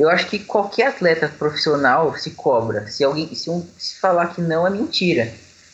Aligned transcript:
eu 0.00 0.08
acho 0.08 0.26
que 0.28 0.38
qualquer 0.38 0.88
atleta 0.88 1.30
profissional 1.38 2.16
se 2.16 2.30
cobra. 2.30 2.86
Se 2.86 3.04
alguém 3.04 3.34
se, 3.34 3.50
um, 3.50 3.62
se 3.76 4.00
falar 4.00 4.28
que 4.34 4.40
não 4.40 4.66
é 4.66 4.70
mentira. 4.70 5.30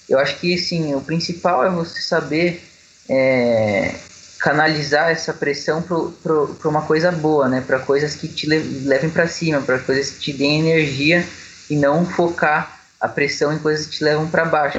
Eu 0.08 0.18
acho 0.18 0.36
que 0.40 0.58
sim, 0.58 0.94
o 0.96 1.00
principal 1.00 1.64
é 1.64 1.70
você 1.70 2.00
saber 2.00 2.60
é, 3.08 3.94
canalizar 4.40 5.10
essa 5.10 5.32
pressão 5.32 5.80
para 5.80 6.68
uma 6.68 6.82
coisa 6.82 7.12
boa, 7.12 7.48
né? 7.48 7.62
Para 7.64 7.78
coisas 7.78 8.16
que 8.16 8.26
te 8.26 8.46
levem 8.48 9.10
para 9.10 9.28
cima, 9.28 9.60
para 9.60 9.78
coisas 9.78 10.10
que 10.10 10.18
te 10.18 10.32
deem 10.32 10.58
energia 10.60 11.24
e 11.70 11.76
não 11.76 12.04
focar 12.04 12.80
a 13.00 13.06
pressão 13.06 13.52
em 13.52 13.58
coisas 13.58 13.86
que 13.86 13.98
te 13.98 14.04
levam 14.04 14.28
para 14.28 14.44
baixo. 14.44 14.78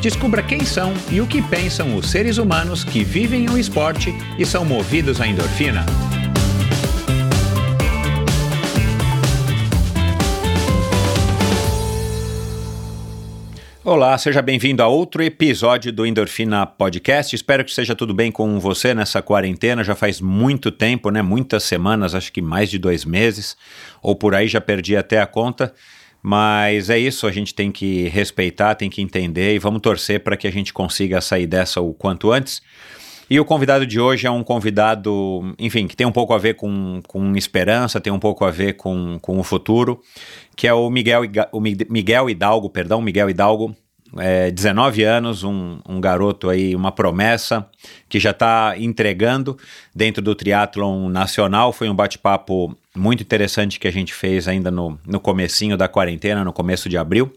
Descubra 0.00 0.44
quem 0.44 0.64
são 0.64 0.94
e 1.10 1.20
o 1.20 1.26
que 1.26 1.42
pensam 1.42 1.96
os 1.96 2.08
seres 2.08 2.38
humanos 2.38 2.84
que 2.84 3.02
vivem 3.02 3.50
o 3.50 3.58
esporte 3.58 4.14
e 4.38 4.46
são 4.46 4.64
movidos 4.64 5.20
à 5.20 5.26
endorfina. 5.26 5.84
Olá, 13.84 14.16
seja 14.18 14.40
bem-vindo 14.40 14.82
a 14.84 14.86
outro 14.86 15.20
episódio 15.20 15.90
do 15.90 16.06
Endorfina 16.06 16.64
Podcast. 16.64 17.34
Espero 17.34 17.64
que 17.64 17.72
seja 17.72 17.96
tudo 17.96 18.14
bem 18.14 18.30
com 18.30 18.60
você 18.60 18.94
nessa 18.94 19.20
quarentena. 19.20 19.82
Já 19.82 19.96
faz 19.96 20.20
muito 20.20 20.70
tempo, 20.70 21.10
né? 21.10 21.22
Muitas 21.22 21.64
semanas, 21.64 22.14
acho 22.14 22.32
que 22.32 22.42
mais 22.42 22.70
de 22.70 22.78
dois 22.78 23.04
meses, 23.04 23.56
ou 24.00 24.14
por 24.14 24.32
aí 24.32 24.46
já 24.46 24.60
perdi 24.60 24.96
até 24.96 25.20
a 25.20 25.26
conta. 25.26 25.74
Mas 26.22 26.90
é 26.90 26.98
isso, 26.98 27.26
a 27.26 27.32
gente 27.32 27.54
tem 27.54 27.70
que 27.70 28.08
respeitar, 28.08 28.74
tem 28.74 28.90
que 28.90 29.00
entender 29.00 29.54
e 29.54 29.58
vamos 29.58 29.80
torcer 29.80 30.20
para 30.20 30.36
que 30.36 30.46
a 30.46 30.52
gente 30.52 30.72
consiga 30.72 31.20
sair 31.20 31.46
dessa 31.46 31.80
o 31.80 31.94
quanto 31.94 32.32
antes. 32.32 32.60
E 33.30 33.38
o 33.38 33.44
convidado 33.44 33.86
de 33.86 34.00
hoje 34.00 34.26
é 34.26 34.30
um 34.30 34.42
convidado, 34.42 35.54
enfim, 35.58 35.86
que 35.86 35.94
tem 35.94 36.06
um 36.06 36.12
pouco 36.12 36.32
a 36.32 36.38
ver 36.38 36.54
com, 36.54 37.02
com 37.06 37.36
esperança, 37.36 38.00
tem 38.00 38.12
um 38.12 38.18
pouco 38.18 38.44
a 38.44 38.50
ver 38.50 38.74
com, 38.74 39.18
com 39.20 39.38
o 39.38 39.44
futuro, 39.44 40.00
que 40.56 40.66
é 40.66 40.72
o 40.72 40.88
Miguel, 40.88 41.22
o 41.52 41.60
Miguel 41.60 42.30
Hidalgo, 42.30 42.70
perdão, 42.70 43.02
Miguel 43.02 43.28
Hidalgo, 43.28 43.76
é, 44.16 44.50
19 44.50 45.02
anos, 45.02 45.44
um, 45.44 45.78
um, 45.86 46.00
garoto 46.00 46.48
aí, 46.48 46.74
uma 46.74 46.90
promessa, 46.90 47.68
que 48.08 48.18
já 48.18 48.30
está 48.30 48.74
entregando 48.78 49.58
dentro 49.94 50.22
do 50.22 50.34
triatlon 50.34 51.10
nacional. 51.10 51.72
Foi 51.72 51.88
um 51.90 51.94
bate-papo 51.94 52.74
muito 52.98 53.22
interessante 53.22 53.78
que 53.78 53.88
a 53.88 53.92
gente 53.92 54.12
fez 54.12 54.48
ainda 54.48 54.70
no, 54.70 54.98
no 55.06 55.20
comecinho 55.20 55.76
da 55.76 55.88
quarentena, 55.88 56.44
no 56.44 56.52
começo 56.52 56.88
de 56.88 56.98
abril. 56.98 57.32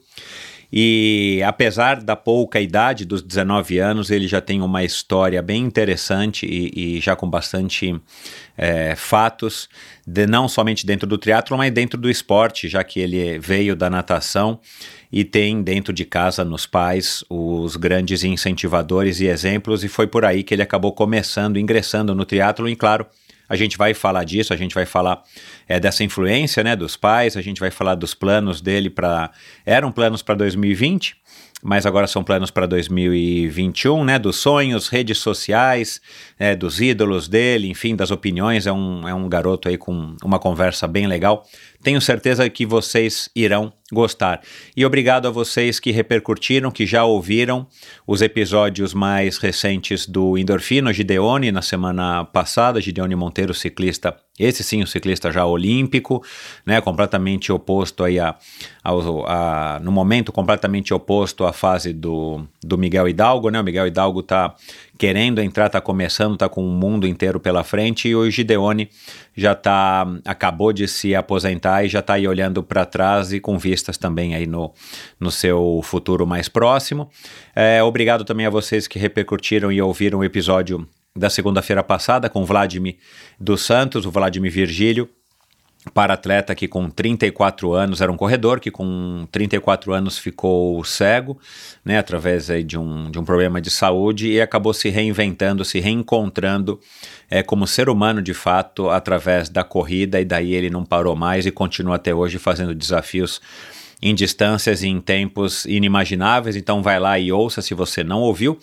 E 0.73 1.41
apesar 1.45 2.01
da 2.01 2.15
pouca 2.15 2.61
idade, 2.61 3.03
dos 3.03 3.21
19 3.21 3.77
anos, 3.77 4.09
ele 4.09 4.25
já 4.25 4.39
tem 4.39 4.61
uma 4.61 4.83
história 4.85 5.41
bem 5.41 5.63
interessante 5.63 6.45
e, 6.45 6.95
e 6.97 6.99
já 7.01 7.13
com 7.13 7.29
bastante 7.29 7.93
é, 8.57 8.95
fatos, 8.95 9.67
de, 10.07 10.25
não 10.25 10.47
somente 10.47 10.85
dentro 10.85 11.05
do 11.05 11.17
triatlo, 11.17 11.57
mas 11.57 11.73
dentro 11.73 11.99
do 11.99 12.09
esporte, 12.09 12.69
já 12.69 12.85
que 12.85 13.01
ele 13.01 13.37
veio 13.37 13.75
da 13.75 13.89
natação 13.89 14.61
e 15.11 15.25
tem 15.25 15.61
dentro 15.61 15.91
de 15.91 16.05
casa, 16.05 16.45
nos 16.45 16.65
pais, 16.65 17.21
os 17.29 17.75
grandes 17.75 18.23
incentivadores 18.23 19.19
e 19.19 19.27
exemplos, 19.27 19.83
e 19.83 19.89
foi 19.89 20.07
por 20.07 20.23
aí 20.23 20.41
que 20.41 20.53
ele 20.53 20.61
acabou 20.61 20.93
começando, 20.93 21.59
ingressando 21.59 22.15
no 22.15 22.23
triatlo 22.23 22.69
e, 22.69 22.77
claro, 22.77 23.05
a 23.49 23.57
gente 23.57 23.77
vai 23.77 23.93
falar 23.93 24.23
disso, 24.23 24.53
a 24.53 24.55
gente 24.55 24.73
vai 24.73 24.85
falar 24.85 25.21
é, 25.71 25.79
dessa 25.79 26.03
influência 26.03 26.61
né, 26.63 26.75
dos 26.75 26.97
pais, 26.97 27.37
a 27.37 27.41
gente 27.41 27.61
vai 27.61 27.71
falar 27.71 27.95
dos 27.95 28.13
planos 28.13 28.59
dele 28.59 28.89
para. 28.89 29.31
Eram 29.65 29.89
planos 29.89 30.21
para 30.21 30.35
2020, 30.35 31.15
mas 31.63 31.85
agora 31.85 32.07
são 32.07 32.25
planos 32.25 32.51
para 32.51 32.65
2021, 32.65 34.03
né? 34.03 34.19
Dos 34.19 34.35
sonhos, 34.35 34.89
redes 34.89 35.19
sociais, 35.19 36.01
é, 36.37 36.57
dos 36.57 36.81
ídolos 36.81 37.29
dele, 37.29 37.69
enfim, 37.69 37.95
das 37.95 38.11
opiniões. 38.11 38.67
É 38.67 38.73
um, 38.73 39.07
é 39.07 39.13
um 39.13 39.29
garoto 39.29 39.69
aí 39.69 39.77
com 39.77 40.13
uma 40.21 40.39
conversa 40.39 40.89
bem 40.89 41.07
legal. 41.07 41.47
Tenho 41.83 41.99
certeza 41.99 42.49
que 42.49 42.65
vocês 42.65 43.29
irão 43.35 43.73
gostar. 43.91 44.41
E 44.75 44.85
obrigado 44.85 45.27
a 45.27 45.31
vocês 45.31 45.79
que 45.79 45.91
repercutiram, 45.91 46.71
que 46.71 46.85
já 46.85 47.03
ouviram 47.03 47.67
os 48.07 48.21
episódios 48.21 48.93
mais 48.93 49.37
recentes 49.37 50.07
do 50.07 50.37
Endorfino 50.37 50.93
Gideone 50.93 51.51
na 51.51 51.61
semana 51.61 52.23
passada, 52.23 52.79
Gideone 52.79 53.15
Monteiro, 53.15 53.53
ciclista, 53.53 54.15
esse 54.39 54.63
sim, 54.63 54.81
o 54.81 54.87
ciclista 54.87 55.31
já 55.31 55.45
olímpico, 55.45 56.23
né, 56.65 56.79
completamente 56.79 57.51
oposto 57.51 58.03
aí 58.03 58.17
a, 58.17 58.35
a, 58.83 58.91
a, 58.91 59.79
no 59.79 59.91
momento 59.91 60.31
completamente 60.31 60.93
oposto 60.93 61.43
à 61.43 61.51
fase 61.51 61.91
do, 61.91 62.47
do 62.63 62.77
Miguel 62.77 63.09
Hidalgo, 63.09 63.49
né, 63.49 63.59
o 63.59 63.63
Miguel 63.63 63.87
Hidalgo 63.87 64.21
está 64.21 64.55
querendo 65.01 65.41
entrar, 65.41 65.65
está 65.65 65.81
começando, 65.81 66.35
está 66.35 66.47
com 66.47 66.63
o 66.63 66.69
mundo 66.69 67.07
inteiro 67.07 67.39
pela 67.39 67.63
frente 67.63 68.07
e 68.07 68.15
o 68.15 68.29
Gideone 68.29 68.87
já 69.35 69.55
tá, 69.55 70.05
acabou 70.23 70.71
de 70.71 70.87
se 70.87 71.15
aposentar 71.15 71.83
e 71.83 71.89
já 71.89 72.01
está 72.01 72.13
aí 72.13 72.27
olhando 72.27 72.61
para 72.61 72.85
trás 72.85 73.33
e 73.33 73.39
com 73.39 73.57
vistas 73.57 73.97
também 73.97 74.35
aí 74.35 74.45
no, 74.45 74.71
no 75.19 75.31
seu 75.31 75.81
futuro 75.83 76.27
mais 76.27 76.47
próximo. 76.47 77.09
É, 77.55 77.81
obrigado 77.81 78.23
também 78.23 78.45
a 78.45 78.51
vocês 78.51 78.87
que 78.87 78.99
repercutiram 78.99 79.71
e 79.71 79.81
ouviram 79.81 80.19
o 80.19 80.23
episódio 80.23 80.87
da 81.17 81.31
segunda-feira 81.31 81.81
passada 81.81 82.29
com 82.29 82.43
o 82.43 82.45
Vladimir 82.45 82.97
dos 83.39 83.65
Santos, 83.65 84.05
o 84.05 84.11
Vladimir 84.11 84.51
Virgílio, 84.51 85.09
para 85.93 86.13
atleta 86.13 86.53
que 86.53 86.67
com 86.67 86.89
34 86.89 87.73
anos 87.73 88.01
era 88.01 88.11
um 88.11 88.17
corredor 88.17 88.59
que 88.59 88.69
com 88.69 89.27
34 89.31 89.93
anos 89.93 90.17
ficou 90.17 90.83
cego, 90.83 91.39
né, 91.83 91.97
através 91.97 92.49
aí, 92.51 92.63
de, 92.63 92.77
um, 92.77 93.09
de 93.09 93.17
um 93.17 93.25
problema 93.25 93.59
de 93.59 93.71
saúde 93.71 94.29
e 94.29 94.39
acabou 94.39 94.73
se 94.73 94.89
reinventando, 94.89 95.65
se 95.65 95.79
reencontrando 95.79 96.79
é, 97.29 97.41
como 97.41 97.65
ser 97.65 97.89
humano 97.89 98.21
de 98.21 98.33
fato 98.33 98.89
através 98.89 99.49
da 99.49 99.63
corrida 99.63 100.21
e 100.21 100.25
daí 100.25 100.53
ele 100.53 100.69
não 100.69 100.85
parou 100.85 101.15
mais 101.15 101.45
e 101.45 101.51
continua 101.51 101.95
até 101.95 102.13
hoje 102.13 102.37
fazendo 102.37 102.75
desafios 102.75 103.41
em 104.03 104.15
distâncias 104.15 104.81
e 104.81 104.87
em 104.87 104.99
tempos 104.99 105.65
inimagináveis, 105.65 106.55
então 106.55 106.81
vai 106.81 106.99
lá 106.99 107.19
e 107.19 107.31
ouça 107.31 107.61
se 107.61 107.75
você 107.75 108.03
não 108.03 108.21
ouviu, 108.21 108.57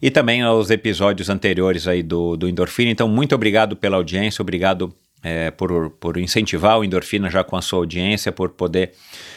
e 0.00 0.12
também 0.12 0.42
aos 0.42 0.70
episódios 0.70 1.28
anteriores 1.28 1.88
aí 1.88 2.04
do, 2.04 2.36
do 2.36 2.48
Endorfina, 2.48 2.90
então 2.90 3.08
muito 3.08 3.34
obrigado 3.34 3.74
pela 3.74 3.96
audiência, 3.96 4.42
obrigado 4.42 4.94
é, 5.26 5.50
por, 5.50 5.90
por 5.90 6.16
incentivar 6.18 6.78
o 6.78 6.84
Endorfina 6.84 7.28
já 7.28 7.42
com 7.42 7.56
a 7.56 7.60
sua 7.60 7.80
audiência, 7.80 8.30
por 8.30 8.50
poder 8.50 8.92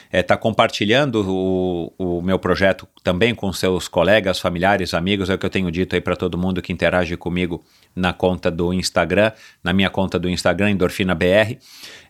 estar 0.05 0.17
é, 0.19 0.21
tá 0.21 0.37
compartilhando 0.37 1.25
o, 1.27 1.91
o 1.97 2.21
meu 2.21 2.37
projeto 2.37 2.87
também 3.03 3.33
com 3.33 3.51
seus 3.51 3.87
colegas, 3.87 4.39
familiares, 4.39 4.93
amigos, 4.93 5.31
é 5.31 5.33
o 5.33 5.37
que 5.39 5.47
eu 5.47 5.49
tenho 5.49 5.71
dito 5.71 5.95
aí 5.95 6.01
para 6.01 6.15
todo 6.15 6.37
mundo 6.37 6.61
que 6.61 6.71
interage 6.71 7.17
comigo 7.17 7.63
na 7.95 8.13
conta 8.13 8.51
do 8.51 8.71
Instagram, 8.71 9.31
na 9.63 9.73
minha 9.73 9.89
conta 9.89 10.19
do 10.19 10.29
Instagram, 10.29 10.69
Endorfina 10.69 11.15
BR. 11.15 11.57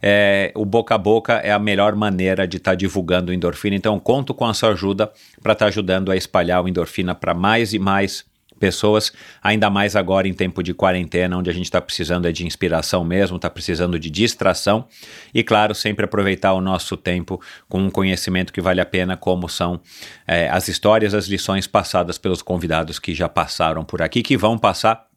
É, 0.02 0.52
o 0.56 0.66
boca 0.66 0.96
a 0.96 0.98
boca 0.98 1.36
é 1.36 1.52
a 1.52 1.60
melhor 1.60 1.96
maneira 1.96 2.46
de 2.46 2.58
estar 2.58 2.72
tá 2.72 2.76
divulgando 2.76 3.32
o 3.32 3.34
Endorfina, 3.34 3.78
então 3.78 3.98
conto 3.98 4.34
com 4.34 4.46
a 4.46 4.54
sua 4.54 4.72
ajuda 4.72 5.10
para 5.42 5.54
estar 5.54 5.66
tá 5.66 5.70
ajudando 5.70 6.12
a 6.12 6.18
espalhar 6.18 6.62
o 6.62 6.68
Endorfina 6.68 7.16
para 7.16 7.34
mais 7.34 7.74
e 7.74 7.80
mais 7.80 8.26
pessoas, 8.60 9.12
ainda 9.42 9.70
mais 9.70 9.96
agora 9.96 10.28
em 10.28 10.34
tempo 10.34 10.62
de 10.62 10.74
quarentena, 10.74 11.38
onde 11.38 11.50
a 11.50 11.54
gente 11.54 11.66
está 11.66 11.82
precisando 11.82 12.28
é 12.28 12.32
de 12.32 12.46
inspiração 12.46 13.04
mesmo, 13.04 13.38
está 13.38 13.50
precisando 13.50 13.98
de 13.98 14.10
distração 14.10 14.86
e, 15.34 15.44
claro, 15.44 15.74
sempre 15.74 16.06
aproveitar 16.06 16.54
o 16.54 16.62
nosso 16.62 16.96
tempo 16.96 17.42
com 17.68 17.80
um 17.80 17.90
conhecimento 17.90 18.54
que 18.54 18.62
vale 18.62 18.82
a 18.82 18.86
pena, 18.86 19.18
como 19.18 19.50
são 19.50 19.80
é, 20.28 20.50
as 20.50 20.68
histórias, 20.68 21.14
as 21.14 21.28
lições 21.28 21.66
passadas 21.66 22.18
pelos 22.18 22.42
convidados 22.42 23.00
que 23.00 23.16
já 23.16 23.28
passaram 23.28 23.84
por 23.84 24.02
aqui, 24.02 24.22
que 24.22 24.38
vão 24.38 24.58
passar 24.58 25.10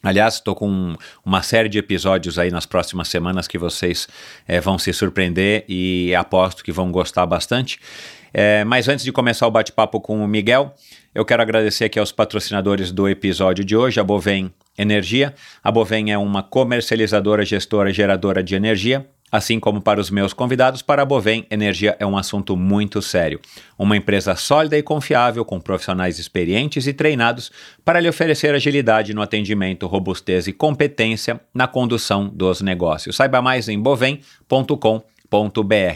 Aliás, 0.00 0.34
estou 0.34 0.54
com 0.54 0.94
uma 1.24 1.42
série 1.42 1.68
de 1.68 1.76
episódios 1.76 2.38
aí 2.38 2.52
nas 2.52 2.64
próximas 2.64 3.08
semanas 3.08 3.48
que 3.48 3.58
vocês 3.58 4.06
é, 4.46 4.60
vão 4.60 4.78
se 4.78 4.92
surpreender 4.92 5.64
e 5.68 6.14
aposto 6.14 6.62
que 6.62 6.70
vão 6.70 6.92
gostar 6.92 7.26
bastante. 7.26 7.80
É, 8.32 8.62
mas 8.64 8.88
antes 8.88 9.04
de 9.04 9.10
começar 9.10 9.46
o 9.48 9.50
bate-papo 9.50 10.00
com 10.00 10.22
o 10.22 10.28
Miguel, 10.28 10.72
eu 11.14 11.24
quero 11.24 11.42
agradecer 11.42 11.84
aqui 11.84 11.98
aos 11.98 12.12
patrocinadores 12.12 12.92
do 12.92 13.08
episódio 13.08 13.64
de 13.64 13.76
hoje, 13.76 14.00
a 14.00 14.04
Bovem 14.04 14.52
Energia. 14.76 15.34
A 15.62 15.70
Bovem 15.70 16.12
é 16.12 16.18
uma 16.18 16.42
comercializadora, 16.42 17.44
gestora, 17.44 17.92
geradora 17.92 18.42
de 18.42 18.54
energia 18.54 19.06
Assim 19.30 19.60
como 19.60 19.80
para 19.80 20.00
os 20.00 20.10
meus 20.10 20.32
convidados, 20.32 20.80
para 20.80 21.02
a 21.02 21.04
Bovem, 21.04 21.46
energia 21.50 21.94
é 21.98 22.06
um 22.06 22.16
assunto 22.16 22.56
muito 22.56 23.02
sério. 23.02 23.40
Uma 23.78 23.96
empresa 23.96 24.34
sólida 24.34 24.76
e 24.78 24.82
confiável, 24.82 25.44
com 25.44 25.60
profissionais 25.60 26.18
experientes 26.18 26.86
e 26.86 26.94
treinados 26.94 27.52
para 27.84 28.00
lhe 28.00 28.08
oferecer 28.08 28.54
agilidade 28.54 29.12
no 29.12 29.20
atendimento, 29.20 29.86
robustez 29.86 30.46
e 30.46 30.52
competência 30.52 31.38
na 31.52 31.66
condução 31.66 32.26
dos 32.26 32.62
negócios. 32.62 33.16
Saiba 33.16 33.42
mais 33.42 33.68
em 33.68 33.78
bovem.com.br. 33.78 35.17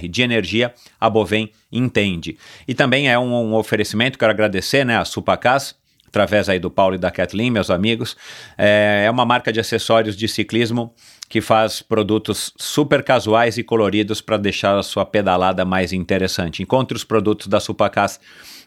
De 0.08 0.22
energia, 0.22 0.74
a 1.00 1.08
Bovem 1.08 1.52
entende. 1.70 2.36
E 2.66 2.74
também 2.74 3.08
é 3.10 3.18
um, 3.18 3.32
um 3.32 3.54
oferecimento, 3.54 4.18
quero 4.18 4.30
agradecer 4.30 4.84
né, 4.84 4.96
a 4.96 5.04
Supacas, 5.04 5.74
através 6.06 6.48
aí 6.50 6.58
do 6.58 6.70
Paulo 6.70 6.94
e 6.94 6.98
da 6.98 7.10
Kathleen, 7.10 7.50
meus 7.50 7.70
amigos. 7.70 8.14
É, 8.58 9.04
é 9.06 9.10
uma 9.10 9.24
marca 9.24 9.50
de 9.50 9.58
acessórios 9.58 10.14
de 10.14 10.28
ciclismo 10.28 10.94
que 11.32 11.40
faz 11.40 11.80
produtos 11.80 12.52
super 12.58 13.02
casuais 13.02 13.56
e 13.56 13.62
coloridos 13.62 14.20
para 14.20 14.36
deixar 14.36 14.76
a 14.76 14.82
sua 14.82 15.06
pedalada 15.06 15.64
mais 15.64 15.90
interessante. 15.90 16.62
Encontre 16.62 16.94
os 16.94 17.04
produtos 17.04 17.46
da 17.46 17.58
Supacas 17.58 18.20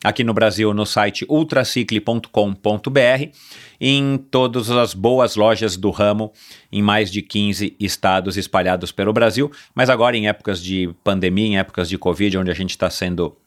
aqui 0.03 0.23
no 0.23 0.33
Brasil 0.33 0.73
no 0.73 0.83
site 0.83 1.27
ultracicle.com.br 1.29 3.29
em 3.79 4.17
todas 4.17 4.71
as 4.71 4.95
boas 4.95 5.35
lojas 5.35 5.77
do 5.77 5.91
ramo 5.91 6.33
em 6.71 6.81
mais 6.81 7.11
de 7.11 7.21
15 7.21 7.75
estados 7.79 8.35
espalhados 8.35 8.91
pelo 8.91 9.13
Brasil, 9.13 9.51
mas 9.75 9.87
agora 9.87 10.17
em 10.17 10.27
épocas 10.27 10.59
de 10.59 10.89
pandemia, 11.03 11.45
em 11.45 11.59
épocas 11.59 11.87
de 11.87 11.99
Covid, 11.99 12.39
onde 12.39 12.49
a 12.49 12.55
gente 12.55 12.71
está 12.71 12.89
sendo 12.89 13.37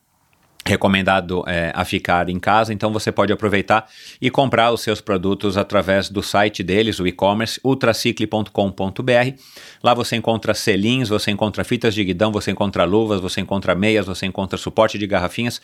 recomendado 0.67 1.43
é, 1.47 1.73
a 1.75 1.85
ficar 1.85 2.29
em 2.29 2.39
casa, 2.39 2.73
então 2.73 2.93
você 2.93 3.11
pode 3.11 3.33
aproveitar 3.33 3.87
e 4.21 4.31
comprar 4.31 4.71
os 4.71 4.83
seus 4.83 5.01
produtos 5.01 5.57
através 5.57 6.11
do 6.11 6.23
site 6.23 6.63
deles, 6.63 7.01
o 7.01 7.07
e-commerce, 7.07 7.59
ultracicle.com.br. 7.65 8.53
Lá 9.83 9.95
você 9.95 10.17
encontra 10.17 10.53
selinhos, 10.53 11.09
você 11.09 11.31
encontra 11.31 11.65
fitas 11.65 11.95
de 11.95 12.05
guidão, 12.05 12.31
você 12.31 12.51
encontra 12.51 12.85
luvas, 12.85 13.21
você 13.21 13.41
encontra 13.41 13.75
meias, 13.75 14.07
você 14.07 14.27
encontra 14.27 14.59
suporte 14.59 14.99
de 14.99 15.07
garrafinhas 15.07 15.61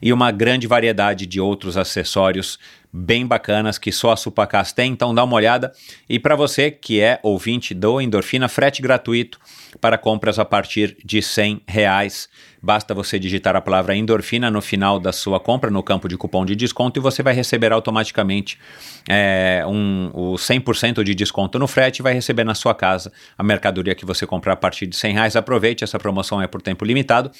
e 0.00 0.12
uma 0.12 0.30
grande 0.30 0.66
variedade 0.66 1.26
de 1.26 1.40
outros 1.40 1.76
acessórios 1.76 2.58
bem 2.96 3.26
bacanas 3.26 3.76
que 3.76 3.90
só 3.90 4.12
a 4.12 4.16
Supacas 4.16 4.72
tem, 4.72 4.92
então 4.92 5.12
dá 5.12 5.24
uma 5.24 5.34
olhada. 5.34 5.72
E 6.08 6.20
para 6.20 6.36
você 6.36 6.70
que 6.70 7.00
é 7.00 7.18
ouvinte 7.24 7.74
do 7.74 8.00
Endorfina, 8.00 8.48
frete 8.48 8.80
gratuito 8.80 9.40
para 9.80 9.98
compras 9.98 10.38
a 10.38 10.44
partir 10.44 10.96
de 11.04 11.20
100 11.20 11.62
reais. 11.66 12.28
Basta 12.64 12.94
você 12.94 13.18
digitar 13.18 13.54
a 13.54 13.60
palavra 13.60 13.94
endorfina 13.94 14.50
no 14.50 14.62
final 14.62 14.98
da 14.98 15.12
sua 15.12 15.38
compra, 15.38 15.70
no 15.70 15.82
campo 15.82 16.08
de 16.08 16.16
cupom 16.16 16.46
de 16.46 16.56
desconto, 16.56 16.98
e 16.98 17.02
você 17.02 17.22
vai 17.22 17.34
receber 17.34 17.72
automaticamente 17.72 18.58
é, 19.06 19.62
um, 19.66 20.10
o 20.14 20.34
100% 20.36 21.04
de 21.04 21.14
desconto 21.14 21.58
no 21.58 21.66
frete 21.66 21.98
e 21.98 22.02
vai 22.02 22.14
receber 22.14 22.42
na 22.42 22.54
sua 22.54 22.74
casa 22.74 23.12
a 23.36 23.42
mercadoria 23.42 23.94
que 23.94 24.06
você 24.06 24.26
comprar 24.26 24.54
a 24.54 24.56
partir 24.56 24.86
de 24.86 24.96
100 24.96 25.12
reais. 25.12 25.36
Aproveite, 25.36 25.84
essa 25.84 25.98
promoção 25.98 26.40
é 26.40 26.46
por 26.46 26.62
tempo 26.62 26.86
limitado. 26.86 27.30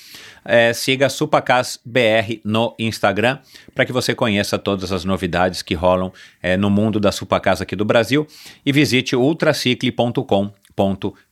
É, 0.45 0.73
siga 0.73 1.09
Supacas 1.09 1.81
BR 1.85 2.41
no 2.45 2.75
Instagram 2.79 3.39
para 3.75 3.85
que 3.85 3.93
você 3.93 4.15
conheça 4.15 4.59
todas 4.59 4.93
as 4.93 5.05
novidades 5.05 5.63
que 5.63 5.75
rolam 5.75 6.13
é, 6.43 6.57
no 6.57 6.69
mundo 6.69 7.01
da 7.01 7.11
Supacas 7.11 7.61
aqui 7.61 7.75
do 7.75 7.85
Brasil. 7.85 8.27
E 8.65 8.73
visite 8.73 9.17
ultracicle.com 9.17 10.53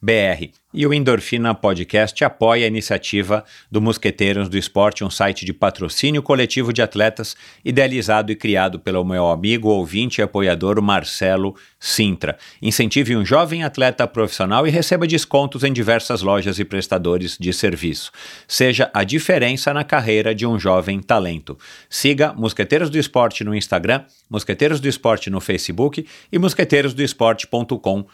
br 0.00 0.61
E 0.74 0.86
o 0.86 0.94
Endorfina 0.94 1.54
Podcast 1.54 2.24
apoia 2.24 2.64
a 2.64 2.68
iniciativa 2.68 3.44
do 3.70 3.78
Mosqueteiros 3.78 4.48
do 4.48 4.56
Esporte, 4.56 5.04
um 5.04 5.10
site 5.10 5.44
de 5.44 5.52
patrocínio 5.52 6.22
coletivo 6.22 6.72
de 6.72 6.80
atletas, 6.80 7.36
idealizado 7.62 8.32
e 8.32 8.36
criado 8.36 8.80
pelo 8.80 9.04
meu 9.04 9.28
amigo, 9.28 9.68
ouvinte 9.68 10.22
e 10.22 10.22
apoiador 10.22 10.80
Marcelo 10.80 11.54
Sintra. 11.78 12.38
Incentive 12.62 13.14
um 13.14 13.22
jovem 13.22 13.64
atleta 13.64 14.06
profissional 14.06 14.66
e 14.66 14.70
receba 14.70 15.06
descontos 15.06 15.62
em 15.62 15.74
diversas 15.74 16.22
lojas 16.22 16.58
e 16.58 16.64
prestadores 16.64 17.36
de 17.38 17.52
serviço. 17.52 18.10
Seja 18.48 18.90
a 18.94 19.04
diferença 19.04 19.74
na 19.74 19.84
carreira 19.84 20.34
de 20.34 20.46
um 20.46 20.58
jovem 20.58 21.02
talento. 21.02 21.58
Siga 21.90 22.32
Mosqueteiros 22.32 22.88
do 22.88 22.98
Esporte 22.98 23.44
no 23.44 23.54
Instagram, 23.54 24.04
Mosqueteiros 24.30 24.80
do 24.80 24.88
Esporte 24.88 25.28
no 25.28 25.38
Facebook 25.38 26.06
e 26.30 26.38
mosqueteirosdoesporte.com.br 26.38 28.06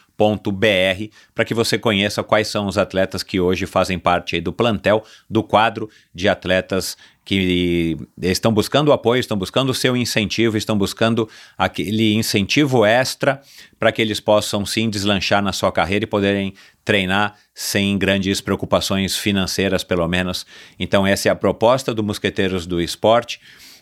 para 1.32 1.44
que 1.44 1.54
você 1.54 1.78
conheça 1.78 2.24
quais 2.24 2.47
são 2.48 2.66
os 2.66 2.78
atletas 2.78 3.22
que 3.22 3.40
hoje 3.40 3.66
fazem 3.66 3.98
parte 3.98 4.40
do 4.40 4.52
plantel, 4.52 5.04
do 5.28 5.42
quadro 5.42 5.88
de 6.14 6.28
atletas 6.28 6.96
que 7.28 7.94
estão 8.22 8.50
buscando 8.50 8.90
apoio, 8.90 9.20
estão 9.20 9.36
buscando 9.36 9.68
o 9.68 9.74
seu 9.74 9.94
incentivo, 9.94 10.56
estão 10.56 10.78
buscando 10.78 11.28
aquele 11.58 12.14
incentivo 12.14 12.86
extra 12.86 13.42
para 13.78 13.92
que 13.92 14.00
eles 14.00 14.18
possam 14.18 14.64
sim 14.64 14.88
deslanchar 14.88 15.42
na 15.42 15.52
sua 15.52 15.70
carreira 15.70 16.04
e 16.04 16.08
poderem 16.08 16.54
treinar 16.82 17.34
sem 17.54 17.98
grandes 17.98 18.40
preocupações 18.40 19.14
financeiras, 19.14 19.84
pelo 19.84 20.08
menos. 20.08 20.46
Então, 20.78 21.06
essa 21.06 21.28
é 21.28 21.30
a 21.30 21.36
proposta 21.36 21.92
do 21.92 22.02
Mosqueteiros 22.02 22.66
do 22.66 22.80
Esporte. 22.80 23.38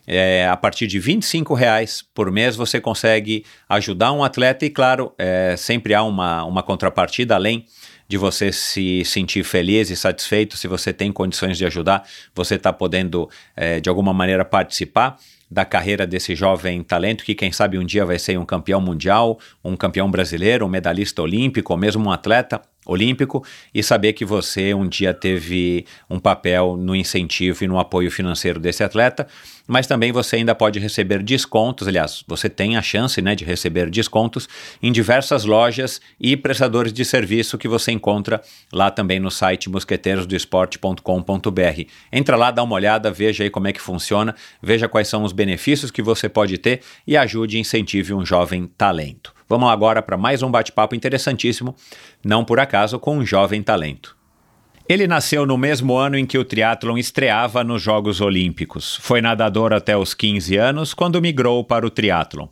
É, 0.09 0.49
a 0.49 0.57
partir 0.57 0.89
de 0.89 0.99
25 0.99 1.55
reais 1.55 2.05
por 2.15 2.31
mês 2.33 2.57
você 2.57 2.81
consegue 2.81 3.45
ajudar 3.69 4.13
um 4.13 4.25
atleta 4.25 4.65
e, 4.65 4.71
claro, 4.71 5.13
é, 5.19 5.55
sempre 5.57 5.95
há 5.95 6.03
uma, 6.03 6.45
uma 6.45 6.63
contrapartida 6.65 7.37
além 7.37 7.65
de 8.09 8.17
você 8.17 8.53
se 8.53 9.05
sentir 9.05 9.45
feliz 9.45 9.91
e 9.91 9.97
satisfeito 9.97 10.57
se 10.57 10.69
você 10.69 10.93
tem 10.93 11.13
condições 11.13 11.59
de 11.59 11.67
ajudar, 11.67 12.05
você 12.35 12.55
está 12.55 12.73
podendo 12.73 13.29
é, 13.57 13.81
de 13.81 13.89
alguma 13.89 14.13
maneira 14.13 14.45
participar 14.45 15.19
da 15.51 15.65
carreira 15.65 16.07
desse 16.07 16.35
jovem 16.35 16.83
talento 16.83 17.25
que 17.25 17.35
quem 17.35 17.53
sabe 17.53 17.79
um 17.79 17.85
dia 17.85 18.05
vai 18.05 18.19
ser 18.19 18.39
um 18.39 18.45
campeão 18.45 18.81
mundial, 18.81 19.39
um 19.65 19.77
campeão 19.77 20.11
brasileiro, 20.11 20.67
um 20.67 20.69
medalhista 20.69 21.23
olímpico 21.23 21.73
ou 21.73 21.79
mesmo 21.79 22.05
um 22.05 22.11
atleta 22.11 22.61
olímpico 22.87 23.45
e 23.75 23.83
saber 23.83 24.13
que 24.13 24.25
você 24.25 24.73
um 24.73 24.89
dia 24.89 25.13
teve 25.13 25.85
um 26.09 26.19
papel 26.19 26.77
no 26.77 26.95
incentivo 26.95 27.65
e 27.65 27.67
no 27.67 27.79
apoio 27.79 28.11
financeiro 28.11 28.61
desse 28.61 28.85
atleta, 28.85 29.27
mas 29.67 29.87
também 29.87 30.13
você 30.13 30.37
ainda 30.37 30.55
pode 30.55 30.79
receber 30.79 31.23
descontos, 31.23 31.89
aliás, 31.89 32.23
você 32.27 32.49
tem 32.49 32.77
a 32.77 32.83
chance 32.83 33.21
né, 33.21 33.35
de 33.35 33.45
receber 33.45 33.91
descontos 33.91 34.49
em 34.81 34.93
diversas 34.93 35.45
lojas 35.45 36.01
e 36.21 36.37
prestadores 36.37 36.93
de 36.93 37.05
serviço 37.05 37.59
que 37.59 37.67
você 37.67 37.91
encontra 37.91 38.41
lá 38.73 38.91
também 38.91 39.19
no 39.19 39.31
site 39.31 39.69
mosqueteirosdoesporte.com.br. 39.69 41.83
Entra 42.13 42.37
lá, 42.37 42.51
dá 42.51 42.63
uma 42.63 42.77
olhada, 42.77 43.11
veja 43.11 43.43
aí 43.43 43.51
como 43.51 43.67
é 43.67 43.73
que 43.73 43.81
funciona, 43.81 44.35
veja 44.63 44.89
quais 44.89 45.09
são 45.09 45.25
os 45.25 45.33
benefícios 45.33 45.91
que 45.91 46.03
você 46.03 46.29
pode 46.29 46.59
ter 46.59 46.81
e 47.07 47.17
ajude 47.17 47.57
e 47.57 47.61
incentive 47.61 48.15
um 48.15 48.25
jovem 48.25 48.71
talento. 48.79 49.36
Vamos 49.49 49.71
agora 49.71 50.03
para 50.03 50.17
mais 50.17 50.43
um 50.43 50.51
bate-papo 50.51 50.95
interessantíssimo, 50.95 51.75
não 52.25 52.45
por 52.45 52.59
acaso, 52.59 52.99
com 52.99 53.19
um 53.19 53.25
jovem 53.25 53.63
talento. 53.63 54.17
Ele 54.89 55.07
nasceu 55.07 55.45
no 55.45 55.57
mesmo 55.57 55.97
ano 55.97 56.17
em 56.17 56.27
que 56.27 56.39
o 56.39 56.45
triatlon 56.45 56.97
estreava 56.97 57.65
nos 57.65 57.83
Jogos 57.83 58.21
Olímpicos. 58.21 58.97
Foi 59.01 59.21
nadador 59.21 59.73
até 59.73 59.97
os 59.97 60.15
15 60.15 60.57
anos, 60.57 60.95
quando 60.95 61.21
migrou 61.21 61.65
para 61.65 61.87
o 61.87 61.91
triatlon. 61.91 62.49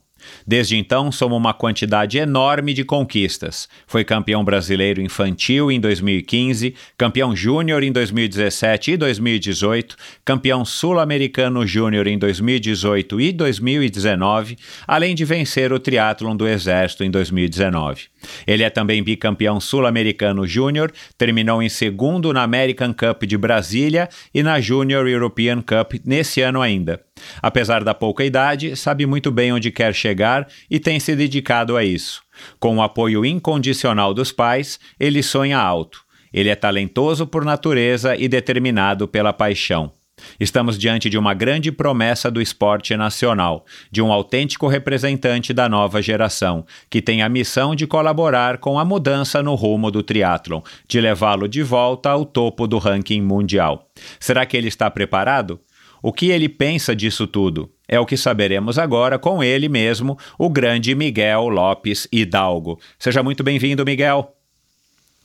Desde 0.46 0.76
então, 0.76 1.10
soma 1.10 1.36
uma 1.36 1.54
quantidade 1.54 2.18
enorme 2.18 2.74
de 2.74 2.84
conquistas. 2.84 3.68
Foi 3.86 4.04
campeão 4.04 4.44
brasileiro 4.44 5.00
infantil 5.00 5.70
em 5.70 5.80
2015, 5.80 6.74
campeão 6.96 7.34
júnior 7.34 7.82
em 7.82 7.92
2017 7.92 8.92
e 8.92 8.96
2018, 8.96 9.96
campeão 10.24 10.64
sul-americano 10.64 11.66
júnior 11.66 12.06
em 12.06 12.18
2018 12.18 13.20
e 13.20 13.32
2019, 13.32 14.56
além 14.86 15.14
de 15.14 15.24
vencer 15.24 15.72
o 15.72 15.78
triatlon 15.78 16.36
do 16.36 16.46
Exército 16.46 17.04
em 17.04 17.10
2019. 17.10 18.13
Ele 18.46 18.62
é 18.62 18.70
também 18.70 19.02
bicampeão 19.02 19.60
sul-americano 19.60 20.46
júnior, 20.46 20.92
terminou 21.16 21.62
em 21.62 21.68
segundo 21.68 22.32
na 22.32 22.42
American 22.42 22.92
Cup 22.92 23.24
de 23.24 23.36
Brasília 23.36 24.08
e 24.32 24.42
na 24.42 24.60
Junior 24.60 25.06
European 25.08 25.60
Cup 25.60 25.94
nesse 26.04 26.40
ano 26.40 26.60
ainda. 26.60 27.00
Apesar 27.40 27.84
da 27.84 27.94
pouca 27.94 28.24
idade, 28.24 28.76
sabe 28.76 29.06
muito 29.06 29.30
bem 29.30 29.52
onde 29.52 29.70
quer 29.70 29.94
chegar 29.94 30.46
e 30.70 30.78
tem 30.78 30.98
se 31.00 31.14
dedicado 31.14 31.76
a 31.76 31.84
isso. 31.84 32.22
Com 32.58 32.76
o 32.76 32.82
apoio 32.82 33.24
incondicional 33.24 34.12
dos 34.12 34.32
pais, 34.32 34.78
ele 34.98 35.22
sonha 35.22 35.58
alto. 35.58 36.02
Ele 36.32 36.48
é 36.48 36.56
talentoso 36.56 37.26
por 37.26 37.44
natureza 37.44 38.16
e 38.16 38.26
determinado 38.26 39.06
pela 39.06 39.32
paixão. 39.32 39.92
Estamos 40.38 40.78
diante 40.78 41.08
de 41.08 41.18
uma 41.18 41.34
grande 41.34 41.70
promessa 41.70 42.30
do 42.30 42.40
esporte 42.40 42.96
nacional, 42.96 43.64
de 43.90 44.02
um 44.02 44.12
autêntico 44.12 44.66
representante 44.66 45.52
da 45.52 45.68
nova 45.68 46.02
geração, 46.02 46.64
que 46.90 47.02
tem 47.02 47.22
a 47.22 47.28
missão 47.28 47.74
de 47.74 47.86
colaborar 47.86 48.58
com 48.58 48.78
a 48.78 48.84
mudança 48.84 49.42
no 49.42 49.54
rumo 49.54 49.90
do 49.90 50.02
triatlon, 50.02 50.60
de 50.88 51.00
levá-lo 51.00 51.48
de 51.48 51.62
volta 51.62 52.10
ao 52.10 52.24
topo 52.24 52.66
do 52.66 52.78
ranking 52.78 53.22
mundial. 53.22 53.88
Será 54.18 54.44
que 54.46 54.56
ele 54.56 54.68
está 54.68 54.90
preparado? 54.90 55.60
O 56.02 56.12
que 56.12 56.30
ele 56.30 56.48
pensa 56.48 56.94
disso 56.94 57.26
tudo? 57.26 57.70
É 57.88 57.98
o 57.98 58.04
que 58.04 58.16
saberemos 58.16 58.78
agora 58.78 59.18
com 59.18 59.42
ele 59.42 59.68
mesmo, 59.68 60.18
o 60.38 60.50
grande 60.50 60.94
Miguel 60.94 61.48
Lopes 61.48 62.06
Hidalgo. 62.12 62.78
Seja 62.98 63.22
muito 63.22 63.42
bem-vindo, 63.42 63.84
Miguel. 63.84 64.34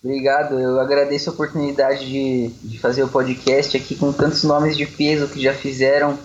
Obrigado, 0.04 0.58
eu 0.58 0.80
agradeço 0.80 1.30
a 1.30 1.34
oportunidade 1.34 2.06
de, 2.08 2.48
de 2.64 2.80
fazer 2.80 3.04
o 3.04 3.10
podcast 3.10 3.76
aqui 3.76 3.96
com 3.96 4.14
tantos 4.14 4.44
nomes 4.44 4.78
de 4.78 4.86
peso 4.86 5.28
que 5.28 5.42
já 5.42 5.54
fizeram 5.54 6.18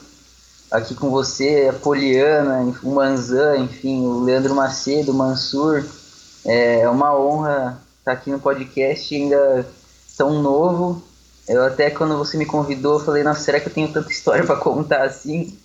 aqui 0.71 0.95
com 0.95 1.11
você, 1.11 1.69
a 1.71 1.73
Poliana, 1.73 2.73
o 2.83 2.95
Manzan, 2.95 3.59
enfim, 3.59 4.05
o 4.05 4.25
Leandro 4.25 4.55
Macedo, 4.55 5.13
o 5.13 5.15
Mansur. 5.15 5.85
É 6.45 6.89
uma 6.89 7.19
honra 7.19 7.81
estar 7.99 8.13
aqui 8.13 8.31
no 8.31 8.39
podcast 8.39 9.15
ainda 9.15 9.67
tão 10.17 10.43
novo. 10.43 11.03
Eu 11.49 11.65
até 11.65 11.91
quando 11.91 12.17
você 12.17 12.37
me 12.37 12.47
convidou, 12.47 13.01
falei, 13.01 13.23
nossa, 13.23 13.41
será 13.41 13.61
que 13.61 13.69
eu 13.69 13.73
tenho 13.73 13.93
tanta 13.93 14.11
história 14.11 14.45
para 14.45 14.57
contar 14.57 15.03
assim? 15.03 15.57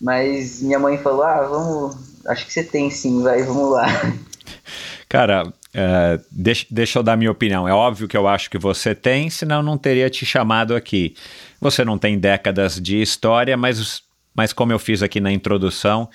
Mas 0.00 0.60
minha 0.60 0.78
mãe 0.78 0.98
falou, 0.98 1.22
ah, 1.22 1.42
vamos, 1.42 1.96
acho 2.26 2.46
que 2.46 2.52
você 2.52 2.64
tem 2.64 2.90
sim, 2.90 3.22
vai, 3.22 3.42
vamos 3.42 3.70
lá. 3.70 3.86
Cara, 5.08 5.52
uh, 5.74 6.24
deixa, 6.30 6.66
deixa 6.70 6.98
eu 6.98 7.02
dar 7.02 7.16
minha 7.16 7.30
opinião. 7.30 7.68
É 7.68 7.72
óbvio 7.72 8.08
que 8.08 8.16
eu 8.16 8.26
acho 8.28 8.48
que 8.48 8.58
você 8.58 8.94
tem, 8.94 9.28
senão 9.28 9.62
não 9.62 9.76
teria 9.76 10.08
te 10.08 10.24
chamado 10.24 10.74
aqui. 10.74 11.14
Você 11.60 11.84
não 11.84 11.98
tem 11.98 12.18
décadas 12.18 12.80
de 12.80 13.00
história, 13.00 13.56
mas, 13.56 14.02
mas 14.34 14.52
como 14.52 14.72
eu 14.72 14.78
fiz 14.78 15.02
aqui 15.02 15.20
na 15.20 15.32
introdução, 15.32 16.08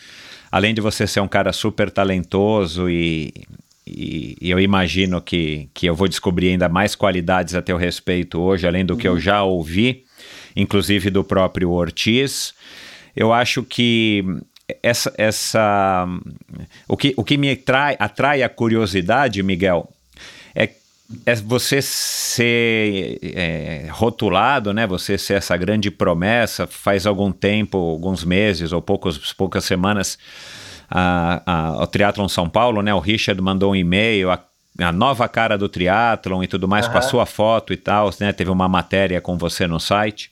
além 0.52 0.74
de 0.74 0.82
você 0.82 1.06
ser 1.06 1.20
um 1.20 1.28
cara 1.28 1.54
super 1.54 1.92
talentoso 1.92 2.90
e, 2.90 3.34
e, 3.86 4.38
e, 4.42 4.50
eu 4.50 4.60
imagino 4.60 5.22
que, 5.22 5.70
que 5.74 5.86
eu 5.88 5.96
vou 5.96 6.08
descobrir 6.08 6.50
ainda 6.50 6.70
mais 6.70 6.96
qualidades 6.96 7.56
a 7.56 7.62
teu 7.62 7.78
respeito 7.78 8.40
hoje, 8.40 8.68
além 8.68 8.86
do 8.86 8.94
uhum. 8.94 9.00
que 9.00 9.08
eu 9.08 9.14
uhum. 9.14 9.20
já 9.20 9.44
ouvi, 9.44 10.06
inclusive 10.56 11.10
do 11.10 11.24
próprio 11.24 11.72
Ortiz. 11.72 12.54
Eu 13.16 13.34
acho 13.34 13.64
que 13.64 14.24
essa, 14.84 15.14
essa 15.18 16.08
o, 16.88 16.96
que, 16.96 17.14
o 17.18 17.24
que 17.24 17.38
me 17.38 17.52
atrai, 17.52 17.96
atrai 18.00 18.44
a 18.44 18.50
curiosidade, 18.50 19.42
Miguel, 19.42 19.90
é, 20.56 20.70
é 21.26 21.36
você 21.36 21.82
ser 21.82 23.20
é, 23.22 23.88
rotulado, 23.90 24.74
né? 24.74 24.86
Você 24.88 25.18
ser 25.18 25.36
essa 25.36 25.58
grande 25.58 25.90
promessa. 25.90 26.68
Faz 26.68 27.06
algum 27.06 27.32
tempo, 27.32 27.78
alguns 27.78 28.24
meses 28.24 28.72
ou 28.72 28.82
poucos, 28.82 29.34
poucas 29.34 29.66
semanas, 29.66 30.18
a, 30.90 31.42
a, 31.46 31.68
ao 31.68 31.88
Triathlon 31.88 32.28
São 32.28 32.50
Paulo, 32.50 32.82
né? 32.82 32.94
O 32.94 33.00
Richard 33.00 33.42
mandou 33.42 33.72
um 33.72 33.76
e-mail, 33.76 34.30
a, 34.32 34.44
a 34.80 34.92
nova 34.92 35.28
cara 35.28 35.58
do 35.58 35.68
triatlon 35.70 36.44
e 36.44 36.48
tudo 36.48 36.68
mais, 36.68 36.86
uhum. 36.86 36.92
com 36.92 36.98
a 36.98 37.02
sua 37.02 37.26
foto 37.26 37.74
e 37.74 37.78
tal, 37.78 38.12
né? 38.20 38.32
Teve 38.32 38.52
uma 38.52 38.68
matéria 38.68 39.20
com 39.20 39.38
você 39.38 39.68
no 39.68 39.80
site. 39.80 40.32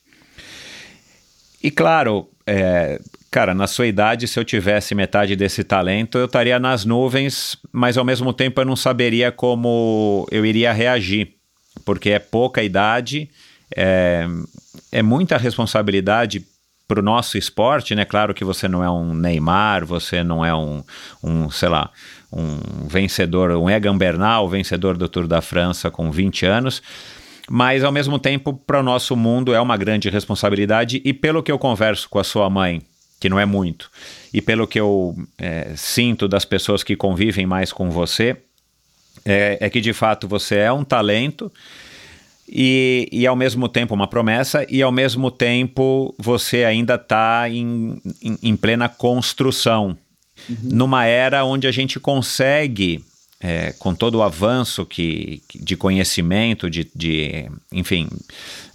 E 1.63 1.71
claro, 1.71 2.29
é, 2.45 2.99
cara, 3.37 3.53
na 3.53 3.67
sua 3.67 3.85
idade, 3.85 4.27
se 4.27 4.39
eu 4.39 4.43
tivesse 4.43 4.95
metade 4.95 5.35
desse 5.35 5.63
talento, 5.63 6.17
eu 6.17 6.25
estaria 6.25 6.57
nas 6.57 6.85
nuvens, 6.85 7.55
mas 7.71 7.95
ao 7.95 8.03
mesmo 8.03 8.33
tempo 8.33 8.59
eu 8.59 8.65
não 8.65 8.75
saberia 8.75 9.31
como 9.31 10.27
eu 10.31 10.43
iria 10.43 10.73
reagir, 10.73 11.35
porque 11.85 12.09
é 12.09 12.17
pouca 12.17 12.63
idade, 12.63 13.29
é, 13.75 14.25
é 14.91 15.03
muita 15.03 15.37
responsabilidade 15.37 16.43
para 16.87 16.99
o 16.99 17.03
nosso 17.03 17.37
esporte, 17.37 17.93
né? 17.93 18.05
Claro 18.05 18.33
que 18.33 18.43
você 18.43 18.67
não 18.67 18.83
é 18.83 18.89
um 18.89 19.13
Neymar, 19.13 19.85
você 19.85 20.23
não 20.23 20.43
é 20.43 20.55
um, 20.55 20.83
um 21.23 21.47
sei 21.51 21.69
lá, 21.69 21.91
um 22.33 22.87
vencedor, 22.87 23.51
um 23.51 23.69
Egan 23.69 23.99
Bernal, 23.99 24.49
vencedor 24.49 24.97
do 24.97 25.07
Tour 25.07 25.27
da 25.27 25.41
França 25.41 25.91
com 25.91 26.09
20 26.09 26.43
anos, 26.43 26.81
mas 27.47 27.83
ao 27.83 27.91
mesmo 27.91 28.17
tempo, 28.17 28.51
para 28.51 28.79
o 28.79 28.83
nosso 28.83 29.15
mundo 29.15 29.53
é 29.53 29.61
uma 29.61 29.77
grande 29.77 30.09
responsabilidade. 30.09 31.03
E 31.05 31.13
pelo 31.13 31.43
que 31.43 31.51
eu 31.51 31.59
converso 31.59 32.09
com 32.09 32.17
a 32.17 32.23
sua 32.23 32.49
mãe, 32.49 32.81
que 33.19 33.29
não 33.29 33.39
é 33.39 33.45
muito, 33.45 33.89
e 34.33 34.41
pelo 34.41 34.67
que 34.67 34.79
eu 34.79 35.15
é, 35.37 35.73
sinto 35.75 36.27
das 36.27 36.45
pessoas 36.45 36.83
que 36.83 36.95
convivem 36.95 37.45
mais 37.45 37.71
com 37.71 37.89
você, 37.89 38.37
é, 39.25 39.57
é, 39.59 39.69
que 39.69 39.81
de 39.81 39.93
fato 39.93 40.27
você 40.27 40.55
é 40.55 40.71
um 40.71 40.83
talento. 40.83 41.51
E, 42.49 43.09
e 43.11 43.27
ao 43.27 43.35
mesmo 43.35 43.67
tempo 43.67 43.93
uma 43.93 44.07
promessa, 44.07 44.65
e 44.69 44.81
ao 44.81 44.91
mesmo 44.91 45.29
tempo 45.29 46.15
você 46.17 46.63
ainda 46.63 46.95
está 46.95 47.49
em, 47.49 48.01
em, 48.21 48.37
em 48.41 48.55
plena 48.55 48.87
construção, 48.87 49.97
uhum. 50.49 50.57
numa 50.63 51.05
era 51.05 51.43
onde 51.43 51.67
a 51.67 51.71
gente 51.73 51.99
consegue 51.99 53.03
é, 53.39 53.71
com 53.77 53.93
todo 53.93 54.15
o 54.15 54.23
avanço 54.23 54.85
que, 54.85 55.43
de 55.53 55.77
conhecimento, 55.77 56.69
de, 56.69 56.89
de 56.95 57.49
enfim, 57.71 58.07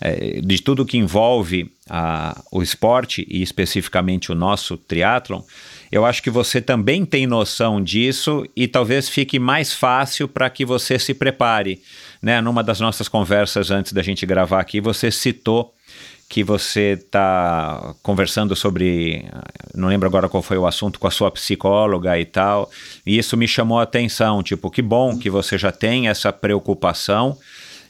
é, 0.00 0.40
de 0.40 0.62
tudo 0.62 0.86
que 0.86 0.96
envolve 0.96 1.72
a, 1.90 2.40
o 2.50 2.62
esporte 2.62 3.26
e 3.28 3.42
especificamente 3.42 4.30
o 4.30 4.34
nosso 4.34 4.76
triatlon, 4.76 5.42
eu 5.90 6.06
acho 6.06 6.22
que 6.22 6.30
você 6.30 6.60
também 6.60 7.04
tem 7.04 7.26
noção 7.26 7.82
disso 7.82 8.46
e 8.56 8.68
talvez 8.68 9.08
fique 9.08 9.38
mais 9.38 9.72
fácil 9.74 10.28
para 10.28 10.48
que 10.48 10.64
você 10.64 10.98
se 10.98 11.12
prepare. 11.12 11.82
Né? 12.22 12.40
Numa 12.40 12.62
das 12.62 12.80
nossas 12.80 13.08
conversas 13.08 13.70
antes 13.70 13.92
da 13.92 14.02
gente 14.02 14.24
gravar 14.24 14.60
aqui, 14.60 14.80
você 14.80 15.10
citou 15.10 15.74
que 16.32 16.42
você 16.42 16.92
está 16.92 17.94
conversando 18.02 18.56
sobre, 18.56 19.26
não 19.74 19.88
lembro 19.88 20.08
agora 20.08 20.30
qual 20.30 20.42
foi 20.42 20.56
o 20.56 20.66
assunto, 20.66 20.98
com 20.98 21.06
a 21.06 21.10
sua 21.10 21.30
psicóloga 21.30 22.18
e 22.18 22.24
tal, 22.24 22.70
e 23.04 23.18
isso 23.18 23.36
me 23.36 23.46
chamou 23.46 23.78
a 23.78 23.82
atenção, 23.82 24.42
tipo, 24.42 24.70
que 24.70 24.80
bom 24.80 25.18
que 25.18 25.28
você 25.28 25.58
já 25.58 25.70
tem 25.70 26.08
essa 26.08 26.32
preocupação 26.32 27.36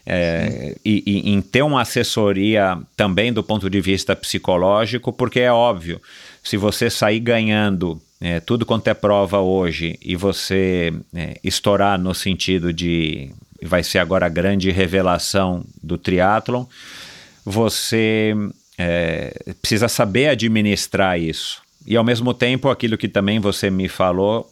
é, 0.05 0.75
e, 0.83 1.03
e, 1.07 1.31
em 1.31 1.41
ter 1.41 1.61
uma 1.61 1.83
assessoria 1.83 2.77
também 2.97 3.31
do 3.31 3.41
ponto 3.41 3.69
de 3.69 3.79
vista 3.79 4.13
psicológico, 4.13 5.13
porque 5.13 5.39
é 5.39 5.49
óbvio, 5.49 6.01
se 6.43 6.57
você 6.57 6.89
sair 6.89 7.21
ganhando 7.21 8.01
é, 8.19 8.41
tudo 8.41 8.65
quanto 8.65 8.89
é 8.89 8.93
prova 8.93 9.39
hoje 9.39 9.97
e 10.01 10.17
você 10.17 10.93
é, 11.15 11.39
estourar 11.45 11.97
no 11.97 12.13
sentido 12.13 12.73
de 12.73 13.31
vai 13.61 13.83
ser 13.83 13.99
agora 13.99 14.25
a 14.25 14.29
grande 14.29 14.69
revelação 14.69 15.63
do 15.81 15.97
triatlon, 15.97 16.65
você 17.45 18.35
é, 18.77 19.53
precisa 19.61 19.87
saber 19.87 20.29
administrar 20.29 21.19
isso. 21.19 21.61
E 21.85 21.95
ao 21.95 22.03
mesmo 22.03 22.33
tempo, 22.33 22.69
aquilo 22.69 22.97
que 22.97 23.07
também 23.07 23.39
você 23.39 23.69
me 23.69 23.87
falou, 23.89 24.49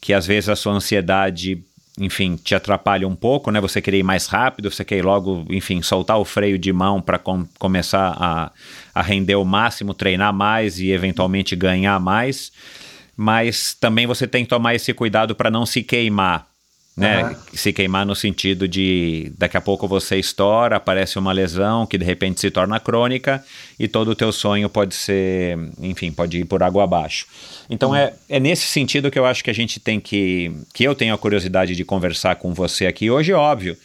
que 0.00 0.12
às 0.12 0.26
vezes 0.26 0.50
a 0.50 0.56
sua 0.56 0.74
ansiedade, 0.74 1.62
enfim, 1.98 2.36
te 2.36 2.54
atrapalha 2.54 3.08
um 3.08 3.16
pouco, 3.16 3.50
né? 3.50 3.60
Você 3.60 3.80
querer 3.80 3.98
ir 3.98 4.02
mais 4.02 4.26
rápido, 4.26 4.70
você 4.70 4.84
quer 4.84 4.98
ir 4.98 5.04
logo, 5.04 5.46
enfim, 5.48 5.80
soltar 5.80 6.18
o 6.18 6.24
freio 6.24 6.58
de 6.58 6.72
mão 6.72 7.00
para 7.00 7.18
com, 7.18 7.46
começar 7.58 8.14
a, 8.18 8.52
a 8.94 9.02
render 9.02 9.36
o 9.36 9.44
máximo, 9.44 9.94
treinar 9.94 10.32
mais 10.32 10.78
e 10.78 10.90
eventualmente 10.90 11.56
ganhar 11.56 11.98
mais. 11.98 12.52
Mas 13.16 13.74
também 13.74 14.06
você 14.06 14.26
tem 14.26 14.44
que 14.44 14.50
tomar 14.50 14.74
esse 14.74 14.92
cuidado 14.92 15.34
para 15.34 15.50
não 15.50 15.64
se 15.64 15.82
queimar 15.82 16.53
né? 16.96 17.24
Uhum. 17.24 17.36
Se 17.52 17.72
queimar 17.72 18.06
no 18.06 18.14
sentido 18.14 18.68
de 18.68 19.32
daqui 19.36 19.56
a 19.56 19.60
pouco 19.60 19.88
você 19.88 20.16
estoura, 20.16 20.76
aparece 20.76 21.18
uma 21.18 21.32
lesão 21.32 21.86
que 21.86 21.98
de 21.98 22.04
repente 22.04 22.40
se 22.40 22.50
torna 22.50 22.78
crônica 22.78 23.44
e 23.78 23.88
todo 23.88 24.12
o 24.12 24.14
teu 24.14 24.30
sonho 24.30 24.68
pode 24.68 24.94
ser, 24.94 25.58
enfim, 25.80 26.12
pode 26.12 26.38
ir 26.38 26.44
por 26.44 26.62
água 26.62 26.84
abaixo. 26.84 27.26
Então 27.68 27.90
uhum. 27.90 27.96
é, 27.96 28.12
é 28.28 28.38
nesse 28.38 28.66
sentido 28.66 29.10
que 29.10 29.18
eu 29.18 29.26
acho 29.26 29.42
que 29.42 29.50
a 29.50 29.54
gente 29.54 29.80
tem 29.80 29.98
que, 29.98 30.52
que 30.72 30.84
eu 30.84 30.94
tenho 30.94 31.12
a 31.14 31.18
curiosidade 31.18 31.74
de 31.74 31.84
conversar 31.84 32.36
com 32.36 32.54
você 32.54 32.86
aqui 32.86 33.10
hoje, 33.10 33.32
óbvio. 33.32 33.76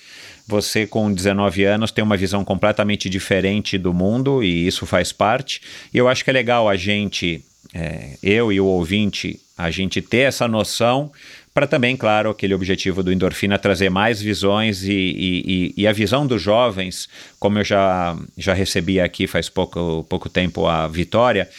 Você 0.47 0.87
com 0.87 1.11
19 1.11 1.63
anos 1.63 1.91
tem 1.91 2.03
uma 2.03 2.17
visão 2.17 2.43
completamente 2.43 3.07
diferente 3.07 3.77
do 3.77 3.93
mundo 3.93 4.43
e 4.43 4.65
isso 4.65 4.85
faz 4.85 5.11
parte. 5.11 5.61
E 5.93 5.97
eu 5.97 6.07
acho 6.07 6.23
que 6.23 6.29
é 6.29 6.33
legal 6.33 6.67
a 6.67 6.75
gente, 6.75 7.43
é, 7.71 8.17
eu 8.21 8.51
e 8.51 8.59
o 8.59 8.65
ouvinte, 8.65 9.39
a 9.55 9.69
gente 9.69 10.01
ter 10.01 10.19
essa 10.19 10.47
noção 10.47 11.11
para 11.59 11.67
também, 11.67 11.97
claro, 11.97 12.29
aquele 12.29 12.53
objetivo 12.53 13.03
do 13.03 13.11
Endorfina 13.11 13.59
trazer 13.59 13.89
mais 13.89 14.21
visões 14.21 14.81
e, 14.85 14.93
e, 14.93 15.73
e, 15.75 15.85
a 15.85 15.91
visão 15.91 16.25
dos 16.25 16.41
jovens, 16.41 17.09
como 17.37 17.59
eu 17.59 17.65
já, 17.65 18.17
já 18.37 18.53
recebi 18.53 18.97
aqui 18.97 19.27
faz 19.27 19.49
pouco, 19.49 20.05
pouco 20.07 20.29
tempo 20.29 20.67
a 20.67 20.87
Vitória, 20.87 21.49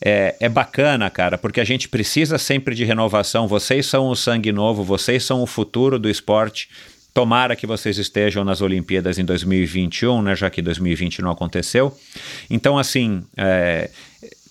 é, 0.00 0.36
é 0.38 0.48
bacana, 0.48 1.10
cara, 1.10 1.36
porque 1.36 1.60
a 1.60 1.64
gente 1.64 1.88
precisa 1.88 2.38
sempre 2.38 2.72
de 2.72 2.84
renovação. 2.84 3.48
Vocês 3.48 3.84
são 3.84 4.06
o 4.06 4.14
sangue 4.14 4.52
novo, 4.52 4.84
vocês 4.84 5.24
são 5.24 5.42
o 5.42 5.46
futuro 5.46 5.98
do 5.98 6.08
esporte. 6.08 6.68
Tomara 7.12 7.56
que 7.56 7.66
vocês 7.66 7.98
estejam 7.98 8.44
nas 8.44 8.60
Olimpíadas 8.60 9.18
em 9.18 9.24
2021, 9.24 10.22
né, 10.22 10.36
já 10.36 10.48
que 10.48 10.62
2020 10.62 11.20
não 11.20 11.32
aconteceu. 11.32 11.98
Então, 12.48 12.78
assim, 12.78 13.24
é, 13.36 13.90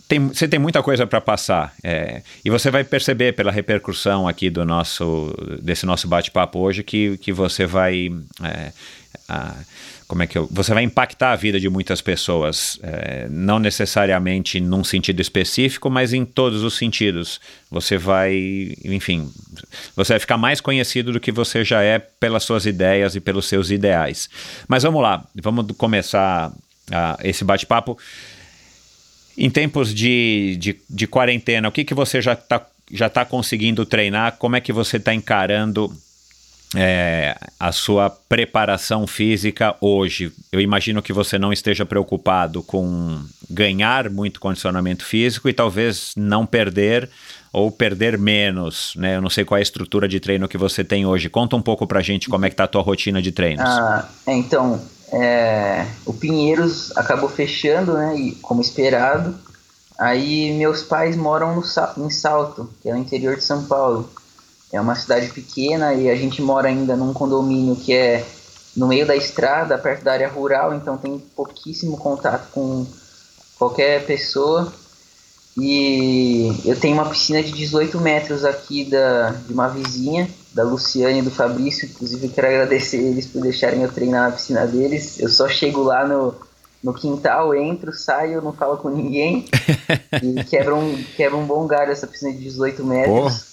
tem, 0.07 0.27
você 0.27 0.47
tem 0.47 0.59
muita 0.59 0.81
coisa 0.81 1.05
para 1.05 1.19
passar 1.19 1.73
é, 1.83 2.21
e 2.43 2.49
você 2.49 2.71
vai 2.71 2.83
perceber 2.83 3.33
pela 3.33 3.51
repercussão 3.51 4.27
aqui 4.27 4.49
do 4.49 4.63
nosso 4.63 5.35
desse 5.61 5.85
nosso 5.85 6.07
bate-papo 6.07 6.59
hoje 6.59 6.81
que, 6.81 7.17
que 7.17 7.33
você 7.33 7.65
vai 7.65 8.09
é, 8.41 8.71
a, 9.27 9.55
como 10.07 10.23
é 10.23 10.27
que 10.27 10.37
eu, 10.37 10.47
você 10.49 10.73
vai 10.73 10.83
impactar 10.83 11.33
a 11.33 11.35
vida 11.35 11.59
de 11.59 11.69
muitas 11.69 11.99
pessoas 11.99 12.79
é, 12.81 13.27
não 13.29 13.59
necessariamente 13.59 14.61
num 14.61 14.81
sentido 14.81 15.19
específico 15.19 15.89
mas 15.89 16.13
em 16.13 16.23
todos 16.23 16.63
os 16.63 16.77
sentidos. 16.77 17.41
Você 17.69 17.97
vai 17.97 18.33
enfim 18.85 19.29
você 19.93 20.13
vai 20.13 20.19
ficar 20.21 20.37
mais 20.37 20.61
conhecido 20.61 21.11
do 21.11 21.19
que 21.19 21.33
você 21.33 21.65
já 21.65 21.83
é 21.83 21.99
pelas 21.99 22.43
suas 22.43 22.65
ideias 22.65 23.15
e 23.15 23.19
pelos 23.19 23.45
seus 23.45 23.71
ideais. 23.71 24.29
Mas 24.69 24.83
vamos 24.83 25.01
lá 25.01 25.25
vamos 25.35 25.65
começar 25.75 26.53
a, 26.89 27.17
esse 27.21 27.43
bate-papo 27.43 27.97
em 29.38 29.50
tempos 29.50 29.94
de, 29.94 30.58
de, 30.60 30.75
de 30.89 31.08
quarentena, 31.08 31.67
o 31.67 31.72
que, 31.72 31.86
que 31.86 31.94
você 31.94 32.22
já 32.22 32.34
está 32.34 32.65
já 32.91 33.10
tá 33.10 33.25
conseguindo 33.25 33.86
treinar? 33.86 34.38
Como 34.38 34.56
é 34.56 34.62
que 34.62 34.72
você 34.72 34.98
está 34.98 35.13
encarando 35.13 35.94
é, 36.75 37.38
a 37.60 37.72
sua 37.72 38.10
preparação 38.10 39.06
física 39.06 39.75
hoje? 39.82 40.32
Eu 40.51 40.62
imagino 40.62 41.01
que 41.01 41.12
você 41.12 41.38
não 41.38 41.51
esteja 41.51 41.86
preocupado 41.86 42.63
com 42.63 43.22
ganhar 43.50 44.10
muito 44.10 44.39
condicionamento 44.39 45.03
físico 45.03 45.50
e 45.50 45.53
talvez 45.53 46.13
não 46.15 46.46
perder 46.46 47.10
ou 47.51 47.72
perder 47.72 48.17
menos, 48.17 48.94
né? 48.96 49.15
Eu 49.15 49.22
não 49.22 49.29
sei 49.29 49.44
qual 49.44 49.58
é 49.58 49.62
a 49.62 49.63
estrutura 49.63 50.08
de 50.08 50.20
treino 50.20 50.48
que 50.48 50.58
você 50.58 50.84
tem 50.84 51.06
hoje. 51.06 51.29
Conta 51.29 51.56
um 51.56 51.62
pouco 51.62 51.88
pra 51.88 52.01
gente 52.01 52.29
como 52.29 52.46
é 52.46 52.50
que 52.50 52.56
tá 52.56 52.65
a 52.65 52.67
tua 52.67 52.82
rotina 52.82 53.22
de 53.22 53.32
treinos. 53.32 53.65
Ah, 53.65 54.08
então, 54.27 54.82
é, 55.11 55.85
o 56.05 56.13
Pinheiros 56.13 56.95
acabou 56.97 57.29
fechando, 57.29 57.93
né, 57.93 58.17
e, 58.17 58.31
como 58.35 58.61
esperado. 58.61 59.35
Aí 59.97 60.53
meus 60.57 60.83
pais 60.83 61.15
moram 61.15 61.55
no, 61.55 61.63
em 62.05 62.09
Salto, 62.09 62.69
que 62.81 62.89
é 62.89 62.93
no 62.93 62.99
interior 62.99 63.35
de 63.35 63.43
São 63.43 63.63
Paulo. 63.65 64.09
É 64.71 64.79
uma 64.79 64.95
cidade 64.95 65.29
pequena 65.29 65.93
e 65.93 66.09
a 66.09 66.15
gente 66.15 66.41
mora 66.41 66.67
ainda 66.67 66.95
num 66.95 67.13
condomínio 67.13 67.75
que 67.75 67.93
é 67.93 68.25
no 68.75 68.87
meio 68.87 69.07
da 69.07 69.15
estrada, 69.15 69.77
perto 69.77 70.03
da 70.03 70.11
área 70.11 70.29
rural, 70.29 70.75
então 70.75 70.97
tem 70.97 71.17
pouquíssimo 71.35 71.97
contato 71.97 72.51
com 72.51 72.85
qualquer 73.57 74.05
pessoa. 74.05 74.71
E 75.57 76.51
eu 76.63 76.79
tenho 76.79 76.93
uma 76.93 77.09
piscina 77.09 77.41
de 77.41 77.51
18 77.51 77.99
metros 77.99 78.45
aqui 78.45 78.85
da, 78.85 79.31
de 79.31 79.51
uma 79.51 79.67
vizinha, 79.67 80.29
da 80.57 80.63
Luciane 80.63 81.19
e 81.19 81.21
do 81.21 81.29
Fabrício. 81.29 81.87
Inclusive, 81.87 82.25
eu 82.25 82.31
quero 82.31 82.47
agradecer 82.47 82.97
eles 82.97 83.27
por 83.27 83.43
deixarem 83.43 83.83
eu 83.83 83.91
treinar 83.91 84.23
na 84.23 84.35
piscina 84.35 84.65
deles. 84.65 85.19
Eu 85.19 85.29
só 85.29 85.47
chego 85.47 85.83
lá 85.83 86.05
no, 86.07 86.33
no 86.83 86.95
quintal, 86.95 87.53
entro, 87.53 87.93
saio, 87.93 88.41
não 88.41 88.51
falo 88.51 88.77
com 88.77 88.89
ninguém. 88.89 89.45
e 90.23 90.43
quebra 90.45 90.75
um, 90.75 91.03
quebra 91.15 91.37
um 91.37 91.45
bom 91.45 91.67
galho 91.67 91.91
essa 91.91 92.07
piscina 92.07 92.33
de 92.33 92.39
18 92.39 92.83
metros. 92.83 93.45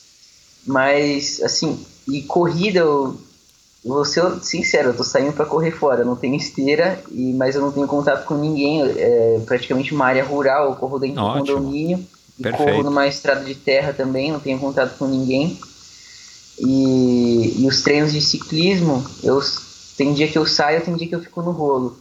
Mas, 0.67 1.43
assim, 1.43 1.79
e 2.09 2.23
corrida, 2.23 2.79
eu 2.79 3.19
vou 3.85 4.07
ser 4.07 4.23
sincero, 4.41 4.89
eu 4.89 4.97
tô 4.97 5.05
saindo 5.05 5.35
para 5.35 5.45
correr 5.45 5.73
fora, 5.73 6.07
não 6.07 6.17
tenho 6.17 6.37
esteira, 6.37 6.99
e, 7.11 7.35
mas 7.35 7.55
eu 7.55 7.61
não 7.61 7.71
tenho 7.71 7.87
contato 7.87 8.25
com 8.25 8.35
ninguém, 8.35 8.81
é 8.81 9.43
praticamente 9.45 9.95
uma 9.95 10.07
área 10.07 10.25
rural, 10.25 10.71
eu 10.71 10.77
corro 10.77 10.99
dentro 10.99 11.23
Ótimo. 11.23 11.45
do 11.45 11.53
condomínio, 11.53 12.07
e 12.39 12.43
Perfeito. 12.43 12.71
corro 12.71 12.83
numa 12.83 13.07
estrada 13.07 13.45
de 13.45 13.55
terra 13.55 13.93
também, 13.93 14.33
não 14.33 14.41
tenho 14.41 14.59
contato 14.59 14.97
com 14.97 15.07
ninguém. 15.07 15.61
E, 16.59 17.63
e 17.63 17.67
os 17.67 17.83
treinos 17.83 18.13
de 18.13 18.21
ciclismo, 18.21 19.05
eu 19.23 19.41
tem 19.97 20.13
dia 20.15 20.29
que 20.29 20.39
eu 20.39 20.47
saio, 20.47 20.83
tem 20.83 20.97
dia 20.97 21.09
que 21.09 21.15
eu 21.15 21.23
fico 21.23 21.43
no 21.43 21.53
rolo. 21.53 21.97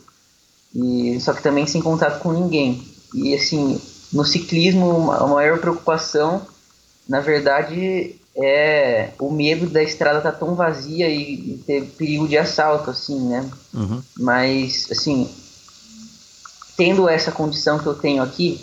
E, 0.73 1.19
só 1.19 1.33
que 1.33 1.43
também 1.43 1.67
sem 1.67 1.81
contato 1.81 2.19
com 2.19 2.31
ninguém. 2.31 2.83
E 3.13 3.35
assim, 3.35 3.79
no 4.11 4.25
ciclismo, 4.25 5.11
a 5.11 5.27
maior 5.27 5.59
preocupação, 5.59 6.41
na 7.07 7.19
verdade, 7.19 8.15
é 8.35 9.11
o 9.19 9.31
medo 9.31 9.67
da 9.67 9.83
estrada 9.83 10.17
estar 10.17 10.31
tá 10.31 10.37
tão 10.37 10.55
vazia 10.55 11.07
e, 11.09 11.53
e, 11.53 11.63
ter 11.65 11.83
perigo 11.97 12.27
de 12.27 12.37
assalto, 12.37 12.89
assim, 12.89 13.19
né? 13.27 13.49
Uhum. 13.73 14.01
Mas, 14.17 14.87
assim, 14.91 15.29
tendo 16.75 17.07
essa 17.07 17.31
condição 17.31 17.77
que 17.77 17.85
eu 17.85 17.93
tenho 17.93 18.23
aqui, 18.23 18.59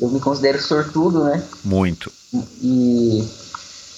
eu 0.00 0.08
me 0.08 0.20
considero 0.20 0.60
sortudo, 0.60 1.24
né? 1.24 1.42
Muito. 1.62 2.10
E, 2.62 3.28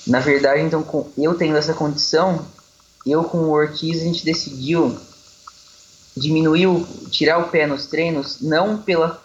na 0.07 0.21
verdade, 0.21 0.63
então, 0.63 0.83
com, 0.83 1.09
eu 1.17 1.35
tendo 1.35 1.57
essa 1.57 1.75
condição, 1.75 2.45
eu 3.07 3.25
com 3.25 3.39
o 3.39 3.51
Ortiz, 3.51 4.01
a 4.01 4.05
gente 4.05 4.25
decidiu 4.25 4.97
diminuir, 6.17 6.67
o, 6.67 6.85
tirar 7.11 7.39
o 7.39 7.49
pé 7.49 7.67
nos 7.67 7.87
treinos, 7.87 8.41
não 8.41 8.79
pela, 8.79 9.21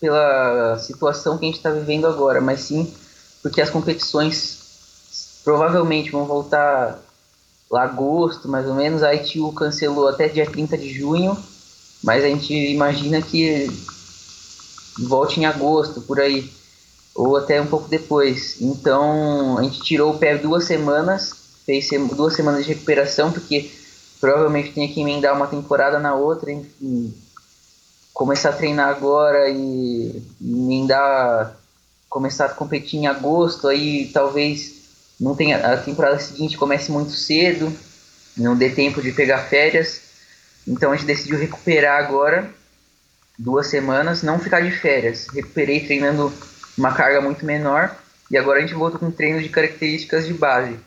pela 0.00 0.78
situação 0.78 1.38
que 1.38 1.44
a 1.44 1.48
gente 1.48 1.58
está 1.58 1.70
vivendo 1.70 2.06
agora, 2.06 2.40
mas 2.40 2.60
sim 2.60 2.92
porque 3.42 3.60
as 3.60 3.68
competições 3.68 5.40
provavelmente 5.44 6.10
vão 6.10 6.24
voltar 6.24 7.02
lá 7.68 7.82
agosto, 7.82 8.48
mais 8.48 8.66
ou 8.66 8.74
menos. 8.74 9.02
A 9.02 9.12
ITU 9.12 9.52
cancelou 9.52 10.08
até 10.08 10.28
dia 10.28 10.48
30 10.48 10.78
de 10.78 10.94
junho, 10.94 11.36
mas 12.02 12.22
a 12.22 12.28
gente 12.28 12.54
imagina 12.54 13.20
que 13.20 13.68
volte 15.00 15.40
em 15.40 15.46
agosto, 15.46 16.00
por 16.02 16.20
aí, 16.20 16.50
ou 17.14 17.36
até 17.36 17.60
um 17.60 17.66
pouco 17.66 17.88
depois. 17.88 18.60
Então 18.60 19.58
a 19.58 19.62
gente 19.62 19.80
tirou 19.80 20.14
o 20.14 20.18
pé 20.18 20.36
duas 20.38 20.64
semanas, 20.64 21.32
fez 21.64 21.88
duas 22.14 22.34
semanas 22.34 22.64
de 22.64 22.72
recuperação, 22.72 23.32
porque 23.32 23.70
provavelmente 24.20 24.72
tinha 24.72 24.88
que 24.88 25.00
emendar 25.00 25.34
uma 25.34 25.46
temporada 25.46 25.98
na 25.98 26.14
outra, 26.14 26.52
enfim. 26.52 27.14
Começar 28.12 28.50
a 28.50 28.54
treinar 28.54 28.88
agora 28.88 29.48
e 29.48 30.22
emendar, 30.40 31.56
começar 32.08 32.46
a 32.46 32.50
competir 32.50 33.00
em 33.00 33.06
agosto, 33.06 33.68
aí 33.68 34.10
talvez 34.12 34.82
não 35.18 35.34
tem 35.34 35.54
a 35.54 35.76
temporada 35.76 36.18
seguinte 36.18 36.58
comece 36.58 36.90
muito 36.90 37.12
cedo, 37.12 37.72
não 38.36 38.56
dê 38.56 38.70
tempo 38.70 39.00
de 39.00 39.12
pegar 39.12 39.38
férias. 39.38 40.00
Então 40.66 40.92
a 40.92 40.96
gente 40.96 41.06
decidiu 41.06 41.38
recuperar 41.38 42.04
agora 42.04 42.50
duas 43.38 43.66
semanas, 43.66 44.22
não 44.22 44.38
ficar 44.38 44.60
de 44.60 44.70
férias. 44.70 45.26
Recuperei 45.32 45.84
treinando 45.84 46.32
uma 46.76 46.92
carga 46.92 47.20
muito 47.20 47.44
menor 47.44 47.96
e 48.30 48.36
agora 48.36 48.58
a 48.58 48.60
gente 48.62 48.74
volta 48.74 48.98
com 48.98 49.10
treino 49.10 49.42
de 49.42 49.48
características 49.48 50.26
de 50.26 50.34
base. 50.34 50.78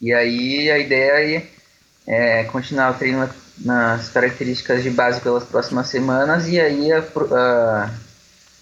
E 0.00 0.12
aí 0.12 0.70
a 0.70 0.78
ideia 0.78 1.44
é, 2.06 2.40
é 2.40 2.44
continuar 2.44 2.90
o 2.90 2.94
treino 2.94 3.28
nas 3.58 4.08
características 4.08 4.82
de 4.82 4.90
base 4.90 5.20
pelas 5.20 5.44
próximas 5.44 5.88
semanas 5.88 6.48
e 6.48 6.60
aí 6.60 6.92
a, 6.92 6.98
a 7.00 7.90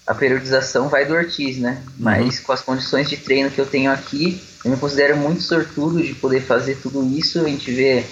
a 0.05 0.15
periodização 0.15 0.89
vai 0.89 1.05
do 1.05 1.13
Ortiz, 1.13 1.57
né? 1.57 1.81
Mas 1.97 2.39
uhum. 2.39 2.43
com 2.45 2.51
as 2.51 2.61
condições 2.61 3.09
de 3.09 3.17
treino 3.17 3.51
que 3.51 3.59
eu 3.59 3.65
tenho 3.65 3.91
aqui, 3.91 4.41
eu 4.63 4.71
me 4.71 4.77
considero 4.77 5.15
muito 5.15 5.41
sortudo 5.41 6.01
de 6.01 6.13
poder 6.15 6.41
fazer 6.41 6.77
tudo 6.81 7.03
isso. 7.17 7.39
A 7.39 7.47
gente 7.47 7.71
vê 7.71 8.05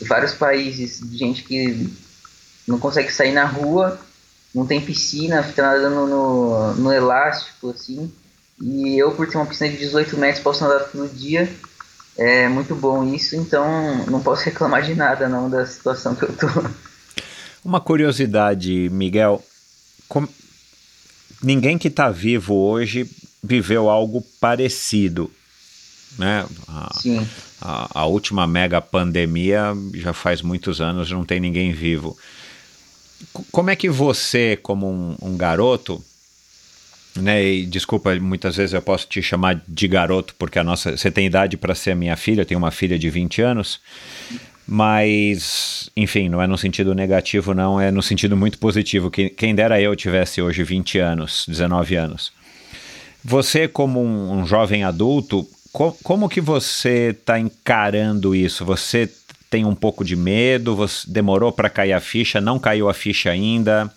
vários 0.00 0.34
países 0.34 1.00
de 1.00 1.16
gente 1.16 1.42
que 1.42 1.88
não 2.66 2.78
consegue 2.78 3.12
sair 3.12 3.32
na 3.32 3.44
rua, 3.44 3.98
não 4.54 4.66
tem 4.66 4.80
piscina, 4.80 5.42
fica 5.42 5.62
nadando 5.62 6.06
no, 6.06 6.74
no 6.74 6.92
elástico, 6.92 7.70
assim. 7.70 8.12
E 8.60 8.98
eu, 8.98 9.12
por 9.12 9.28
ter 9.28 9.36
uma 9.36 9.46
piscina 9.46 9.70
de 9.70 9.78
18 9.78 10.16
metros, 10.16 10.42
posso 10.42 10.62
nadar 10.62 10.88
todo 10.88 11.08
dia. 11.08 11.50
É 12.16 12.46
muito 12.48 12.74
bom 12.74 13.12
isso, 13.12 13.34
então 13.36 14.04
não 14.06 14.20
posso 14.20 14.44
reclamar 14.46 14.82
de 14.82 14.94
nada 14.94 15.28
não 15.28 15.48
da 15.48 15.66
situação 15.66 16.14
que 16.14 16.24
eu 16.24 16.32
tô. 16.36 16.46
Uma 17.64 17.80
curiosidade, 17.80 18.90
Miguel, 18.90 19.42
ninguém 21.42 21.78
que 21.78 21.88
está 21.88 22.10
vivo 22.10 22.54
hoje 22.54 23.08
viveu 23.42 23.88
algo 23.88 24.22
parecido. 24.40 25.30
Né? 26.18 26.46
A, 26.68 26.90
Sim. 26.94 27.26
A, 27.60 28.00
a, 28.00 28.06
última 28.06 28.46
mega 28.46 28.80
pandemia 28.80 29.72
já 29.94 30.12
faz 30.12 30.42
muitos 30.42 30.80
anos, 30.80 31.10
não 31.10 31.24
tem 31.24 31.40
ninguém 31.40 31.72
vivo. 31.72 32.16
Como 33.50 33.70
é 33.70 33.76
que 33.76 33.88
você, 33.88 34.58
como 34.62 34.90
um, 34.90 35.16
um 35.22 35.36
garoto, 35.36 36.02
né, 37.16 37.44
e 37.44 37.66
desculpa, 37.66 38.14
muitas 38.16 38.56
vezes 38.56 38.72
eu 38.72 38.82
posso 38.82 39.06
te 39.06 39.22
chamar 39.22 39.62
de 39.66 39.88
garoto, 39.88 40.34
porque 40.38 40.58
a 40.58 40.64
nossa, 40.64 40.96
você 40.96 41.10
tem 41.10 41.26
idade 41.26 41.56
para 41.56 41.74
ser 41.74 41.94
minha 41.94 42.16
filha, 42.16 42.42
eu 42.42 42.46
tenho 42.46 42.58
uma 42.58 42.70
filha 42.70 42.98
de 42.98 43.10
20 43.10 43.42
anos, 43.42 43.80
mas, 44.66 45.90
enfim, 45.96 46.28
não 46.28 46.40
é 46.40 46.46
no 46.46 46.56
sentido 46.56 46.94
negativo, 46.94 47.52
não, 47.52 47.80
é 47.80 47.90
no 47.90 48.02
sentido 48.02 48.36
muito 48.36 48.58
positivo. 48.58 49.10
Que, 49.10 49.28
quem 49.28 49.54
dera 49.54 49.80
eu 49.80 49.94
tivesse 49.96 50.40
hoje 50.40 50.62
20 50.62 50.98
anos, 50.98 51.44
19 51.48 51.96
anos. 51.96 52.32
Você, 53.24 53.68
como 53.68 54.02
um, 54.02 54.38
um 54.38 54.46
jovem 54.46 54.84
adulto, 54.84 55.46
co 55.72 55.92
como 56.02 56.28
que 56.28 56.40
você 56.40 57.14
está 57.18 57.38
encarando 57.38 58.34
isso? 58.34 58.64
Você 58.64 59.10
tem 59.52 59.66
um 59.66 59.74
pouco 59.74 60.02
de 60.02 60.16
medo? 60.16 60.74
Você 60.74 61.06
demorou 61.06 61.52
para 61.52 61.68
cair 61.68 61.92
a 61.92 62.00
ficha? 62.00 62.40
Não 62.40 62.58
caiu 62.58 62.88
a 62.88 62.94
ficha 62.94 63.28
ainda? 63.28 63.92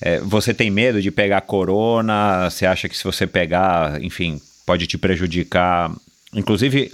É, 0.00 0.18
você 0.18 0.52
tem 0.52 0.68
medo 0.68 1.00
de 1.00 1.12
pegar 1.12 1.42
corona? 1.42 2.50
Você 2.50 2.66
acha 2.66 2.88
que 2.88 2.98
se 2.98 3.04
você 3.04 3.24
pegar, 3.24 4.02
enfim, 4.02 4.40
pode 4.66 4.88
te 4.88 4.98
prejudicar? 4.98 5.94
Inclusive, 6.34 6.90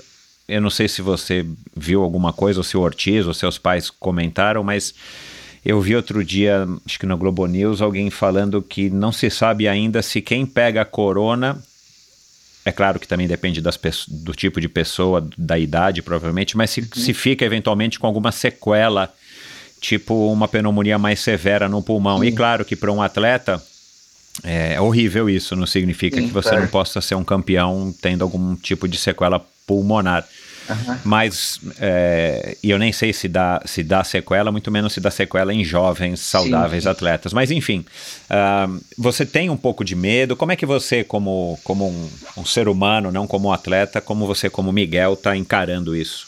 eu 0.47 0.61
não 0.61 0.69
sei 0.69 0.89
se 0.89 1.01
você 1.01 1.47
viu 1.75 2.03
alguma 2.03 2.35
coisa, 2.35 2.61
ou 2.61 2.65
se 2.65 2.77
o 2.77 2.83
Ortiz 2.83 3.27
ou 3.27 3.33
seus 3.33 3.57
pais 3.57 3.89
comentaram, 3.89 4.63
mas 4.63 4.95
eu 5.65 5.81
vi 5.81 5.97
outro 5.97 6.23
dia, 6.23 6.69
acho 6.85 6.99
que 6.99 7.07
no 7.07 7.17
Globo 7.17 7.47
News, 7.47 7.81
alguém 7.81 8.11
falando 8.11 8.61
que 8.61 8.91
não 8.91 9.11
se 9.11 9.31
sabe 9.31 9.67
ainda 9.67 10.03
se 10.03 10.21
quem 10.21 10.45
pega 10.45 10.85
corona. 10.85 11.59
É 12.67 12.73
claro 12.73 12.99
que 12.99 13.07
também 13.07 13.29
depende 13.29 13.61
das, 13.61 13.79
do 14.09 14.35
tipo 14.35 14.61
de 14.61 14.69
pessoa, 14.69 15.25
da 15.39 15.57
idade, 15.57 16.03
provavelmente, 16.03 16.57
mas 16.57 16.71
se, 16.71 16.81
uhum. 16.81 16.89
se 16.97 17.15
fica 17.15 17.45
eventualmente 17.45 17.97
com 17.97 18.09
alguma 18.09 18.33
sequela, 18.33 19.15
tipo 19.81 20.33
uma 20.33 20.49
pneumonia 20.49 20.99
mais 20.99 21.21
severa 21.21 21.69
no 21.69 21.81
pulmão. 21.81 22.17
Uhum. 22.17 22.25
E 22.25 22.33
claro 22.33 22.65
que 22.65 22.75
para 22.75 22.91
um 22.91 23.01
atleta 23.01 23.63
é 24.43 24.81
horrível 24.81 25.31
isso, 25.31 25.55
não 25.55 25.65
significa 25.65 26.21
Sim, 26.21 26.27
que 26.27 26.33
você 26.33 26.59
não 26.59 26.67
possa 26.67 27.01
ser 27.01 27.15
um 27.15 27.23
campeão 27.23 27.95
tendo 28.03 28.25
algum 28.25 28.57
tipo 28.57 28.89
de 28.89 28.99
sequela 28.99 29.41
pulmonar. 29.65 30.27
Uhum. 30.69 30.99
Mas, 31.05 31.61
é, 31.79 32.57
e 32.63 32.71
eu 32.71 32.79
nem 32.79 32.93
sei 32.93 33.13
se 33.13 33.29
dá, 33.29 33.63
se 33.65 33.83
dá 33.83 34.03
sequela, 34.03 34.51
muito 34.51 34.71
menos 34.71 34.93
se 34.93 35.01
dá 35.01 35.11
sequela 35.11 35.53
em 35.53 35.65
jovens, 35.65 36.21
saudáveis 36.21 36.83
sim, 36.83 36.89
sim. 36.89 36.93
atletas. 36.93 37.33
Mas, 37.33 37.51
enfim, 37.51 37.85
uh, 38.31 38.81
você 38.99 39.25
tem 39.25 39.49
um 39.51 39.57
pouco 39.57 39.85
de 39.85 39.95
medo. 39.95 40.37
Como 40.37 40.53
é 40.53 40.57
que 40.57 40.67
você, 40.67 41.05
como, 41.05 41.59
como 41.63 41.89
um, 41.89 42.11
um 42.39 42.45
ser 42.45 42.69
humano, 42.69 43.13
não 43.13 43.27
como 43.27 43.49
um 43.49 43.53
atleta, 43.53 44.01
como 44.01 44.27
você, 44.27 44.51
como 44.51 44.73
Miguel, 44.73 45.15
está 45.15 45.37
encarando 45.37 45.95
isso? 45.95 46.27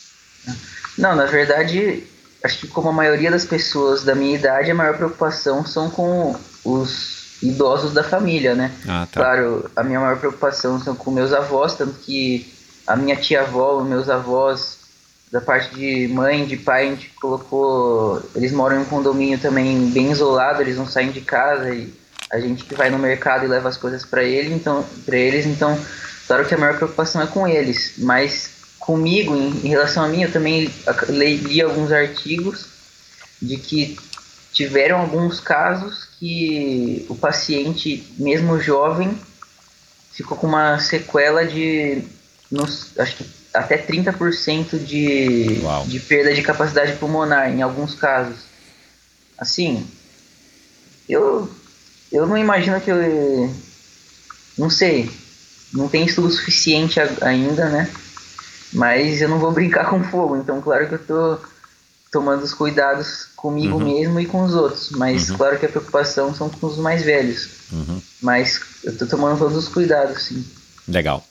Não, 0.97 1.15
na 1.15 1.27
verdade, 1.27 2.05
acho 2.43 2.59
que 2.59 2.67
como 2.69 2.89
a 2.89 2.93
maioria 2.93 3.31
das 3.31 3.45
pessoas 3.45 4.05
da 4.05 4.15
minha 4.15 4.37
idade, 4.37 4.71
a 4.71 4.75
maior 4.75 4.97
preocupação 4.97 5.65
são 5.65 5.91
com 5.91 6.37
os 6.65 7.19
idosos 7.43 7.93
da 7.93 8.03
família, 8.03 8.55
né? 8.55 8.73
Ah, 8.87 9.07
tá. 9.11 9.21
Claro, 9.21 9.71
a 9.77 9.83
minha 9.83 10.01
maior 10.01 10.19
preocupação 10.19 10.81
são 10.81 10.95
com 10.95 11.11
meus 11.11 11.33
avós, 11.33 11.75
tanto 11.75 11.95
que 12.01 12.53
a 12.89 12.97
minha 12.97 13.15
tia-avó, 13.15 13.83
meus 13.83 14.09
avós, 14.09 14.79
da 15.31 15.43
parte 15.43 15.75
de 15.75 16.09
mãe, 16.09 16.47
de 16.47 16.57
pai, 16.57 16.87
a 16.87 16.91
gente 16.91 17.11
colocou. 17.21 18.23
Eles 18.35 18.51
moram 18.51 18.77
em 18.77 18.81
um 18.81 18.87
condomínio 18.87 19.39
também 19.39 19.91
bem 19.91 20.11
isolado, 20.11 20.63
eles 20.63 20.79
não 20.79 20.87
saem 20.87 21.11
de 21.11 21.21
casa 21.21 21.69
e 21.69 21.93
a 22.31 22.41
gente 22.41 22.65
que 22.65 22.75
vai 22.75 22.89
no 22.89 22.99
mercado 22.99 23.45
e 23.45 23.49
leva 23.49 23.69
as 23.69 23.77
coisas 23.77 24.05
para 24.05 24.23
ele, 24.23 24.55
então, 24.55 24.85
para 25.05 25.17
eles, 25.17 25.47
então, 25.47 25.79
claro 26.27 26.47
que 26.47 26.55
a 26.55 26.59
maior 26.59 26.77
preocupação 26.77 27.23
é 27.23 27.27
com 27.27 27.47
eles, 27.47 27.95
mas 27.99 28.51
comigo, 28.79 29.35
em, 29.35 29.49
em 29.65 29.69
relação 29.69 30.05
a 30.05 30.09
mim, 30.09 30.23
eu 30.23 30.33
também 30.33 30.71
li 31.11 31.61
alguns 31.61 31.93
artigos 31.93 32.67
de 33.41 33.57
que 33.57 33.99
tiveram 34.53 34.99
alguns 34.99 35.41
casos 35.41 36.07
que 36.19 37.07
o 37.09 37.15
paciente, 37.15 38.13
mesmo 38.19 38.59
jovem, 38.61 39.19
ficou 40.13 40.37
com 40.37 40.47
uma 40.47 40.79
sequela 40.81 41.47
de, 41.47 42.03
nos, 42.51 42.99
acho 42.99 43.17
que 43.17 43.27
até 43.53 43.79
30% 43.79 44.79
de, 44.79 45.61
de 45.87 46.01
perda 46.01 46.35
de 46.35 46.43
capacidade 46.43 46.97
pulmonar 46.97 47.51
em 47.51 47.63
alguns 47.63 47.95
casos. 47.95 48.37
Assim, 49.37 49.87
eu, 51.09 51.51
eu 52.11 52.27
não 52.27 52.37
imagino 52.37 52.81
que 52.81 52.91
eu. 52.91 53.55
Não 54.57 54.69
sei. 54.69 55.11
Não 55.73 55.89
tem 55.89 56.05
estudo 56.05 56.31
suficiente 56.31 56.99
ainda, 57.21 57.69
né? 57.69 57.91
Mas 58.73 59.21
eu 59.21 59.29
não 59.29 59.39
vou 59.39 59.53
brincar 59.53 59.89
com 59.89 60.03
fogo, 60.03 60.37
então 60.37 60.61
claro 60.61 60.89
que 60.89 60.95
eu 60.95 61.07
tô 61.07 61.39
tomando 62.11 62.43
os 62.43 62.55
cuidados 62.55 63.27
comigo 63.37 63.79
uhum. 63.79 63.85
mesmo 63.85 64.21
e 64.21 64.27
com 64.27 64.43
os 64.43 64.55
outros. 64.55 64.91
Mas 64.91 65.31
uhum. 65.31 65.37
claro 65.37 65.59
que 65.59 65.67
a 65.67 65.69
preocupação 65.69 66.35
são 66.35 66.49
com 66.49 66.67
os 66.67 66.79
mais 66.79 67.03
velhos. 67.03 67.49
Uhum. 67.71 68.01
Mas 68.23 68.61
eu 68.83 68.97
tô 68.97 69.07
tomando 69.07 69.39
todos 69.39 69.57
os 69.57 69.69
cuidados, 69.69 70.25
sim. 70.25 70.45
Legal. 70.87 71.25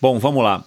Bom, 0.00 0.18
vamos 0.18 0.42
lá. 0.42 0.64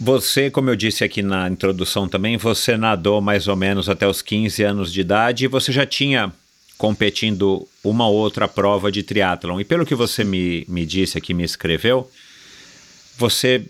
Você, 0.00 0.50
como 0.50 0.68
eu 0.68 0.74
disse 0.74 1.04
aqui 1.04 1.22
na 1.22 1.48
introdução 1.48 2.08
também, 2.08 2.36
você 2.36 2.76
nadou 2.76 3.20
mais 3.20 3.46
ou 3.46 3.54
menos 3.54 3.88
até 3.88 4.08
os 4.08 4.20
15 4.20 4.62
anos 4.64 4.92
de 4.92 5.00
idade 5.00 5.44
e 5.44 5.48
você 5.48 5.70
já 5.70 5.86
tinha 5.86 6.32
competindo 6.76 7.68
uma 7.84 8.08
outra 8.08 8.48
prova 8.48 8.90
de 8.90 9.04
triatlon. 9.04 9.60
E 9.60 9.64
pelo 9.64 9.86
que 9.86 9.94
você 9.94 10.24
me, 10.24 10.64
me 10.68 10.84
disse 10.84 11.16
aqui, 11.16 11.32
me 11.32 11.44
escreveu, 11.44 12.10
você, 13.16 13.64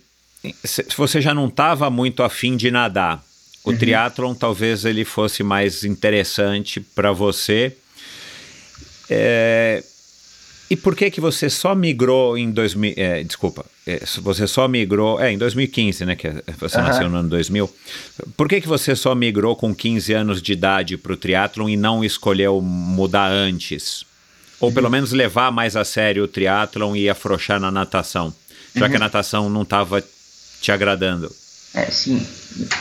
você 0.97 1.21
já 1.21 1.35
não 1.35 1.49
estava 1.49 1.91
muito 1.91 2.23
afim 2.23 2.57
de 2.57 2.71
nadar. 2.71 3.23
O 3.63 3.71
uhum. 3.71 3.77
triatlon 3.77 4.35
talvez 4.35 4.87
ele 4.87 5.05
fosse 5.05 5.43
mais 5.43 5.85
interessante 5.85 6.81
para 6.81 7.13
você. 7.13 7.77
É, 9.11 9.85
e 10.71 10.77
por 10.77 10.97
que 10.97 11.11
que 11.11 11.21
você 11.21 11.51
só 11.51 11.75
migrou 11.75 12.39
em 12.39 12.51
2000, 12.51 12.95
é, 12.97 13.23
desculpa, 13.23 13.67
você 14.21 14.47
só 14.47 14.69
migrou, 14.69 15.21
é, 15.21 15.33
em 15.33 15.39
2015, 15.39 16.05
né, 16.05 16.15
que 16.15 16.29
você 16.59 16.79
uhum. 16.79 16.85
nasceu 16.85 17.09
no 17.09 17.17
ano 17.17 17.29
2000. 17.29 17.69
Por 18.37 18.49
que 18.49 18.61
que 18.61 18.69
você 18.69 18.95
só 18.95 19.15
migrou 19.15 19.57
com 19.57 19.75
15 19.75 20.13
anos 20.13 20.41
de 20.41 20.53
idade 20.53 20.97
para 20.97 21.13
o 21.13 21.17
triatlon 21.17 21.69
e 21.69 21.77
não 21.77 22.05
escolheu 22.05 22.61
mudar 22.61 23.29
antes? 23.29 24.05
Ou 24.61 24.69
uhum. 24.69 24.75
pelo 24.75 24.89
menos 24.89 25.11
levar 25.11 25.51
mais 25.51 25.75
a 25.75 25.85
sério 25.85 26.25
o 26.25 26.29
triatlon 26.29 26.95
e 26.95 27.09
afrouxar 27.09 27.59
na 27.59 27.73
natação, 27.73 28.33
já 28.75 28.85
uhum. 28.85 28.91
que 28.91 28.97
a 28.97 28.99
uhum. 28.99 29.05
natação 29.05 29.51
não 29.51 29.63
estava 29.63 30.03
te 30.61 30.71
agradando? 30.71 31.35
É, 31.75 31.87
sim. 31.87 32.25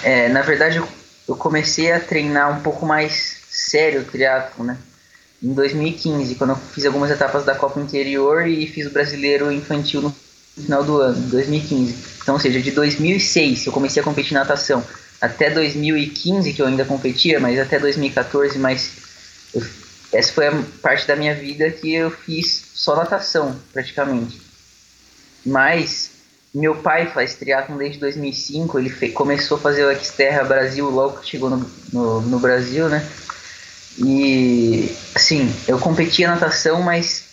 É, 0.04 0.30
na 0.30 0.44
verdade, 0.44 0.78
eu, 0.78 0.88
eu 1.28 1.36
comecei 1.36 1.92
a 1.92 2.00
treinar 2.00 2.56
um 2.56 2.62
pouco 2.62 2.86
mais 2.86 3.38
sério 3.50 4.02
o 4.02 4.06
triatlon, 4.06 4.66
né? 4.66 4.78
em 5.42 5.54
2015, 5.54 6.36
quando 6.36 6.52
eu 6.52 6.56
fiz 6.56 6.86
algumas 6.86 7.10
etapas 7.10 7.44
da 7.44 7.56
Copa 7.56 7.80
Interior 7.80 8.46
e 8.48 8.68
fiz 8.68 8.86
o 8.86 8.92
brasileiro 8.92 9.52
infantil 9.52 10.02
no 10.02 10.16
final 10.56 10.84
do 10.84 10.98
ano, 10.98 11.20
2015. 11.30 11.96
Então, 12.22 12.36
ou 12.36 12.40
seja, 12.42 12.62
de 12.62 12.72
2006 12.72 13.66
eu 13.66 13.72
comecei 13.72 14.02
a 14.02 14.06
competir 14.06 14.34
na 14.34 14.42
natação 14.42 14.84
até 15.22 15.52
2015 15.52 16.52
que 16.52 16.62
eu 16.62 16.66
ainda 16.66 16.84
competia, 16.84 17.40
mas 17.40 17.60
até 17.60 17.78
2014, 17.78 18.58
mas 18.58 18.92
eu, 19.54 19.64
essa 20.12 20.34
foi 20.34 20.48
a 20.48 20.64
parte 20.82 21.08
da 21.08 21.16
minha 21.16 21.36
vida 21.36 21.70
que 21.70 21.94
eu 21.94 22.10
fiz 22.10 22.72
só 22.74 22.96
natação, 22.96 23.56
praticamente. 23.72 24.42
Mas 25.46 26.12
meu 26.54 26.76
pai 26.76 27.08
faz 27.08 27.36
triatlon 27.36 27.78
desde 27.78 28.00
2005, 28.00 28.80
ele 28.80 28.90
começou 29.12 29.58
a 29.58 29.62
fazer 29.62 29.86
o 29.86 29.96
Xterra 29.96 30.44
Brasil 30.44 30.90
logo 30.90 31.20
que 31.20 31.30
chegou 31.30 31.50
no, 31.50 31.72
no, 31.94 32.22
no 32.22 32.40
Brasil, 32.40 32.90
né? 32.90 33.08
E, 33.98 34.92
assim, 35.14 35.54
eu 35.68 35.78
competia 35.78 36.28
natação, 36.28 36.82
mas 36.82 37.31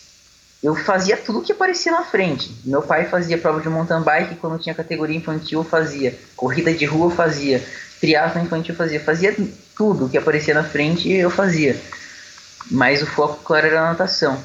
eu 0.61 0.75
fazia 0.75 1.15
tudo 1.15 1.41
que 1.41 1.51
aparecia 1.51 1.91
na 1.91 2.03
frente. 2.03 2.53
Meu 2.65 2.81
pai 2.81 3.05
fazia 3.05 3.37
prova 3.37 3.61
de 3.61 3.69
mountain 3.69 4.01
bike 4.01 4.35
quando 4.35 4.59
tinha 4.59 4.75
categoria 4.75 5.15
infantil, 5.15 5.61
eu 5.61 5.63
fazia. 5.63 6.17
Corrida 6.35 6.73
de 6.73 6.85
rua 6.85 7.07
eu 7.07 7.15
fazia. 7.15 7.63
Triatlo 8.01 8.41
infantil 8.41 8.73
eu 8.73 8.77
fazia. 8.77 8.99
Fazia 8.99 9.35
tudo 9.75 10.09
que 10.09 10.17
aparecia 10.17 10.53
na 10.53 10.63
frente 10.63 11.09
eu 11.11 11.29
fazia. 11.29 11.79
Mas 12.69 13.01
o 13.01 13.05
foco, 13.05 13.41
claro, 13.43 13.67
era 13.67 13.79
a 13.79 13.89
natação. 13.91 14.43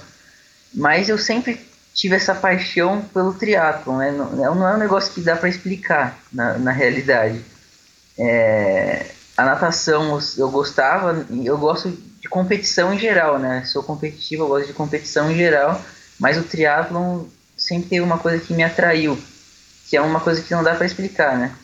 Mas 0.72 1.09
eu 1.09 1.18
sempre 1.18 1.61
tive 1.92 2.16
essa 2.16 2.35
paixão 2.35 3.03
pelo 3.12 3.35
triatlo, 3.35 3.96
né? 3.96 4.11
Não, 4.11 4.55
não 4.55 4.68
é 4.68 4.74
um 4.74 4.79
negócio 4.79 5.12
que 5.12 5.20
dá 5.20 5.37
para 5.37 5.48
explicar 5.48 6.18
na, 6.33 6.59
na 6.59 6.72
realidade. 6.72 7.44
É, 8.16 9.07
a 9.37 9.44
natação 9.44 10.18
eu 10.38 10.50
gostava, 10.50 11.27
eu 11.44 11.59
gosto 11.59 11.90
de 11.90 12.29
competição 12.29 12.94
em 12.94 12.98
geral, 12.98 13.38
né? 13.38 13.64
Sou 13.64 13.83
competitivo, 13.83 14.44
eu 14.44 14.48
gosto 14.48 14.66
de 14.68 14.72
competição 14.72 15.31
em 15.31 15.37
geral, 15.37 15.81
mas 16.18 16.37
o 16.37 16.42
triatlon 16.42 17.24
sempre 17.57 17.88
teve 17.88 18.03
uma 18.03 18.18
coisa 18.18 18.42
que 18.44 18.53
me 18.53 18.62
atraiu, 18.62 19.18
que 19.88 19.96
é 19.96 20.00
uma 20.00 20.20
coisa 20.20 20.42
que 20.42 20.55
não 20.55 20.62
dá 20.62 20.74
para 20.74 20.87
explicar, 20.87 21.38
né? 21.38 21.55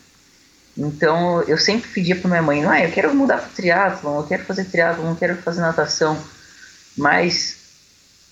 Então 0.76 1.42
eu 1.42 1.58
sempre 1.58 1.90
pedia 1.90 2.16
para 2.16 2.30
minha 2.30 2.42
mãe, 2.42 2.64
ah, 2.64 2.84
eu 2.84 2.92
quero 2.92 3.14
mudar 3.14 3.38
para 3.38 3.48
triatlon, 3.48 4.18
eu 4.18 4.26
quero 4.26 4.44
fazer 4.44 4.64
triatlon, 4.64 5.06
não 5.06 5.16
quero 5.16 5.36
fazer 5.36 5.60
natação, 5.60 6.18
mas 6.96 7.56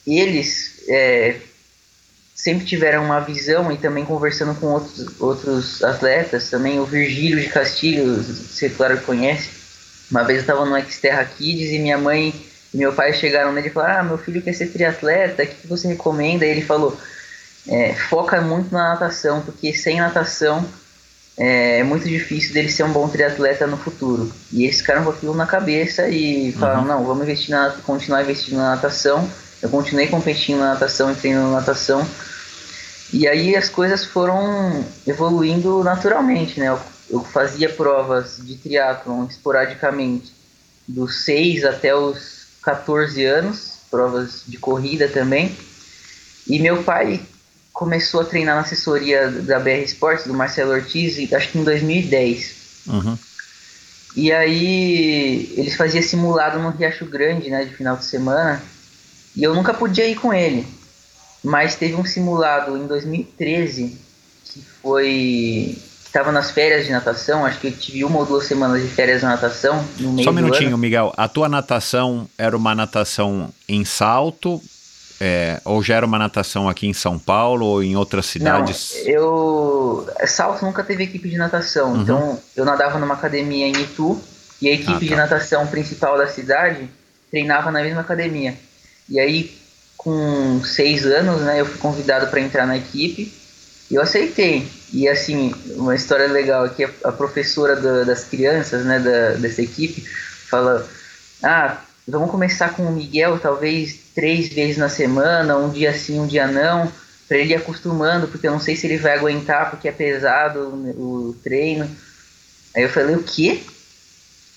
eles 0.06 0.84
é, 0.88 1.36
sempre 2.34 2.64
tiveram 2.64 3.04
uma 3.04 3.20
visão 3.20 3.70
e 3.72 3.76
também 3.76 4.04
conversando 4.04 4.54
com 4.54 4.66
outros, 4.66 5.20
outros 5.20 5.82
atletas, 5.82 6.48
também 6.48 6.78
o 6.78 6.86
Virgílio 6.86 7.40
de 7.40 7.48
Castilho, 7.48 8.22
você 8.22 8.70
claro 8.70 9.00
conhece. 9.02 9.50
Uma 10.10 10.22
vez 10.22 10.38
eu 10.38 10.42
estava 10.42 10.64
no 10.64 10.90
Xterra 10.90 11.24
Kids 11.24 11.70
e 11.70 11.78
minha 11.78 11.98
mãe 11.98 12.47
meu 12.72 12.92
pai 12.92 13.12
chegaram 13.12 13.52
nele 13.52 13.68
e 13.68 13.70
falaram: 13.70 14.00
Ah, 14.00 14.02
meu 14.04 14.18
filho 14.18 14.42
quer 14.42 14.52
ser 14.52 14.66
triatleta, 14.68 15.42
o 15.42 15.46
que 15.46 15.66
você 15.66 15.88
recomenda? 15.88 16.44
E 16.44 16.50
ele 16.50 16.62
falou: 16.62 16.98
é, 17.66 17.94
Foca 17.94 18.40
muito 18.40 18.72
na 18.72 18.90
natação, 18.90 19.40
porque 19.40 19.74
sem 19.74 20.00
natação 20.00 20.66
é, 21.36 21.78
é, 21.78 21.84
muito 21.84 22.08
difícil 22.08 22.52
dele 22.52 22.70
ser 22.70 22.84
um 22.84 22.92
bom 22.92 23.08
triatleta 23.08 23.66
no 23.66 23.76
futuro. 23.76 24.32
E 24.52 24.64
eles 24.64 24.78
ficaram 24.78 25.04
com 25.04 25.10
aquilo 25.10 25.34
na 25.34 25.46
cabeça 25.46 26.08
e 26.08 26.52
falaram: 26.52 26.82
uhum. 26.82 26.86
Não, 26.88 27.04
vamos 27.04 27.24
investir 27.24 27.50
na, 27.50 27.70
continuar 27.84 28.22
investindo 28.22 28.56
na 28.56 28.74
natação. 28.74 29.28
Eu 29.60 29.68
continuei 29.68 30.06
competindo 30.06 30.58
na 30.58 30.74
natação 30.74 31.10
e 31.10 31.16
treinando 31.16 31.50
na 31.50 31.60
natação 31.60 32.06
e 33.12 33.26
aí 33.26 33.56
as 33.56 33.68
coisas 33.68 34.04
foram 34.04 34.84
evoluindo 35.06 35.82
naturalmente, 35.82 36.60
né? 36.60 36.68
Eu, 36.68 36.78
eu 37.10 37.24
fazia 37.24 37.68
provas 37.68 38.36
de 38.38 38.56
triatlon 38.56 39.24
esporadicamente 39.24 40.32
dos 40.86 41.24
6 41.24 41.64
até 41.64 41.94
os 41.94 42.37
14 42.62 43.24
anos, 43.24 43.72
provas 43.90 44.42
de 44.46 44.58
corrida 44.58 45.08
também. 45.08 45.56
E 46.46 46.58
meu 46.58 46.82
pai 46.82 47.20
começou 47.72 48.22
a 48.22 48.24
treinar 48.24 48.56
na 48.56 48.62
assessoria 48.62 49.30
da 49.30 49.58
BR 49.60 49.84
Sports, 49.84 50.26
do 50.26 50.34
Marcelo 50.34 50.72
Ortiz, 50.72 51.32
acho 51.32 51.50
que 51.50 51.58
em 51.58 51.64
2010. 51.64 52.54
Uhum. 52.86 53.18
E 54.16 54.32
aí 54.32 55.52
eles 55.56 55.76
faziam 55.76 56.02
simulado 56.02 56.58
no 56.58 56.70
Riacho 56.70 57.06
Grande, 57.06 57.50
né, 57.50 57.64
de 57.64 57.74
final 57.74 57.96
de 57.96 58.04
semana. 58.04 58.60
E 59.36 59.44
eu 59.44 59.54
nunca 59.54 59.72
podia 59.72 60.08
ir 60.08 60.16
com 60.16 60.34
ele. 60.34 60.66
Mas 61.44 61.76
teve 61.76 61.94
um 61.94 62.04
simulado 62.04 62.76
em 62.76 62.86
2013 62.86 63.96
que 64.44 64.60
foi. 64.82 65.78
Estava 66.08 66.32
nas 66.32 66.50
férias 66.50 66.86
de 66.86 66.92
natação, 66.92 67.44
acho 67.44 67.60
que 67.60 67.66
eu 67.68 67.72
tive 67.72 68.04
uma 68.04 68.18
ou 68.18 68.26
duas 68.26 68.46
semanas 68.46 68.82
de 68.82 68.88
férias 68.88 69.20
de 69.20 69.26
natação 69.26 69.84
no 70.00 70.12
meio 70.12 70.24
Só 70.24 70.30
um 70.30 70.34
minutinho, 70.34 70.76
Miguel. 70.78 71.12
A 71.16 71.28
tua 71.28 71.48
natação 71.48 72.28
era 72.36 72.56
uma 72.56 72.74
natação 72.74 73.50
em 73.68 73.84
salto? 73.84 74.60
É, 75.20 75.60
ou 75.64 75.82
já 75.82 75.96
era 75.96 76.06
uma 76.06 76.18
natação 76.18 76.68
aqui 76.68 76.86
em 76.86 76.92
São 76.92 77.18
Paulo 77.18 77.66
ou 77.66 77.82
em 77.82 77.96
outras 77.96 78.26
cidades? 78.26 78.94
Não, 79.04 79.12
eu. 79.12 80.08
Salto 80.26 80.64
nunca 80.64 80.82
teve 80.82 81.04
equipe 81.04 81.28
de 81.28 81.36
natação. 81.36 81.92
Uhum. 81.92 82.02
Então 82.02 82.40
eu 82.56 82.64
nadava 82.64 82.98
numa 82.98 83.14
academia 83.14 83.66
em 83.66 83.72
Itu 83.72 84.20
e 84.62 84.68
a 84.68 84.72
equipe 84.72 84.92
ah, 84.92 84.94
tá. 84.94 85.06
de 85.06 85.14
natação 85.16 85.66
principal 85.66 86.16
da 86.16 86.28
cidade 86.28 86.88
treinava 87.30 87.70
na 87.70 87.82
mesma 87.82 88.00
academia. 88.00 88.56
E 89.08 89.18
aí 89.20 89.58
com 89.96 90.62
seis 90.64 91.04
anos, 91.04 91.42
né, 91.42 91.60
eu 91.60 91.66
fui 91.66 91.78
convidado 91.78 92.28
para 92.28 92.40
entrar 92.40 92.64
na 92.64 92.76
equipe 92.76 93.32
e 93.90 93.94
eu 93.94 94.02
aceitei. 94.02 94.68
E 94.92 95.08
assim, 95.08 95.54
uma 95.76 95.94
história 95.94 96.26
legal 96.26 96.64
aqui, 96.64 96.84
a 96.84 97.12
professora 97.12 97.76
da, 97.76 98.04
das 98.04 98.24
crianças, 98.24 98.84
né, 98.84 98.98
da, 98.98 99.32
dessa 99.32 99.62
equipe, 99.62 100.00
fala: 100.02 100.88
Ah, 101.42 101.80
vamos 102.06 102.30
começar 102.30 102.74
com 102.74 102.82
o 102.84 102.92
Miguel, 102.92 103.38
talvez 103.38 103.98
três 104.14 104.48
vezes 104.48 104.76
na 104.76 104.88
semana, 104.88 105.56
um 105.56 105.70
dia 105.70 105.92
sim, 105.92 106.20
um 106.20 106.26
dia 106.26 106.46
não, 106.46 106.90
para 107.26 107.38
ele 107.38 107.52
ir 107.52 107.56
acostumando, 107.56 108.28
porque 108.28 108.46
eu 108.46 108.52
não 108.52 108.60
sei 108.60 108.76
se 108.76 108.86
ele 108.86 108.98
vai 108.98 109.16
aguentar, 109.16 109.70
porque 109.70 109.88
é 109.88 109.92
pesado 109.92 110.60
o 110.98 111.36
treino. 111.42 111.88
Aí 112.74 112.82
eu 112.82 112.88
falei: 112.88 113.16
O 113.16 113.22
quê? 113.22 113.62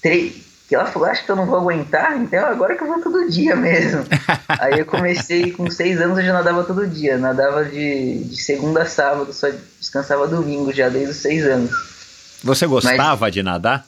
três. 0.02 0.51
Que 0.72 0.76
ela 0.76 0.86
falou, 0.86 1.10
acho 1.10 1.26
que 1.26 1.30
eu 1.30 1.36
não 1.36 1.46
vou 1.46 1.58
aguentar, 1.58 2.16
então 2.18 2.46
agora 2.46 2.78
que 2.78 2.82
eu 2.82 2.88
vou 2.88 3.02
todo 3.02 3.30
dia 3.30 3.58
mesmo. 3.58 4.06
Aí 4.48 4.80
eu 4.80 4.86
comecei, 4.86 5.52
com 5.52 5.70
seis 5.70 6.00
anos 6.00 6.18
eu 6.18 6.24
já 6.24 6.32
nadava 6.32 6.64
todo 6.64 6.88
dia. 6.88 7.18
Nadava 7.18 7.66
de, 7.66 8.24
de 8.24 8.42
segunda 8.42 8.84
a 8.84 8.86
sábado, 8.86 9.34
só 9.34 9.50
descansava 9.78 10.30
domingo 10.30 10.72
já, 10.72 10.88
desde 10.88 11.12
os 11.12 11.18
seis 11.18 11.46
anos. 11.46 11.72
Você 12.42 12.66
gostava 12.66 13.20
Mas, 13.20 13.34
de 13.34 13.44
nadar? 13.44 13.86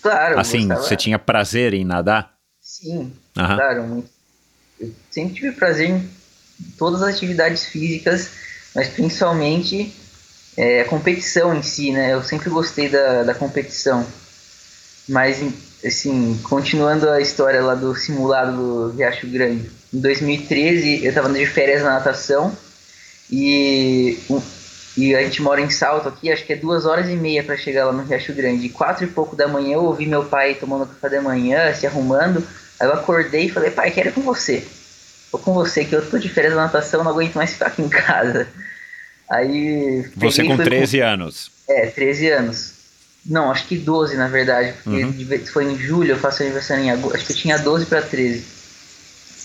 Claro. 0.00 0.38
Assim, 0.38 0.68
gostava. 0.68 0.82
você 0.86 0.94
tinha 0.96 1.18
prazer 1.18 1.74
em 1.74 1.84
nadar? 1.84 2.34
Sim, 2.62 3.12
Uhum. 3.36 3.56
claro. 3.56 3.82
muito. 3.82 4.08
Eu 4.78 4.92
sempre 5.10 5.34
tive 5.34 5.50
prazer 5.56 5.88
em 5.90 6.08
todas 6.78 7.02
as 7.02 7.16
atividades 7.16 7.64
físicas, 7.66 8.30
mas 8.76 8.86
principalmente 8.90 9.92
é, 10.56 10.82
a 10.82 10.84
competição 10.84 11.52
em 11.52 11.62
si, 11.64 11.90
né? 11.90 12.14
Eu 12.14 12.22
sempre 12.22 12.48
gostei 12.48 12.88
da, 12.88 13.24
da 13.24 13.34
competição. 13.34 14.06
Mas, 15.08 15.42
assim, 15.84 16.38
continuando 16.42 17.08
a 17.10 17.20
história 17.20 17.62
lá 17.62 17.74
do 17.74 17.94
simulado 17.94 18.56
do 18.56 18.96
Riacho 18.96 19.26
Grande. 19.26 19.70
Em 19.92 20.00
2013, 20.00 21.04
eu 21.04 21.08
estava 21.08 21.28
de 21.32 21.46
férias 21.46 21.82
na 21.82 21.94
natação 21.94 22.56
e, 23.30 24.18
e 24.96 25.14
a 25.14 25.22
gente 25.22 25.42
mora 25.42 25.60
em 25.60 25.70
Salto 25.70 26.08
aqui, 26.08 26.30
acho 26.30 26.44
que 26.44 26.52
é 26.52 26.56
duas 26.56 26.86
horas 26.86 27.08
e 27.08 27.16
meia 27.16 27.42
para 27.42 27.56
chegar 27.56 27.86
lá 27.86 27.92
no 27.92 28.04
Riacho 28.04 28.32
Grande. 28.32 28.66
E 28.66 28.70
quatro 28.70 29.04
e 29.04 29.08
pouco 29.08 29.36
da 29.36 29.48
manhã 29.48 29.74
eu 29.74 29.84
ouvi 29.84 30.06
meu 30.06 30.24
pai 30.24 30.54
tomando 30.54 30.86
café 30.86 31.16
da 31.16 31.22
manhã, 31.22 31.72
se 31.74 31.86
arrumando. 31.86 32.46
Aí 32.78 32.86
eu 32.86 32.94
acordei 32.94 33.46
e 33.46 33.50
falei, 33.50 33.70
pai, 33.70 33.90
quero 33.90 34.10
ir 34.10 34.12
com 34.12 34.22
você. 34.22 34.64
Tô 35.30 35.38
com 35.38 35.54
você, 35.54 35.84
que 35.84 35.94
eu 35.94 36.08
tô 36.08 36.18
de 36.18 36.28
férias 36.28 36.54
na 36.54 36.62
natação, 36.62 37.02
não 37.02 37.10
aguento 37.10 37.34
mais 37.34 37.52
ficar 37.52 37.66
aqui 37.66 37.82
em 37.82 37.88
casa. 37.88 38.48
Aí. 39.28 40.08
Você 40.16 40.44
com 40.44 40.56
13 40.56 40.98
com... 40.98 41.04
anos. 41.04 41.50
É, 41.68 41.86
13 41.86 42.30
anos. 42.30 42.75
Não, 43.28 43.50
acho 43.50 43.66
que 43.66 43.76
12 43.76 44.16
na 44.16 44.28
verdade, 44.28 44.74
porque 44.82 45.04
uhum. 45.04 45.46
foi 45.46 45.64
em 45.64 45.78
julho, 45.78 46.12
eu 46.12 46.18
faço 46.18 46.42
aniversário 46.42 46.84
em 46.84 46.90
agosto. 46.90 47.16
Acho 47.16 47.26
que 47.26 47.32
eu 47.32 47.36
tinha 47.36 47.58
12 47.58 47.86
para 47.86 48.02
13. 48.02 48.44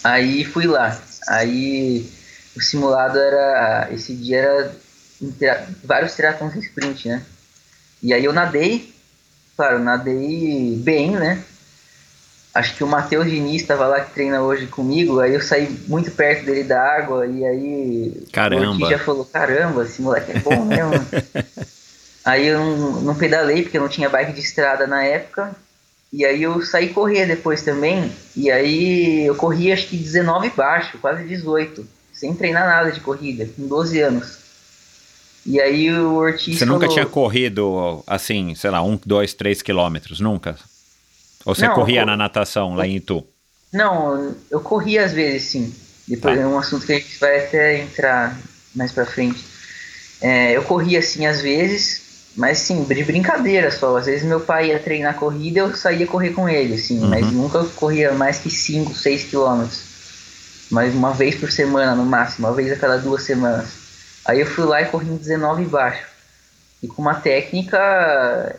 Aí 0.03 0.45
fui 0.45 0.67
lá. 0.67 0.99
Aí 1.27 2.09
o 2.55 2.61
simulado 2.61 3.17
era. 3.17 3.89
Esse 3.91 4.13
dia 4.13 4.37
era 4.37 4.75
vários 5.83 6.13
triatlons 6.13 6.55
sprint, 6.55 7.09
né? 7.09 7.21
E 8.01 8.13
aí 8.13 8.25
eu 8.25 8.33
nadei, 8.33 8.93
claro, 9.55 9.79
nadei 9.79 10.75
bem, 10.77 11.11
né? 11.11 11.43
Acho 12.53 12.75
que 12.75 12.83
o 12.83 12.87
Matheus 12.87 13.29
Diniz 13.29 13.61
estava 13.61 13.87
lá 13.87 14.01
que 14.01 14.13
treina 14.13 14.41
hoje 14.41 14.67
comigo, 14.67 15.21
aí 15.21 15.33
eu 15.33 15.41
saí 15.41 15.69
muito 15.87 16.11
perto 16.11 16.45
dele 16.45 16.63
da 16.63 16.81
água, 16.81 17.25
e 17.25 17.45
aí 17.45 18.27
caramba. 18.33 18.85
o 18.85 18.89
já 18.89 18.99
falou, 18.99 19.23
caramba, 19.23 19.83
esse 19.83 20.01
moleque 20.01 20.31
é 20.31 20.39
bom 20.39 20.65
mesmo. 20.65 20.91
aí 22.23 22.47
eu 22.47 22.59
não, 22.59 23.01
não, 23.01 23.15
pedalei, 23.15 23.63
porque 23.63 23.77
eu 23.77 23.81
não 23.81 23.89
tinha 23.89 24.09
bike 24.09 24.33
de 24.33 24.39
estrada 24.39 24.85
na 24.87 25.03
época, 25.03 25.55
e 26.11 26.25
aí 26.25 26.43
eu 26.43 26.61
saí 26.61 26.89
correr 26.89 27.25
depois 27.25 27.61
também, 27.61 28.11
e 28.35 28.51
aí 28.51 29.25
eu 29.25 29.35
corri 29.35 29.71
acho 29.71 29.87
que 29.87 29.97
19 29.97 30.49
baixo, 30.51 30.97
quase 30.99 31.23
18, 31.23 31.87
sem 32.13 32.33
treinar 32.35 32.65
nada 32.65 32.91
de 32.91 32.99
corrida, 32.99 33.47
com 33.55 33.67
12 33.67 33.99
anos. 34.01 34.41
E 35.45 35.59
aí 35.59 35.91
o 35.91 36.15
Ortiz 36.15 36.59
Você 36.59 36.65
nunca 36.65 36.81
falou, 36.81 36.93
tinha 36.93 37.05
corrido, 37.05 38.03
assim, 38.05 38.53
sei 38.53 38.69
lá, 38.69 38.83
um, 38.83 38.99
dois, 39.03 39.33
três 39.33 39.61
quilômetros, 39.61 40.19
nunca? 40.19 40.55
Ou 41.45 41.55
você 41.55 41.67
não, 41.67 41.73
corria 41.73 42.01
eu, 42.01 42.05
na 42.05 42.15
natação 42.15 42.75
lá 42.75 42.85
em 42.85 42.97
Itu? 42.97 43.25
Não, 43.73 44.35
eu 44.51 44.59
corria 44.59 45.03
às 45.03 45.13
vezes, 45.13 45.49
sim. 45.49 45.73
Depois 46.07 46.37
tá. 46.37 46.43
é 46.43 46.47
um 46.47 46.59
assunto 46.59 46.85
que 46.85 46.93
a 46.93 46.99
gente 46.99 47.19
vai 47.19 47.45
até 47.45 47.79
entrar 47.79 48.37
mais 48.75 48.91
pra 48.91 49.05
frente. 49.05 49.43
É, 50.19 50.55
eu 50.55 50.63
corria 50.63 50.99
assim 50.99 51.25
às 51.25 51.41
vezes, 51.41 52.00
mas 52.35 52.59
sim, 52.59 52.83
de 52.83 53.03
brincadeira 53.03 53.71
só. 53.71 53.97
Às 53.97 54.05
vezes 54.05 54.23
meu 54.23 54.39
pai 54.39 54.69
ia 54.69 54.79
treinar 54.79 55.15
corrida 55.15 55.59
eu 55.59 55.75
saía 55.75 56.07
correr 56.07 56.31
com 56.31 56.47
ele, 56.47 56.75
assim, 56.75 56.99
uhum. 56.99 57.09
mas 57.09 57.31
nunca 57.31 57.63
corria 57.75 58.13
mais 58.13 58.39
que 58.39 58.49
5, 58.49 58.93
6 58.93 59.23
quilômetros. 59.25 59.91
Mas 60.69 60.93
uma 60.93 61.11
vez 61.11 61.35
por 61.35 61.51
semana 61.51 61.95
no 61.95 62.05
máximo, 62.05 62.47
uma 62.47 62.53
vez 62.53 62.71
a 62.71 62.77
cada 62.77 62.97
duas 62.97 63.23
semanas. 63.23 63.69
Aí 64.25 64.39
eu 64.39 64.45
fui 64.45 64.63
lá 64.63 64.81
e 64.81 64.85
corri 64.85 65.09
em 65.09 65.17
19 65.17 65.65
baixo. 65.65 66.05
E 66.81 66.87
com 66.87 67.01
uma 67.01 67.15
técnica 67.15 68.55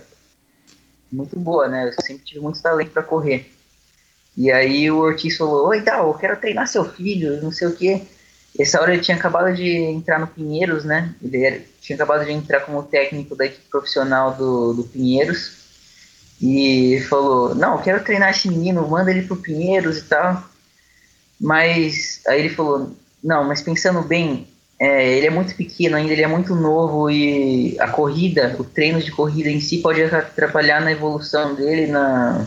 muito 1.10 1.38
boa, 1.38 1.68
né? 1.68 1.88
Eu 1.88 2.04
sempre 2.04 2.24
tive 2.24 2.40
muito 2.40 2.60
talento 2.60 2.90
para 2.90 3.02
correr. 3.02 3.50
E 4.36 4.50
aí 4.50 4.90
o 4.90 4.98
Ortiz 4.98 5.36
falou: 5.36 5.68
Oi, 5.68 5.80
Dal, 5.80 6.08
eu 6.08 6.14
quero 6.14 6.36
treinar 6.36 6.66
seu 6.66 6.84
filho, 6.84 7.42
não 7.42 7.52
sei 7.52 7.68
o 7.68 7.76
quê. 7.76 8.02
Essa 8.58 8.80
hora 8.80 8.92
ele 8.92 9.02
tinha 9.02 9.16
acabado 9.16 9.54
de 9.54 9.66
entrar 9.66 10.18
no 10.18 10.26
Pinheiros, 10.26 10.84
né? 10.84 11.14
Ele 11.22 11.42
era, 11.42 11.60
tinha 11.80 11.96
acabado 11.96 12.24
de 12.24 12.32
entrar 12.32 12.60
como 12.60 12.82
técnico 12.82 13.34
da 13.34 13.46
equipe 13.46 13.68
profissional 13.70 14.34
do, 14.34 14.74
do 14.74 14.84
Pinheiros. 14.84 15.62
E 16.40 17.00
falou: 17.08 17.54
Não, 17.54 17.80
quero 17.80 18.04
treinar 18.04 18.30
esse 18.30 18.48
menino, 18.48 18.86
manda 18.88 19.10
ele 19.10 19.22
pro 19.22 19.36
Pinheiros 19.36 19.98
e 19.98 20.04
tal. 20.04 20.44
Mas 21.40 22.20
aí 22.26 22.40
ele 22.40 22.50
falou: 22.50 22.94
Não, 23.22 23.44
mas 23.44 23.62
pensando 23.62 24.02
bem, 24.02 24.46
é, 24.78 25.16
ele 25.16 25.28
é 25.28 25.30
muito 25.30 25.54
pequeno 25.54 25.96
ainda, 25.96 26.12
ele 26.12 26.22
é 26.22 26.26
muito 26.26 26.56
novo 26.56 27.08
e 27.08 27.78
a 27.78 27.88
corrida, 27.88 28.56
o 28.58 28.64
treino 28.64 29.00
de 29.00 29.12
corrida 29.12 29.48
em 29.48 29.60
si 29.60 29.78
pode 29.78 30.02
atrapalhar 30.02 30.80
na 30.80 30.90
evolução 30.90 31.54
dele, 31.54 31.86
na, 31.86 32.44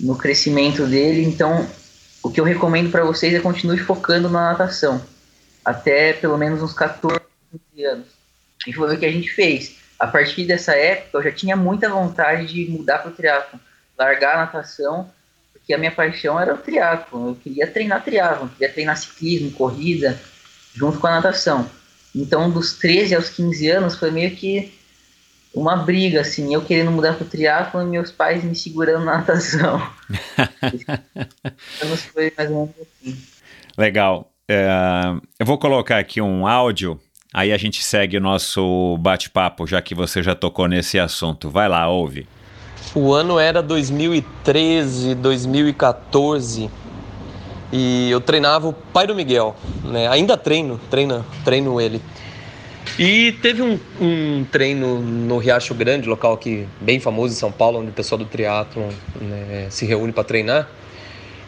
no 0.00 0.16
crescimento 0.16 0.84
dele. 0.86 1.22
Então, 1.22 1.64
o 2.20 2.28
que 2.28 2.40
eu 2.40 2.44
recomendo 2.44 2.90
para 2.90 3.04
vocês 3.04 3.32
é 3.32 3.38
continue 3.38 3.78
focando 3.78 4.28
na 4.28 4.50
natação, 4.50 5.00
até 5.64 6.12
pelo 6.12 6.36
menos 6.36 6.62
uns 6.62 6.72
14 6.72 7.20
anos. 7.84 8.06
E 8.66 8.72
foi 8.72 8.94
o 8.94 8.98
que 8.98 9.06
a 9.06 9.12
gente 9.12 9.30
fez. 9.30 9.76
A 9.98 10.06
partir 10.06 10.46
dessa 10.46 10.74
época, 10.74 11.18
eu 11.18 11.22
já 11.22 11.32
tinha 11.32 11.56
muita 11.56 11.88
vontade 11.88 12.46
de 12.46 12.70
mudar 12.70 12.98
para 12.98 13.10
o 13.10 13.14
triatlo, 13.14 13.60
largar 13.96 14.34
a 14.34 14.38
natação, 14.38 15.10
porque 15.52 15.72
a 15.72 15.78
minha 15.78 15.92
paixão 15.92 16.40
era 16.40 16.54
o 16.54 16.58
triatlo. 16.58 17.28
Eu 17.28 17.34
queria 17.36 17.66
treinar 17.66 18.02
triatlo, 18.02 18.48
queria 18.48 18.72
treinar 18.72 18.96
ciclismo, 18.96 19.52
corrida 19.52 20.20
junto 20.74 20.98
com 20.98 21.06
a 21.06 21.12
natação. 21.12 21.70
Então, 22.14 22.50
dos 22.50 22.78
13 22.78 23.14
aos 23.14 23.30
15 23.30 23.70
anos, 23.70 23.96
foi 23.96 24.10
meio 24.10 24.34
que 24.34 24.76
uma 25.54 25.76
briga, 25.76 26.22
assim, 26.22 26.52
eu 26.52 26.64
querendo 26.64 26.90
mudar 26.90 27.14
pro 27.14 27.26
triatlo 27.26 27.82
e 27.82 27.86
meus 27.86 28.10
pais 28.10 28.42
me 28.42 28.56
segurando 28.56 29.04
na 29.04 29.18
natação. 29.18 29.80
foi 32.12 32.32
mais 32.36 32.50
ou 32.50 32.66
menos 32.66 32.74
assim. 32.80 33.22
Legal. 33.76 34.31
É, 34.52 35.14
eu 35.38 35.46
vou 35.46 35.56
colocar 35.56 35.98
aqui 35.98 36.20
um 36.20 36.46
áudio, 36.46 37.00
aí 37.32 37.52
a 37.52 37.56
gente 37.56 37.82
segue 37.82 38.18
o 38.18 38.20
nosso 38.20 38.98
bate-papo, 38.98 39.66
já 39.66 39.80
que 39.80 39.94
você 39.94 40.22
já 40.22 40.34
tocou 40.34 40.68
nesse 40.68 40.98
assunto. 40.98 41.48
Vai 41.48 41.68
lá, 41.68 41.88
ouve. 41.88 42.26
O 42.94 43.14
ano 43.14 43.38
era 43.38 43.62
2013, 43.62 45.14
2014 45.14 46.70
e 47.72 48.10
eu 48.10 48.20
treinava 48.20 48.68
o 48.68 48.72
pai 48.74 49.06
do 49.06 49.14
Miguel, 49.14 49.56
né? 49.82 50.06
Ainda 50.08 50.36
treino, 50.36 50.78
treino, 50.90 51.24
treino 51.42 51.80
ele. 51.80 52.02
E 52.98 53.32
teve 53.40 53.62
um, 53.62 53.78
um, 53.98 54.44
treino 54.44 55.00
no 55.00 55.38
Riacho 55.38 55.74
Grande, 55.74 56.06
local 56.06 56.34
aqui 56.34 56.68
bem 56.78 57.00
famoso 57.00 57.32
em 57.32 57.36
São 57.36 57.50
Paulo, 57.50 57.80
onde 57.80 57.88
o 57.88 57.92
pessoal 57.92 58.18
do 58.18 58.26
triatlo 58.26 58.86
né, 59.18 59.68
se 59.70 59.86
reúne 59.86 60.12
para 60.12 60.24
treinar. 60.24 60.68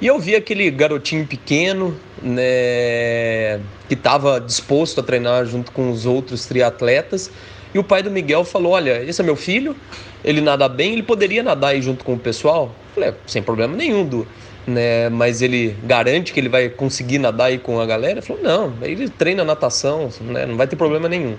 E 0.00 0.06
eu 0.06 0.18
vi 0.18 0.34
aquele 0.34 0.70
garotinho 0.70 1.26
pequeno, 1.26 1.98
né, 2.22 3.60
que 3.88 3.94
estava 3.94 4.40
disposto 4.40 5.00
a 5.00 5.02
treinar 5.02 5.46
junto 5.46 5.72
com 5.72 5.90
os 5.90 6.04
outros 6.04 6.46
triatletas. 6.46 7.30
E 7.72 7.78
o 7.78 7.84
pai 7.84 8.02
do 8.02 8.10
Miguel 8.10 8.44
falou: 8.44 8.72
Olha, 8.72 9.02
esse 9.02 9.20
é 9.20 9.24
meu 9.24 9.36
filho, 9.36 9.76
ele 10.24 10.40
nada 10.40 10.68
bem, 10.68 10.92
ele 10.92 11.02
poderia 11.02 11.42
nadar 11.42 11.68
aí 11.68 11.82
junto 11.82 12.04
com 12.04 12.14
o 12.14 12.18
pessoal? 12.18 12.74
Eu 12.90 12.94
falei: 12.94 13.08
é, 13.10 13.14
Sem 13.26 13.42
problema 13.42 13.76
nenhum, 13.76 14.06
Du 14.06 14.26
né? 14.66 15.08
Mas 15.08 15.42
ele 15.42 15.76
garante 15.82 16.32
que 16.32 16.40
ele 16.40 16.48
vai 16.48 16.68
conseguir 16.68 17.18
nadar 17.18 17.46
aí 17.46 17.58
com 17.58 17.80
a 17.80 17.86
galera? 17.86 18.14
Ele 18.14 18.22
falou, 18.22 18.42
não, 18.42 18.72
ele 18.82 19.08
treina 19.08 19.44
natação, 19.44 20.08
né? 20.20 20.46
Não 20.46 20.56
vai 20.56 20.66
ter 20.66 20.76
problema 20.76 21.08
nenhum. 21.08 21.36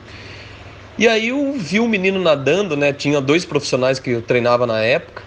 E 0.98 1.08
aí 1.08 1.30
eu 1.30 1.54
vi 1.54 1.80
o 1.80 1.88
menino 1.88 2.22
nadando, 2.22 2.78
né? 2.78 2.94
Tinha 2.94 3.20
dois 3.20 3.44
profissionais 3.44 4.00
que 4.00 4.12
eu 4.12 4.22
treinava 4.22 4.66
na 4.66 4.80
época. 4.80 5.24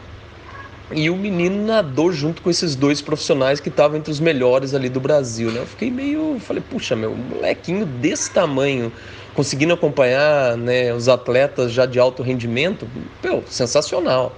E 0.90 1.10
o 1.10 1.16
menino 1.16 1.66
nadou 1.66 2.10
junto 2.10 2.40
com 2.40 2.48
esses 2.48 2.74
dois 2.74 3.02
profissionais 3.02 3.60
que 3.60 3.68
estavam 3.68 3.98
entre 3.98 4.10
os 4.10 4.20
melhores 4.20 4.74
ali 4.74 4.88
do 4.88 4.98
Brasil, 4.98 5.50
né? 5.50 5.60
Eu 5.60 5.66
fiquei 5.66 5.90
meio, 5.90 6.38
falei, 6.40 6.62
puxa, 6.62 6.96
meu, 6.96 7.14
molequinho 7.14 7.84
desse 7.84 8.30
tamanho, 8.30 8.90
conseguindo 9.34 9.74
acompanhar, 9.74 10.56
né, 10.56 10.92
os 10.94 11.06
atletas 11.08 11.72
já 11.72 11.84
de 11.84 11.98
alto 11.98 12.22
rendimento, 12.22 12.88
pô, 13.20 13.42
sensacional. 13.46 14.34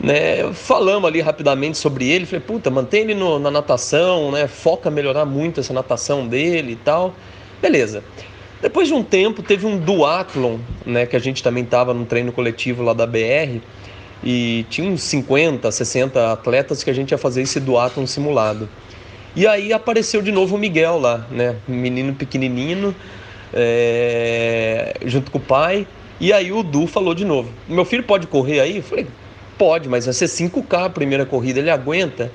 Né, 0.00 0.52
falamos 0.52 1.08
ali 1.08 1.20
rapidamente 1.20 1.76
sobre 1.76 2.08
ele, 2.08 2.24
falei, 2.24 2.40
puta, 2.40 2.70
mantém 2.70 3.00
ele 3.00 3.14
no, 3.14 3.40
na 3.40 3.50
natação, 3.50 4.30
né, 4.30 4.46
foca 4.46 4.88
melhorar 4.88 5.24
muito 5.24 5.58
essa 5.58 5.72
natação 5.72 6.28
dele 6.28 6.74
e 6.74 6.76
tal. 6.76 7.12
Beleza. 7.60 8.04
Depois 8.62 8.86
de 8.86 8.94
um 8.94 9.02
tempo, 9.02 9.42
teve 9.42 9.66
um 9.66 9.76
duatlon, 9.76 10.58
né, 10.86 11.06
que 11.06 11.16
a 11.16 11.18
gente 11.18 11.42
também 11.42 11.64
estava 11.64 11.92
num 11.92 12.04
treino 12.04 12.30
coletivo 12.30 12.84
lá 12.84 12.92
da 12.92 13.06
BR, 13.06 13.60
e 14.22 14.66
tinha 14.68 14.90
uns 14.90 15.02
50, 15.02 15.70
60 15.70 16.32
atletas 16.32 16.82
que 16.82 16.90
a 16.90 16.92
gente 16.92 17.12
ia 17.12 17.18
fazer 17.18 17.42
esse 17.42 17.60
duatlon 17.60 18.06
simulado. 18.06 18.68
E 19.36 19.46
aí 19.46 19.72
apareceu 19.72 20.20
de 20.20 20.32
novo 20.32 20.56
o 20.56 20.58
Miguel 20.58 20.98
lá, 20.98 21.26
né, 21.30 21.56
menino 21.66 22.14
pequenininho, 22.14 22.94
é, 23.52 24.94
junto 25.06 25.30
com 25.30 25.38
o 25.38 25.40
pai, 25.40 25.86
e 26.20 26.32
aí 26.32 26.50
o 26.50 26.62
Du 26.62 26.86
falou 26.86 27.14
de 27.14 27.24
novo, 27.24 27.50
meu 27.68 27.84
filho 27.84 28.02
pode 28.02 28.26
correr 28.26 28.60
aí? 28.60 28.78
Eu 28.78 28.82
falei, 28.82 29.06
pode, 29.56 29.88
mas 29.88 30.04
vai 30.04 30.14
ser 30.14 30.26
5K 30.26 30.86
a 30.86 30.90
primeira 30.90 31.24
corrida, 31.24 31.60
ele 31.60 31.70
aguenta? 31.70 32.32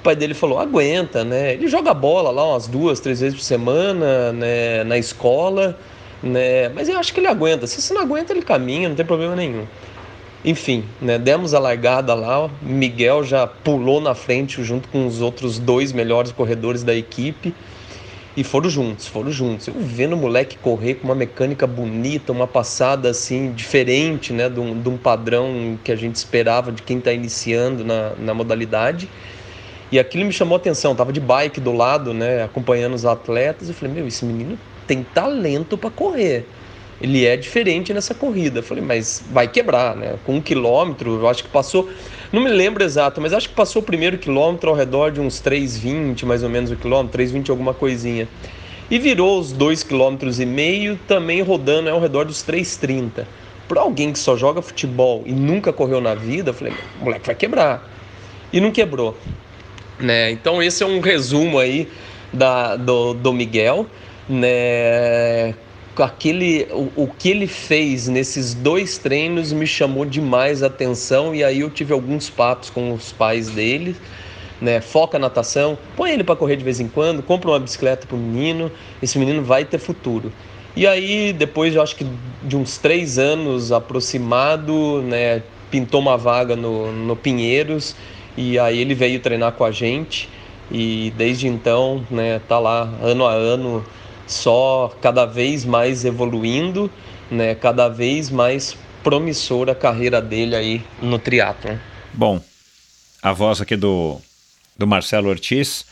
O 0.00 0.02
pai 0.02 0.16
dele 0.16 0.34
falou, 0.34 0.58
aguenta, 0.58 1.22
né? 1.22 1.52
Ele 1.52 1.68
joga 1.68 1.94
bola 1.94 2.32
lá 2.32 2.44
umas 2.44 2.66
duas, 2.66 2.98
três 2.98 3.20
vezes 3.20 3.38
por 3.38 3.44
semana, 3.44 4.32
né? 4.32 4.82
Na 4.82 4.98
escola, 4.98 5.78
né? 6.20 6.68
Mas 6.70 6.88
eu 6.88 6.98
acho 6.98 7.14
que 7.14 7.20
ele 7.20 7.28
aguenta. 7.28 7.68
Se 7.68 7.80
você 7.80 7.94
não 7.94 8.02
aguenta, 8.02 8.32
ele 8.32 8.42
caminha, 8.42 8.88
não 8.88 8.96
tem 8.96 9.06
problema 9.06 9.36
nenhum. 9.36 9.64
Enfim, 10.44 10.84
né, 11.00 11.18
demos 11.18 11.54
a 11.54 11.60
largada 11.60 12.14
lá, 12.14 12.50
Miguel 12.60 13.22
já 13.22 13.46
pulou 13.46 14.00
na 14.00 14.12
frente 14.12 14.62
junto 14.64 14.88
com 14.88 15.06
os 15.06 15.20
outros 15.20 15.60
dois 15.60 15.92
melhores 15.92 16.32
corredores 16.32 16.82
da 16.82 16.92
equipe 16.92 17.54
e 18.36 18.42
foram 18.42 18.68
juntos, 18.68 19.06
foram 19.06 19.30
juntos. 19.30 19.68
Eu 19.68 19.74
vendo 19.78 20.14
o 20.14 20.16
moleque 20.16 20.58
correr 20.58 20.94
com 20.94 21.04
uma 21.04 21.14
mecânica 21.14 21.64
bonita, 21.64 22.32
uma 22.32 22.48
passada 22.48 23.08
assim 23.08 23.52
diferente, 23.52 24.32
né, 24.32 24.48
de 24.48 24.58
um, 24.58 24.80
de 24.80 24.88
um 24.88 24.96
padrão 24.96 25.78
que 25.84 25.92
a 25.92 25.96
gente 25.96 26.16
esperava 26.16 26.72
de 26.72 26.82
quem 26.82 26.98
está 26.98 27.12
iniciando 27.12 27.84
na, 27.84 28.10
na 28.18 28.34
modalidade. 28.34 29.08
E 29.92 29.98
aquilo 29.98 30.24
me 30.24 30.32
chamou 30.32 30.56
a 30.56 30.58
atenção, 30.58 30.96
tava 30.96 31.12
de 31.12 31.20
bike 31.20 31.60
do 31.60 31.70
lado, 31.70 32.12
né, 32.12 32.42
acompanhando 32.42 32.94
os 32.94 33.04
atletas. 33.04 33.68
Eu 33.68 33.74
falei, 33.76 33.94
meu, 33.94 34.08
esse 34.08 34.24
menino 34.24 34.58
tem 34.88 35.04
talento 35.04 35.78
para 35.78 35.90
correr 35.90 36.46
ele 37.02 37.26
é 37.26 37.36
diferente 37.36 37.92
nessa 37.92 38.14
corrida. 38.14 38.60
Eu 38.60 38.62
falei, 38.62 38.82
mas 38.82 39.22
vai 39.30 39.48
quebrar, 39.48 39.96
né? 39.96 40.14
Com 40.24 40.36
um 40.36 40.40
quilômetro, 40.40 41.18
eu 41.20 41.28
acho 41.28 41.42
que 41.42 41.50
passou, 41.50 41.90
não 42.32 42.40
me 42.40 42.48
lembro 42.48 42.84
exato, 42.84 43.20
mas 43.20 43.32
acho 43.32 43.48
que 43.48 43.54
passou 43.54 43.82
o 43.82 43.84
primeiro 43.84 44.16
quilômetro 44.16 44.70
ao 44.70 44.76
redor 44.76 45.10
de 45.10 45.20
uns 45.20 45.42
3,20 45.42 46.24
mais 46.24 46.44
ou 46.44 46.48
menos 46.48 46.70
o 46.70 46.76
quilômetro, 46.76 47.20
3,20 47.20 47.50
alguma 47.50 47.74
coisinha. 47.74 48.28
E 48.88 48.98
virou 49.00 49.40
os 49.40 49.52
2,5 49.52 49.88
km 49.88 50.96
também 51.08 51.42
rodando 51.42 51.90
ao 51.90 52.00
redor 52.00 52.24
dos 52.24 52.44
3,30. 52.44 53.26
Para 53.66 53.80
alguém 53.80 54.12
que 54.12 54.18
só 54.18 54.36
joga 54.36 54.62
futebol 54.62 55.24
e 55.26 55.32
nunca 55.32 55.72
correu 55.72 56.00
na 56.00 56.14
vida, 56.14 56.50
eu 56.50 56.54
falei, 56.54 56.72
moleque 57.00 57.26
vai 57.26 57.34
quebrar. 57.34 57.90
E 58.52 58.60
não 58.60 58.70
quebrou. 58.70 59.16
Né? 59.98 60.30
Então 60.30 60.62
esse 60.62 60.84
é 60.84 60.86
um 60.86 61.00
resumo 61.00 61.58
aí 61.58 61.88
da, 62.32 62.76
do, 62.76 63.14
do 63.14 63.32
Miguel, 63.32 63.86
né? 64.28 65.54
Aquele 65.98 66.66
o, 66.70 66.90
o, 67.02 67.08
que 67.08 67.28
ele 67.28 67.46
fez 67.46 68.08
nesses 68.08 68.54
dois 68.54 68.96
treinos 68.96 69.52
me 69.52 69.66
chamou 69.66 70.04
demais 70.04 70.62
a 70.62 70.68
atenção 70.68 71.34
e 71.34 71.42
aí 71.42 71.60
eu 71.60 71.68
tive 71.68 71.92
alguns 71.92 72.30
papos 72.30 72.70
com 72.70 72.92
os 72.92 73.12
pais 73.12 73.50
dele 73.50 73.96
né 74.60 74.80
foca 74.80 75.18
na 75.18 75.26
natação 75.26 75.76
põe 75.96 76.12
ele 76.12 76.24
para 76.24 76.36
correr 76.36 76.56
de 76.56 76.64
vez 76.64 76.80
em 76.80 76.88
quando 76.88 77.22
compra 77.22 77.50
uma 77.50 77.58
bicicleta 77.58 78.06
para 78.06 78.16
o 78.16 78.18
menino 78.18 78.70
esse 79.02 79.18
menino 79.18 79.42
vai 79.42 79.64
ter 79.64 79.78
futuro. 79.78 80.32
E 80.74 80.86
aí 80.86 81.34
depois 81.34 81.74
eu 81.74 81.82
acho 81.82 81.96
que 81.96 82.06
de 82.42 82.56
uns 82.56 82.78
três 82.78 83.18
anos 83.18 83.72
aproximado 83.72 85.02
né 85.02 85.42
pintou 85.70 86.00
uma 86.00 86.16
vaga 86.16 86.56
no, 86.56 86.90
no 86.92 87.14
Pinheiros 87.16 87.94
e 88.36 88.58
aí 88.58 88.78
ele 88.78 88.94
veio 88.94 89.20
treinar 89.20 89.52
com 89.52 89.64
a 89.64 89.70
gente 89.70 90.30
e 90.70 91.12
desde 91.16 91.46
então 91.46 92.06
né 92.10 92.40
tá 92.48 92.58
lá 92.58 92.88
ano 93.02 93.26
a 93.26 93.32
ano 93.32 93.84
só 94.26 94.94
cada 95.00 95.26
vez 95.26 95.64
mais 95.64 96.04
evoluindo, 96.04 96.90
né? 97.30 97.54
Cada 97.54 97.88
vez 97.88 98.30
mais 98.30 98.76
promissora 99.02 99.72
a 99.72 99.74
carreira 99.74 100.20
dele 100.20 100.54
aí 100.54 100.84
no 101.00 101.18
triatlo. 101.18 101.78
Bom, 102.12 102.40
a 103.22 103.32
voz 103.32 103.60
aqui 103.60 103.76
do, 103.76 104.20
do 104.76 104.86
Marcelo 104.86 105.28
Ortiz 105.28 105.84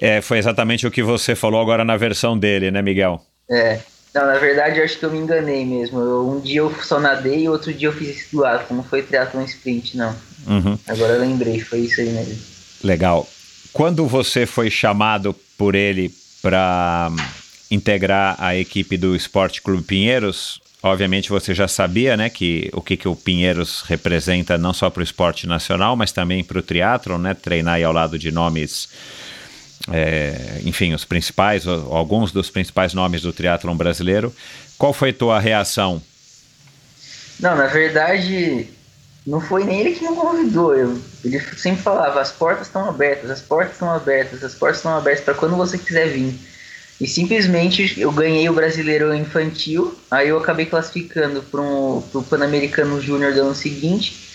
é, 0.00 0.20
foi 0.20 0.38
exatamente 0.38 0.86
o 0.86 0.90
que 0.90 1.02
você 1.02 1.34
falou 1.34 1.60
agora 1.60 1.84
na 1.84 1.96
versão 1.96 2.38
dele, 2.38 2.70
né, 2.70 2.82
Miguel? 2.82 3.20
É. 3.50 3.80
Não, 4.14 4.26
na 4.26 4.38
verdade, 4.38 4.78
eu 4.78 4.84
acho 4.84 4.98
que 4.98 5.04
eu 5.04 5.10
me 5.10 5.18
enganei 5.18 5.64
mesmo. 5.64 6.00
Eu, 6.00 6.28
um 6.28 6.40
dia 6.40 6.60
eu 6.60 6.74
só 6.82 6.98
nadei 6.98 7.44
e 7.44 7.48
outro 7.48 7.72
dia 7.72 7.88
eu 7.88 7.92
fiz 7.92 8.32
lado. 8.32 8.64
Não 8.74 8.82
foi 8.82 9.02
triatlon 9.02 9.44
sprint, 9.44 9.96
não. 9.96 10.14
Uhum. 10.46 10.78
Agora 10.86 11.14
eu 11.14 11.20
lembrei, 11.20 11.60
foi 11.60 11.80
isso 11.80 12.00
aí 12.00 12.10
mesmo. 12.10 12.38
Legal. 12.82 13.28
Quando 13.72 14.06
você 14.06 14.46
foi 14.46 14.70
chamado 14.70 15.34
por 15.56 15.74
ele 15.74 16.10
para 16.48 17.10
integrar 17.70 18.34
a 18.38 18.56
equipe 18.56 18.96
do 18.96 19.14
Esporte 19.14 19.60
Clube 19.60 19.82
Pinheiros. 19.82 20.62
Obviamente 20.82 21.28
você 21.28 21.52
já 21.52 21.68
sabia, 21.68 22.16
né, 22.16 22.30
que 22.30 22.70
o 22.72 22.80
que, 22.80 22.96
que 22.96 23.06
o 23.06 23.14
Pinheiros 23.14 23.82
representa 23.82 24.56
não 24.56 24.72
só 24.72 24.88
para 24.88 25.00
o 25.00 25.04
esporte 25.04 25.46
nacional, 25.46 25.94
mas 25.94 26.10
também 26.10 26.42
para 26.42 26.58
o 26.58 26.62
triatlon, 26.62 27.18
né, 27.18 27.34
treinar 27.34 27.82
ao 27.84 27.92
lado 27.92 28.18
de 28.18 28.32
nomes, 28.32 28.88
é, 29.92 30.62
enfim, 30.64 30.94
os 30.94 31.04
principais, 31.04 31.66
alguns 31.66 32.32
dos 32.32 32.48
principais 32.48 32.94
nomes 32.94 33.20
do 33.20 33.32
triatlon 33.32 33.76
brasileiro. 33.76 34.34
Qual 34.78 34.94
foi 34.94 35.10
a 35.10 35.14
tua 35.14 35.38
reação? 35.38 36.00
Não, 37.38 37.54
na 37.54 37.66
verdade, 37.66 38.68
não 39.28 39.42
foi 39.42 39.62
nem 39.62 39.80
ele 39.80 39.92
que 39.92 40.08
me 40.08 40.16
convidou. 40.16 40.74
Eu, 40.74 40.98
ele 41.22 41.38
sempre 41.56 41.82
falava: 41.82 42.20
as 42.20 42.32
portas 42.32 42.66
estão 42.66 42.88
abertas, 42.88 43.30
as 43.30 43.42
portas 43.42 43.74
estão 43.74 43.90
abertas, 43.90 44.42
as 44.42 44.54
portas 44.54 44.78
estão 44.78 44.96
abertas 44.96 45.22
para 45.22 45.34
quando 45.34 45.54
você 45.54 45.76
quiser 45.76 46.08
vir. 46.08 46.34
E 46.98 47.06
simplesmente 47.06 48.00
eu 48.00 48.10
ganhei 48.10 48.48
o 48.48 48.54
brasileiro 48.54 49.14
infantil, 49.14 49.96
aí 50.10 50.30
eu 50.30 50.38
acabei 50.38 50.64
classificando 50.66 51.42
para 51.42 51.60
um, 51.60 52.02
o 52.12 52.22
Pan-Americano 52.22 53.00
Júnior 53.00 53.34
do 53.34 53.42
ano 53.42 53.54
seguinte. 53.54 54.26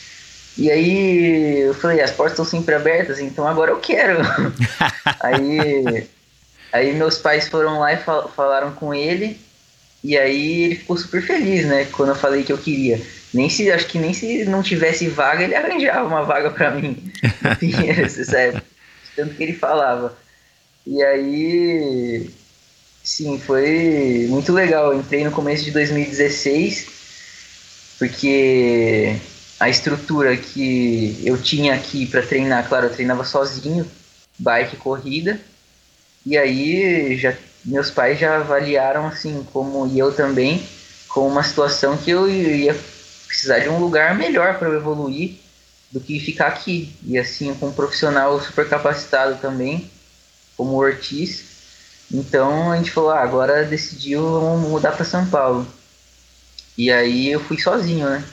E 0.57 0.69
aí 0.69 1.61
eu 1.61 1.73
falei: 1.73 1.99
as 1.99 2.11
portas 2.11 2.33
estão 2.33 2.45
sempre 2.45 2.75
abertas, 2.75 3.19
então 3.19 3.47
agora 3.47 3.71
eu 3.71 3.79
quero. 3.79 4.19
aí, 5.21 6.07
aí 6.71 6.93
meus 6.93 7.17
pais 7.17 7.47
foram 7.47 7.79
lá 7.79 7.93
e 7.93 7.97
fal 7.97 8.31
falaram 8.35 8.71
com 8.73 8.93
ele, 8.93 9.41
e 10.03 10.15
aí 10.15 10.65
ele 10.65 10.75
ficou 10.75 10.95
super 10.95 11.23
feliz, 11.23 11.65
né, 11.65 11.85
quando 11.85 12.09
eu 12.09 12.15
falei 12.15 12.43
que 12.43 12.53
eu 12.53 12.59
queria. 12.59 13.01
Nem 13.33 13.49
se, 13.49 13.71
acho 13.71 13.87
que 13.87 13.97
nem 13.97 14.13
se 14.13 14.45
não 14.45 14.61
tivesse 14.61 15.07
vaga, 15.07 15.43
ele 15.43 15.55
arranjava 15.55 16.07
uma 16.07 16.23
vaga 16.23 16.51
para 16.51 16.71
mim. 16.71 17.11
Tanto 19.15 19.33
que 19.33 19.43
ele 19.43 19.53
falava. 19.53 20.15
E 20.85 21.01
aí, 21.01 22.29
sim, 23.03 23.39
foi 23.39 24.27
muito 24.29 24.53
legal. 24.53 24.93
Eu 24.93 24.99
entrei 24.99 25.23
no 25.23 25.31
começo 25.31 25.63
de 25.63 25.71
2016, 25.71 26.87
porque 27.97 29.15
a 29.59 29.67
estrutura 29.67 30.37
que 30.37 31.19
eu 31.25 31.41
tinha 31.41 31.73
aqui 31.73 32.05
para 32.05 32.21
treinar, 32.21 32.67
claro, 32.67 32.85
eu 32.87 32.93
treinava 32.93 33.23
sozinho, 33.23 33.89
bike 34.37 34.77
corrida. 34.77 35.39
E 36.25 36.37
aí, 36.37 37.17
já, 37.17 37.33
meus 37.65 37.89
pais 37.89 38.19
já 38.19 38.37
avaliaram, 38.37 39.07
assim, 39.07 39.45
como 39.51 39.87
e 39.87 39.97
eu 39.97 40.13
também, 40.13 40.63
com 41.07 41.27
uma 41.27 41.43
situação 41.43 41.97
que 41.97 42.11
eu 42.11 42.29
ia 42.29 42.75
precisar 43.33 43.59
de 43.59 43.69
um 43.69 43.79
lugar 43.79 44.15
melhor 44.15 44.59
para 44.59 44.69
evoluir 44.69 45.39
do 45.91 45.99
que 45.99 46.19
ficar 46.19 46.47
aqui. 46.47 46.95
E 47.03 47.17
assim, 47.17 47.51
com 47.55 47.69
um 47.69 47.73
profissional 47.73 48.39
super 48.39 48.69
capacitado 48.69 49.41
também, 49.41 49.89
como 50.55 50.73
o 50.73 50.77
Ortiz. 50.77 51.43
Então 52.11 52.71
a 52.71 52.77
gente 52.77 52.91
falou, 52.91 53.09
ah, 53.09 53.21
agora 53.21 53.65
decidiu 53.65 54.21
mudar 54.59 54.91
para 54.91 55.03
São 55.03 55.25
Paulo. 55.25 55.67
E 56.77 56.91
aí 56.91 57.31
eu 57.31 57.39
fui 57.39 57.59
sozinho, 57.59 58.07
né? 58.07 58.23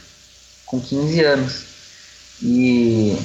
Com 0.66 0.78
15 0.78 1.24
anos. 1.24 1.62
E 2.42 3.16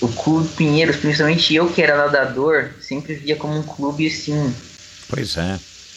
o 0.00 0.08
Clube 0.08 0.48
Pinheiros, 0.56 0.96
principalmente 0.96 1.54
eu 1.54 1.72
que 1.72 1.82
era 1.82 1.96
nadador, 1.96 2.70
sempre 2.80 3.14
via 3.14 3.36
como 3.36 3.56
um 3.56 3.62
clube 3.62 4.08
assim. 4.08 4.52
Pois 5.08 5.36
é 5.36 5.56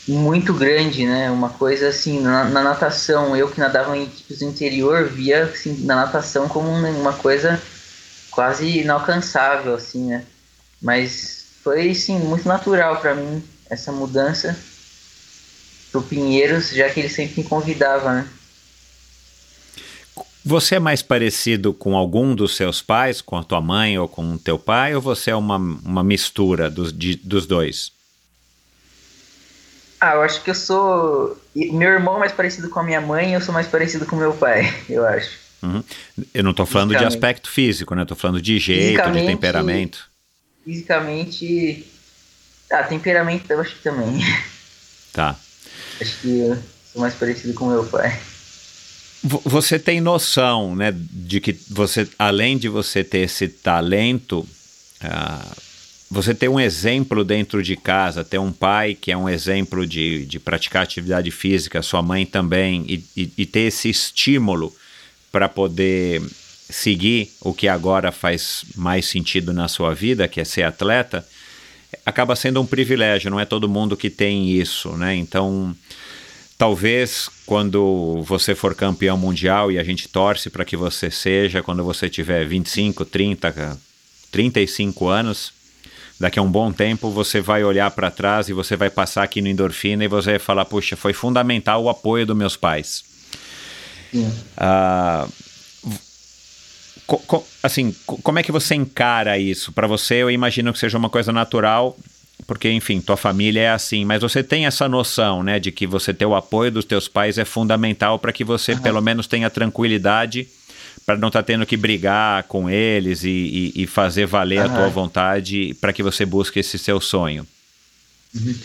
muito 0.09 0.53
grande, 0.53 1.05
né? 1.05 1.29
Uma 1.29 1.49
coisa 1.49 1.89
assim, 1.89 2.19
na, 2.19 2.45
na, 2.45 2.63
natação, 2.63 3.35
eu 3.35 3.49
que 3.49 3.59
nadava 3.59 3.95
em 3.95 4.03
equipes 4.03 4.39
do 4.39 4.45
interior, 4.45 5.07
via 5.07 5.43
assim, 5.43 5.85
na 5.85 5.95
natação 5.95 6.47
como 6.47 6.69
uma 6.69 7.13
coisa 7.13 7.61
quase 8.31 8.79
inalcançável, 8.79 9.75
assim, 9.75 10.07
né? 10.07 10.25
Mas 10.81 11.45
foi, 11.63 11.93
sim, 11.93 12.17
muito 12.19 12.47
natural 12.47 12.99
para 12.99 13.13
mim 13.13 13.43
essa 13.69 13.91
mudança 13.91 14.57
pro 15.91 16.01
Pinheiros, 16.01 16.69
já 16.69 16.89
que 16.89 16.99
ele 16.99 17.09
sempre 17.09 17.41
me 17.41 17.47
convidava, 17.47 18.13
né? 18.13 18.27
Você 20.43 20.75
é 20.75 20.79
mais 20.79 21.01
parecido 21.01 21.73
com 21.73 21.95
algum 21.95 22.33
dos 22.33 22.55
seus 22.55 22.81
pais, 22.81 23.21
com 23.21 23.37
a 23.37 23.43
tua 23.43 23.61
mãe 23.61 23.99
ou 23.99 24.07
com 24.07 24.33
o 24.33 24.39
teu 24.39 24.57
pai, 24.57 24.95
ou 24.95 25.01
você 25.01 25.31
é 25.31 25.35
uma, 25.35 25.57
uma 25.57 26.03
mistura 26.03 26.69
dos, 26.69 26.91
de, 26.91 27.15
dos 27.15 27.45
dois? 27.45 27.98
Ah, 29.99 30.13
eu 30.13 30.21
acho 30.21 30.41
que 30.43 30.49
eu 30.49 30.55
sou. 30.55 31.37
Meu 31.53 31.89
irmão 31.89 32.15
é 32.15 32.19
mais 32.19 32.31
parecido 32.31 32.69
com 32.69 32.79
a 32.79 32.83
minha 32.83 33.01
mãe 33.01 33.31
e 33.31 33.33
eu 33.33 33.41
sou 33.41 33.53
mais 33.53 33.67
parecido 33.67 34.05
com 34.05 34.15
meu 34.15 34.33
pai, 34.33 34.73
eu 34.89 35.05
acho. 35.05 35.31
Uhum. 35.61 35.83
Eu 36.33 36.43
não 36.43 36.51
estou 36.51 36.65
falando 36.65 36.97
de 36.97 37.03
aspecto 37.03 37.49
físico, 37.49 37.93
né? 37.93 38.03
Estou 38.03 38.15
falando 38.15 38.41
de 38.41 38.57
jeito, 38.59 39.11
de 39.11 39.25
temperamento. 39.25 40.09
Fisicamente. 40.63 41.85
Ah, 42.71 42.83
temperamento 42.83 43.51
eu 43.51 43.59
acho 43.59 43.75
que 43.75 43.83
também. 43.83 44.19
Tá. 45.11 45.35
Acho 45.99 46.21
que 46.21 46.39
eu 46.39 46.55
sou 46.93 47.01
mais 47.01 47.15
parecido 47.15 47.55
com 47.55 47.67
meu 47.67 47.83
pai. 47.83 48.17
Você 49.23 49.77
tem 49.79 49.99
noção, 49.99 50.75
né, 50.75 50.93
de 50.95 51.41
que 51.41 51.51
você, 51.67 52.07
além 52.17 52.59
de 52.59 52.69
você 52.69 53.03
ter 53.03 53.21
esse 53.21 53.49
talento, 53.49 54.47
uh, 55.03 55.57
você 56.11 56.33
ter 56.33 56.49
um 56.49 56.59
exemplo 56.59 57.23
dentro 57.23 57.61
de 57.61 57.75
casa, 57.75 58.23
ter 58.23 58.39
um 58.39 58.51
pai 58.51 58.95
que 58.95 59.11
é 59.11 59.17
um 59.17 59.29
exemplo 59.29 59.85
de, 59.85 60.25
de 60.25 60.39
praticar 60.39 60.83
atividade 60.83 61.29
física, 61.29 61.83
sua 61.83 62.01
mãe 62.01 62.25
também, 62.25 62.83
e, 62.87 63.03
e, 63.15 63.31
e 63.37 63.45
ter 63.45 63.61
esse 63.61 63.89
estímulo 63.89 64.75
para 65.31 65.47
poder 65.47 66.21
seguir 66.69 67.31
o 67.41 67.53
que 67.53 67.67
agora 67.67 68.11
faz 68.11 68.63
mais 68.75 69.05
sentido 69.05 69.53
na 69.53 69.67
sua 69.67 69.93
vida, 69.93 70.27
que 70.27 70.41
é 70.41 70.43
ser 70.43 70.63
atleta, 70.63 71.25
acaba 72.05 72.35
sendo 72.35 72.59
um 72.59 72.65
privilégio, 72.65 73.29
não 73.29 73.39
é 73.39 73.45
todo 73.45 73.69
mundo 73.69 73.97
que 73.97 74.09
tem 74.09 74.49
isso, 74.49 74.95
né? 74.97 75.15
Então, 75.15 75.75
talvez 76.57 77.29
quando 77.45 78.23
você 78.23 78.55
for 78.55 78.73
campeão 78.73 79.17
mundial 79.17 79.71
e 79.71 79.77
a 79.77 79.83
gente 79.83 80.07
torce 80.07 80.49
para 80.49 80.65
que 80.65 80.75
você 80.75 81.11
seja, 81.11 81.61
quando 81.61 81.83
você 81.83 82.09
tiver 82.09 82.45
25, 82.45 83.05
30, 83.05 83.79
35 84.31 85.07
anos, 85.07 85.58
daqui 86.19 86.37
a 86.37 86.41
um 86.41 86.51
bom 86.51 86.71
tempo 86.71 87.09
você 87.09 87.39
vai 87.39 87.63
olhar 87.63 87.89
para 87.91 88.11
trás 88.11 88.49
e 88.49 88.53
você 88.53 88.75
vai 88.75 88.89
passar 88.89 89.23
aqui 89.23 89.41
no 89.41 89.47
endorfina 89.47 90.03
e 90.03 90.07
você 90.07 90.31
vai 90.31 90.39
falar, 90.39 90.65
puxa, 90.65 90.95
foi 90.95 91.13
fundamental 91.13 91.83
o 91.83 91.89
apoio 91.89 92.25
dos 92.25 92.35
meus 92.35 92.57
pais. 92.57 93.03
Co, 97.07 97.17
co, 97.19 97.47
assim, 97.63 97.95
co, 98.05 98.17
como 98.21 98.37
é 98.37 98.43
que 98.43 98.51
você 98.51 98.75
encara 98.75 99.37
isso? 99.39 99.71
Para 99.71 99.87
você, 99.87 100.15
eu 100.15 100.29
imagino 100.29 100.71
que 100.73 100.77
seja 100.77 100.97
uma 100.97 101.09
coisa 101.09 101.31
natural, 101.31 101.97
porque, 102.45 102.69
enfim, 102.71 103.01
tua 103.01 103.17
família 103.17 103.61
é 103.61 103.69
assim, 103.71 104.05
mas 104.05 104.21
você 104.21 104.43
tem 104.43 104.65
essa 104.65 104.87
noção, 104.87 105.41
né, 105.41 105.59
de 105.59 105.71
que 105.71 105.87
você 105.87 106.13
ter 106.13 106.25
o 106.25 106.35
apoio 106.35 106.71
dos 106.71 106.85
teus 106.85 107.07
pais 107.07 107.37
é 107.37 107.45
fundamental 107.45 108.19
para 108.19 108.31
que 108.31 108.43
você, 108.43 108.73
uhum. 108.73 108.79
pelo 108.81 109.01
menos, 109.01 109.25
tenha 109.25 109.49
tranquilidade 109.49 110.47
para 111.09 111.17
não 111.17 111.29
estar 111.29 111.41
tá 111.41 111.47
tendo 111.47 111.65
que 111.65 111.75
brigar 111.75 112.43
com 112.43 112.69
eles 112.69 113.23
e, 113.23 113.73
e, 113.75 113.83
e 113.83 113.87
fazer 113.87 114.27
valer 114.27 114.59
uhum. 114.59 114.65
a 114.65 114.77
tua 114.77 114.89
vontade 114.89 115.75
para 115.81 115.91
que 115.91 116.03
você 116.03 116.23
busque 116.23 116.59
esse 116.59 116.77
seu 116.77 117.01
sonho. 117.01 117.47
Uhum. 118.35 118.55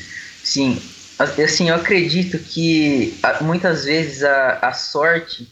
Sim, 0.42 0.82
assim, 1.18 1.70
eu 1.70 1.74
acredito 1.76 2.38
que 2.38 3.18
muitas 3.40 3.86
vezes 3.86 4.22
a, 4.22 4.58
a 4.60 4.74
sorte 4.74 5.48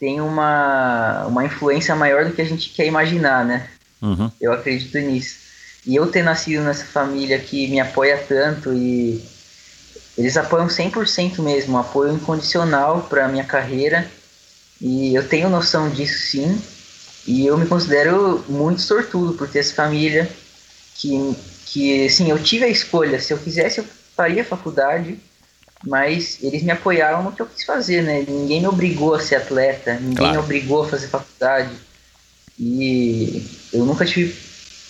tem 0.00 0.18
uma, 0.22 1.26
uma 1.26 1.44
influência 1.44 1.94
maior 1.94 2.24
do 2.24 2.32
que 2.32 2.40
a 2.40 2.46
gente 2.46 2.70
quer 2.70 2.86
imaginar, 2.86 3.44
né? 3.44 3.68
Uhum. 4.00 4.32
Eu 4.40 4.54
acredito 4.54 4.96
nisso. 4.96 5.36
E 5.84 5.94
eu 5.94 6.06
ter 6.06 6.22
nascido 6.22 6.62
nessa 6.62 6.86
família 6.86 7.38
que 7.38 7.68
me 7.68 7.80
apoia 7.80 8.16
tanto 8.16 8.72
e 8.72 9.22
eles 10.16 10.38
apoiam 10.38 10.68
100% 10.68 11.42
mesmo, 11.42 11.74
um 11.74 11.78
apoio 11.78 12.14
incondicional 12.14 13.02
para 13.10 13.28
minha 13.28 13.44
carreira 13.44 14.10
e 14.82 15.14
eu 15.14 15.26
tenho 15.28 15.48
noção 15.48 15.88
disso 15.88 16.26
sim. 16.30 16.60
E 17.24 17.46
eu 17.46 17.56
me 17.56 17.66
considero 17.66 18.44
muito 18.48 18.82
sortudo 18.82 19.34
por 19.34 19.48
ter 19.48 19.60
essa 19.60 19.74
família 19.74 20.28
que, 20.96 21.36
que 21.66 22.10
sim, 22.10 22.28
eu 22.28 22.42
tive 22.42 22.64
a 22.64 22.68
escolha. 22.68 23.20
Se 23.20 23.32
eu 23.32 23.38
quisesse, 23.38 23.78
eu 23.78 23.84
faria 24.16 24.44
faculdade, 24.44 25.16
mas 25.86 26.38
eles 26.42 26.64
me 26.64 26.72
apoiaram 26.72 27.22
no 27.22 27.30
que 27.30 27.40
eu 27.40 27.46
quis 27.46 27.64
fazer, 27.64 28.02
né? 28.02 28.24
Ninguém 28.26 28.60
me 28.60 28.66
obrigou 28.66 29.14
a 29.14 29.20
ser 29.20 29.36
atleta, 29.36 29.94
ninguém 29.94 30.16
claro. 30.16 30.32
me 30.32 30.38
obrigou 30.38 30.82
a 30.82 30.88
fazer 30.88 31.06
faculdade. 31.06 31.70
E 32.58 33.48
eu 33.72 33.84
nunca 33.84 34.04
tive, 34.04 34.36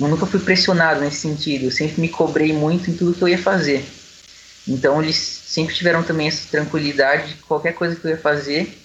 eu 0.01 0.09
nunca 0.09 0.25
fui 0.25 0.41
pressionado 0.41 1.03
nesse 1.03 1.19
sentido. 1.19 1.67
Eu 1.67 1.71
sempre 1.71 2.01
me 2.01 2.09
cobrei 2.09 2.55
muito 2.55 2.91
em 2.91 2.95
tudo 2.95 3.13
que 3.13 3.23
eu 3.23 3.29
ia 3.29 3.39
fazer. 3.39 3.85
Então 4.67 5.03
eles 5.03 5.17
sempre 5.17 5.75
tiveram 5.75 6.03
também 6.03 6.29
essa 6.29 6.49
tranquilidade 6.49 7.35
de 7.35 7.43
qualquer 7.43 7.75
coisa 7.75 7.95
que 7.95 8.07
eu 8.07 8.13
ia 8.13 8.17
fazer, 8.17 8.82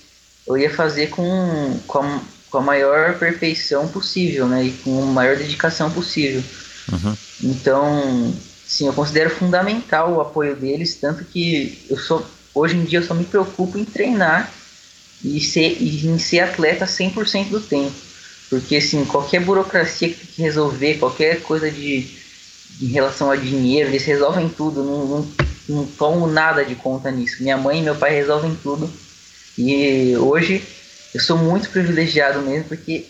eu 0.47 0.57
ia 0.57 0.69
fazer 0.69 1.07
com, 1.07 1.79
com, 1.85 1.99
a, 1.99 2.21
com 2.49 2.57
a 2.59 2.61
maior 2.61 3.19
perfeição 3.19 3.87
possível, 3.87 4.47
né? 4.47 4.65
E 4.65 4.71
com 4.71 5.03
a 5.03 5.05
maior 5.05 5.35
dedicação 5.35 5.91
possível. 5.91 6.41
Uhum. 6.91 7.17
Então, 7.43 8.33
sim, 8.65 8.87
eu 8.87 8.93
considero 8.93 9.29
fundamental 9.29 10.13
o 10.13 10.21
apoio 10.21 10.55
deles, 10.55 10.95
tanto 10.95 11.25
que 11.25 11.85
eu 11.89 11.97
sou, 11.97 12.25
hoje 12.55 12.77
em 12.77 12.85
dia 12.85 12.99
eu 12.99 13.03
só 13.03 13.13
me 13.13 13.25
preocupo 13.25 13.77
em 13.77 13.83
treinar 13.83 14.51
e, 15.23 15.41
ser, 15.41 15.77
e 15.81 16.07
em 16.07 16.17
ser 16.17 16.39
atleta 16.39 16.85
100% 16.85 17.49
do 17.49 17.59
tempo. 17.59 18.07
Porque, 18.49 18.77
assim, 18.77 19.03
qualquer 19.03 19.41
burocracia 19.41 20.07
que 20.07 20.15
tem 20.15 20.27
que 20.27 20.41
resolver, 20.41 20.99
qualquer 20.99 21.41
coisa 21.41 21.69
de, 21.69 22.07
em 22.81 22.87
relação 22.87 23.29
a 23.29 23.35
dinheiro, 23.35 23.89
eles 23.89 24.05
resolvem 24.05 24.47
tudo, 24.47 24.81
não, 24.81 25.05
não, 25.05 25.27
não 25.67 25.85
tomo 25.85 26.25
nada 26.27 26.63
de 26.63 26.73
conta 26.73 27.11
nisso. 27.11 27.43
Minha 27.43 27.57
mãe 27.57 27.79
e 27.79 27.83
meu 27.83 27.95
pai 27.95 28.11
resolvem 28.11 28.57
tudo 28.63 28.89
e 29.57 30.15
hoje 30.17 30.63
eu 31.13 31.21
sou 31.21 31.37
muito 31.37 31.69
privilegiado 31.69 32.41
mesmo, 32.41 32.65
porque 32.65 33.05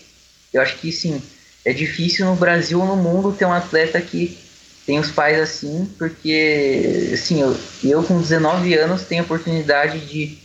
eu 0.53 0.61
acho 0.61 0.77
que 0.77 0.91
sim, 0.91 1.21
é 1.65 1.73
difícil 1.73 2.25
no 2.25 2.35
Brasil 2.35 2.79
ou 2.79 2.85
no 2.85 2.95
mundo 2.95 3.35
ter 3.37 3.45
um 3.45 3.51
atleta 3.51 3.99
que 3.99 4.37
tem 4.85 4.99
os 4.99 5.11
pais 5.11 5.39
assim, 5.39 5.89
porque 5.97 7.11
assim, 7.13 7.41
eu, 7.41 7.57
eu 7.83 8.03
com 8.03 8.21
19 8.21 8.73
anos 8.75 9.01
tenho 9.01 9.21
a 9.21 9.25
oportunidade 9.25 9.99
de 9.99 10.37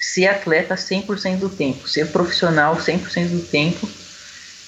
ser 0.00 0.26
atleta 0.26 0.74
100% 0.74 1.38
do 1.38 1.48
tempo, 1.48 1.88
ser 1.88 2.08
profissional 2.08 2.76
100% 2.76 3.28
do 3.28 3.42
tempo. 3.42 3.88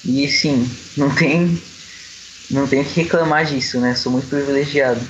E 0.04 0.28
sim, 0.28 0.70
não 0.96 1.12
tem 1.12 1.60
não 2.48 2.68
tenho 2.68 2.84
que 2.84 3.00
reclamar 3.00 3.44
disso, 3.44 3.80
né? 3.80 3.96
Sou 3.96 4.12
muito 4.12 4.28
privilegiado. 4.28 5.00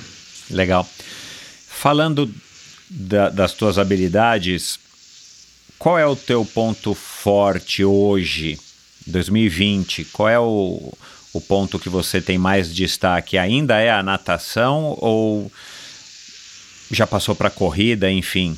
Legal. 0.49 0.89
Falando 1.67 2.33
da, 2.89 3.29
das 3.29 3.53
tuas 3.53 3.77
habilidades, 3.77 4.79
qual 5.79 5.97
é 5.97 6.05
o 6.05 6.15
teu 6.15 6.43
ponto 6.43 6.93
forte 6.93 7.83
hoje, 7.85 8.59
2020? 9.05 10.05
Qual 10.05 10.27
é 10.27 10.39
o, 10.39 10.93
o 11.33 11.41
ponto 11.41 11.79
que 11.79 11.89
você 11.89 12.19
tem 12.19 12.37
mais 12.37 12.73
destaque? 12.73 13.37
Ainda 13.37 13.77
é 13.77 13.91
a 13.91 14.01
natação 14.01 14.97
ou 14.99 15.51
já 16.91 17.05
passou 17.05 17.35
para 17.35 17.49
corrida, 17.49 18.09
enfim? 18.09 18.57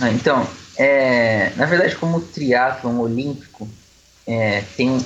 Ah, 0.00 0.10
então, 0.10 0.46
é, 0.76 1.52
na 1.56 1.66
verdade, 1.66 1.96
como 1.96 2.20
triatlon 2.20 2.98
olímpico 2.98 3.68
é, 4.26 4.62
tem, 4.76 4.98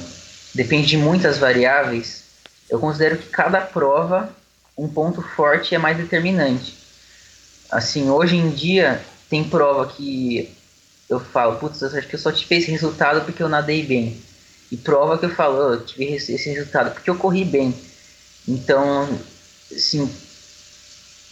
depende 0.55 0.87
de 0.87 0.97
muitas 0.97 1.39
variáveis, 1.39 2.25
eu 2.69 2.79
considero 2.79 3.19
que 3.19 3.29
cada 3.29 3.61
prova 3.61 4.35
um 4.77 4.89
ponto 4.89 5.23
forte 5.23 5.75
é 5.75 5.79
mais 5.79 5.97
determinante. 5.97 6.75
Assim, 7.71 8.09
hoje 8.09 8.37
em 8.37 8.51
dia 8.51 9.03
tem 9.29 9.45
prova 9.45 9.87
que 9.87 10.57
eu 11.09 11.19
falo, 11.19 11.57
putz, 11.57 11.83
acho 11.83 12.07
que 12.07 12.15
eu 12.15 12.19
só 12.19 12.31
tive 12.31 12.57
esse 12.57 12.71
resultado 12.71 13.25
porque 13.25 13.43
eu 13.43 13.49
nadei 13.49 13.83
bem. 13.83 14.21
E 14.71 14.77
prova 14.77 15.17
que 15.17 15.25
eu 15.25 15.31
falo, 15.31 15.57
oh, 15.57 15.73
eu 15.75 15.85
tive 15.85 16.15
esse 16.15 16.51
resultado 16.51 16.93
porque 16.93 17.09
eu 17.09 17.17
corri 17.17 17.45
bem. 17.45 17.75
Então, 18.47 19.09
assim, 19.75 20.11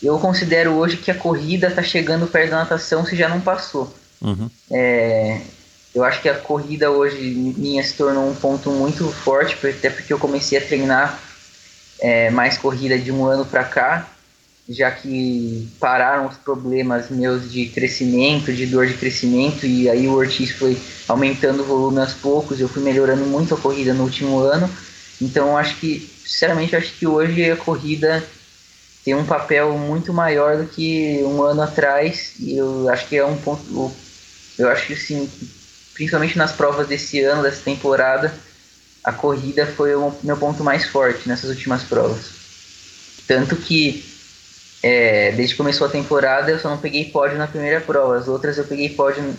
eu 0.02 0.18
considero 0.18 0.72
hoje 0.72 0.96
que 0.96 1.10
a 1.10 1.14
corrida 1.14 1.68
está 1.68 1.82
chegando 1.82 2.26
perto 2.26 2.50
da 2.50 2.56
natação 2.58 3.04
se 3.04 3.14
já 3.14 3.28
não 3.28 3.40
passou. 3.40 3.94
Uhum. 4.22 4.48
É, 4.70 5.40
eu 5.94 6.02
acho 6.04 6.22
que 6.22 6.28
a 6.28 6.38
corrida 6.38 6.90
hoje 6.90 7.20
minha 7.56 7.82
se 7.82 7.94
tornou 7.94 8.28
um 8.28 8.34
ponto 8.34 8.70
muito 8.70 9.10
forte, 9.10 9.54
até 9.66 9.90
porque 9.90 10.12
eu 10.12 10.18
comecei 10.18 10.56
a 10.56 10.64
treinar 10.64 11.20
é, 12.00 12.30
mais 12.30 12.56
corrida 12.56 12.98
de 12.98 13.12
um 13.12 13.26
ano 13.26 13.44
para 13.44 13.64
cá 13.64 14.15
já 14.68 14.90
que 14.90 15.68
pararam 15.78 16.26
os 16.26 16.36
problemas 16.36 17.08
meus 17.08 17.50
de 17.50 17.66
crescimento, 17.66 18.52
de 18.52 18.66
dor 18.66 18.86
de 18.86 18.94
crescimento, 18.94 19.64
e 19.64 19.88
aí 19.88 20.08
o 20.08 20.14
Ortiz 20.14 20.50
foi 20.50 20.76
aumentando 21.06 21.62
o 21.62 21.66
volume 21.66 22.00
aos 22.00 22.14
poucos, 22.14 22.60
eu 22.60 22.68
fui 22.68 22.82
melhorando 22.82 23.24
muito 23.24 23.54
a 23.54 23.58
corrida 23.58 23.94
no 23.94 24.02
último 24.02 24.40
ano, 24.40 24.68
então 25.22 25.56
acho 25.56 25.76
que, 25.76 26.10
sinceramente, 26.24 26.74
acho 26.74 26.92
que 26.94 27.06
hoje 27.06 27.48
a 27.48 27.56
corrida 27.56 28.22
tem 29.04 29.14
um 29.14 29.24
papel 29.24 29.78
muito 29.78 30.12
maior 30.12 30.56
do 30.56 30.66
que 30.66 31.20
um 31.22 31.42
ano 31.42 31.62
atrás, 31.62 32.32
e 32.40 32.56
eu 32.56 32.88
acho 32.88 33.06
que 33.06 33.16
é 33.16 33.24
um 33.24 33.36
ponto, 33.36 33.92
eu 34.58 34.68
acho 34.68 34.88
que 34.88 34.96
sim, 34.96 35.30
principalmente 35.94 36.36
nas 36.36 36.50
provas 36.50 36.88
desse 36.88 37.20
ano, 37.22 37.44
dessa 37.44 37.62
temporada, 37.62 38.34
a 39.04 39.12
corrida 39.12 39.64
foi 39.64 39.94
o 39.94 40.12
meu 40.24 40.36
ponto 40.36 40.64
mais 40.64 40.84
forte 40.84 41.28
nessas 41.28 41.48
últimas 41.50 41.84
provas. 41.84 42.34
Tanto 43.28 43.54
que 43.54 44.15
é, 44.82 45.32
desde 45.32 45.54
que 45.54 45.58
começou 45.58 45.86
a 45.86 45.90
temporada 45.90 46.50
eu 46.50 46.58
só 46.58 46.68
não 46.68 46.78
peguei 46.78 47.06
pódio 47.06 47.38
na 47.38 47.46
primeira 47.46 47.80
prova. 47.80 48.18
As 48.18 48.28
outras 48.28 48.58
eu 48.58 48.64
peguei 48.64 48.88
pódio 48.90 49.34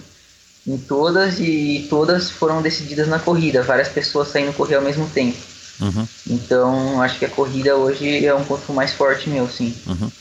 em 0.68 0.78
todas 0.78 1.40
e 1.40 1.88
todas 1.90 2.30
foram 2.30 2.62
decididas 2.62 3.08
na 3.08 3.20
corrida. 3.20 3.64
Várias 3.64 3.88
pessoas 3.88 4.28
saindo 4.28 4.54
correr 4.54 4.76
ao 4.76 4.82
mesmo 4.82 5.08
tempo. 5.10 5.38
Uhum. 5.80 6.08
Então 6.30 7.02
acho 7.02 7.20
que 7.20 7.26
a 7.26 7.30
corrida 7.30 7.76
hoje 7.76 8.26
é 8.26 8.34
um 8.34 8.44
ponto 8.44 8.74
mais 8.74 8.94
forte 8.94 9.30
meu, 9.30 9.48
sim. 9.48 9.74
Uhum. 9.86 10.12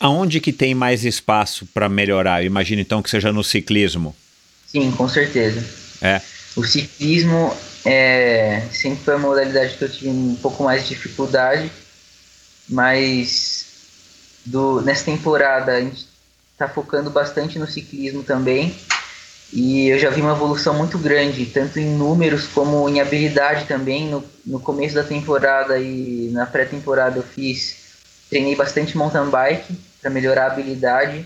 Aonde 0.00 0.40
que 0.40 0.52
tem 0.52 0.74
mais 0.74 1.04
espaço 1.04 1.66
para 1.74 1.88
melhorar? 1.88 2.42
Eu 2.42 2.46
imagino 2.46 2.80
então 2.80 3.02
que 3.02 3.10
seja 3.10 3.32
no 3.32 3.42
ciclismo. 3.42 4.14
Sim, 4.66 4.90
com 4.92 5.08
certeza. 5.08 5.64
É. 6.00 6.20
O 6.56 6.64
ciclismo 6.64 7.54
é, 7.84 8.62
sempre 8.72 9.04
foi 9.04 9.14
a 9.14 9.18
modalidade 9.18 9.76
que 9.76 9.82
eu 9.82 9.88
tive 9.88 10.08
um 10.08 10.36
pouco 10.36 10.62
mais 10.62 10.82
de 10.82 10.90
dificuldade, 10.90 11.70
mas 12.68 13.66
do, 14.44 14.80
nessa 14.80 15.04
temporada 15.04 15.72
a 15.72 15.80
gente 15.80 16.06
está 16.52 16.68
focando 16.68 17.10
bastante 17.10 17.58
no 17.58 17.66
ciclismo 17.66 18.22
também. 18.22 18.76
E 19.52 19.88
eu 19.88 19.98
já 19.98 20.10
vi 20.10 20.20
uma 20.20 20.32
evolução 20.32 20.74
muito 20.74 20.98
grande, 20.98 21.46
tanto 21.46 21.78
em 21.78 21.96
números 21.96 22.46
como 22.48 22.86
em 22.88 23.00
habilidade 23.00 23.64
também. 23.64 24.08
No, 24.08 24.22
no 24.44 24.60
começo 24.60 24.94
da 24.94 25.02
temporada 25.02 25.78
e 25.78 26.28
na 26.32 26.44
pré-temporada 26.44 27.18
eu 27.18 27.22
fiz, 27.22 27.76
treinei 28.28 28.54
bastante 28.54 28.96
mountain 28.96 29.30
bike 29.30 29.74
para 30.02 30.10
melhorar 30.10 30.44
a 30.44 30.52
habilidade 30.52 31.24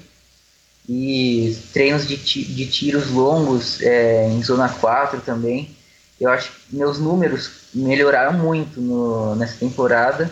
e 0.88 1.57
treinos 1.72 2.07
de, 2.07 2.16
de 2.16 2.66
tiros 2.66 3.11
longos 3.11 3.80
é, 3.82 4.28
em 4.28 4.43
zona 4.43 4.68
4 4.68 5.20
também. 5.20 5.76
eu 6.20 6.30
acho 6.30 6.53
que 6.53 6.76
meus 6.76 6.99
números 6.99 7.51
melhoraram 7.74 8.34
muito 8.34 8.80
no, 8.80 9.34
nessa 9.34 9.57
temporada. 9.57 10.30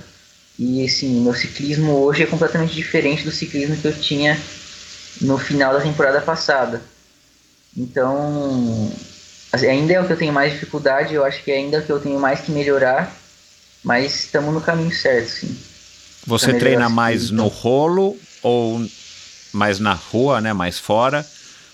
E 0.63 0.85
assim, 0.85 1.23
meu 1.23 1.33
ciclismo 1.33 1.93
hoje 2.03 2.23
é 2.23 2.27
completamente 2.27 2.75
diferente 2.75 3.25
do 3.25 3.33
ciclismo 3.33 3.79
que 3.79 3.87
eu 3.87 3.99
tinha 3.99 4.39
no 5.23 5.39
final 5.39 5.73
da 5.73 5.81
temporada 5.81 6.21
passada. 6.21 6.83
Então, 7.75 8.93
assim, 9.51 9.69
ainda 9.69 9.95
é 9.95 10.01
o 10.03 10.07
que 10.07 10.13
eu 10.13 10.19
tenho 10.19 10.35
mais 10.35 10.53
dificuldade, 10.53 11.15
eu 11.15 11.25
acho 11.25 11.43
que 11.43 11.51
ainda 11.51 11.79
é 11.79 11.81
o 11.81 11.83
que 11.83 11.91
eu 11.91 11.99
tenho 11.99 12.21
mais 12.21 12.41
que 12.41 12.53
melhorar, 12.53 13.17
mas 13.83 14.25
estamos 14.27 14.53
no 14.53 14.61
caminho 14.61 14.95
certo, 14.95 15.31
sim. 15.31 15.59
Você 16.27 16.53
treina 16.53 16.91
mais 16.91 17.31
no 17.31 17.49
rolo 17.49 18.19
ou 18.43 18.87
mais 19.55 19.79
na 19.79 19.95
rua, 19.95 20.43
né? 20.43 20.53
Mais 20.53 20.79
fora? 20.79 21.27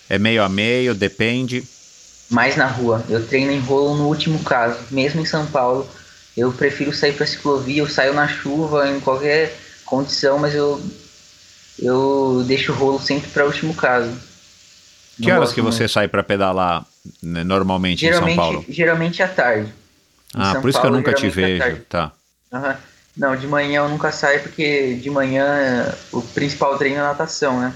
É 0.08 0.16
meio 0.16 0.44
a 0.44 0.48
meio, 0.48 0.94
depende. 0.94 1.64
Mais 2.30 2.56
na 2.56 2.66
rua. 2.68 3.04
Eu 3.08 3.26
treino 3.26 3.50
em 3.50 3.58
rolo 3.58 3.96
no 3.96 4.06
último 4.06 4.38
caso. 4.44 4.78
Mesmo 4.92 5.20
em 5.20 5.26
São 5.26 5.44
Paulo, 5.46 5.90
eu 6.36 6.52
prefiro 6.52 6.92
sair 6.92 7.12
para 7.12 7.26
ciclovia. 7.26 7.82
Eu 7.82 7.88
saio 7.88 8.12
na 8.12 8.28
chuva, 8.28 8.88
em 8.88 9.00
qualquer 9.00 9.56
condição, 9.84 10.38
mas 10.38 10.54
eu 10.54 10.80
eu 11.78 12.42
deixo 12.46 12.72
o 12.72 12.74
rolo 12.74 13.00
sempre 13.00 13.30
para 13.30 13.44
último 13.44 13.74
caso. 13.74 14.10
Que 15.20 15.30
horas 15.30 15.52
que 15.52 15.60
você 15.60 15.80
muito. 15.80 15.92
sai 15.92 16.08
para 16.08 16.22
pedalar 16.22 16.84
né, 17.22 17.42
normalmente 17.42 18.00
geralmente, 18.00 18.32
em 18.32 18.34
São 18.34 18.44
Paulo? 18.44 18.64
Geralmente 18.68 19.22
à 19.22 19.28
tarde. 19.28 19.72
Ah, 20.34 20.56
por 20.60 20.68
isso 20.68 20.78
Paulo, 20.80 21.02
que 21.02 21.08
eu 21.08 21.12
nunca 21.12 21.14
te 21.14 21.28
vejo, 21.28 21.80
tá. 21.88 22.12
Uhum. 22.52 22.74
Não, 23.16 23.34
de 23.34 23.46
manhã 23.46 23.80
eu 23.80 23.88
nunca 23.88 24.12
saio 24.12 24.42
porque 24.42 24.94
de 24.94 25.08
manhã 25.08 25.90
o 26.12 26.20
principal 26.20 26.76
treino 26.76 26.98
é 26.98 27.02
natação, 27.02 27.60
né? 27.60 27.72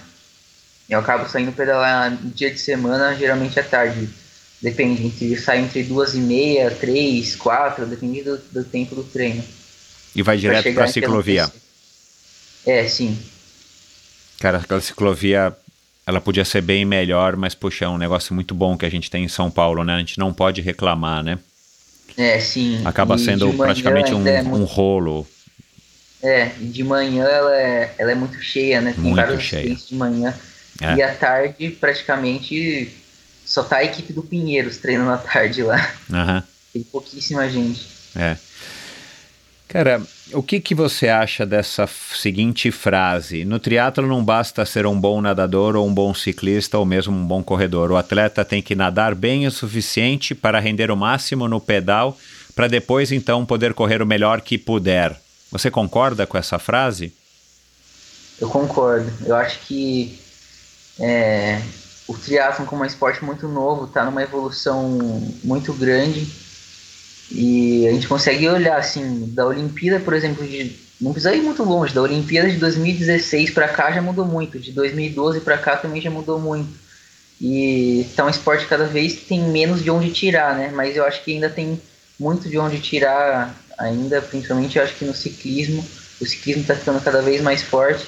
Eu 0.88 0.98
acabo 0.98 1.26
saindo 1.28 1.52
pedalar 1.52 2.14
dia 2.22 2.50
de 2.50 2.58
semana, 2.58 3.14
geralmente 3.14 3.58
à 3.58 3.62
tarde. 3.62 4.10
Depende, 4.62 5.06
entre, 5.06 5.36
sai 5.38 5.60
entre 5.60 5.82
duas 5.84 6.14
e 6.14 6.18
meia, 6.18 6.70
três, 6.70 7.34
quatro, 7.34 7.86
depende 7.86 8.22
do, 8.22 8.38
do 8.38 8.64
tempo 8.64 8.94
do 8.94 9.02
treino. 9.02 9.42
E 10.14 10.22
vai 10.22 10.36
direto 10.36 10.72
para 10.74 10.84
a 10.84 10.88
ciclovia? 10.88 11.50
É, 12.66 12.84
sim. 12.84 13.18
Cara, 14.38 14.58
aquela 14.58 14.80
ciclovia, 14.80 15.56
ela 16.06 16.20
podia 16.20 16.44
ser 16.44 16.60
bem 16.60 16.84
melhor, 16.84 17.36
mas, 17.36 17.54
puxa, 17.54 17.86
é 17.86 17.88
um 17.88 17.96
negócio 17.96 18.34
muito 18.34 18.54
bom 18.54 18.76
que 18.76 18.84
a 18.84 18.90
gente 18.90 19.10
tem 19.10 19.24
em 19.24 19.28
São 19.28 19.50
Paulo, 19.50 19.82
né? 19.82 19.94
A 19.94 19.98
gente 19.98 20.18
não 20.18 20.32
pode 20.32 20.60
reclamar, 20.60 21.22
né? 21.22 21.38
É, 22.16 22.38
sim. 22.38 22.82
Acaba 22.84 23.16
e 23.16 23.18
sendo 23.18 23.52
praticamente 23.54 24.12
um, 24.12 24.26
é 24.26 24.42
muito... 24.42 24.62
um 24.62 24.64
rolo. 24.64 25.26
É, 26.22 26.50
e 26.60 26.66
de 26.66 26.84
manhã 26.84 27.24
ela 27.24 27.56
é, 27.56 27.94
ela 27.96 28.12
é 28.12 28.14
muito 28.14 28.38
cheia, 28.42 28.80
né? 28.82 28.92
Tem 28.92 29.02
muito 29.02 29.16
vários 29.16 29.42
cheia. 29.42 29.74
de 29.74 29.94
manhã. 29.94 30.34
É. 30.82 30.96
E 30.96 31.02
à 31.02 31.14
tarde, 31.14 31.70
praticamente, 31.70 32.90
só 33.50 33.64
tá 33.64 33.78
a 33.78 33.84
equipe 33.84 34.12
do 34.12 34.22
Pinheiros 34.22 34.76
treinando 34.76 35.10
à 35.10 35.18
tarde 35.18 35.64
lá. 35.64 35.92
Uhum. 36.08 36.40
Tem 36.72 36.82
pouquíssima 36.84 37.50
gente. 37.50 37.84
É. 38.14 38.36
Cara, 39.66 40.00
o 40.32 40.40
que, 40.40 40.60
que 40.60 40.72
você 40.72 41.08
acha 41.08 41.44
dessa 41.44 41.88
seguinte 42.14 42.70
frase? 42.70 43.44
No 43.44 43.58
triatlo 43.58 44.06
não 44.06 44.24
basta 44.24 44.64
ser 44.64 44.86
um 44.86 44.98
bom 44.98 45.20
nadador 45.20 45.74
ou 45.74 45.84
um 45.88 45.92
bom 45.92 46.14
ciclista 46.14 46.78
ou 46.78 46.86
mesmo 46.86 47.12
um 47.12 47.26
bom 47.26 47.42
corredor. 47.42 47.90
O 47.90 47.96
atleta 47.96 48.44
tem 48.44 48.62
que 48.62 48.76
nadar 48.76 49.16
bem 49.16 49.48
o 49.48 49.50
suficiente 49.50 50.32
para 50.32 50.60
render 50.60 50.88
o 50.92 50.96
máximo 50.96 51.48
no 51.48 51.60
pedal, 51.60 52.16
para 52.54 52.68
depois 52.68 53.10
então 53.10 53.44
poder 53.44 53.74
correr 53.74 54.00
o 54.00 54.06
melhor 54.06 54.42
que 54.42 54.56
puder. 54.56 55.20
Você 55.50 55.72
concorda 55.72 56.24
com 56.24 56.38
essa 56.38 56.56
frase? 56.56 57.12
Eu 58.40 58.48
concordo. 58.48 59.12
Eu 59.26 59.34
acho 59.34 59.58
que 59.66 60.20
é, 61.00 61.60
o 62.10 62.14
triatlon 62.18 62.66
como 62.66 62.82
um 62.82 62.84
esporte 62.84 63.24
muito 63.24 63.46
novo 63.46 63.84
está 63.84 64.04
numa 64.04 64.20
evolução 64.20 64.98
muito 65.44 65.72
grande 65.72 66.26
e 67.30 67.86
a 67.86 67.92
gente 67.92 68.08
consegue 68.08 68.48
olhar 68.48 68.76
assim 68.76 69.32
da 69.32 69.46
Olimpíada, 69.46 70.00
por 70.00 70.12
exemplo, 70.12 70.44
de, 70.44 70.76
não 71.00 71.12
precisa 71.12 71.32
ir 71.32 71.40
muito 71.40 71.62
longe, 71.62 71.94
da 71.94 72.02
Olimpíada 72.02 72.50
de 72.50 72.56
2016 72.56 73.50
para 73.50 73.68
cá 73.68 73.92
já 73.92 74.02
mudou 74.02 74.24
muito, 74.24 74.58
de 74.58 74.72
2012 74.72 75.40
para 75.42 75.56
cá 75.56 75.76
também 75.76 76.02
já 76.02 76.10
mudou 76.10 76.40
muito. 76.40 76.68
E 77.40 78.04
tá 78.16 78.26
um 78.26 78.28
esporte 78.28 78.66
cada 78.66 78.86
vez 78.86 79.14
tem 79.14 79.44
menos 79.44 79.80
de 79.80 79.90
onde 79.90 80.10
tirar, 80.10 80.56
né? 80.56 80.72
Mas 80.74 80.96
eu 80.96 81.04
acho 81.04 81.22
que 81.22 81.32
ainda 81.32 81.48
tem 81.48 81.80
muito 82.18 82.48
de 82.48 82.58
onde 82.58 82.80
tirar 82.80 83.56
ainda, 83.78 84.20
principalmente 84.20 84.76
eu 84.76 84.84
acho 84.84 84.96
que 84.96 85.04
no 85.04 85.14
ciclismo, 85.14 85.86
o 86.20 86.26
ciclismo 86.26 86.62
está 86.62 86.74
ficando 86.74 87.00
cada 87.00 87.22
vez 87.22 87.40
mais 87.40 87.62
forte. 87.62 88.04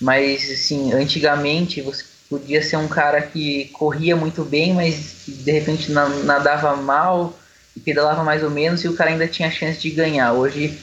Mas 0.00 0.50
assim, 0.50 0.92
antigamente 0.92 1.80
você 1.80 2.09
podia 2.30 2.62
ser 2.62 2.76
um 2.76 2.86
cara 2.86 3.20
que 3.20 3.64
corria 3.72 4.14
muito 4.14 4.44
bem, 4.44 4.72
mas 4.72 5.24
que 5.24 5.32
de 5.32 5.50
repente 5.50 5.90
nadava 5.90 6.76
mal 6.76 7.36
e 7.76 7.80
pedalava 7.80 8.22
mais 8.22 8.44
ou 8.44 8.50
menos 8.50 8.84
e 8.84 8.88
o 8.88 8.94
cara 8.94 9.10
ainda 9.10 9.26
tinha 9.26 9.50
chance 9.50 9.80
de 9.80 9.90
ganhar. 9.90 10.32
Hoje 10.32 10.78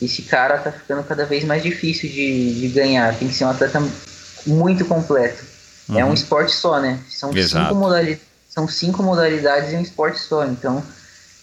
esse 0.00 0.22
cara 0.22 0.58
tá 0.58 0.70
ficando 0.70 1.02
cada 1.02 1.24
vez 1.24 1.42
mais 1.42 1.62
difícil 1.62 2.08
de, 2.10 2.60
de 2.60 2.68
ganhar. 2.68 3.14
Tem 3.16 3.28
que 3.28 3.34
ser 3.34 3.46
um 3.46 3.50
atleta 3.50 3.82
muito 4.46 4.84
completo. 4.84 5.42
Uhum. 5.88 5.98
É 5.98 6.04
um 6.04 6.08
uhum. 6.08 6.14
esporte 6.14 6.52
só, 6.52 6.78
né? 6.78 7.00
São 7.08 7.32
cinco, 7.32 7.74
modalidades, 7.74 8.20
são 8.48 8.68
cinco 8.68 9.02
modalidades 9.02 9.72
em 9.72 9.78
um 9.78 9.82
esporte 9.82 10.20
só. 10.20 10.44
Então, 10.44 10.82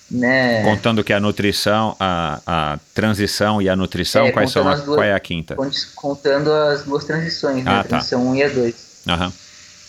né? 0.09 0.63
Contando 0.63 1.03
que 1.03 1.13
a 1.13 1.19
nutrição, 1.19 1.95
a, 1.99 2.41
a 2.45 2.79
transição 2.93 3.59
e 3.59 3.69
a 3.69 3.75
nutrição, 3.75 4.27
é, 4.27 4.31
quais 4.31 4.51
são 4.51 4.67
a, 4.67 4.75
duas, 4.75 4.85
qual 4.85 5.03
é 5.03 5.13
a 5.13 5.19
quinta? 5.19 5.55
Contando 5.95 6.51
as 6.51 6.83
duas 6.83 7.03
transições, 7.03 7.63
né? 7.63 7.71
Ah, 7.71 7.79
a 7.79 7.83
tá. 7.83 7.89
transição 7.89 8.21
1 8.25 8.29
um 8.29 8.35
e 8.35 8.43
a 8.43 8.49
2. 8.49 8.75
Uhum. 9.07 9.31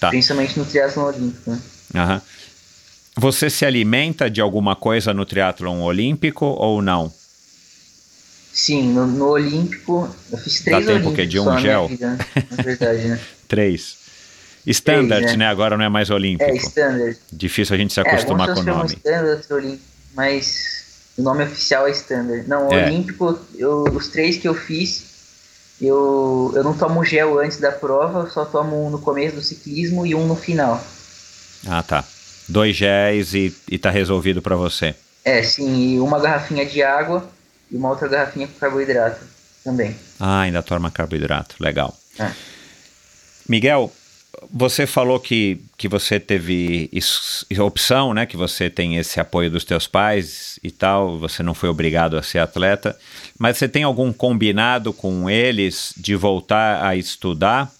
Tá. 0.01 0.11
Principalmente 0.11 0.59
no 0.59 0.64
triatlon 0.64 1.05
olímpico, 1.05 1.51
né? 1.51 2.22
Você 3.16 3.51
se 3.51 3.64
alimenta 3.66 4.30
de 4.30 4.40
alguma 4.40 4.76
coisa 4.76 5.12
no 5.12 5.26
triatlon 5.26 5.80
olímpico 5.82 6.46
ou 6.46 6.80
não? 6.80 7.12
Sim, 8.53 8.92
no, 8.92 9.07
no 9.07 9.28
olímpico 9.28 10.09
eu 10.30 10.38
fiz 10.38 10.61
três 10.62 10.86
Dá 10.86 10.92
tempo 10.92 11.12
que 11.12 11.26
de 11.26 11.38
um 11.38 11.59
gel? 11.59 11.88
Vida, 11.88 12.18
na 12.51 12.62
verdade, 12.62 13.09
né? 13.09 13.20
três. 13.49 13.96
Standard, 14.66 15.22
três, 15.22 15.38
né? 15.38 15.44
né? 15.44 15.46
Agora 15.46 15.76
não 15.76 15.84
é 15.84 15.88
mais 15.88 16.11
olímpico. 16.11 16.51
É, 16.51 16.57
standard. 16.57 17.16
Difícil 17.32 17.74
a 17.74 17.78
gente 17.78 17.92
se 17.92 18.01
acostumar 18.01 18.51
é, 18.51 18.55
com 18.55 18.61
o 18.61 18.64
nome. 18.64 18.94
Standard, 18.94 19.53
olímpico, 19.53 19.84
mas 20.14 20.84
o 21.16 21.22
nome 21.22 21.44
oficial 21.44 21.86
é 21.88 21.90
standard. 21.90 22.49
Não, 22.49 22.70
é. 22.70 22.86
olímpico, 22.86 23.38
eu, 23.57 23.84
os 23.84 24.09
três 24.09 24.36
que 24.36 24.46
eu 24.46 24.55
fiz, 24.55 25.05
eu, 25.81 26.53
eu 26.55 26.64
não 26.64 26.76
tomo 26.76 27.05
gel 27.05 27.39
antes 27.39 27.59
da 27.59 27.72
prova, 27.72 28.20
eu 28.20 28.31
só 28.31 28.45
tomo 28.45 28.87
um 28.87 28.91
no 28.91 28.99
começo 28.99 29.37
do 29.37 29.43
ciclismo 29.43 30.07
e 30.07 30.14
um 30.14 30.26
no 30.26 30.37
final. 30.37 30.83
Ah, 31.66 31.83
tá 31.83 32.05
dois 32.49 32.74
géis 32.74 33.35
e, 33.35 33.55
e 33.70 33.79
tá 33.79 33.91
resolvido 33.91 34.41
para 34.41 34.57
você. 34.57 34.95
É, 35.24 35.43
sim, 35.43 35.95
e 35.95 36.01
uma 36.01 36.18
garrafinha 36.18 36.64
de 36.64 36.83
água 36.83 37.29
e 37.70 37.76
uma 37.76 37.91
outra 37.91 38.09
garrafinha 38.09 38.49
com 38.49 38.59
carboidrato 38.59 39.20
também. 39.62 39.95
Ah, 40.18 40.41
ainda 40.41 40.62
toma 40.62 40.91
carboidrato, 40.91 41.57
legal. 41.61 41.95
É. 42.18 42.31
Miguel, 43.47 43.93
você 44.51 44.87
falou 44.87 45.18
que, 45.18 45.61
que 45.76 45.89
você 45.89 46.20
teve 46.20 46.89
isso, 46.93 47.47
opção, 47.61 48.14
né? 48.14 48.26
Que 48.26 48.37
você 48.37 48.70
tem 48.70 48.97
esse 48.97 49.20
apoio 49.20 49.51
dos 49.51 49.64
teus 49.64 49.87
pais 49.87 50.59
e 50.62 50.70
tal, 50.70 51.18
você 51.18 51.43
não 51.43 51.55
foi 51.55 51.68
obrigado 51.68 52.16
a 52.16 52.22
ser 52.22 52.39
atleta, 52.39 52.97
mas 53.39 53.59
você 53.59 53.68
tem 53.68 53.83
algum 53.83 54.12
combinado 54.12 54.93
com 54.93 55.29
eles 55.29 55.93
de 55.97 56.14
voltar 56.14 56.85
a 56.85 56.97
estudar, 56.97 57.70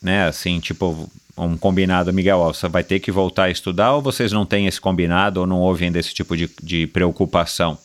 né? 0.00 0.26
Assim, 0.26 0.60
tipo, 0.60 1.10
um 1.36 1.56
combinado, 1.56 2.12
Miguel, 2.12 2.38
ó, 2.38 2.52
você 2.52 2.68
vai 2.68 2.84
ter 2.84 3.00
que 3.00 3.12
voltar 3.12 3.44
a 3.44 3.50
estudar 3.50 3.94
ou 3.94 4.02
vocês 4.02 4.32
não 4.32 4.46
têm 4.46 4.66
esse 4.66 4.80
combinado 4.80 5.40
ou 5.40 5.46
não 5.46 5.60
ouvem 5.60 5.92
desse 5.92 6.14
tipo 6.14 6.36
de, 6.36 6.50
de 6.62 6.86
preocupação? 6.86 7.78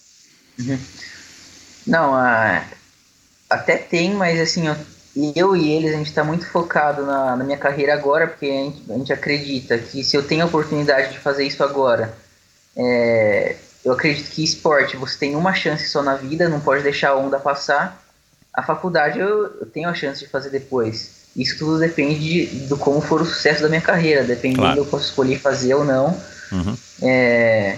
Uhum. 0.60 0.80
Não, 1.86 2.14
a, 2.14 2.64
até 3.49 3.78
tem, 3.78 4.14
mas 4.14 4.39
assim, 4.39 4.68
eu, 4.68 4.76
eu 5.16 5.55
e 5.55 5.72
eles, 5.72 5.93
a 5.93 5.97
gente 5.97 6.07
está 6.07 6.24
muito 6.24 6.45
focado 6.47 7.05
na, 7.05 7.36
na, 7.36 7.43
minha 7.43 7.57
carreira 7.57 7.93
agora, 7.93 8.28
porque 8.28 8.45
a 8.45 8.49
gente, 8.49 8.91
a 8.91 8.97
gente, 8.97 9.14
acredita 9.14 9.78
que 9.78 10.03
se 10.03 10.16
eu 10.16 10.24
tenho 10.24 10.43
a 10.43 10.47
oportunidade 10.47 11.11
de 11.11 11.20
fazer 11.20 11.45
isso 11.45 11.64
agora, 11.64 12.14
é, 12.76 13.55
eu 13.86 13.93
acredito 13.93 14.32
que 14.32 14.43
esporte, 14.43 14.97
você 14.97 15.18
tem 15.18 15.36
uma 15.36 15.53
chance 15.53 15.88
só 15.89 16.01
na 16.01 16.16
vida, 16.16 16.49
não 16.49 16.59
pode 16.59 16.82
deixar 16.82 17.09
a 17.09 17.16
onda 17.16 17.39
passar. 17.39 18.01
A 18.53 18.64
faculdade 18.64 19.20
eu, 19.20 19.45
eu 19.59 19.66
tenho 19.68 19.88
a 19.88 19.93
chance 19.93 20.20
de 20.20 20.30
fazer 20.30 20.49
depois. 20.49 21.24
Isso 21.36 21.57
tudo 21.57 21.80
depende 21.80 22.20
de, 22.20 22.45
do 22.68 22.78
como 22.78 23.01
for 23.01 23.22
o 23.22 23.26
sucesso 23.26 23.61
da 23.61 23.70
minha 23.70 23.82
carreira. 23.82 24.24
Dependendo, 24.24 24.61
claro. 24.61 24.80
eu 24.80 24.86
posso 24.86 25.05
escolher 25.05 25.39
fazer 25.39 25.74
ou 25.74 25.84
não. 25.84 26.20
Uhum. 26.51 26.78
É, 27.01 27.78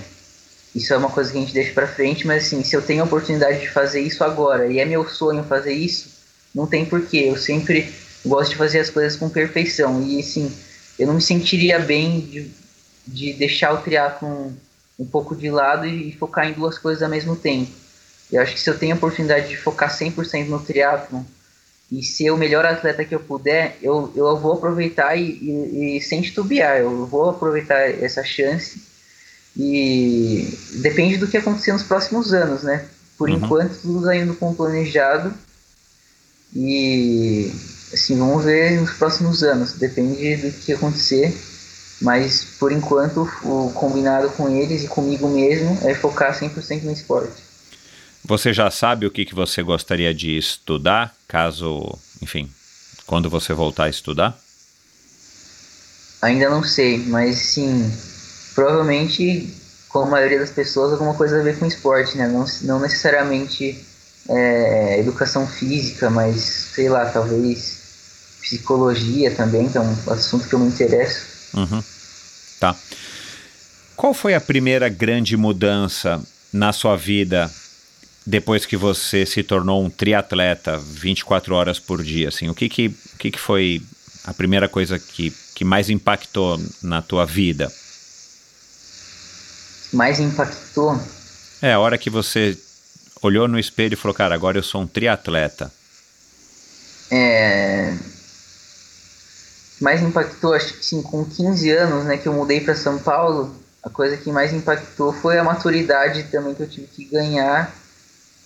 isso 0.73 0.93
é 0.93 0.97
uma 0.97 1.09
coisa 1.09 1.31
que 1.31 1.37
a 1.37 1.41
gente 1.41 1.53
deixa 1.53 1.73
para 1.73 1.87
frente, 1.87 2.27
mas 2.27 2.45
assim, 2.45 2.63
se 2.63 2.75
eu 2.75 2.81
tenho 2.81 3.01
a 3.01 3.05
oportunidade 3.05 3.61
de 3.61 3.69
fazer 3.69 4.01
isso 4.01 4.23
agora 4.23 4.67
e 4.67 4.79
é 4.79 4.85
meu 4.85 5.07
sonho 5.07 5.43
fazer 5.45 5.73
isso, 5.73 6.14
não 6.55 6.65
tem 6.65 6.85
porquê. 6.85 7.25
Eu 7.27 7.37
sempre 7.37 7.93
gosto 8.25 8.51
de 8.51 8.55
fazer 8.55 8.79
as 8.79 8.89
coisas 8.89 9.17
com 9.17 9.29
perfeição 9.29 10.01
e 10.01 10.19
assim, 10.19 10.51
eu 10.97 11.05
não 11.05 11.15
me 11.15 11.21
sentiria 11.21 11.77
bem 11.77 12.21
de, 12.21 12.51
de 13.05 13.33
deixar 13.33 13.73
o 13.73 13.81
triatlo 13.81 14.27
um, 14.27 14.53
um 14.97 15.05
pouco 15.05 15.35
de 15.35 15.51
lado 15.51 15.85
e, 15.85 16.09
e 16.09 16.15
focar 16.15 16.47
em 16.47 16.53
duas 16.53 16.77
coisas 16.77 17.03
ao 17.03 17.09
mesmo 17.09 17.35
tempo. 17.35 17.71
Eu 18.31 18.41
acho 18.41 18.53
que 18.53 18.59
se 18.59 18.69
eu 18.69 18.77
tenho 18.77 18.93
a 18.93 18.97
oportunidade 18.97 19.49
de 19.49 19.57
focar 19.57 19.95
100% 19.95 20.47
no 20.47 20.59
triatlo 20.59 21.25
e 21.91 22.01
ser 22.01 22.31
o 22.31 22.37
melhor 22.37 22.65
atleta 22.65 23.05
que 23.05 23.13
eu 23.13 23.19
puder, 23.19 23.77
eu, 23.81 24.11
eu 24.15 24.37
vou 24.37 24.53
aproveitar 24.53 25.15
e, 25.15 25.21
e, 25.23 25.97
e 25.97 26.01
sem 26.01 26.21
titubear, 26.21 26.77
eu 26.77 27.05
vou 27.05 27.29
aproveitar 27.29 27.81
essa 27.81 28.23
chance 28.23 28.81
E 29.55 30.57
depende 30.81 31.17
do 31.17 31.27
que 31.27 31.37
acontecer 31.37 31.71
nos 31.73 31.83
próximos 31.83 32.33
anos, 32.33 32.63
né? 32.63 32.85
Por 33.17 33.29
uhum. 33.29 33.35
enquanto, 33.35 33.79
tudo 33.79 33.99
está 33.99 34.15
indo 34.15 34.35
como 34.35 34.55
planejado. 34.55 35.33
E 36.55 37.51
assim, 37.93 38.17
vamos 38.17 38.45
ver 38.45 38.79
nos 38.79 38.91
próximos 38.91 39.43
anos. 39.43 39.73
Depende 39.73 40.37
do 40.37 40.51
que 40.51 40.73
acontecer. 40.73 41.35
Mas 42.01 42.43
por 42.59 42.71
enquanto, 42.71 43.29
o 43.43 43.71
combinado 43.73 44.29
com 44.31 44.49
eles 44.49 44.83
e 44.83 44.87
comigo 44.87 45.27
mesmo 45.29 45.77
é 45.87 45.93
focar 45.93 46.37
100% 46.37 46.83
no 46.83 46.91
esporte. 46.91 47.43
Você 48.23 48.53
já 48.53 48.71
sabe 48.71 49.05
o 49.05 49.11
que, 49.11 49.23
que 49.23 49.35
você 49.35 49.61
gostaria 49.61 50.13
de 50.13 50.35
estudar, 50.35 51.15
caso, 51.27 51.97
enfim, 52.21 52.49
quando 53.05 53.29
você 53.29 53.53
voltar 53.53 53.85
a 53.85 53.89
estudar? 53.89 54.37
Ainda 56.21 56.49
não 56.49 56.63
sei, 56.63 56.97
mas 57.05 57.37
sim, 57.37 57.91
provavelmente, 58.55 59.53
como 59.87 60.07
a 60.07 60.09
maioria 60.09 60.39
das 60.39 60.49
pessoas, 60.49 60.91
alguma 60.91 61.13
coisa 61.13 61.39
a 61.39 61.43
ver 61.43 61.59
com 61.59 61.67
esporte, 61.67 62.17
né? 62.17 62.27
Não, 62.27 62.45
não 62.63 62.79
necessariamente 62.79 63.85
é, 64.29 64.99
educação 64.99 65.47
física, 65.47 66.09
mas 66.09 66.41
sei 66.73 66.89
lá, 66.89 67.05
talvez 67.05 67.83
psicologia 68.41 69.31
também, 69.31 69.69
que 69.69 69.77
é 69.77 69.81
um 69.81 69.95
assunto 70.11 70.47
que 70.47 70.53
eu 70.53 70.59
me 70.59 70.67
interesso. 70.67 71.25
Uhum. 71.55 71.83
Tá. 72.59 72.75
Qual 73.95 74.13
foi 74.13 74.33
a 74.33 74.41
primeira 74.41 74.89
grande 74.89 75.35
mudança 75.37 76.21
na 76.51 76.71
sua 76.71 76.95
vida 76.95 77.51
depois 78.25 78.65
que 78.65 78.75
você 78.75 79.25
se 79.25 79.43
tornou 79.43 79.83
um 79.83 79.89
triatleta 79.89 80.77
24 80.77 81.55
horas 81.55 81.79
por 81.79 82.03
dia? 82.03 82.29
Assim, 82.29 82.49
o 82.49 82.55
que 82.55 82.67
que, 82.69 82.87
o 82.87 83.17
que, 83.17 83.31
que 83.31 83.39
foi 83.39 83.81
a 84.25 84.33
primeira 84.33 84.67
coisa 84.67 84.99
que, 84.99 85.33
que 85.53 85.63
mais 85.63 85.89
impactou 85.89 86.59
na 86.81 87.01
tua 87.01 87.25
vida? 87.25 87.71
Mais 89.93 90.19
impactou? 90.19 90.99
É, 91.61 91.73
a 91.73 91.79
hora 91.79 91.97
que 91.97 92.09
você 92.09 92.57
olhou 93.21 93.47
no 93.47 93.59
espelho 93.59 93.93
e 93.93 93.97
falou, 93.97 94.15
cara, 94.15 94.35
agora 94.35 94.57
eu 94.57 94.63
sou 94.63 94.81
um 94.81 94.87
triatleta. 94.87 95.71
É... 97.11 97.93
Mais 99.81 100.01
impactou, 100.01 100.53
acho 100.53 100.73
que 100.73 100.85
sim, 100.85 101.01
com 101.01 101.25
15 101.25 101.69
anos, 101.71 102.05
né, 102.05 102.17
que 102.17 102.27
eu 102.27 102.33
mudei 102.33 102.61
para 102.61 102.75
São 102.75 102.97
Paulo, 102.97 103.53
a 103.83 103.89
coisa 103.89 104.17
que 104.17 104.31
mais 104.31 104.53
impactou 104.53 105.13
foi 105.13 105.37
a 105.37 105.43
maturidade 105.43 106.23
também 106.23 106.55
que 106.55 106.63
eu 106.63 106.69
tive 106.69 106.87
que 106.87 107.05
ganhar 107.05 107.73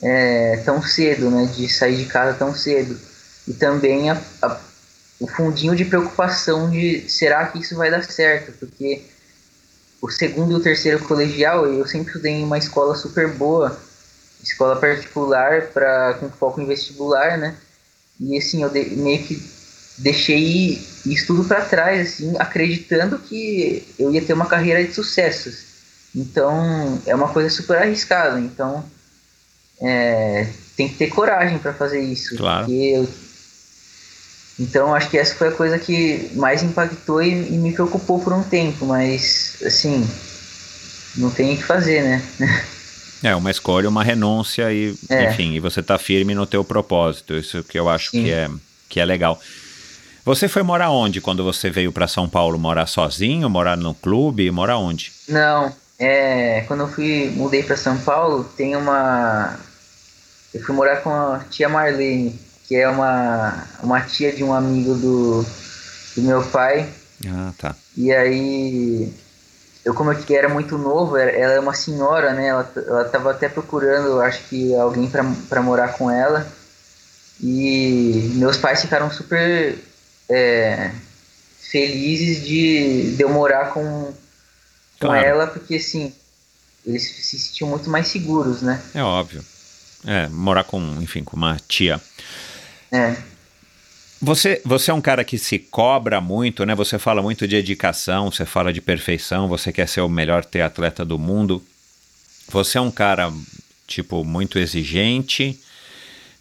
é, 0.02 0.58
tão 0.66 0.82
cedo, 0.82 1.30
né, 1.30 1.46
de 1.46 1.70
sair 1.70 1.98
de 1.98 2.06
casa 2.06 2.38
tão 2.38 2.54
cedo. 2.54 3.00
E 3.48 3.54
também 3.54 4.10
a, 4.10 4.22
a, 4.42 4.60
o 5.20 5.28
fundinho 5.28 5.76
de 5.76 5.86
preocupação 5.86 6.70
de 6.70 7.10
será 7.10 7.48
que 7.48 7.60
isso 7.60 7.76
vai 7.76 7.92
dar 7.92 8.04
certo, 8.04 8.52
porque 8.60 9.04
o 10.02 10.10
segundo 10.10 10.52
e 10.52 10.56
o 10.56 10.62
terceiro 10.62 11.00
colegial 11.06 11.66
eu 11.66 11.86
sempre 11.88 12.08
estudei 12.08 12.34
em 12.34 12.44
uma 12.44 12.58
escola 12.58 12.96
super 12.96 13.28
boa, 13.28 13.78
escola 14.44 14.76
particular 14.76 15.68
para 15.68 16.16
com 16.16 16.30
foco 16.30 16.62
em 16.62 16.66
vestibular, 16.66 17.38
né? 17.38 17.56
E 18.20 18.38
assim 18.38 18.64
eu 18.64 18.70
de, 18.70 18.84
meio 18.96 19.24
que 19.24 19.42
deixei 19.98 20.82
isso 21.06 21.28
tudo 21.28 21.44
para 21.46 21.62
trás, 21.66 22.14
assim, 22.14 22.36
acreditando 22.38 23.20
que 23.20 23.86
eu 23.98 24.12
ia 24.12 24.22
ter 24.22 24.34
uma 24.34 24.46
carreira 24.46 24.84
de 24.84 24.94
sucessos. 24.94 25.70
Então 26.16 27.02
é 27.06 27.14
uma 27.14 27.30
coisa 27.30 27.50
super 27.50 27.78
arriscada. 27.78 28.40
Então 28.40 28.84
é, 29.82 30.48
tem 30.76 30.90
que 30.90 30.96
ter 30.96 31.08
coragem 31.08 31.60
para 31.60 31.74
fazer 31.74 32.02
isso. 32.02 32.36
Claro. 32.36 32.72
Eu, 32.72 33.08
então 34.60 34.94
acho 34.94 35.10
que 35.10 35.18
essa 35.18 35.36
foi 35.36 35.48
a 35.48 35.54
coisa 35.54 35.80
que 35.80 36.32
mais 36.36 36.62
impactou 36.62 37.22
e, 37.24 37.32
e, 37.32 37.58
me 37.58 37.72
preocupou 37.72 38.20
por 38.20 38.34
um 38.34 38.44
tempo, 38.44 38.86
mas 38.86 39.56
assim, 39.66 40.06
não 41.16 41.32
tem 41.32 41.54
o 41.54 41.58
que 41.58 41.64
fazer, 41.64 42.04
né? 42.04 42.22
É, 43.22 43.36
uma 43.36 43.52
escolha, 43.52 43.90
uma 43.90 44.04
renúncia 44.04 44.72
e, 44.72 44.96
é. 45.10 45.30
enfim, 45.32 45.54
e 45.54 45.60
você 45.60 45.84
tá 45.84 45.98
firme 45.98 46.34
no 46.34 46.46
teu 46.46 46.64
propósito. 46.64 47.36
Isso 47.36 47.64
que 47.64 47.78
eu 47.78 47.90
acho 47.90 48.12
que 48.12 48.32
é, 48.32 48.50
que 48.88 49.00
é 49.00 49.06
legal. 49.06 49.40
Você 50.24 50.48
foi 50.48 50.64
morar 50.64 50.92
onde 50.92 51.20
quando 51.20 51.44
você 51.44 51.70
veio 51.70 51.92
para 51.92 52.08
São 52.08 52.30
Paulo? 52.30 52.58
Morar 52.60 52.86
sozinho, 52.86 53.50
morar 53.50 53.76
no 53.76 53.94
clube, 53.94 54.50
morar 54.52 54.78
onde? 54.78 55.12
Não, 55.28 55.74
é, 55.98 56.62
quando 56.68 56.82
eu 56.82 56.88
fui 56.88 57.32
mudei 57.36 57.64
para 57.64 57.76
São 57.76 57.98
Paulo, 57.98 58.44
tem 58.56 58.76
uma 58.76 59.60
eu 60.54 60.62
fui 60.64 60.74
morar 60.74 60.98
com 60.98 61.12
a 61.12 61.40
tia 61.50 61.70
Marlene, 61.70 62.40
que 62.68 62.76
é 62.76 62.90
uma, 62.90 63.68
uma 63.84 64.02
tia 64.02 64.32
de 64.32 64.44
um 64.44 64.54
amigo 64.54 64.96
do, 64.96 65.46
do 66.16 66.22
meu 66.24 66.44
pai. 66.44 66.90
Ah, 67.28 67.54
tá. 67.58 67.76
E 67.96 68.12
aí, 68.12 69.14
eu 69.84 69.94
como 69.94 70.12
eu 70.12 70.36
era 70.36 70.50
muito 70.50 70.78
novo, 70.78 71.18
ela 71.18 71.54
é 71.54 71.60
uma 71.60 71.74
senhora, 71.74 72.34
né? 72.34 72.48
Ela, 72.48 72.72
ela 72.76 73.06
tava 73.06 73.32
até 73.32 73.48
procurando, 73.48 74.22
acho 74.22 74.44
que 74.50 74.76
alguém 74.76 75.10
para 75.10 75.62
morar 75.62 75.94
com 75.94 76.12
ela. 76.12 76.46
E 77.42 78.34
meus 78.36 78.58
pais 78.58 78.82
ficaram 78.82 79.10
super 79.10 79.78
é, 80.30 80.92
felizes 81.58 82.46
de, 82.46 83.16
de 83.16 83.24
eu 83.24 83.30
morar 83.30 83.72
com, 83.74 83.82
com 83.82 84.14
claro. 85.00 85.26
ela, 85.26 85.48
porque 85.48 85.76
assim, 85.76 86.14
eles 86.86 87.04
se 87.04 87.40
sentiam 87.40 87.70
muito 87.70 87.90
mais 87.90 88.08
seguros, 88.08 88.62
né? 88.62 88.82
É 88.94 89.02
óbvio. 89.02 89.44
É, 90.06 90.28
morar 90.28 90.66
com, 90.66 90.80
enfim, 91.02 91.24
com 91.24 91.38
uma 91.38 91.58
tia. 91.68 92.02
É. 92.92 93.16
Você, 94.22 94.62
você 94.66 94.92
é 94.92 94.94
um 94.94 95.02
cara 95.02 95.24
que 95.24 95.38
se 95.38 95.58
cobra 95.58 96.20
muito, 96.20 96.66
né? 96.66 96.76
Você 96.76 97.00
fala 97.00 97.22
muito 97.22 97.48
de 97.48 97.56
dedicação, 97.56 98.30
você 98.30 98.46
fala 98.46 98.74
de 98.74 98.82
perfeição, 98.82 99.48
você 99.48 99.72
quer 99.72 99.88
ser 99.88 100.02
o 100.02 100.10
melhor 100.10 100.44
triatleta 100.44 101.06
do 101.06 101.18
mundo. 101.18 101.64
Você 102.52 102.78
é 102.78 102.82
um 102.82 102.92
cara, 102.92 103.32
tipo, 103.88 104.26
muito 104.26 104.60
exigente. 104.60 105.58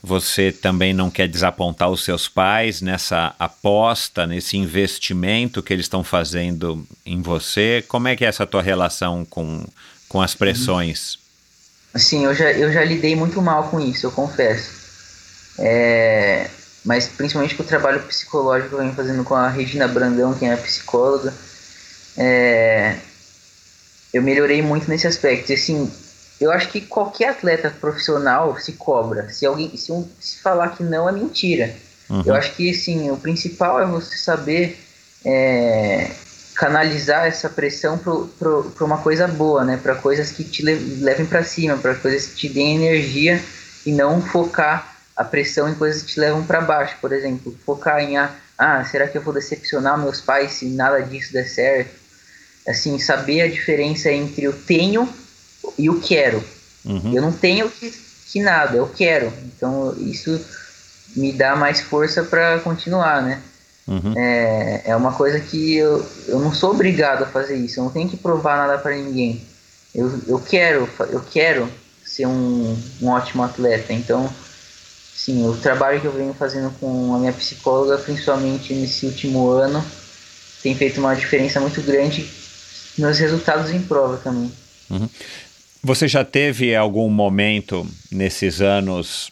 Você 0.03 0.51
também 0.51 0.93
não 0.93 1.11
quer 1.11 1.29
desapontar 1.29 1.89
os 1.89 2.05
seus 2.05 2.29
pais 2.29 2.81
nessa 2.81 3.35
aposta, 3.39 4.27
nesse 4.27 4.57
investimento 4.57 5.63
que 5.63 5.73
eles 5.73 5.87
estão 5.87 6.03
fazendo 6.03 6.85
em 7.07 7.23
você. 7.23 7.85
Como 7.87 8.09
é 8.09 8.17
que 8.17 8.25
é 8.25 8.29
essa 8.29 8.47
tua 8.47 8.63
relação 8.63 9.25
com, 9.25 9.65
com 10.09 10.21
as 10.21 10.35
pressões? 10.35 11.19
Assim, 11.95 12.25
eu 12.25 12.35
já, 12.35 12.53
eu 12.53 12.73
já 12.73 12.85
lidei 12.85 13.15
muito 13.15 13.41
mal 13.41 13.71
com 13.71 13.81
isso, 13.81 14.07
eu 14.07 14.13
confesso. 14.13 14.71
É, 15.59 16.49
mas 16.85 17.07
principalmente 17.09 17.55
com 17.55 17.63
o 17.63 17.67
trabalho 17.67 18.03
psicológico 18.03 18.71
que 18.71 18.75
eu 18.75 18.79
venho 18.79 18.95
fazendo 18.95 19.25
com 19.25 19.35
a 19.35 19.49
Regina 19.49 19.89
Brandão, 19.89 20.35
que 20.35 20.45
é 20.45 20.53
a 20.53 20.57
psicóloga. 20.57 21.33
É, 22.17 22.97
eu 24.13 24.23
melhorei 24.23 24.63
muito 24.63 24.89
nesse 24.89 25.07
aspecto. 25.07 25.51
E, 25.51 25.55
assim, 25.55 25.91
eu 26.41 26.51
acho 26.51 26.69
que 26.69 26.81
qualquer 26.81 27.31
atleta 27.31 27.71
profissional 27.71 28.59
se 28.59 28.73
cobra. 28.73 29.29
Se 29.31 29.45
alguém 29.45 29.77
se, 29.77 29.93
um, 29.93 30.09
se 30.21 30.39
falar 30.39 30.77
que 30.77 30.83
não 30.83 31.09
é 31.09 31.13
mentira. 31.13 31.75
Uhum. 32.09 32.23
Eu 32.25 32.35
acho 32.35 32.55
que 32.55 32.73
sim, 32.73 33.11
o 33.11 33.17
principal 33.17 33.81
é 33.81 33.87
você 33.87 34.17
saber 34.17 34.79
é, 35.25 36.11
canalizar 36.55 37.27
essa 37.27 37.49
pressão 37.49 37.99
para 37.99 38.85
uma 38.85 38.99
coisa 38.99 39.29
boa, 39.29 39.65
né? 39.65 39.79
Para 39.83 39.95
coisas 39.95 40.31
que 40.31 40.45
te 40.45 40.63
levem 40.63 41.27
para 41.27 41.43
cima, 41.43 41.77
para 41.77 41.95
coisas 41.95 42.27
que 42.27 42.35
te 42.35 42.49
deem 42.49 42.77
energia 42.77 43.43
e 43.85 43.93
não 43.93 44.23
focar 44.23 44.98
a 45.19 45.25
pressão 45.25 45.69
em 45.69 45.75
coisas 45.75 46.01
que 46.01 46.13
te 46.13 46.21
levam 46.21 46.45
para 46.45 46.61
baixo, 46.61 46.95
por 47.01 47.13
exemplo, 47.13 47.59
focar 47.67 47.99
em 47.99 48.17
ah, 48.17 48.33
ah, 48.57 48.85
será 48.85 49.09
que 49.09 49.19
eu 49.19 49.23
vou 49.23 49.35
decepcionar 49.35 49.99
meus 49.99 50.21
pais 50.21 50.53
se 50.53 50.67
nada 50.67 51.03
disso 51.03 51.33
der 51.33 51.49
certo? 51.49 51.91
Assim, 52.67 53.01
saber 53.01 53.41
a 53.41 53.49
diferença 53.49 54.13
entre 54.13 54.45
eu 54.45 54.53
tenho 54.53 55.09
e 55.77 55.91
o 55.91 56.01
quero. 56.01 56.43
Uhum. 56.85 57.13
Eu 57.13 57.21
não 57.21 57.33
tenho 57.33 57.69
que, 57.69 57.93
que 58.31 58.41
nada, 58.41 58.77
eu 58.77 58.87
quero. 58.87 59.33
Então 59.45 59.93
isso 59.99 60.41
me 61.17 61.33
dá 61.33 61.57
mais 61.57 61.81
força 61.81 62.23
para 62.23 62.61
continuar, 62.61 63.21
né? 63.21 63.43
Uhum. 63.89 64.15
É, 64.17 64.83
é 64.85 64.97
uma 64.97 65.13
coisa 65.13 65.41
que 65.41 65.79
eu, 65.79 66.07
eu 66.29 66.39
não 66.39 66.55
sou 66.55 66.71
obrigado 66.71 67.25
a 67.25 67.27
fazer 67.27 67.57
isso, 67.57 67.81
eu 67.81 67.85
não 67.85 67.91
tenho 67.91 68.09
que 68.09 68.17
provar 68.17 68.57
nada 68.57 68.79
para 68.79 68.95
ninguém. 68.95 69.45
Eu, 69.93 70.21
eu 70.29 70.39
quero, 70.39 70.89
eu 71.11 71.21
quero 71.21 71.69
ser 72.05 72.27
um, 72.27 72.79
um 73.03 73.09
ótimo 73.09 73.43
atleta. 73.43 73.93
Então, 73.93 74.33
sim, 75.29 75.47
o 75.47 75.55
trabalho 75.55 76.01
que 76.01 76.07
eu 76.07 76.13
venho 76.13 76.33
fazendo 76.33 76.71
com 76.81 77.15
a 77.15 77.19
minha 77.19 77.35
psicóloga, 77.35 77.99
principalmente 77.99 78.73
nesse 78.73 79.05
último 79.05 79.51
ano, 79.51 79.85
tem 80.63 80.75
feito 80.75 80.99
uma 81.01 81.15
diferença 81.15 81.61
muito 81.61 81.83
grande 81.83 82.27
nos 82.97 83.19
resultados 83.19 83.71
em 83.71 83.83
prova 83.83 84.17
também. 84.17 84.51
Uhum. 84.89 85.09
Você 85.85 86.09
já 86.09 86.25
teve 86.25 86.75
algum 86.75 87.11
momento 87.11 87.87
nesses 88.11 88.63
anos, 88.63 89.31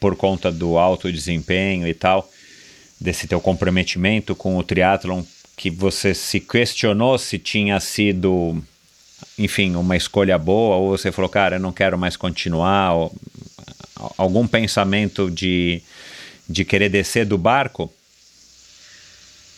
por 0.00 0.16
conta 0.16 0.50
do 0.50 0.76
alto 0.76 1.12
desempenho 1.12 1.86
e 1.86 1.94
tal, 1.94 2.28
desse 3.00 3.28
teu 3.28 3.40
comprometimento 3.40 4.34
com 4.34 4.58
o 4.58 4.64
triatlon 4.64 5.22
que 5.56 5.70
você 5.70 6.12
se 6.12 6.40
questionou 6.40 7.18
se 7.18 7.38
tinha 7.38 7.78
sido, 7.78 8.60
enfim, 9.38 9.76
uma 9.76 9.96
escolha 9.96 10.36
boa 10.36 10.76
ou 10.76 10.90
você 10.90 11.12
falou, 11.12 11.28
cara, 11.28 11.56
eu 11.56 11.60
não 11.60 11.72
quero 11.72 11.96
mais 11.96 12.16
continuar? 12.16 12.94
Ou, 12.94 13.14
algum 14.16 14.46
pensamento 14.46 15.30
de, 15.30 15.82
de 16.48 16.64
querer 16.64 16.88
descer 16.88 17.24
do 17.26 17.38
barco? 17.38 17.92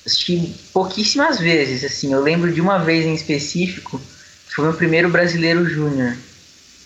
Que 0.04 0.54
pouquíssimas 0.72 1.38
vezes, 1.38 1.84
assim. 1.84 2.12
Eu 2.12 2.20
lembro 2.20 2.52
de 2.52 2.60
uma 2.60 2.78
vez 2.78 3.06
em 3.06 3.14
específico 3.14 4.00
foi 4.54 4.64
meu 4.64 4.74
primeiro 4.74 5.08
brasileiro 5.08 5.64
júnior, 5.64 6.14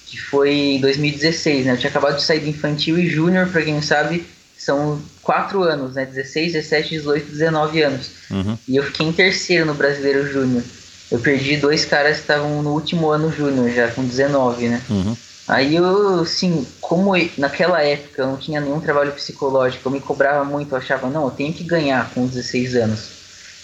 que 0.07 0.17
foi 0.17 0.53
em 0.53 0.81
2016, 0.81 1.67
né? 1.67 1.73
Eu 1.73 1.77
tinha 1.77 1.91
acabado 1.91 2.17
de 2.17 2.23
sair 2.23 2.41
do 2.41 2.49
infantil 2.49 2.97
e 2.97 3.09
júnior, 3.09 3.49
para 3.49 3.63
quem 3.63 3.75
não 3.75 3.83
sabe, 3.83 4.25
são 4.57 5.03
quatro 5.21 5.65
anos, 5.65 5.95
né? 5.95 6.07
16, 6.07 6.53
17, 6.53 6.91
18, 6.91 7.33
19 7.33 7.83
anos. 7.83 8.11
Uhum. 8.31 8.57
E 8.69 8.77
eu 8.77 8.85
fiquei 8.85 9.07
em 9.07 9.13
terceiro 9.13 9.67
no 9.67 9.75
brasileiro 9.75 10.33
júnior. 10.33 10.63
Eu 11.11 11.19
perdi 11.19 11.57
dois 11.57 11.85
caras 11.85 12.17
que 12.17 12.23
estavam 12.23 12.63
no 12.63 12.73
último 12.73 13.11
ano 13.11 13.33
júnior, 13.33 13.69
já 13.71 13.89
com 13.89 14.05
19, 14.05 14.69
né? 14.69 14.81
Uhum. 14.89 15.17
Aí 15.49 15.77
eu, 15.77 16.21
assim, 16.21 16.67
como 16.81 17.13
naquela 17.39 17.81
época 17.81 18.23
eu 18.23 18.27
não 18.27 18.37
tinha 18.37 18.61
nenhum 18.61 18.81
trabalho 18.81 19.13
psicológico, 19.13 19.89
eu 19.89 19.93
me 19.93 20.01
cobrava 20.01 20.45
muito, 20.45 20.73
eu 20.73 20.79
achava, 20.79 21.09
não, 21.09 21.25
eu 21.25 21.31
tenho 21.31 21.53
que 21.53 21.63
ganhar 21.63 22.11
com 22.11 22.27
16 22.27 22.75
anos. 22.75 23.11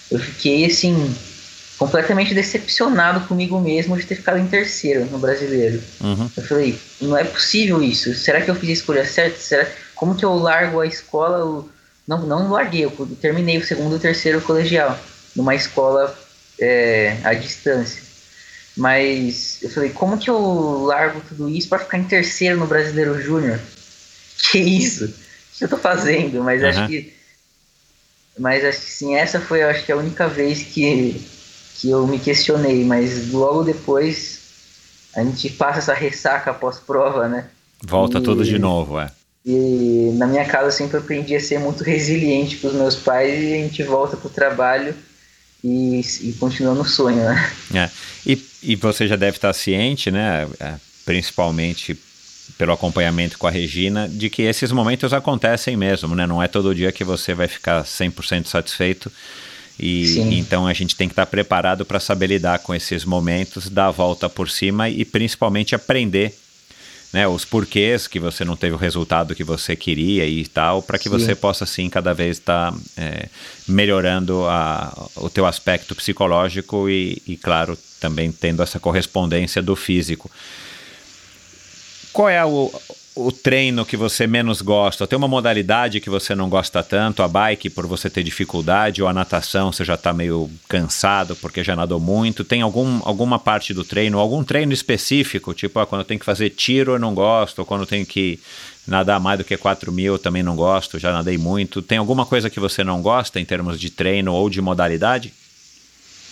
Eu 0.09 0.19
fiquei, 0.19 0.65
assim, 0.65 1.13
completamente 1.77 2.33
decepcionado 2.33 3.27
comigo 3.27 3.59
mesmo 3.59 3.97
de 3.97 4.05
ter 4.05 4.15
ficado 4.15 4.37
em 4.37 4.47
terceiro 4.47 5.05
no 5.05 5.17
brasileiro. 5.17 5.81
Uhum. 5.99 6.29
Eu 6.37 6.43
falei, 6.43 6.79
não 7.01 7.17
é 7.17 7.23
possível 7.25 7.81
isso. 7.83 8.13
Será 8.13 8.39
que 8.39 8.49
eu 8.49 8.55
fiz 8.55 8.69
a 8.69 8.73
escolha 8.73 9.05
certa? 9.05 9.37
Será 9.39 9.67
como 9.95 10.15
que 10.15 10.23
eu 10.23 10.33
largo 10.35 10.79
a 10.79 10.87
escola? 10.87 11.39
Eu, 11.39 11.69
não, 12.07 12.25
não 12.25 12.51
larguei, 12.51 12.85
eu 12.85 12.91
terminei 13.19 13.57
o 13.57 13.65
segundo 13.65 13.93
e 13.93 13.97
o 13.97 13.99
terceiro 13.99 14.41
colegial 14.41 14.97
numa 15.35 15.55
escola 15.55 16.17
é, 16.59 17.17
à 17.23 17.33
distância. 17.33 18.02
Mas 18.75 19.59
eu 19.61 19.69
falei, 19.69 19.89
como 19.91 20.17
que 20.17 20.29
eu 20.29 20.83
largo 20.85 21.21
tudo 21.27 21.47
isso 21.49 21.69
para 21.69 21.79
ficar 21.79 21.97
em 21.99 22.03
terceiro 22.05 22.57
no 22.57 22.65
Brasileiro 22.67 23.21
Júnior? 23.21 23.59
Que 24.51 24.57
isso? 24.59 25.05
O 25.05 25.57
que 25.57 25.63
eu 25.63 25.69
tô 25.69 25.77
fazendo? 25.77 26.43
Mas 26.43 26.61
Uhum. 26.61 26.69
acho 26.69 26.87
que. 26.87 27.13
Mas 28.37 28.65
acho 28.65 28.79
que 28.79 28.91
sim, 28.91 29.15
essa 29.15 29.39
foi 29.39 29.61
acho 29.63 29.85
que 29.85 29.91
a 29.91 29.95
única 29.97 30.27
vez 30.27 30.63
que, 30.63 31.21
que 31.75 31.89
eu 31.89 32.05
me 32.07 32.19
questionei, 32.19 32.83
mas 32.83 33.31
logo 33.31 33.63
depois 33.63 34.39
a 35.15 35.23
gente 35.23 35.49
passa 35.51 35.79
essa 35.79 35.93
ressaca 35.93 36.53
pós-prova, 36.53 37.27
né? 37.29 37.45
Volta 37.81 38.17
E- 38.17 38.21
tudo 38.21 38.43
de 38.43 38.57
novo, 38.57 38.99
é. 38.99 39.11
E 39.45 40.11
na 40.15 40.25
minha 40.25 40.45
casa 40.45 40.67
eu 40.67 40.71
sempre 40.71 40.97
aprendi 40.97 41.35
a 41.35 41.39
ser 41.39 41.59
muito 41.59 41.83
resiliente 41.85 42.57
com 42.57 42.67
os 42.67 42.73
meus 42.73 42.95
pais 42.95 43.31
e 43.43 43.53
a 43.53 43.57
gente 43.57 43.83
volta 43.83 44.17
pro 44.17 44.29
trabalho 44.29 44.95
e, 45.63 46.01
e 46.21 46.33
continua 46.33 46.73
no 46.73 46.85
sonho, 46.85 47.23
né? 47.23 47.51
É. 47.75 47.89
E, 48.25 48.35
e 48.63 48.75
você 48.75 49.07
já 49.07 49.15
deve 49.15 49.37
estar 49.37 49.53
ciente, 49.53 50.09
né, 50.09 50.47
é, 50.59 50.75
principalmente 51.05 51.97
pelo 52.57 52.71
acompanhamento 52.71 53.37
com 53.37 53.47
a 53.47 53.51
Regina, 53.51 54.07
de 54.07 54.29
que 54.29 54.41
esses 54.41 54.71
momentos 54.71 55.13
acontecem 55.13 55.77
mesmo, 55.77 56.15
né? 56.15 56.27
Não 56.27 56.43
é 56.43 56.47
todo 56.47 56.75
dia 56.75 56.91
que 56.91 57.03
você 57.03 57.33
vai 57.33 57.47
ficar 57.47 57.83
100% 57.83 58.47
satisfeito. 58.47 59.11
E 59.79 60.07
Sim. 60.07 60.37
então 60.37 60.67
a 60.67 60.73
gente 60.73 60.95
tem 60.95 61.07
que 61.07 61.13
estar 61.13 61.25
preparado 61.25 61.83
para 61.85 61.99
saber 61.99 62.27
lidar 62.27 62.59
com 62.59 62.75
esses 62.75 63.05
momentos, 63.05 63.69
dar 63.69 63.87
a 63.87 63.91
volta 63.91 64.29
por 64.29 64.49
cima 64.49 64.89
e 64.89 65.03
principalmente 65.03 65.73
aprender 65.73 66.35
né, 67.13 67.27
os 67.27 67.45
porquês 67.45 68.07
que 68.07 68.19
você 68.19 68.43
não 68.43 68.55
teve 68.55 68.73
o 68.73 68.77
resultado 68.77 69.35
que 69.35 69.43
você 69.43 69.75
queria 69.75 70.25
e 70.25 70.45
tal, 70.47 70.81
para 70.81 70.97
que 70.97 71.05
Sim. 71.05 71.11
você 71.11 71.35
possa 71.35 71.63
sim 71.65 71.87
cada 71.87 72.11
vez 72.11 72.37
estar 72.37 72.73
é, 72.97 73.29
melhorando 73.67 74.45
a, 74.47 75.09
o 75.17 75.29
teu 75.29 75.45
aspecto 75.45 75.93
psicológico 75.95 76.89
e, 76.89 77.21
e, 77.27 77.37
claro, 77.37 77.77
também 78.03 78.33
tendo 78.33 78.61
essa 78.61 78.81
correspondência 78.81 79.61
do 79.61 79.77
físico. 79.77 80.29
Qual 82.11 82.27
é 82.27 82.43
o, 82.45 82.69
o 83.15 83.31
treino 83.31 83.85
que 83.85 83.95
você 83.95 84.27
menos 84.27 84.61
gosta? 84.61 85.07
Tem 85.07 85.17
uma 85.17 85.27
modalidade 85.27 86.01
que 86.01 86.09
você 86.09 86.35
não 86.35 86.49
gosta 86.49 86.83
tanto? 86.83 87.23
A 87.23 87.29
bike 87.29 87.69
por 87.69 87.87
você 87.87 88.09
ter 88.09 88.21
dificuldade 88.21 89.01
ou 89.01 89.07
a 89.07 89.13
natação 89.13 89.71
você 89.71 89.85
já 89.85 89.93
está 89.93 90.11
meio 90.11 90.51
cansado 90.67 91.33
porque 91.37 91.63
já 91.63 91.77
nadou 91.77 91.97
muito? 91.99 92.43
Tem 92.43 92.61
algum, 92.61 92.99
alguma 93.05 93.39
parte 93.39 93.73
do 93.73 93.85
treino, 93.85 94.19
algum 94.19 94.43
treino 94.43 94.73
específico? 94.73 95.53
Tipo, 95.53 95.79
ah, 95.79 95.85
quando 95.87 96.01
eu 96.01 96.05
tenho 96.05 96.19
que 96.19 96.25
fazer 96.25 96.49
tiro 96.49 96.91
eu 96.91 96.99
não 96.99 97.15
gosto, 97.15 97.59
ou 97.59 97.65
quando 97.65 97.81
eu 97.81 97.87
tenho 97.87 98.05
que 98.05 98.37
nadar 98.85 99.17
mais 99.17 99.37
do 99.39 99.45
que 99.45 99.55
4 99.55 99.93
mil 99.93 100.13
eu 100.15 100.19
também 100.19 100.43
não 100.43 100.57
gosto, 100.57 100.99
já 100.99 101.13
nadei 101.13 101.37
muito. 101.37 101.81
Tem 101.81 101.97
alguma 101.97 102.25
coisa 102.25 102.49
que 102.49 102.59
você 102.59 102.83
não 102.83 103.01
gosta 103.01 103.39
em 103.39 103.45
termos 103.45 103.79
de 103.79 103.89
treino 103.89 104.33
ou 104.33 104.49
de 104.49 104.59
modalidade? 104.61 105.33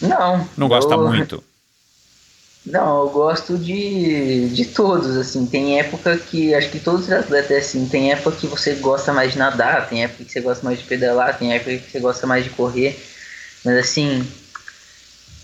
Não. 0.01 0.47
Não 0.57 0.67
gosta 0.67 0.95
eu- 0.95 1.07
muito? 1.07 1.41
Não, 2.65 3.01
eu 3.05 3.09
gosto 3.09 3.57
de, 3.57 4.49
de 4.49 4.65
todos, 4.65 5.17
assim. 5.17 5.45
Tem 5.47 5.79
época 5.79 6.17
que, 6.17 6.53
acho 6.53 6.69
que 6.69 6.79
todos 6.79 7.05
os 7.05 7.11
atletas 7.11 7.57
assim, 7.57 7.87
tem 7.87 8.11
época 8.11 8.37
que 8.37 8.47
você 8.47 8.75
gosta 8.75 9.11
mais 9.11 9.33
de 9.33 9.39
nadar, 9.39 9.89
tem 9.89 10.03
época 10.03 10.23
que 10.23 10.31
você 10.31 10.41
gosta 10.41 10.63
mais 10.63 10.79
de 10.79 10.85
pedalar, 10.85 11.37
tem 11.37 11.53
época 11.53 11.77
que 11.77 11.91
você 11.91 11.99
gosta 11.99 12.27
mais 12.27 12.43
de 12.43 12.51
correr. 12.51 12.99
Mas 13.65 13.77
assim, 13.77 14.25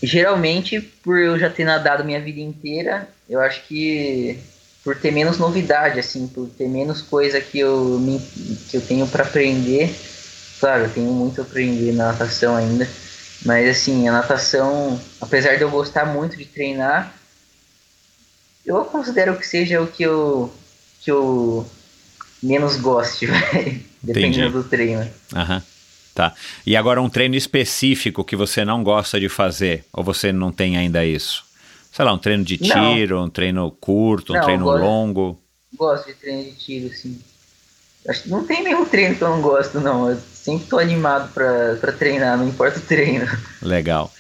geralmente 0.02 0.80
por 0.80 1.18
eu 1.18 1.40
já 1.40 1.50
ter 1.50 1.64
nadado 1.66 2.04
minha 2.04 2.22
vida 2.22 2.40
inteira, 2.40 3.08
eu 3.28 3.40
acho 3.42 3.66
que 3.68 4.40
por 4.84 4.96
ter 4.96 5.12
menos 5.12 5.38
novidade, 5.38 6.00
assim, 6.00 6.28
por 6.28 6.48
ter 6.50 6.70
menos 6.70 7.02
coisa 7.02 7.42
que 7.42 7.60
eu, 7.60 8.00
que 8.70 8.78
eu 8.78 8.82
tenho 8.82 9.08
para 9.08 9.24
aprender. 9.24 9.94
Claro, 10.60 10.84
eu 10.86 10.90
tenho 10.90 11.12
muito 11.12 11.42
a 11.42 11.44
aprender 11.44 11.92
na 11.94 12.12
natação 12.12 12.56
ainda. 12.56 12.88
Mas 13.46 13.70
assim, 13.70 14.08
a 14.08 14.12
natação, 14.12 15.00
apesar 15.22 15.56
de 15.56 15.62
eu 15.62 15.70
gostar 15.70 16.06
muito 16.06 16.36
de 16.36 16.46
treinar, 16.46 17.14
eu 18.66 18.84
considero 18.86 19.38
que 19.38 19.46
seja 19.48 19.82
o 19.82 19.88
que 19.88 20.04
eu, 20.04 20.54
que 21.02 21.12
eu 21.12 21.66
menos 22.44 22.76
goste, 22.78 23.28
dependendo 24.04 24.62
do 24.64 24.68
treino. 24.68 25.08
Aham. 25.36 25.62
Tá. 26.14 26.34
E 26.66 26.76
agora 26.76 27.00
um 27.00 27.10
treino 27.10 27.36
específico 27.36 28.24
que 28.24 28.36
você 28.36 28.66
não 28.66 28.84
gosta 28.84 29.20
de 29.20 29.30
fazer, 29.30 29.86
ou 29.94 30.04
você 30.04 30.32
não 30.32 30.52
tem 30.52 30.76
ainda 30.76 31.06
isso? 31.06 31.46
Sei 31.92 32.04
lá, 32.04 32.12
um 32.12 32.18
treino 32.18 32.44
de 32.44 32.60
Não. 32.68 32.96
tiro, 32.96 33.24
um 33.24 33.30
treino 33.30 33.70
curto, 33.72 34.34
um 34.34 34.36
Não, 34.36 34.44
treino 34.44 34.64
agora- 34.64 34.84
longo. 34.84 35.40
Gosto 35.76 36.08
de 36.08 36.16
treino 36.16 36.44
de 36.46 36.52
tiro, 36.54 36.94
sim. 36.96 37.22
Acho 38.08 38.24
que 38.24 38.30
não 38.30 38.46
tem 38.48 38.64
nenhum 38.64 38.86
treino 38.86 39.16
que 39.16 39.22
eu 39.22 39.30
não 39.30 39.42
gosto, 39.42 39.80
não. 39.80 40.10
Eu 40.10 40.20
sempre 40.48 40.66
tô 40.68 40.80
animado 40.80 41.34
pra 41.34 41.92
treinar, 41.92 42.38
não 42.38 42.48
importa 42.48 42.80
o 42.80 42.82
treino. 42.82 43.28
Legal. 43.62 44.14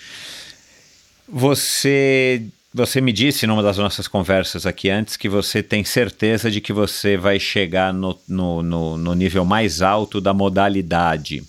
Você, 1.26 2.44
você 2.74 3.00
me 3.00 3.14
disse 3.14 3.48
numa 3.48 3.64
das 3.64 3.78
nossas 3.78 4.10
conversas 4.10 4.66
aqui 4.66 4.90
antes 4.90 5.16
que 5.16 5.30
você 5.30 5.64
tem 5.64 5.86
certeza 5.86 6.52
de 6.52 6.60
que 6.60 6.74
você 6.74 7.16
vai 7.16 7.40
chegar 7.40 7.94
no, 7.94 8.20
no, 8.28 8.62
no, 8.62 8.98
no 8.98 9.14
nível 9.14 9.46
mais 9.46 9.82
alto 9.82 10.20
da 10.20 10.34
modalidade. 10.34 11.46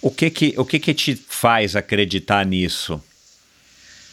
O, 0.00 0.10
que, 0.10 0.30
que, 0.30 0.54
o 0.56 0.64
que, 0.64 0.78
que 0.78 0.94
te 0.94 1.14
faz 1.14 1.76
acreditar 1.76 2.46
nisso? 2.46 3.02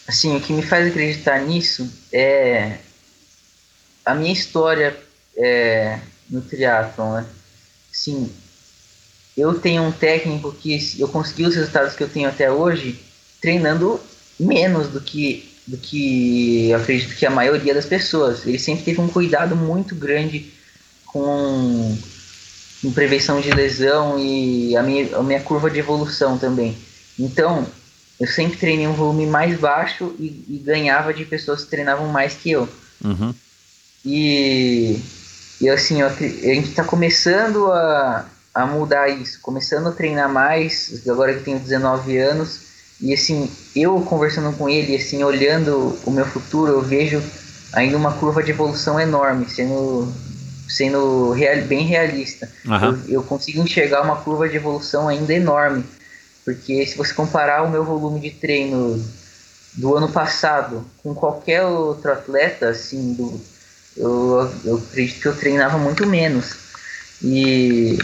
Assim, 0.05 0.35
o 0.35 0.41
que 0.41 0.51
me 0.51 0.63
faz 0.63 0.87
acreditar 0.87 1.39
nisso 1.39 1.89
é 2.11 2.79
a 4.03 4.13
minha 4.15 4.33
história 4.33 4.97
é, 5.37 5.99
no 6.29 6.41
triatlon, 6.41 7.21
né? 7.21 7.25
Assim, 7.91 8.29
eu 9.39 9.59
tenho 9.59 9.83
um 9.83 9.91
técnico 9.91 10.51
que 10.51 10.95
eu 10.99 11.07
consegui 11.07 11.45
os 11.45 11.55
resultados 11.55 11.95
que 11.95 12.03
eu 12.03 12.09
tenho 12.09 12.27
até 12.27 12.51
hoje 12.51 12.99
treinando 13.41 13.99
menos 14.39 14.87
do 14.87 14.99
que 15.01 15.49
do 15.69 15.77
que 15.77 16.73
acredito 16.73 17.15
que 17.15 17.25
a 17.27 17.29
maioria 17.29 17.75
das 17.75 17.85
pessoas. 17.85 18.45
Ele 18.45 18.57
sempre 18.57 18.83
teve 18.83 18.99
um 18.99 19.07
cuidado 19.07 19.55
muito 19.55 19.93
grande 19.93 20.51
com, 21.05 21.95
com 22.81 22.91
prevenção 22.91 23.39
de 23.39 23.51
lesão 23.51 24.17
e 24.17 24.75
a 24.75 24.81
minha, 24.81 25.15
a 25.15 25.21
minha 25.21 25.39
curva 25.41 25.69
de 25.69 25.77
evolução 25.77 26.39
também. 26.39 26.75
Então, 27.19 27.67
eu 28.19 28.25
sempre 28.25 28.57
treinei 28.57 28.87
um 28.87 28.93
volume 28.93 29.27
mais 29.27 29.59
baixo 29.59 30.15
e, 30.19 30.43
e 30.47 30.57
ganhava 30.57 31.13
de 31.13 31.23
pessoas 31.23 31.63
que 31.63 31.69
treinavam 31.69 32.07
mais 32.07 32.33
que 32.33 32.49
eu. 32.49 32.67
Uhum. 33.05 33.33
E, 34.03 34.99
e 35.61 35.69
assim, 35.69 36.01
eu 36.01 36.07
a 36.07 36.13
gente 36.13 36.69
está 36.69 36.83
começando 36.83 37.71
a, 37.71 38.25
a 38.53 38.65
mudar 38.65 39.07
isso, 39.09 39.39
começando 39.41 39.87
a 39.87 39.91
treinar 39.91 40.29
mais, 40.29 41.01
agora 41.07 41.33
que 41.33 41.43
tenho 41.43 41.59
19 41.59 42.17
anos. 42.17 42.69
E 43.01 43.13
assim, 43.13 43.49
eu 43.75 44.01
conversando 44.01 44.55
com 44.57 44.67
ele, 44.67 44.95
assim, 44.95 45.23
olhando 45.23 45.97
o 46.05 46.11
meu 46.11 46.25
futuro, 46.25 46.73
eu 46.73 46.81
vejo 46.81 47.21
ainda 47.73 47.95
uma 47.95 48.13
curva 48.13 48.43
de 48.43 48.51
evolução 48.51 48.99
enorme, 48.99 49.49
sendo, 49.49 50.11
sendo 50.67 51.31
real, 51.31 51.65
bem 51.65 51.85
realista. 51.85 52.51
Aham. 52.67 53.01
Eu, 53.07 53.13
eu 53.15 53.23
consigo 53.23 53.61
enxergar 53.61 54.01
uma 54.01 54.17
curva 54.17 54.49
de 54.49 54.57
evolução 54.57 55.07
ainda 55.07 55.33
enorme. 55.33 55.85
Porque 56.43 56.85
se 56.85 56.97
você 56.97 57.13
comparar 57.13 57.63
o 57.63 57.69
meu 57.69 57.83
volume 57.85 58.19
de 58.19 58.31
treino 58.31 59.01
do 59.75 59.95
ano 59.95 60.11
passado 60.11 60.85
com 61.01 61.13
qualquer 61.13 61.63
outro 61.63 62.11
atleta, 62.11 62.69
assim, 62.69 63.13
do, 63.13 63.39
eu, 63.95 64.51
eu 64.65 64.77
acredito 64.77 65.21
que 65.21 65.27
eu 65.27 65.35
treinava 65.35 65.77
muito 65.77 66.05
menos. 66.05 66.55
E, 67.21 67.97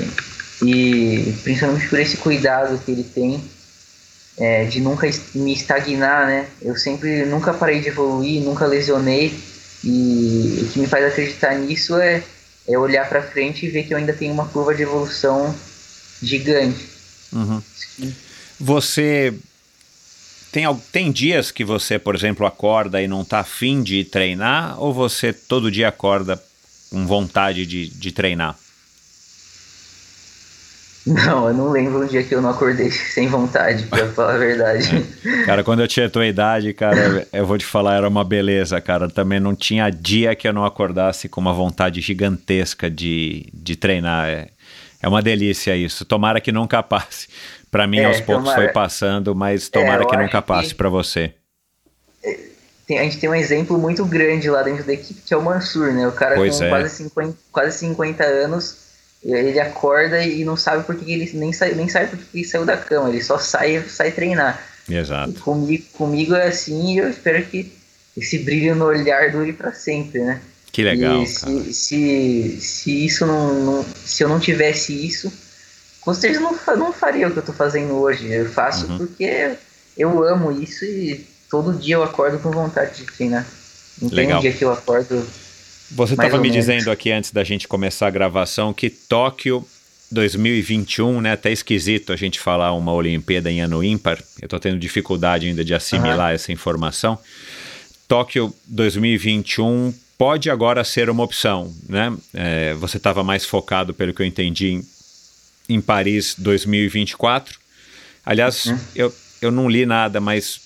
e 0.68 1.34
principalmente 1.44 1.88
por 1.88 2.00
esse 2.00 2.18
cuidado 2.18 2.80
que 2.84 2.92
ele 2.92 3.04
tem 3.04 3.44
é, 4.38 4.66
de 4.66 4.82
nunca 4.82 5.10
me 5.34 5.54
estagnar, 5.54 6.28
né? 6.28 6.48
Eu 6.62 6.76
sempre 6.76 7.26
nunca 7.26 7.54
parei 7.54 7.80
de 7.80 7.88
evoluir, 7.88 8.42
nunca 8.42 8.66
lesionei. 8.66 9.34
E 9.84 10.60
o 10.62 10.70
que 10.72 10.80
me 10.80 10.88
faz 10.88 11.06
acreditar 11.06 11.56
nisso 11.56 11.96
é, 11.96 12.24
é 12.68 12.78
olhar 12.78 13.08
para 13.08 13.22
frente 13.22 13.66
e 13.66 13.70
ver 13.70 13.84
que 13.84 13.94
eu 13.94 13.98
ainda 13.98 14.14
tenho 14.14 14.34
uma 14.34 14.48
curva 14.48 14.74
de 14.74 14.82
evolução 14.82 15.56
gigante. 16.22 16.90
Uhum. 17.32 17.62
Você 18.60 19.34
tem, 20.52 20.64
tem 20.92 21.12
dias 21.12 21.52
que 21.52 21.64
você, 21.64 22.00
por 22.00 22.16
exemplo, 22.16 22.46
acorda 22.46 23.02
e 23.02 23.08
não 23.08 23.22
está 23.22 23.40
afim 23.40 23.84
de 23.84 24.04
treinar, 24.04 24.82
ou 24.82 24.94
você 24.94 25.32
todo 25.32 25.72
dia 25.72 25.90
acorda 25.90 26.42
com 26.90 27.06
vontade 27.06 27.66
de, 27.66 27.90
de 27.90 28.12
treinar? 28.12 28.58
Não, 31.06 31.48
eu 31.48 31.54
não 31.54 31.70
lembro 31.70 32.04
um 32.04 32.08
dia 32.08 32.24
que 32.24 32.34
eu 32.34 32.42
não 32.42 32.50
acordei 32.50 32.90
sem 32.90 33.28
vontade, 33.28 33.84
pra 33.84 34.08
falar 34.14 34.36
a 34.36 34.38
verdade. 34.38 35.06
cara, 35.46 35.64
quando 35.64 35.82
eu 35.82 35.88
tinha 35.88 36.08
a 36.08 36.10
tua 36.10 36.26
idade, 36.26 36.74
cara, 36.74 37.28
eu 37.32 37.46
vou 37.46 37.58
te 37.60 37.66
falar, 37.66 37.98
era 37.98 38.08
uma 38.08 38.24
beleza, 38.24 38.82
cara. 38.82 39.08
Também 39.08 39.40
não 39.40 39.56
tinha 39.56 39.90
dia 39.92 40.36
que 40.36 40.48
eu 40.48 40.54
não 40.54 40.66
acordasse 40.66 41.30
com 41.30 41.40
uma 41.40 41.54
vontade 41.54 42.02
gigantesca 42.02 42.90
de, 42.90 43.48
de 43.54 43.76
treinar. 43.76 44.28
É, 44.28 44.48
é 45.00 45.08
uma 45.08 45.22
delícia 45.22 45.76
isso. 45.76 46.04
Tomara 46.06 46.42
que 46.42 46.52
nunca 46.52 46.82
passe. 46.82 47.28
Para 47.70 47.86
mim, 47.86 48.00
é, 48.00 48.06
aos 48.06 48.20
poucos 48.22 48.46
tomara... 48.46 48.64
foi 48.64 48.74
passando, 48.74 49.36
mas 49.36 49.70
tomara 49.70 50.04
é, 50.04 50.06
que 50.08 50.18
nunca 50.18 50.42
passe 50.42 50.74
para 50.74 50.90
você. 50.90 51.34
É, 52.24 52.40
tem, 52.88 52.98
a 52.98 53.04
gente 53.04 53.20
tem 53.20 53.30
um 53.30 53.36
exemplo 53.36 53.78
muito 53.78 54.04
grande 54.06 54.50
lá 54.50 54.64
dentro 54.64 54.84
da 54.84 54.94
equipe, 54.94 55.22
que 55.22 55.34
é 55.34 55.38
o 55.38 55.44
Mansur, 55.44 55.94
né? 55.94 56.08
O 56.08 56.12
cara 56.14 56.34
pois 56.34 56.58
com 56.58 56.64
é. 56.64 56.70
quase, 56.70 56.90
50, 56.96 57.38
quase 57.52 57.78
50 57.78 58.24
anos 58.24 58.85
ele 59.34 59.60
acorda 59.60 60.24
e 60.24 60.46
não 60.46 60.56
sabe 60.56 60.84
por 60.84 60.96
que 60.96 61.12
ele 61.12 61.30
nem 61.34 61.52
sai, 61.52 61.74
nem 61.74 61.90
sabe 61.90 62.08
por 62.08 62.20
que 62.20 62.26
ele 62.38 62.46
saiu 62.46 62.66
da 62.66 62.78
cama, 62.78 63.10
ele 63.10 63.24
só 63.24 63.40
sai 63.40 63.82
sai 63.88 64.12
treinar. 64.12 64.62
Exato. 64.88 65.32
E 65.32 65.34
comigo, 65.34 65.84
comigo 65.94 66.36
é 66.36 66.48
assim 66.48 66.94
e 66.94 66.98
eu 67.00 67.10
espero 67.10 67.44
que 67.46 67.74
esse 68.16 68.38
brilho 68.40 68.76
no 68.76 68.86
olhar 68.86 69.32
dure 69.32 69.52
para 69.52 69.74
sempre, 69.74 70.22
né? 70.22 70.40
Que 70.72 70.84
legal. 70.84 71.26
Se, 71.26 71.74
se, 71.74 72.58
se, 72.62 73.06
isso 73.06 73.26
não, 73.26 73.54
não, 73.64 73.86
Se 74.04 74.24
eu 74.24 74.30
não 74.30 74.40
tivesse 74.40 74.94
isso, 74.94 75.32
com 76.02 76.14
certeza 76.14 76.42
não, 76.42 76.56
não 76.78 76.94
faria 76.94 77.28
o 77.28 77.32
que 77.32 77.40
eu 77.40 77.44
tô 77.44 77.54
fazendo 77.54 77.94
hoje. 77.96 78.32
Eu 78.32 78.48
faço 78.48 78.86
uhum. 78.86 78.98
porque 78.98 79.56
eu 79.98 80.24
amo 80.24 80.52
isso 80.52 80.86
e 80.86 81.26
todo 81.50 81.74
dia 81.74 81.96
eu 81.96 82.04
acordo 82.04 82.38
com 82.40 82.52
vontade 82.52 82.98
de 82.98 83.06
treinar. 83.06 83.46
Não 84.02 84.10
legal. 84.10 84.28
tem 84.28 84.38
um 84.38 84.42
dia 84.42 84.54
que 84.54 84.64
eu 84.64 84.72
acordo 84.72 85.26
você 85.92 86.14
estava 86.14 86.38
me 86.38 86.50
menos. 86.50 86.58
dizendo 86.58 86.92
aqui 86.92 87.12
antes 87.12 87.32
da 87.32 87.44
gente 87.44 87.68
começar 87.68 88.08
a 88.08 88.12
gravação 88.12 88.74
que 88.74 88.90
Tóquio 88.90 89.66
2021, 90.12 91.22
né? 91.22 91.34
Até 91.34 91.52
esquisito 91.52 92.14
a 92.14 92.16
gente 92.16 92.40
falar 92.40 92.74
uma 92.74 92.94
Olimpíada 92.94 93.52
em 93.52 93.62
ano 93.62 93.84
ímpar. 93.84 94.18
Eu 94.42 94.46
estou 94.46 94.60
tendo 94.60 94.80
dificuldade 94.80 95.48
ainda 95.48 95.64
de 95.64 95.74
assimilar 95.74 96.30
uhum. 96.30 96.36
essa 96.36 96.52
informação. 96.52 97.18
Tóquio 98.08 98.54
2021 98.68 99.94
pode 100.18 100.50
agora 100.50 100.84
ser 100.84 101.10
uma 101.10 101.24
opção, 101.24 101.74
né? 101.90 102.16
É, 102.34 102.74
você 102.76 102.98
estava 102.98 103.24
mais 103.24 103.46
focado, 103.46 103.94
pelo 103.94 104.14
que 104.14 104.22
eu 104.22 104.26
entendi, 104.26 104.72
em, 104.74 104.86
em 105.70 105.82
Paris 105.82 106.36
2024. 106.38 107.60
Aliás, 108.26 108.66
uhum. 108.66 108.80
eu, 108.96 109.14
eu 109.42 109.52
não 109.52 109.70
li 109.70 109.86
nada, 109.86 110.22
mas 110.22 110.60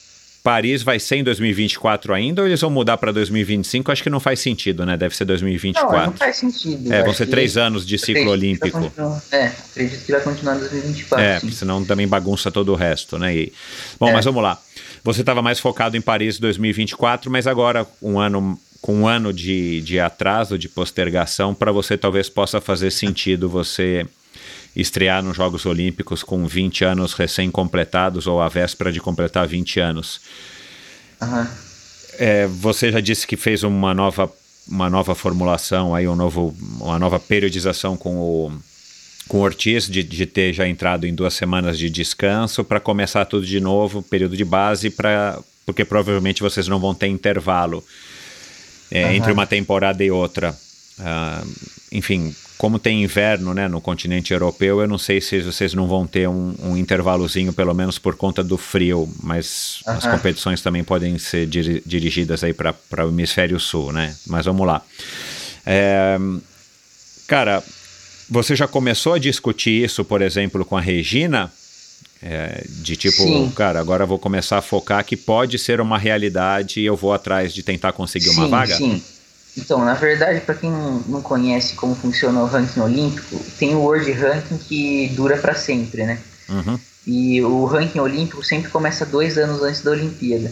Paris 0.50 0.82
vai 0.82 1.00
ser 1.00 1.18
em 1.18 1.24
2024 1.24 2.12
ainda 2.12 2.42
ou 2.42 2.48
eles 2.48 2.60
vão 2.60 2.72
mudar 2.72 2.98
para 2.98 3.12
2025? 3.12 3.92
Acho 3.92 4.02
que 4.02 4.10
não 4.10 4.20
faz 4.20 4.40
sentido, 4.40 4.84
né? 4.84 4.98
Deve 4.98 5.16
ser 5.16 5.24
2024. 5.26 5.96
Não, 5.96 6.06
não 6.08 6.14
faz 6.14 6.38
sentido. 6.38 6.92
É, 6.92 7.04
vão 7.04 7.14
ser 7.14 7.28
três 7.28 7.56
anos 7.56 7.86
de 7.86 8.00
ciclo 8.00 8.32
olímpico. 8.32 8.92
É, 9.32 9.46
acredito 9.46 10.06
que 10.06 10.12
vai 10.12 10.22
continuar 10.22 10.56
em 10.56 10.60
2024. 10.62 11.24
É, 11.24 11.40
sim. 11.40 11.52
senão 11.52 11.86
também 11.86 12.08
bagunça 12.08 12.50
todo 12.50 12.72
o 12.72 12.76
resto, 12.76 13.20
né? 13.20 13.36
E, 13.36 13.54
bom, 14.00 14.10
é. 14.10 14.14
mas 14.14 14.26
vamos 14.26 14.42
lá. 14.42 14.60
Você 15.04 15.20
estava 15.20 15.40
mais 15.44 15.60
focado 15.60 15.96
em 15.96 16.02
Paris 16.02 16.40
2024, 16.40 17.30
mas 17.30 17.46
agora 17.46 17.86
um 18.02 18.20
ano 18.20 18.60
com 18.82 19.02
um 19.02 19.08
ano 19.08 19.32
de, 19.32 19.82
de 19.82 20.00
atraso, 20.00 20.58
de 20.58 20.68
postergação, 20.68 21.54
para 21.54 21.72
você 21.72 21.96
talvez 21.96 22.28
possa 22.28 22.60
fazer 22.60 22.90
sentido 22.90 23.48
você 23.48 24.04
estrear 24.76 25.24
nos 25.24 25.36
Jogos 25.36 25.66
Olímpicos 25.66 26.24
com 26.24 26.46
20 26.48 26.86
anos 26.86 27.14
recém-completados 27.14 28.28
ou 28.28 28.42
à 28.42 28.48
véspera 28.48 28.92
de 28.92 29.00
completar 29.00 29.48
20 29.48 29.80
anos. 29.80 30.22
Uhum. 31.22 31.48
É, 32.18 32.48
você 32.48 32.92
já 32.92 33.00
disse 33.00 33.26
que 33.26 33.38
fez 33.38 33.64
uma 33.64 33.94
nova, 33.94 34.32
uma 34.68 34.90
nova 34.90 35.16
formulação, 35.16 35.96
aí 35.96 36.08
um 36.08 36.16
novo, 36.16 36.56
uma 36.80 37.00
nova 37.00 37.20
periodização 37.20 37.96
com 37.96 38.18
o, 38.18 38.52
com 39.28 39.38
o 39.40 39.42
Ortiz, 39.42 39.88
de, 39.88 40.04
de 40.04 40.26
ter 40.26 40.54
já 40.54 40.68
entrado 40.68 41.06
em 41.06 41.14
duas 41.14 41.34
semanas 41.34 41.78
de 41.78 41.90
descanso 41.90 42.64
para 42.64 42.80
começar 42.80 43.26
tudo 43.26 43.46
de 43.46 43.60
novo, 43.60 44.02
período 44.02 44.36
de 44.36 44.46
base, 44.46 44.90
pra, 44.90 45.40
porque 45.66 45.86
provavelmente 45.86 46.42
vocês 46.42 46.68
não 46.68 46.80
vão 46.80 46.94
ter 46.94 47.08
intervalo 47.08 47.84
é, 48.92 49.06
uhum. 49.06 49.12
entre 49.14 49.32
uma 49.32 49.46
temporada 49.46 50.04
e 50.04 50.12
outra. 50.12 50.56
Uh, 51.00 51.48
enfim, 51.92 52.36
como 52.60 52.78
tem 52.78 53.02
inverno 53.02 53.54
né, 53.54 53.70
no 53.70 53.80
continente 53.80 54.34
europeu, 54.34 54.82
eu 54.82 54.88
não 54.88 54.98
sei 54.98 55.22
se 55.22 55.40
vocês 55.40 55.74
não 55.74 55.88
vão 55.88 56.06
ter 56.06 56.28
um, 56.28 56.54
um 56.62 56.76
intervalozinho, 56.76 57.54
pelo 57.54 57.74
menos 57.74 57.98
por 57.98 58.18
conta 58.18 58.44
do 58.44 58.58
frio, 58.58 59.10
mas 59.24 59.80
as 59.86 60.06
competições 60.06 60.62
também 60.62 60.84
podem 60.84 61.18
ser 61.18 61.48
dir 61.48 61.82
dirigidas 61.86 62.44
aí 62.44 62.54
para 62.54 62.76
o 63.06 63.08
hemisfério 63.08 63.58
sul, 63.62 63.94
né? 63.94 64.14
Mas 64.28 64.46
vamos 64.46 64.68
lá. 64.68 64.82
É, 65.66 66.18
cara, 67.28 67.64
você 68.30 68.58
já 68.58 68.68
começou 68.68 69.14
a 69.14 69.20
discutir 69.20 69.86
isso, 69.86 70.04
por 70.04 70.22
exemplo, 70.22 70.66
com 70.66 70.76
a 70.76 70.82
Regina? 70.82 71.50
É, 72.22 72.66
de 72.68 72.98
tipo, 72.98 73.24
Sim. 73.24 73.50
cara, 73.56 73.80
agora 73.80 74.06
vou 74.06 74.20
começar 74.20 74.58
a 74.58 74.62
focar 74.62 75.06
que 75.06 75.16
pode 75.16 75.58
ser 75.58 75.80
uma 75.80 75.98
realidade 75.98 76.82
e 76.82 76.86
eu 76.86 76.98
vou 76.98 77.14
atrás 77.14 77.54
de 77.54 77.64
tentar 77.64 77.94
conseguir 77.94 78.32
sim, 78.32 78.36
uma 78.36 78.50
vaga? 78.50 78.76
Sim, 78.76 79.02
então, 79.60 79.84
na 79.84 79.94
verdade, 79.94 80.42
para 80.42 80.56
quem 80.56 80.72
não 80.72 81.22
conhece 81.22 81.76
como 81.76 81.94
funciona 81.94 82.42
o 82.42 82.46
ranking 82.46 82.80
olímpico, 82.80 83.40
tem 83.58 83.76
o 83.76 83.82
World 83.82 84.12
Ranking 84.12 84.58
que 84.58 85.10
dura 85.10 85.38
para 85.38 85.54
sempre, 85.54 86.06
né? 86.06 86.20
Uhum. 86.48 86.80
E 87.06 87.42
o 87.42 87.66
ranking 87.66 88.00
olímpico 88.00 88.44
sempre 88.44 88.72
começa 88.72 89.06
dois 89.06 89.38
anos 89.38 89.62
antes 89.62 89.82
da 89.82 89.92
Olimpíada. 89.92 90.52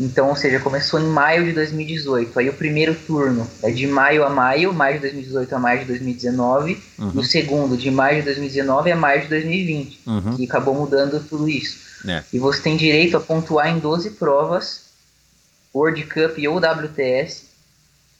Então, 0.00 0.28
ou 0.28 0.36
seja, 0.36 0.58
começou 0.58 0.98
em 0.98 1.06
maio 1.06 1.44
de 1.44 1.52
2018. 1.52 2.36
Aí 2.38 2.48
o 2.48 2.54
primeiro 2.54 2.94
turno 2.94 3.48
é 3.62 3.70
de 3.70 3.86
maio 3.86 4.24
a 4.24 4.30
maio, 4.30 4.72
maio 4.72 4.94
de 4.94 5.00
2018 5.02 5.54
a 5.54 5.58
maio 5.58 5.80
de 5.80 5.84
2019. 5.86 6.82
Uhum. 6.98 7.12
E 7.14 7.18
o 7.18 7.22
segundo, 7.22 7.76
de 7.76 7.90
maio 7.90 8.18
de 8.18 8.22
2019 8.22 8.90
a 8.90 8.96
maio 8.96 9.22
de 9.22 9.28
2020. 9.28 10.00
Uhum. 10.06 10.36
Que 10.36 10.44
acabou 10.44 10.74
mudando 10.74 11.22
tudo 11.28 11.48
isso. 11.48 11.78
É. 12.08 12.24
E 12.32 12.38
você 12.38 12.60
tem 12.60 12.76
direito 12.76 13.16
a 13.16 13.20
pontuar 13.20 13.68
em 13.68 13.78
12 13.78 14.10
provas, 14.10 14.86
World 15.74 16.02
Cup 16.04 16.38
ou 16.48 16.56
WTS, 16.56 17.51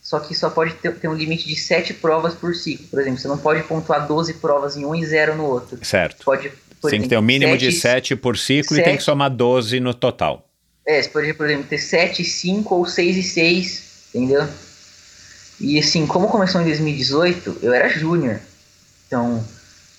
só 0.02 0.18
que 0.18 0.34
só 0.34 0.50
pode 0.50 0.74
ter, 0.74 0.92
ter, 0.96 1.06
um 1.06 1.14
limite 1.14 1.46
de 1.46 1.54
7 1.54 1.94
provas 1.94 2.34
por 2.34 2.56
ciclo. 2.56 2.88
Por 2.88 3.00
exemplo, 3.00 3.20
você 3.20 3.28
não 3.28 3.38
pode 3.38 3.62
pontuar 3.62 4.06
12 4.06 4.34
provas 4.34 4.76
em 4.76 4.84
um 4.84 4.92
e 4.92 5.06
0 5.06 5.36
no 5.36 5.44
outro. 5.44 5.78
Certo. 5.84 6.24
Pode, 6.24 6.50
tem 6.90 7.00
que 7.00 7.08
ter 7.08 7.16
um 7.16 7.22
mínimo 7.22 7.52
7, 7.52 7.60
de 7.60 7.72
7 7.72 8.16
por 8.16 8.36
ciclo 8.36 8.74
7, 8.74 8.80
e 8.80 8.84
tem 8.84 8.96
que 8.96 9.02
somar 9.04 9.30
12 9.30 9.78
no 9.78 9.94
total. 9.94 10.48
É, 10.84 11.00
você 11.00 11.08
pode, 11.08 11.32
por 11.34 11.46
exemplo, 11.46 11.68
ter 11.68 11.78
7, 11.78 12.24
5 12.24 12.74
ou 12.74 12.84
6 12.84 13.16
e 13.16 13.22
6, 13.22 13.82
entendeu? 14.12 14.48
E 15.60 15.78
assim, 15.78 16.04
como 16.04 16.26
começou 16.26 16.60
em 16.60 16.64
2018, 16.64 17.58
eu 17.62 17.72
era 17.72 17.88
júnior. 17.88 18.40
Então, 19.06 19.44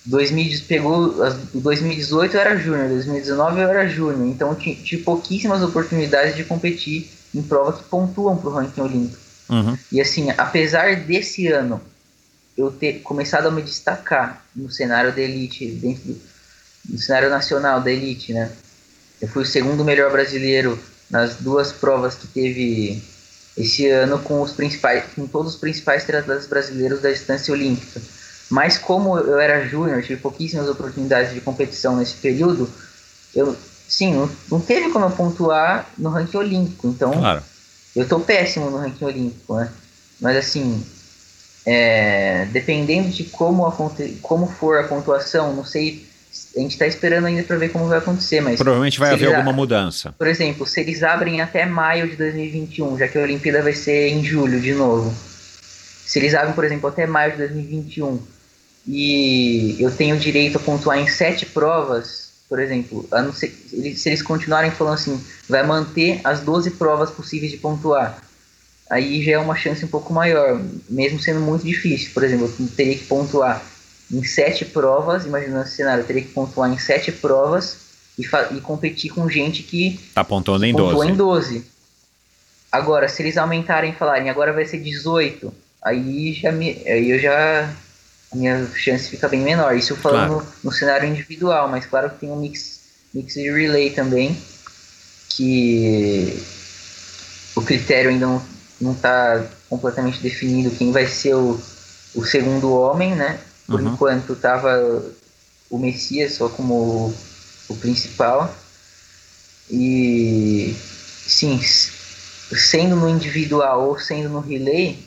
2000, 0.04 0.60
pegou, 0.68 1.14
2018 1.54 2.34
eu 2.34 2.40
era 2.40 2.58
júnior, 2.58 2.88
2019 2.90 3.60
eu 3.62 3.68
era 3.70 3.88
júnior. 3.88 4.28
Então, 4.28 4.54
tive 4.54 5.02
pouquíssimas 5.02 5.62
oportunidades 5.62 6.36
de 6.36 6.44
competir 6.44 7.10
em 7.34 7.40
provas 7.40 7.80
que 7.80 7.84
pontuam 7.84 8.36
para 8.36 8.50
o 8.50 8.52
ranking 8.52 8.82
olímpico. 8.82 9.23
Uhum. 9.48 9.76
E 9.92 10.00
assim, 10.00 10.30
apesar 10.36 10.96
desse 10.96 11.48
ano 11.48 11.80
eu 12.56 12.70
ter 12.70 13.00
começado 13.00 13.46
a 13.46 13.50
me 13.50 13.62
destacar 13.62 14.44
no 14.54 14.70
cenário 14.70 15.12
da 15.12 15.20
elite, 15.20 15.66
dentro 15.66 16.04
do, 16.04 16.20
no 16.90 16.98
cenário 16.98 17.28
nacional 17.28 17.80
da 17.80 17.90
elite, 17.90 18.32
né? 18.32 18.50
Eu 19.20 19.28
fui 19.28 19.42
o 19.42 19.46
segundo 19.46 19.84
melhor 19.84 20.10
brasileiro 20.12 20.78
nas 21.10 21.36
duas 21.36 21.72
provas 21.72 22.14
que 22.14 22.26
teve 22.26 23.02
esse 23.56 23.88
ano 23.88 24.18
com 24.18 24.42
os 24.42 24.52
principais, 24.52 25.04
com 25.14 25.26
todos 25.26 25.54
os 25.54 25.60
principais 25.60 26.04
triatletas 26.04 26.46
brasileiros 26.46 27.00
da 27.00 27.10
distância 27.10 27.52
olímpica. 27.52 28.00
Mas 28.50 28.78
como 28.78 29.18
eu 29.18 29.38
era 29.38 29.66
júnior, 29.66 30.02
tive 30.02 30.20
pouquíssimas 30.20 30.68
oportunidades 30.68 31.32
de 31.32 31.40
competição 31.40 31.96
nesse 31.96 32.14
período, 32.14 32.68
eu 33.34 33.56
sim, 33.88 34.14
não, 34.14 34.30
não 34.50 34.60
teve 34.60 34.90
como 34.90 35.04
eu 35.04 35.10
pontuar 35.10 35.88
no 35.96 36.10
ranking 36.10 36.36
olímpico. 36.36 36.88
Então, 36.88 37.12
claro. 37.12 37.42
Eu 37.94 38.08
tô 38.08 38.20
péssimo 38.20 38.70
no 38.70 38.78
ranking 38.78 39.04
olímpico, 39.04 39.56
né? 39.56 39.70
Mas 40.20 40.36
assim, 40.36 40.84
é, 41.66 42.46
dependendo 42.52 43.08
de 43.08 43.24
como, 43.24 43.66
a, 43.66 43.76
como 44.22 44.46
for 44.46 44.78
a 44.78 44.84
pontuação, 44.84 45.54
não 45.54 45.64
sei. 45.64 46.06
A 46.56 46.60
gente 46.60 46.72
está 46.72 46.86
esperando 46.86 47.26
ainda 47.26 47.44
para 47.44 47.56
ver 47.56 47.68
como 47.68 47.86
vai 47.86 47.98
acontecer, 47.98 48.40
mas. 48.40 48.56
Provavelmente 48.56 48.98
vai 48.98 49.12
haver 49.12 49.34
alguma 49.34 49.52
mudança. 49.52 50.14
Por 50.18 50.26
exemplo, 50.26 50.66
se 50.66 50.80
eles 50.80 51.02
abrem 51.02 51.40
até 51.40 51.64
maio 51.64 52.08
de 52.08 52.16
2021, 52.16 52.98
já 52.98 53.08
que 53.08 53.16
a 53.16 53.22
Olimpíada 53.22 53.62
vai 53.62 53.72
ser 53.72 54.08
em 54.08 54.24
julho 54.24 54.60
de 54.60 54.74
novo. 54.74 55.14
Se 56.04 56.18
eles 56.18 56.34
abrem, 56.34 56.54
por 56.54 56.64
exemplo, 56.64 56.88
até 56.88 57.06
maio 57.06 57.32
de 57.32 57.38
2021 57.38 58.34
e 58.86 59.76
eu 59.80 59.90
tenho 59.90 60.18
direito 60.18 60.58
a 60.58 60.60
pontuar 60.60 60.98
em 60.98 61.08
sete 61.08 61.46
provas, 61.46 62.33
por 62.48 62.60
exemplo, 62.60 63.06
a 63.10 63.22
não 63.22 63.32
ser, 63.32 63.48
se 63.48 64.08
eles 64.08 64.22
continuarem 64.22 64.70
falando 64.70 64.94
assim, 64.94 65.24
vai 65.48 65.66
manter 65.66 66.20
as 66.24 66.40
12 66.40 66.72
provas 66.72 67.10
possíveis 67.10 67.50
de 67.50 67.58
pontuar, 67.58 68.22
aí 68.90 69.22
já 69.24 69.32
é 69.32 69.38
uma 69.38 69.56
chance 69.56 69.84
um 69.84 69.88
pouco 69.88 70.12
maior, 70.12 70.60
mesmo 70.88 71.18
sendo 71.18 71.40
muito 71.40 71.64
difícil. 71.64 72.10
Por 72.12 72.22
exemplo, 72.22 72.52
eu 72.60 72.68
teria 72.68 72.96
que 72.96 73.04
pontuar 73.06 73.62
em 74.12 74.22
sete 74.22 74.64
provas, 74.64 75.24
imaginando 75.24 75.64
esse 75.64 75.76
cenário, 75.76 76.02
eu 76.02 76.06
teria 76.06 76.22
que 76.22 76.28
pontuar 76.28 76.70
em 76.70 76.78
sete 76.78 77.10
provas 77.10 77.78
e, 78.18 78.22
e 78.56 78.60
competir 78.60 79.10
com 79.10 79.28
gente 79.28 79.62
que 79.62 79.98
tá 80.14 80.22
pontuando 80.22 80.66
em 80.66 80.72
pontuou 80.72 80.94
12. 80.94 81.10
em 81.10 81.16
12. 81.16 81.64
Agora, 82.70 83.08
se 83.08 83.22
eles 83.22 83.36
aumentarem 83.36 83.92
e 83.92 83.94
falarem 83.94 84.28
agora 84.28 84.52
vai 84.52 84.66
ser 84.66 84.78
18, 84.78 85.52
aí 85.82 86.32
já 86.34 86.52
me, 86.52 86.82
aí 86.86 87.10
eu 87.10 87.18
já 87.18 87.72
minha 88.34 88.66
chance 88.74 89.08
fica 89.08 89.28
bem 89.28 89.40
menor. 89.40 89.76
Isso 89.76 89.96
falando 89.96 90.34
Claro. 90.40 90.46
no 90.62 90.72
cenário 90.72 91.08
individual, 91.08 91.68
mas 91.68 91.86
claro 91.86 92.10
que 92.10 92.18
tem 92.20 92.30
um 92.30 92.36
mix, 92.36 92.80
mix 93.12 93.36
e 93.36 93.50
relay 93.50 93.90
também, 93.90 94.36
que 95.30 96.42
o 97.56 97.62
critério 97.62 98.10
ainda 98.10 98.26
não, 98.26 98.42
não 98.80 98.94
tá 98.94 99.44
completamente 99.68 100.20
definido 100.20 100.70
quem 100.76 100.92
vai 100.92 101.06
ser 101.06 101.34
o, 101.34 101.60
o 102.14 102.24
segundo 102.24 102.72
homem, 102.72 103.14
né? 103.14 103.40
Por 103.66 103.80
Uhum. 103.80 103.92
enquanto 103.94 104.36
tava 104.36 105.02
o 105.70 105.78
Messias 105.78 106.34
só 106.34 106.48
como 106.48 106.74
o, 106.74 107.14
o 107.70 107.76
principal. 107.76 108.54
E 109.70 110.74
sim, 111.26 111.58
sendo 111.62 112.96
no 112.96 113.08
individual 113.08 113.88
ou 113.88 113.98
sendo 113.98 114.28
no 114.28 114.40
relay, 114.40 114.98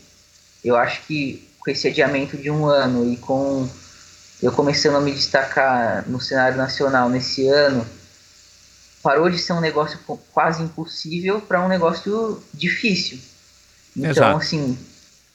eu 0.63 0.75
acho 0.75 1.01
que 1.05 1.46
com 1.67 1.71
esse 1.71 1.85
adiamento 1.89 2.37
de 2.37 2.49
um 2.49 2.65
ano 2.65 3.11
e 3.11 3.17
com 3.17 3.67
eu 4.41 4.53
começando 4.53 4.95
a 4.95 5.01
me 5.01 5.11
destacar 5.11 6.05
no 6.07 6.21
cenário 6.21 6.55
nacional 6.57 7.09
nesse 7.09 7.45
ano, 7.49 7.85
parou 9.03 9.29
de 9.29 9.37
ser 9.37 9.51
um 9.51 9.59
negócio 9.59 9.99
quase 10.31 10.63
impossível 10.63 11.41
para 11.41 11.61
um 11.61 11.67
negócio 11.67 12.41
difícil. 12.53 13.19
Então, 13.97 14.11
Exato. 14.11 14.37
assim, 14.37 14.77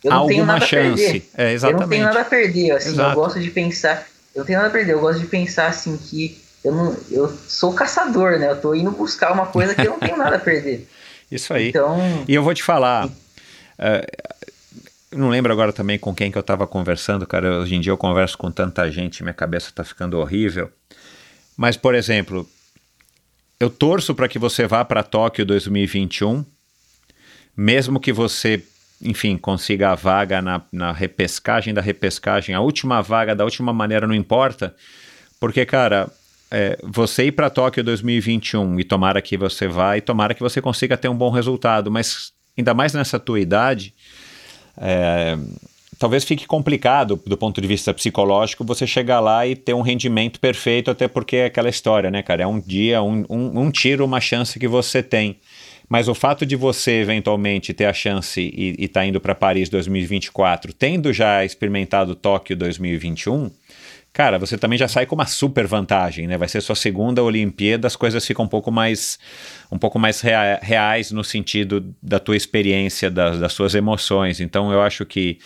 eu 0.02 0.10
não 0.10 0.26
tenho 0.26 0.40
alguma 0.40 0.54
nada 0.54 0.64
a 0.64 0.68
chance. 0.68 1.02
perder. 1.02 1.30
É, 1.34 1.54
Eu 1.54 1.72
não 1.72 1.88
tenho 1.88 2.04
nada 2.04 2.20
a 2.22 2.24
perder, 2.24 2.70
assim, 2.70 2.88
Exato. 2.92 3.10
eu 3.10 3.14
gosto 3.14 3.38
de 3.38 3.50
pensar, 3.50 4.06
eu 4.34 4.44
tenho 4.46 4.58
nada 4.58 4.70
a 4.70 4.72
perder, 4.72 4.92
eu 4.92 5.00
gosto 5.00 5.20
de 5.20 5.26
pensar 5.26 5.66
assim 5.66 5.98
que 5.98 6.40
eu 6.64 6.72
não, 6.72 6.96
eu 7.10 7.28
sou 7.46 7.74
caçador, 7.74 8.38
né? 8.38 8.48
Eu 8.50 8.58
tô 8.58 8.74
indo 8.74 8.90
buscar 8.90 9.32
uma 9.32 9.44
coisa 9.46 9.74
que 9.74 9.82
eu 9.82 9.90
não 9.90 9.98
tenho 9.98 10.16
nada 10.16 10.36
a 10.36 10.40
perder. 10.40 10.88
Isso 11.30 11.52
aí. 11.52 11.68
Então, 11.68 11.98
E 12.26 12.34
eu 12.34 12.42
vou 12.42 12.54
te 12.54 12.62
falar. 12.62 13.10
eu 13.78 14.51
não 15.12 15.28
lembro 15.28 15.52
agora 15.52 15.72
também 15.72 15.98
com 15.98 16.14
quem 16.14 16.30
que 16.30 16.38
eu 16.38 16.40
estava 16.40 16.66
conversando, 16.66 17.26
cara. 17.26 17.60
Hoje 17.60 17.74
em 17.74 17.80
dia 17.80 17.92
eu 17.92 17.96
converso 17.96 18.36
com 18.38 18.50
tanta 18.50 18.90
gente, 18.90 19.22
minha 19.22 19.34
cabeça 19.34 19.68
está 19.68 19.84
ficando 19.84 20.18
horrível. 20.18 20.70
Mas, 21.56 21.76
por 21.76 21.94
exemplo, 21.94 22.48
eu 23.60 23.70
torço 23.70 24.14
para 24.14 24.28
que 24.28 24.38
você 24.38 24.66
vá 24.66 24.84
para 24.84 25.02
Tóquio 25.02 25.44
2021, 25.44 26.44
mesmo 27.56 28.00
que 28.00 28.12
você, 28.12 28.64
enfim, 29.00 29.36
consiga 29.36 29.90
a 29.90 29.94
vaga 29.94 30.42
na, 30.42 30.62
na 30.72 30.92
repescagem 30.92 31.72
da 31.72 31.80
repescagem, 31.80 32.54
a 32.54 32.60
última 32.60 33.00
vaga 33.02 33.36
da 33.36 33.44
última 33.44 33.72
maneira 33.72 34.06
não 34.06 34.14
importa, 34.14 34.74
porque, 35.38 35.64
cara, 35.66 36.10
é, 36.50 36.78
você 36.82 37.26
ir 37.26 37.32
para 37.32 37.48
Tóquio 37.50 37.84
2021 37.84 38.80
e 38.80 38.84
tomara 38.84 39.22
que 39.22 39.36
você 39.36 39.68
vá 39.68 39.96
e 39.96 40.00
tomara 40.00 40.34
que 40.34 40.42
você 40.42 40.60
consiga 40.60 40.96
ter 40.96 41.08
um 41.08 41.16
bom 41.16 41.30
resultado, 41.30 41.90
mas 41.90 42.32
ainda 42.56 42.74
mais 42.74 42.92
nessa 42.92 43.18
tua 43.18 43.40
idade, 43.40 43.94
é, 44.76 45.36
talvez 45.98 46.24
fique 46.24 46.46
complicado 46.46 47.20
do 47.24 47.36
ponto 47.36 47.60
de 47.60 47.68
vista 47.68 47.94
psicológico 47.94 48.64
você 48.64 48.86
chegar 48.86 49.20
lá 49.20 49.46
e 49.46 49.54
ter 49.54 49.74
um 49.74 49.82
rendimento 49.82 50.40
perfeito, 50.40 50.90
até 50.90 51.06
porque 51.06 51.36
é 51.36 51.44
aquela 51.46 51.68
história, 51.68 52.10
né, 52.10 52.22
cara? 52.22 52.42
É 52.42 52.46
um 52.46 52.60
dia, 52.60 53.02
um, 53.02 53.24
um, 53.28 53.60
um 53.60 53.70
tiro, 53.70 54.04
uma 54.04 54.20
chance 54.20 54.58
que 54.58 54.66
você 54.66 55.02
tem. 55.02 55.36
Mas 55.88 56.08
o 56.08 56.14
fato 56.14 56.46
de 56.46 56.56
você 56.56 57.02
eventualmente 57.02 57.74
ter 57.74 57.84
a 57.84 57.92
chance 57.92 58.40
e 58.40 58.76
estar 58.82 59.00
tá 59.00 59.06
indo 59.06 59.20
para 59.20 59.34
Paris 59.34 59.68
2024, 59.68 60.72
tendo 60.72 61.12
já 61.12 61.44
experimentado 61.44 62.14
Tóquio 62.14 62.56
2021, 62.56 63.50
cara, 64.12 64.38
você 64.38 64.58
também 64.58 64.78
já 64.78 64.86
sai 64.86 65.06
com 65.06 65.14
uma 65.14 65.26
super 65.26 65.66
vantagem, 65.66 66.26
né? 66.26 66.36
Vai 66.36 66.48
ser 66.48 66.60
sua 66.60 66.76
segunda 66.76 67.22
Olimpíada, 67.22 67.86
as 67.86 67.96
coisas 67.96 68.26
ficam 68.26 68.44
um 68.44 68.48
pouco 68.48 68.70
mais, 68.70 69.18
um 69.70 69.78
pouco 69.78 69.98
mais 69.98 70.20
rea 70.20 70.58
reais 70.62 71.10
no 71.10 71.24
sentido 71.24 71.94
da 72.02 72.18
tua 72.18 72.36
experiência, 72.36 73.10
das, 73.10 73.38
das 73.38 73.52
suas 73.52 73.74
emoções. 73.74 74.40
Então 74.40 74.72
eu 74.72 74.82
acho 74.82 75.06
que 75.06 75.38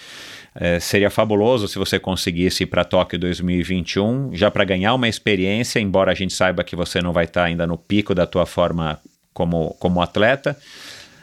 é, 0.59 0.81
seria 0.81 1.11
fabuloso 1.11 1.69
se 1.69 1.79
você 1.79 1.99
conseguisse 1.99 2.63
ir 2.65 2.67
para 2.67 2.83
Tóquio 2.83 3.19
2021, 3.19 4.35
já 4.35 4.51
para 4.51 4.65
ganhar 4.65 4.95
uma 4.95 5.09
experiência, 5.09 5.79
embora 5.79 6.11
a 6.11 6.15
gente 6.15 6.33
saiba 6.33 6.65
que 6.65 6.75
você 6.75 7.01
não 7.01 7.13
vai 7.13 7.25
estar 7.25 7.43
tá 7.43 7.47
ainda 7.47 7.67
no 7.67 7.77
pico 7.77 8.15
da 8.15 8.27
tua 8.27 8.47
forma 8.47 8.99
como, 9.35 9.77
como 9.79 10.01
atleta, 10.01 10.57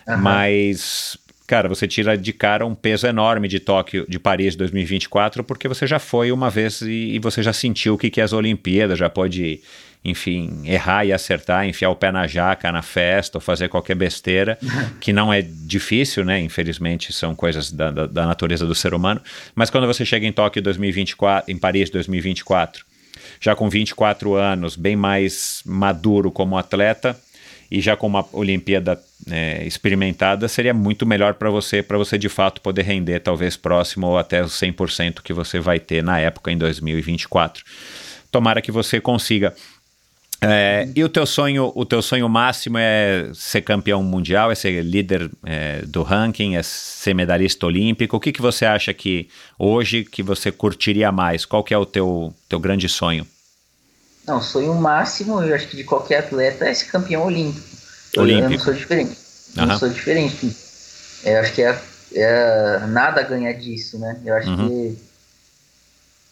uhum. 0.08 0.18
mas 0.18 1.18
cara, 1.46 1.68
você 1.68 1.88
tira 1.88 2.18
de 2.18 2.34
cara 2.34 2.66
um 2.66 2.76
peso 2.76 3.06
enorme 3.06 3.48
de 3.48 3.60
Tóquio, 3.60 4.06
de 4.08 4.20
Paris 4.20 4.56
2024, 4.56 5.44
porque 5.44 5.68
você 5.68 5.86
já 5.86 6.00
foi 6.00 6.32
uma 6.32 6.50
vez 6.50 6.82
e, 6.82 7.16
e 7.16 7.20
você 7.20 7.44
já 7.44 7.54
sentiu 7.54 7.96
o 7.96 7.98
que, 7.98 8.10
que 8.10 8.22
é 8.22 8.24
as 8.24 8.34
Olimpíadas, 8.34 8.98
já 8.98 9.10
pode, 9.10 9.60
enfim, 10.04 10.62
errar 10.66 11.06
e 11.06 11.12
acertar, 11.12 11.68
enfiar 11.68 11.89
o 11.89 11.96
pé 11.96 12.12
na 12.12 12.26
jaca, 12.28 12.72
na 12.72 12.82
festa, 12.82 13.38
ou 13.38 13.41
fazer 13.41 13.68
qualquer 13.68 13.96
besteira, 13.96 14.58
que 15.02 15.12
não 15.12 15.34
é 15.34 15.41
difícil, 15.41 16.24
né? 16.24 16.39
Infelizmente, 16.39 17.12
são 17.12 17.36
coisas 17.36 17.72
da, 17.72 17.91
da, 17.91 18.08
da 18.08 18.26
natureza 18.26 18.66
do 18.66 18.76
ser 18.76 18.94
humano. 18.94 19.22
Mas 19.54 19.70
quando 19.70 19.88
você 19.88 20.06
chega 20.06 20.26
em 20.26 20.32
Tóquio 20.32 20.62
2024, 20.62 21.52
em 21.52 21.58
Paris 21.58 21.89
2024, 21.89 22.86
já 23.39 23.56
com 23.56 23.70
24 23.70 24.36
anos, 24.36 24.76
bem 24.76 24.96
mais 24.96 25.62
maduro 25.66 26.32
como 26.32 26.58
atleta, 26.58 27.20
e 27.74 27.82
já 27.82 27.98
com 27.98 28.06
uma 28.06 28.24
Olimpíada 28.32 29.02
é, 29.32 29.66
experimentada, 29.66 30.48
seria 30.48 30.76
muito 30.76 31.08
melhor 31.08 31.34
para 31.34 31.50
você, 31.50 31.82
para 31.82 31.98
você 31.98 32.20
de 32.20 32.30
fato 32.30 32.62
poder 32.62 32.84
render 32.84 33.20
talvez 33.20 33.58
próximo 33.58 34.06
ou 34.06 34.18
até 34.20 34.44
os 34.44 34.54
100% 34.54 35.24
que 35.24 35.34
você 35.34 35.60
vai 35.60 35.80
ter 35.80 36.04
na 36.04 36.20
época 36.20 36.52
em 36.52 36.58
2024. 36.58 37.64
Tomara 38.32 38.62
que 38.62 38.72
você 38.72 39.02
consiga. 39.02 39.56
É, 40.40 40.88
e 40.96 41.04
o 41.04 41.10
teu 41.10 41.26
sonho, 41.26 41.72
o 41.74 41.84
teu 41.84 42.04
sonho 42.04 42.30
máximo 42.30 42.78
é 42.78 43.32
ser 43.34 43.62
campeão 43.62 44.04
mundial, 44.04 44.52
é 44.52 44.56
ser 44.56 44.84
líder 44.84 45.32
é, 45.44 45.82
do 45.82 46.04
ranking, 46.04 46.56
é 46.56 46.62
ser 46.62 47.16
medalhista 47.16 47.66
olímpico. 47.66 48.18
O 48.18 48.20
que, 48.20 48.32
que 48.32 48.42
você 48.42 48.66
acha 48.66 48.94
que 48.94 49.28
hoje 49.58 50.04
que 50.04 50.22
você 50.22 50.52
curtiria 50.52 51.12
mais? 51.12 51.44
Qual 51.44 51.64
que 51.64 51.74
é 51.74 51.78
o 51.78 51.88
teu, 51.88 52.32
teu 52.48 52.60
grande 52.60 52.88
sonho? 52.88 53.26
Não, 54.26 54.42
sonho 54.42 54.74
máximo, 54.76 55.42
eu 55.42 55.54
acho 55.54 55.68
que 55.68 55.78
de 55.78 55.84
qualquer 55.84 56.20
atleta 56.20 56.66
é 56.66 56.74
ser 56.74 56.86
campeão 56.86 57.26
olímpico. 57.26 57.68
olímpico. 58.18 58.46
Eu, 58.46 58.50
não 58.50 58.60
sou 58.60 58.74
diferente. 58.74 59.18
Uhum. 59.58 59.66
Não 59.66 59.80
sou 59.80 59.90
diferente. 59.90 60.58
Eu 61.24 61.40
acho 61.40 61.54
que 61.54 61.62
é, 61.62 61.80
é 62.16 62.80
nada 62.88 63.22
a 63.22 63.24
ganhar 63.24 63.54
disso, 63.54 64.00
né? 64.00 64.20
Eu 64.26 64.36
acho 64.36 64.50
uhum. 64.50 64.68
que 64.68 64.98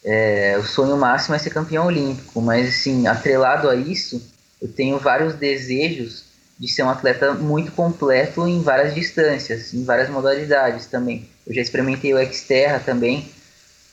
é, 0.03 0.57
o 0.57 0.63
sonho 0.63 0.97
máximo 0.97 1.35
é 1.35 1.39
ser 1.39 1.51
campeão 1.51 1.85
olímpico, 1.85 2.41
mas 2.41 2.67
assim, 2.67 3.07
atrelado 3.07 3.69
a 3.69 3.75
isso, 3.75 4.21
eu 4.61 4.67
tenho 4.67 4.97
vários 4.97 5.35
desejos 5.35 6.23
de 6.57 6.67
ser 6.67 6.83
um 6.83 6.89
atleta 6.89 7.33
muito 7.33 7.71
completo 7.71 8.47
em 8.47 8.61
várias 8.61 8.93
distâncias, 8.93 9.73
em 9.73 9.83
várias 9.83 10.09
modalidades 10.09 10.85
também. 10.85 11.27
Eu 11.45 11.53
já 11.53 11.61
experimentei 11.61 12.13
o 12.13 12.33
Xterra 12.33 12.79
também. 12.79 13.29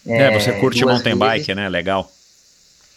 É, 0.06 0.30
você 0.38 0.52
curte 0.52 0.84
mountain 0.84 1.18
vezes. 1.18 1.18
bike, 1.18 1.54
né? 1.54 1.68
Legal. 1.68 2.10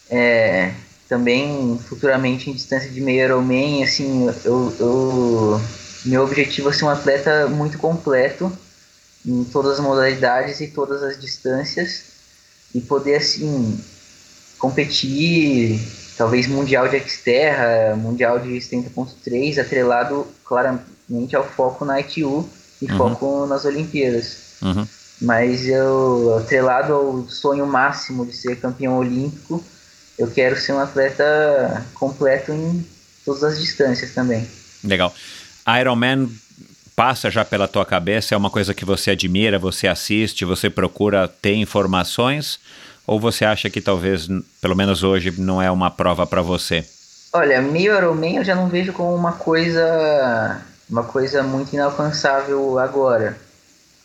É, 0.09 0.71
também 1.11 1.77
futuramente 1.89 2.49
em 2.49 2.53
distância 2.53 2.89
de 2.89 3.01
meio 3.01 3.25
Ironman, 3.25 3.83
assim, 3.83 4.27
eu, 4.45 4.73
eu, 4.79 5.61
meu 6.05 6.23
objetivo 6.23 6.69
é 6.69 6.71
ser 6.71 6.85
um 6.85 6.89
atleta 6.89 7.49
muito 7.49 7.77
completo 7.77 8.49
em 9.25 9.43
todas 9.43 9.73
as 9.73 9.79
modalidades 9.81 10.61
e 10.61 10.67
todas 10.67 11.03
as 11.03 11.19
distâncias 11.19 12.03
e 12.73 12.79
poder, 12.79 13.15
assim, 13.15 13.77
competir, 14.57 15.81
talvez 16.17 16.47
mundial 16.47 16.87
de 16.87 16.97
Xterra, 17.01 17.93
mundial 17.97 18.39
de 18.39 18.51
70.3, 18.51 19.59
atrelado 19.59 20.25
claramente 20.45 21.35
ao 21.35 21.43
foco 21.43 21.83
na 21.83 21.99
ITU 21.99 22.49
e 22.81 22.89
uhum. 22.89 22.97
foco 22.97 23.45
nas 23.47 23.65
Olimpíadas. 23.65 24.37
Uhum. 24.61 24.87
Mas 25.21 25.67
eu, 25.67 26.37
atrelado 26.37 26.93
ao 26.93 27.27
sonho 27.27 27.67
máximo 27.67 28.25
de 28.25 28.33
ser 28.33 28.61
campeão 28.61 28.97
olímpico, 28.97 29.61
eu 30.17 30.29
quero 30.29 30.59
ser 30.59 30.73
um 30.73 30.79
atleta 30.79 31.85
completo 31.93 32.51
em 32.51 32.85
todas 33.25 33.43
as 33.43 33.59
distâncias 33.59 34.13
também. 34.13 34.47
Legal. 34.83 35.13
Ironman 35.79 36.29
passa 36.95 37.29
já 37.29 37.43
pela 37.43 37.67
tua 37.67 37.85
cabeça? 37.85 38.35
É 38.35 38.37
uma 38.37 38.49
coisa 38.49 38.73
que 38.73 38.85
você 38.85 39.11
admira, 39.11 39.57
você 39.57 39.87
assiste, 39.87 40.45
você 40.45 40.69
procura 40.69 41.27
ter 41.27 41.55
informações? 41.55 42.59
Ou 43.07 43.19
você 43.19 43.43
acha 43.43 43.69
que 43.69 43.81
talvez, 43.81 44.27
pelo 44.61 44.75
menos 44.75 45.03
hoje, 45.03 45.33
não 45.37 45.61
é 45.61 45.71
uma 45.71 45.89
prova 45.89 46.25
para 46.27 46.41
você? 46.41 46.85
Olha, 47.33 47.61
meio 47.61 47.95
Ironman 47.95 48.37
eu 48.37 48.43
já 48.43 48.55
não 48.55 48.67
vejo 48.67 48.93
como 48.93 49.15
uma 49.15 49.33
coisa, 49.33 50.61
uma 50.89 51.03
coisa 51.03 51.41
muito 51.41 51.73
inalcançável 51.73 52.77
agora. 52.77 53.37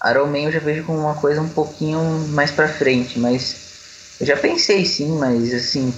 Ironman 0.09 0.45
eu 0.45 0.53
já 0.53 0.61
vejo 0.61 0.85
como 0.85 1.01
uma 1.01 1.15
coisa 1.15 1.43
um 1.43 1.49
pouquinho 1.49 2.01
mais 2.31 2.51
para 2.51 2.69
frente, 2.69 3.19
mas 3.19 3.66
eu 4.21 4.27
já 4.27 4.37
pensei 4.37 4.85
sim, 4.85 5.17
mas 5.19 5.53
assim, 5.53 5.93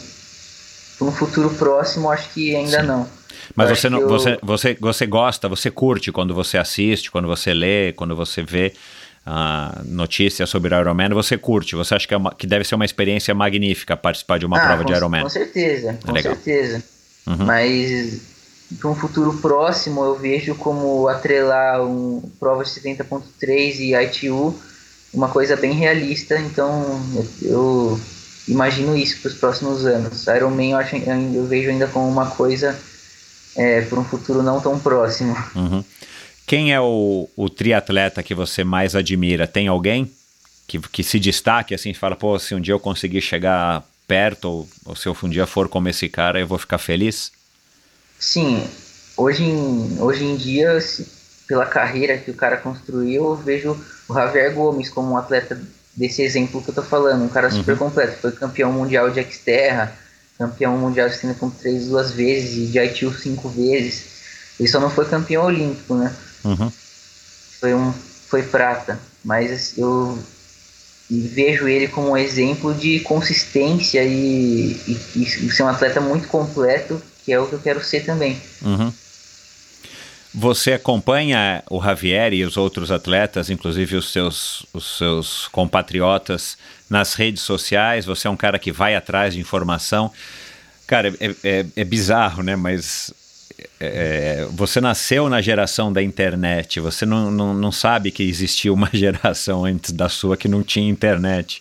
no 1.01 1.13
futuro 1.13 1.51
próximo 1.51 2.11
acho 2.11 2.31
que 2.31 2.55
ainda 2.55 2.81
sim. 2.81 2.87
não. 2.87 3.09
Mas 3.55 3.71
você, 3.71 3.89
não, 3.89 4.01
eu... 4.01 4.09
você, 4.09 4.39
você, 4.43 4.77
você 4.81 5.07
gosta, 5.07 5.49
você 5.49 5.71
curte 5.71 6.13
quando 6.13 6.35
você 6.35 6.59
assiste, 6.59 7.11
quando 7.11 7.27
você 7.29 7.55
lê, 7.55 7.93
quando 7.93 8.15
você 8.15 8.43
vê 8.43 8.73
uh, 9.27 9.85
notícias 9.85 10.49
sobre 10.51 10.75
Ironman, 10.75 11.11
você 11.11 11.37
curte, 11.37 11.75
você 11.75 11.95
acha 11.95 12.07
que, 12.07 12.15
é 12.15 12.17
uma, 12.17 12.35
que 12.35 12.47
deve 12.47 12.65
ser 12.65 12.75
uma 12.75 12.85
experiência 12.85 13.35
magnífica 13.35 13.97
participar 13.97 14.39
de 14.39 14.47
uma 14.47 14.59
ah, 14.59 14.67
prova 14.67 14.83
com, 14.83 14.91
de 14.91 14.97
Ironman? 14.97 15.23
Com 15.23 15.29
certeza, 15.29 15.99
com 16.05 16.17
é 16.17 16.23
certeza. 16.23 16.83
Uhum. 17.27 17.45
Mas 17.45 18.21
para 18.79 18.91
um 18.91 18.95
futuro 18.95 19.39
próximo 19.39 20.05
eu 20.05 20.15
vejo 20.17 20.55
como 20.55 21.09
atrelar 21.09 21.83
um 21.83 22.21
prova 22.39 22.65
de 22.65 22.71
70.3 22.71 23.79
e 23.79 23.95
ITU 23.95 24.55
uma 25.13 25.29
coisa 25.29 25.57
bem 25.57 25.73
realista, 25.73 26.39
então 26.39 27.01
eu, 27.43 27.99
imagino 28.49 28.97
isso 28.97 29.21
para 29.21 29.29
os 29.29 29.35
próximos 29.35 29.87
anos. 29.87 30.27
Iron 30.27 30.51
Man 30.51 30.71
eu, 30.71 30.77
acho, 30.79 30.97
eu 30.97 31.47
vejo 31.47 31.71
ainda 31.71 31.87
como 31.87 32.09
uma 32.09 32.31
coisa 32.31 32.79
é, 33.57 33.83
para 33.83 34.01
um 34.01 34.05
futuro 34.05 34.43
não 34.43 34.61
tão 34.61 34.79
próximo. 34.79 35.37
Uhum. 35.55 35.85
Quem 36.47 36.73
é 36.73 36.81
o, 36.81 37.29
o 37.37 37.51
triatleta 37.51 38.23
que 38.23 38.35
você 38.35 38.65
mais 38.65 38.97
admira? 38.97 39.47
Tem 39.47 39.69
alguém 39.69 40.11
que, 40.67 40.79
que 40.79 41.05
se 41.05 41.21
destaque 41.21 41.75
assim, 41.75 41.93
fala, 41.93 42.17
pô, 42.17 42.39
se 42.39 42.55
um 42.55 42.61
dia 42.61 42.73
eu 42.73 42.81
conseguir 42.81 43.21
chegar 43.21 43.85
perto, 44.07 44.47
ou, 44.47 44.69
ou 44.87 44.97
se 44.97 45.07
eu 45.07 45.17
um 45.23 45.29
dia 45.29 45.47
for 45.47 45.69
como 45.69 45.89
esse 45.89 46.09
cara, 46.09 46.41
eu 46.41 46.47
vou 46.47 46.59
ficar 46.59 46.79
feliz? 46.79 47.31
Sim, 48.19 48.67
hoje 49.17 49.45
em, 49.45 50.01
hoje 50.01 50.25
em 50.25 50.37
dia, 50.37 50.79
pela 51.47 51.67
carreira 51.67 52.17
que 52.17 52.31
o 52.31 52.35
cara 52.35 52.57
construiu, 52.57 53.25
eu 53.25 53.37
vejo 53.37 53.79
o 54.09 54.15
Javier 54.15 54.55
Gomes 54.55 54.89
como 54.89 55.13
um 55.13 55.17
atleta 55.17 55.61
desse 55.95 56.23
exemplo 56.23 56.63
que 56.63 56.71
eu 56.71 56.75
tô 56.75 56.83
falando, 56.83 57.25
um 57.25 57.29
cara 57.29 57.51
super 57.51 57.73
uhum. 57.73 57.79
completo, 57.79 58.21
foi 58.21 58.33
campeão 58.33 58.73
mundial 58.73 59.11
de 59.11 59.23
Xterra, 59.23 59.93
campeão 60.39 60.79
mundial 60.79 61.09
de 61.09 61.17
5.3 61.17 61.89
duas 61.89 62.13
vezes 62.13 62.69
e 62.69 62.73
de 62.73 62.79
ITU 62.79 63.13
cinco 63.13 63.49
vezes. 63.49 64.05
Ele 64.59 64.69
só 64.69 64.79
não 64.81 64.91
foi 64.91 65.05
campeão 65.05 65.45
olímpico, 65.45 65.95
né? 65.95 66.15
Uhum. 66.45 66.71
Foi 67.61 67.75
um 67.75 67.93
foi 68.29 68.43
prata, 68.43 68.99
mas 69.25 69.77
eu 69.79 70.19
vejo 71.11 71.67
ele 71.67 71.89
como 71.89 72.11
um 72.11 72.17
exemplo 72.17 72.75
de 72.75 73.01
consistência 73.01 74.05
e, 74.05 74.73
e, 74.87 75.23
e, 75.23 75.51
ser 75.51 75.63
um 75.63 75.69
atleta 75.69 76.01
muito 76.01 76.29
completo, 76.29 77.01
que 77.25 77.33
é 77.33 77.41
o 77.41 77.47
que 77.47 77.55
eu 77.55 77.59
quero 77.59 77.83
ser 77.83 78.05
também. 78.05 78.41
Uhum. 78.63 78.93
Você 80.41 80.73
acompanha 80.73 81.65
o 81.69 81.83
Javier 81.83 82.33
e 82.33 82.45
os 82.45 82.57
outros 82.57 82.93
atletas, 82.93 83.51
inclusive 83.51 83.97
os 83.97 84.13
seus, 84.13 84.65
os 84.73 84.97
seus 84.97 85.49
compatriotas, 85.49 86.57
nas 86.89 87.15
redes 87.15 87.43
sociais? 87.43 88.05
Você 88.05 88.29
é 88.29 88.31
um 88.31 88.37
cara 88.37 88.57
que 88.57 88.71
vai 88.71 88.95
atrás 88.95 89.35
de 89.35 89.41
informação. 89.41 90.13
Cara, 90.87 91.13
é, 91.19 91.35
é, 91.43 91.67
é 91.75 91.85
bizarro, 91.85 92.45
né? 92.45 92.55
Mas 92.55 93.13
é, 93.81 94.47
você 94.53 94.81
nasceu 94.81 95.29
na 95.29 95.41
geração 95.41 95.93
da 95.93 96.01
internet, 96.01 96.79
você 96.79 97.05
não, 97.05 97.33
não, 97.33 97.53
não, 97.53 97.73
sabe 97.73 98.13
que 98.13 98.23
existia 98.23 98.73
uma 98.73 98.89
geração 98.95 99.65
antes 99.65 99.91
da 99.91 100.09
sua 100.09 100.37
que 100.37 100.47
não 100.47 100.63
tinha 100.63 100.89
internet. 100.89 101.61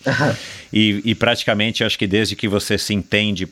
e, 0.72 1.02
e, 1.04 1.16
praticamente, 1.16 1.84
acho 1.84 1.98
que 1.98 2.06
desde 2.06 2.36
que 2.36 2.48
você 2.48 2.78
se 2.78 2.94
entende 2.94 3.48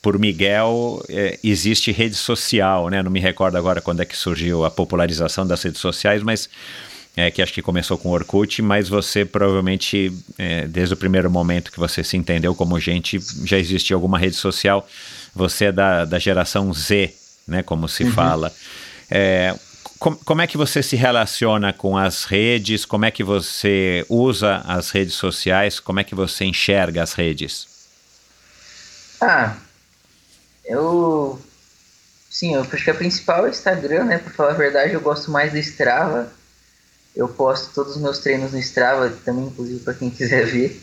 por 0.00 0.18
Miguel, 0.18 1.04
é, 1.08 1.38
existe 1.42 1.90
rede 1.90 2.14
social, 2.14 2.88
né? 2.88 3.02
Não 3.02 3.10
me 3.10 3.20
recordo 3.20 3.56
agora 3.56 3.80
quando 3.80 4.00
é 4.00 4.04
que 4.04 4.16
surgiu 4.16 4.64
a 4.64 4.70
popularização 4.70 5.46
das 5.46 5.62
redes 5.62 5.80
sociais, 5.80 6.22
mas 6.22 6.48
é, 7.16 7.32
que 7.32 7.42
acho 7.42 7.52
que 7.52 7.60
começou 7.60 7.98
com 7.98 8.10
o 8.10 8.12
Orkut, 8.12 8.62
mas 8.62 8.88
você 8.88 9.24
provavelmente, 9.24 10.12
é, 10.38 10.68
desde 10.68 10.94
o 10.94 10.96
primeiro 10.96 11.28
momento 11.28 11.72
que 11.72 11.80
você 11.80 12.04
se 12.04 12.16
entendeu 12.16 12.54
como 12.54 12.78
gente, 12.78 13.18
já 13.44 13.58
existia 13.58 13.96
alguma 13.96 14.18
rede 14.18 14.36
social. 14.36 14.86
Você 15.34 15.66
é 15.66 15.72
da, 15.72 16.04
da 16.04 16.18
geração 16.18 16.72
Z, 16.72 17.12
né, 17.46 17.62
como 17.62 17.88
se 17.88 18.04
uhum. 18.04 18.12
fala. 18.12 18.52
É, 19.10 19.52
com, 19.98 20.14
como 20.14 20.42
é 20.42 20.46
que 20.46 20.56
você 20.56 20.80
se 20.80 20.94
relaciona 20.94 21.72
com 21.72 21.98
as 21.98 22.24
redes? 22.24 22.84
Como 22.84 23.04
é 23.04 23.10
que 23.10 23.24
você 23.24 24.06
usa 24.08 24.62
as 24.64 24.90
redes 24.90 25.14
sociais? 25.14 25.80
Como 25.80 25.98
é 25.98 26.04
que 26.04 26.14
você 26.14 26.44
enxerga 26.44 27.02
as 27.02 27.14
redes? 27.14 27.66
Ah, 29.20 29.56
eu. 30.68 31.40
Sim, 32.30 32.54
eu 32.54 32.60
acho 32.60 32.84
que 32.84 32.90
a 32.90 32.94
principal 32.94 33.46
é 33.46 33.48
o 33.48 33.50
Instagram, 33.50 34.04
né? 34.04 34.18
Pra 34.18 34.30
falar 34.30 34.50
a 34.50 34.56
verdade, 34.56 34.92
eu 34.92 35.00
gosto 35.00 35.30
mais 35.30 35.52
do 35.52 35.58
Strava. 35.58 36.30
Eu 37.16 37.28
posto 37.28 37.74
todos 37.74 37.96
os 37.96 38.02
meus 38.02 38.18
treinos 38.18 38.52
no 38.52 38.58
Strava, 38.58 39.10
também, 39.24 39.46
inclusive, 39.46 39.80
para 39.80 39.94
quem 39.94 40.10
quiser 40.10 40.46
ver. 40.46 40.80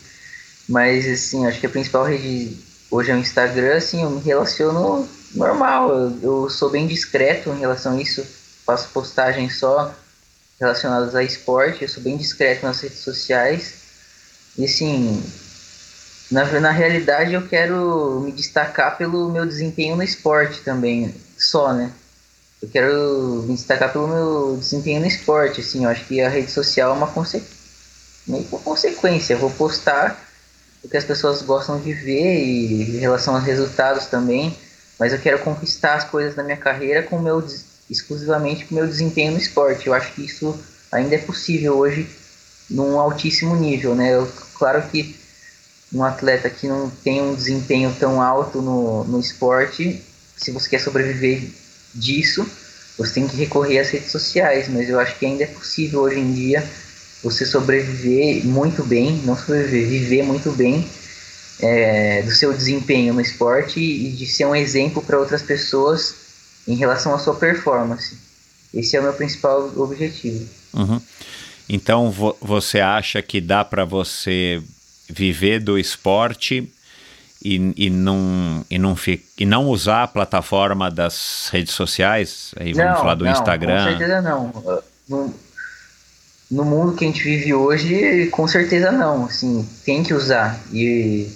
Mas, 0.68 1.08
assim, 1.08 1.46
acho 1.46 1.60
que 1.60 1.68
a 1.68 1.70
principal 1.70 2.06
rede 2.06 2.58
hoje 2.90 3.12
é 3.12 3.16
o 3.16 3.20
Instagram, 3.20 3.76
assim, 3.76 4.04
eu 4.04 4.10
me 4.10 4.22
relaciono 4.22 5.08
normal, 5.34 5.92
eu, 5.92 6.20
eu, 6.22 6.50
sou 6.50 6.70
bem 6.70 6.88
discreto 6.88 7.50
em 7.50 7.60
relação 7.60 7.94
a 7.94 8.02
isso, 8.02 8.26
faço 8.66 8.90
postagens 8.90 9.60
só 9.60 9.94
relacionadas 10.60 11.14
a 11.14 11.24
esporte, 11.24 11.84
eu 11.84 11.90
sou 11.90 12.02
bem 12.02 12.18
discreto 12.18 12.66
nas 12.66 12.80
redes 12.80 13.00
sociais. 13.00 13.76
E 14.58 14.66
assim, 14.66 15.22
na, 16.32 16.44
na 16.60 16.72
realidade 16.72 17.34
eu 17.34 17.48
quero 17.48 18.22
me 18.22 18.32
destacar 18.32 18.98
pelo 18.98 19.30
meu 19.30 19.46
desempenho 19.46 19.96
no 19.96 20.04
esporte 20.04 20.62
também, 20.62 21.14
só, 21.38 21.74
né? 21.74 21.92
Eu 22.62 22.70
quero 22.70 23.44
me 23.48 23.56
destacar 23.56 23.92
pelo 23.92 24.08
meu 24.08 24.58
desempenho 24.58 25.02
no 25.02 25.08
esporte, 25.08 25.62
assim, 25.62 25.84
eu 25.84 25.90
acho 25.90 26.06
que 26.06 26.22
a 26.22 26.30
rede 26.30 26.52
social 26.52 26.92
é 26.92 26.98
uma, 26.98 27.08
conse 27.08 27.44
meio 28.28 28.46
uma 28.52 28.60
consequência, 28.60 29.34
eu 29.34 29.40
vou 29.40 29.52
postar 29.52 30.20
o 30.84 30.90
que 30.90 30.98
as 30.98 31.04
pessoas 31.04 31.42
gostam 31.42 31.80
de 31.80 31.94
ver 31.94 32.44
e 32.44 32.98
em 32.98 33.00
relação 33.00 33.36
aos 33.36 33.44
resultados 33.44 34.06
também 34.08 34.56
mas 35.00 35.12
eu 35.12 35.20
quero 35.20 35.40
conquistar 35.40 35.96
as 35.96 36.04
coisas 36.06 36.36
da 36.36 36.44
minha 36.44 36.58
carreira 36.58 37.04
com 37.04 37.20
meu 37.20 37.46
exclusivamente 37.90 38.66
com 38.66 38.76
meu 38.76 38.88
desempenho 38.88 39.34
no 39.34 39.38
esporte. 39.38 39.88
Eu 39.88 39.94
acho 39.94 40.14
que 40.14 40.26
isso 40.26 40.58
ainda 40.92 41.16
é 41.16 41.20
possível 41.20 41.78
hoje 41.78 42.10
num 42.70 43.00
altíssimo 43.00 43.56
nível, 43.56 43.94
né? 43.94 44.16
Eu, 44.16 44.32
claro 44.56 44.82
que 44.90 45.16
um 45.96 46.04
atleta 46.04 46.50
que 46.50 46.68
não 46.68 46.90
tem 46.90 47.22
um 47.22 47.34
desempenho 47.34 47.96
tão 47.98 48.22
alto 48.22 48.62
no, 48.62 49.06
no 49.06 49.20
esporte, 49.20 50.02
se 50.36 50.52
você 50.52 50.70
quer 50.70 50.80
sobreviver 50.80 51.42
disso, 51.94 52.46
você 52.98 53.14
tem 53.14 53.28
que 53.28 53.38
recorrer 53.38 53.80
às 53.80 53.90
redes 53.90 54.12
sociais, 54.12 54.68
mas 54.68 54.90
eu 54.90 55.00
acho 55.00 55.18
que 55.18 55.26
ainda 55.26 55.44
é 55.44 55.48
possível 55.48 56.02
hoje 56.02 56.20
em 56.20 56.34
dia 56.34 56.68
você 57.24 57.46
sobreviver 57.46 58.46
muito 58.46 58.84
bem, 58.84 59.22
não 59.24 59.38
sobreviver, 59.38 59.88
viver 59.88 60.24
muito 60.24 60.52
bem 60.52 60.88
é, 61.60 62.22
do 62.22 62.32
seu 62.32 62.54
desempenho 62.54 63.14
no 63.14 63.22
esporte 63.22 63.80
e 63.80 64.12
de 64.12 64.26
ser 64.28 64.46
um 64.46 64.56
exemplo 64.56 65.02
para 65.02 65.18
outras 65.18 65.42
pessoas 65.42 66.14
em 66.68 66.76
relação 66.76 67.16
à 67.16 67.20
sua 67.20 67.36
performance. 67.36 68.18
Esse 68.74 68.98
é 68.98 69.00
o 69.00 69.04
meu 69.04 69.14
principal 69.14 69.72
objetivo. 69.78 70.46
Uhum. 70.74 71.02
Então 71.70 72.12
vo 72.12 72.36
você 72.42 72.80
acha 72.80 73.22
que 73.22 73.40
dá 73.40 73.64
para 73.64 73.86
você 73.86 74.62
viver 75.10 75.60
do 75.60 75.78
esporte 75.78 76.72
e, 77.44 77.74
e, 77.78 77.90
não, 77.90 78.66
e, 78.70 78.78
não 78.78 78.96
fi, 78.96 79.24
e 79.38 79.46
não 79.46 79.68
usar 79.68 80.04
a 80.04 80.08
plataforma 80.08 80.90
das 80.90 81.50
redes 81.52 81.74
sociais? 81.74 82.54
Aí 82.60 82.74
vamos 82.74 82.92
não, 82.92 83.00
falar 83.00 83.16
do 83.16 83.26
não, 83.26 83.32
Instagram. 83.32 83.84
Com 83.84 83.90
certeza 83.90 84.22
não. 84.22 84.82
No, 85.08 85.34
no 86.50 86.66
mundo 86.66 86.96
que 86.96 87.06
a 87.06 87.08
gente 87.08 87.24
vive 87.24 87.54
hoje, 87.54 88.28
com 88.32 88.48
certeza 88.48 88.92
não. 88.92 89.26
Assim, 89.26 89.68
tem 89.86 90.04
que 90.04 90.14
usar. 90.14 90.60
E 90.72 91.30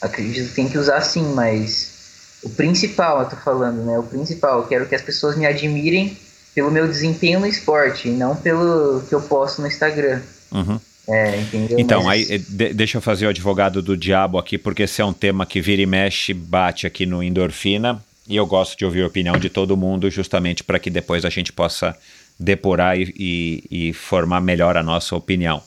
acredito 0.00 0.48
que 0.48 0.54
tem 0.54 0.68
que 0.68 0.78
usar 0.78 1.00
sim, 1.00 1.34
mas 1.34 2.38
o 2.42 2.50
principal, 2.50 3.20
eu 3.20 3.28
tô 3.28 3.36
falando, 3.36 3.84
né? 3.84 3.98
O 3.98 4.02
principal, 4.04 4.60
eu 4.60 4.66
quero 4.66 4.86
que 4.86 4.94
as 4.94 5.02
pessoas 5.02 5.36
me 5.36 5.46
admirem 5.46 6.16
pelo 6.54 6.70
meu 6.70 6.88
desempenho 6.88 7.40
no 7.40 7.46
esporte, 7.46 8.08
e 8.08 8.12
não 8.12 8.34
pelo 8.34 9.02
que 9.02 9.14
eu 9.14 9.20
posto 9.20 9.60
no 9.60 9.66
Instagram. 9.66 10.22
Uhum. 10.50 10.80
É, 11.08 11.38
entendeu? 11.38 11.78
Então, 11.78 12.04
Mas... 12.04 12.30
aí 12.30 12.38
de, 12.38 12.74
deixa 12.74 12.98
eu 12.98 13.02
fazer 13.02 13.26
o 13.26 13.28
advogado 13.28 13.80
do 13.80 13.96
diabo 13.96 14.38
aqui, 14.38 14.58
porque 14.58 14.82
esse 14.82 15.00
é 15.00 15.04
um 15.04 15.12
tema 15.12 15.46
que 15.46 15.60
vira 15.60 15.80
e 15.80 15.86
mexe, 15.86 16.34
bate 16.34 16.86
aqui 16.86 17.06
no 17.06 17.22
endorfina, 17.22 18.02
e 18.28 18.34
eu 18.34 18.46
gosto 18.46 18.76
de 18.76 18.84
ouvir 18.84 19.02
a 19.02 19.06
opinião 19.06 19.38
de 19.38 19.48
todo 19.48 19.76
mundo, 19.76 20.10
justamente 20.10 20.64
para 20.64 20.78
que 20.78 20.90
depois 20.90 21.24
a 21.24 21.30
gente 21.30 21.52
possa 21.52 21.96
depurar 22.38 22.98
e, 22.98 23.14
e, 23.16 23.88
e 23.88 23.92
formar 23.92 24.40
melhor 24.40 24.76
a 24.76 24.82
nossa 24.82 25.14
opinião. 25.14 25.62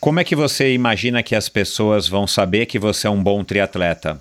Como 0.00 0.20
é 0.20 0.24
que 0.24 0.36
você 0.36 0.72
imagina 0.72 1.22
que 1.22 1.34
as 1.34 1.48
pessoas 1.48 2.06
vão 2.06 2.26
saber 2.26 2.66
que 2.66 2.78
você 2.78 3.06
é 3.06 3.10
um 3.10 3.22
bom 3.22 3.42
triatleta? 3.42 4.20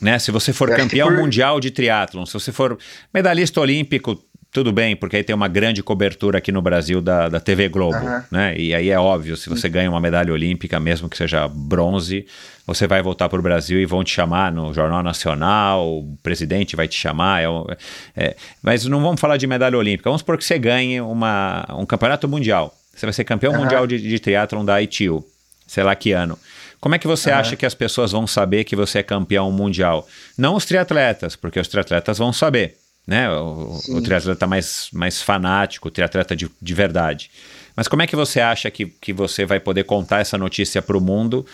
Né? 0.00 0.18
Se 0.18 0.30
você 0.30 0.52
for 0.52 0.74
campeão 0.74 1.08
por... 1.08 1.18
mundial 1.18 1.60
de 1.60 1.70
triatlon, 1.70 2.24
se 2.24 2.32
você 2.32 2.50
for 2.50 2.78
medalhista 3.12 3.60
olímpico, 3.60 4.18
tudo 4.52 4.72
bem, 4.72 4.96
porque 4.96 5.16
aí 5.16 5.22
tem 5.22 5.34
uma 5.34 5.46
grande 5.46 5.80
cobertura 5.80 6.38
aqui 6.38 6.50
no 6.50 6.60
Brasil 6.60 7.00
da, 7.00 7.28
da 7.28 7.38
TV 7.38 7.68
Globo, 7.68 7.98
uhum. 7.98 8.22
né? 8.32 8.56
E 8.56 8.74
aí 8.74 8.90
é 8.90 8.98
óbvio, 8.98 9.36
se 9.36 9.48
você 9.48 9.68
ganha 9.68 9.88
uma 9.88 10.00
medalha 10.00 10.32
olímpica, 10.32 10.80
mesmo 10.80 11.08
que 11.08 11.16
seja 11.16 11.46
bronze, 11.46 12.26
você 12.66 12.86
vai 12.86 13.00
voltar 13.00 13.28
para 13.28 13.38
o 13.38 13.42
Brasil 13.42 13.80
e 13.80 13.86
vão 13.86 14.02
te 14.02 14.12
chamar 14.12 14.50
no 14.50 14.74
Jornal 14.74 15.04
Nacional, 15.04 15.86
o 15.86 16.18
presidente 16.20 16.74
vai 16.74 16.88
te 16.88 16.96
chamar. 16.96 17.42
É, 17.42 17.46
é, 18.16 18.36
mas 18.60 18.84
não 18.86 19.00
vamos 19.00 19.20
falar 19.20 19.36
de 19.36 19.46
medalha 19.46 19.78
olímpica, 19.78 20.10
vamos 20.10 20.20
supor 20.20 20.36
que 20.36 20.44
você 20.44 20.58
ganhe 20.58 21.00
uma, 21.00 21.64
um 21.70 21.86
campeonato 21.86 22.26
mundial. 22.26 22.74
Você 22.92 23.06
vai 23.06 23.12
ser 23.12 23.22
campeão 23.22 23.52
uhum. 23.52 23.60
mundial 23.60 23.86
de, 23.86 24.00
de 24.00 24.18
triatlon 24.18 24.64
da 24.64 24.82
ITU, 24.82 25.24
sei 25.64 25.84
lá 25.84 25.94
que 25.94 26.10
ano. 26.10 26.36
Como 26.80 26.94
é 26.94 26.98
que 26.98 27.06
você 27.06 27.30
uhum. 27.30 27.36
acha 27.36 27.56
que 27.56 27.66
as 27.66 27.74
pessoas 27.74 28.10
vão 28.10 28.26
saber 28.26 28.64
que 28.64 28.74
você 28.74 28.98
é 28.98 29.02
campeão 29.02 29.52
mundial? 29.52 30.08
Não 30.36 30.56
os 30.56 30.64
triatletas, 30.64 31.36
porque 31.36 31.60
os 31.60 31.68
triatletas 31.68 32.18
vão 32.18 32.32
saber, 32.32 32.79
né? 33.10 33.28
O, 33.28 33.80
o 33.88 34.00
triatleta 34.00 34.46
mais, 34.46 34.88
mais 34.92 35.20
fanático, 35.20 35.88
o 35.88 35.90
triatleta 35.90 36.36
de, 36.36 36.48
de 36.62 36.74
verdade. 36.74 37.28
Mas 37.74 37.88
como 37.88 38.02
é 38.02 38.06
que 38.06 38.14
você 38.14 38.38
acha 38.40 38.70
que, 38.70 38.86
que 38.86 39.12
você 39.12 39.44
vai 39.44 39.58
poder 39.58 39.82
contar 39.82 40.20
essa 40.20 40.38
notícia 40.38 40.80
para 40.80 40.96
o 40.96 41.00
mundo, 41.00 41.44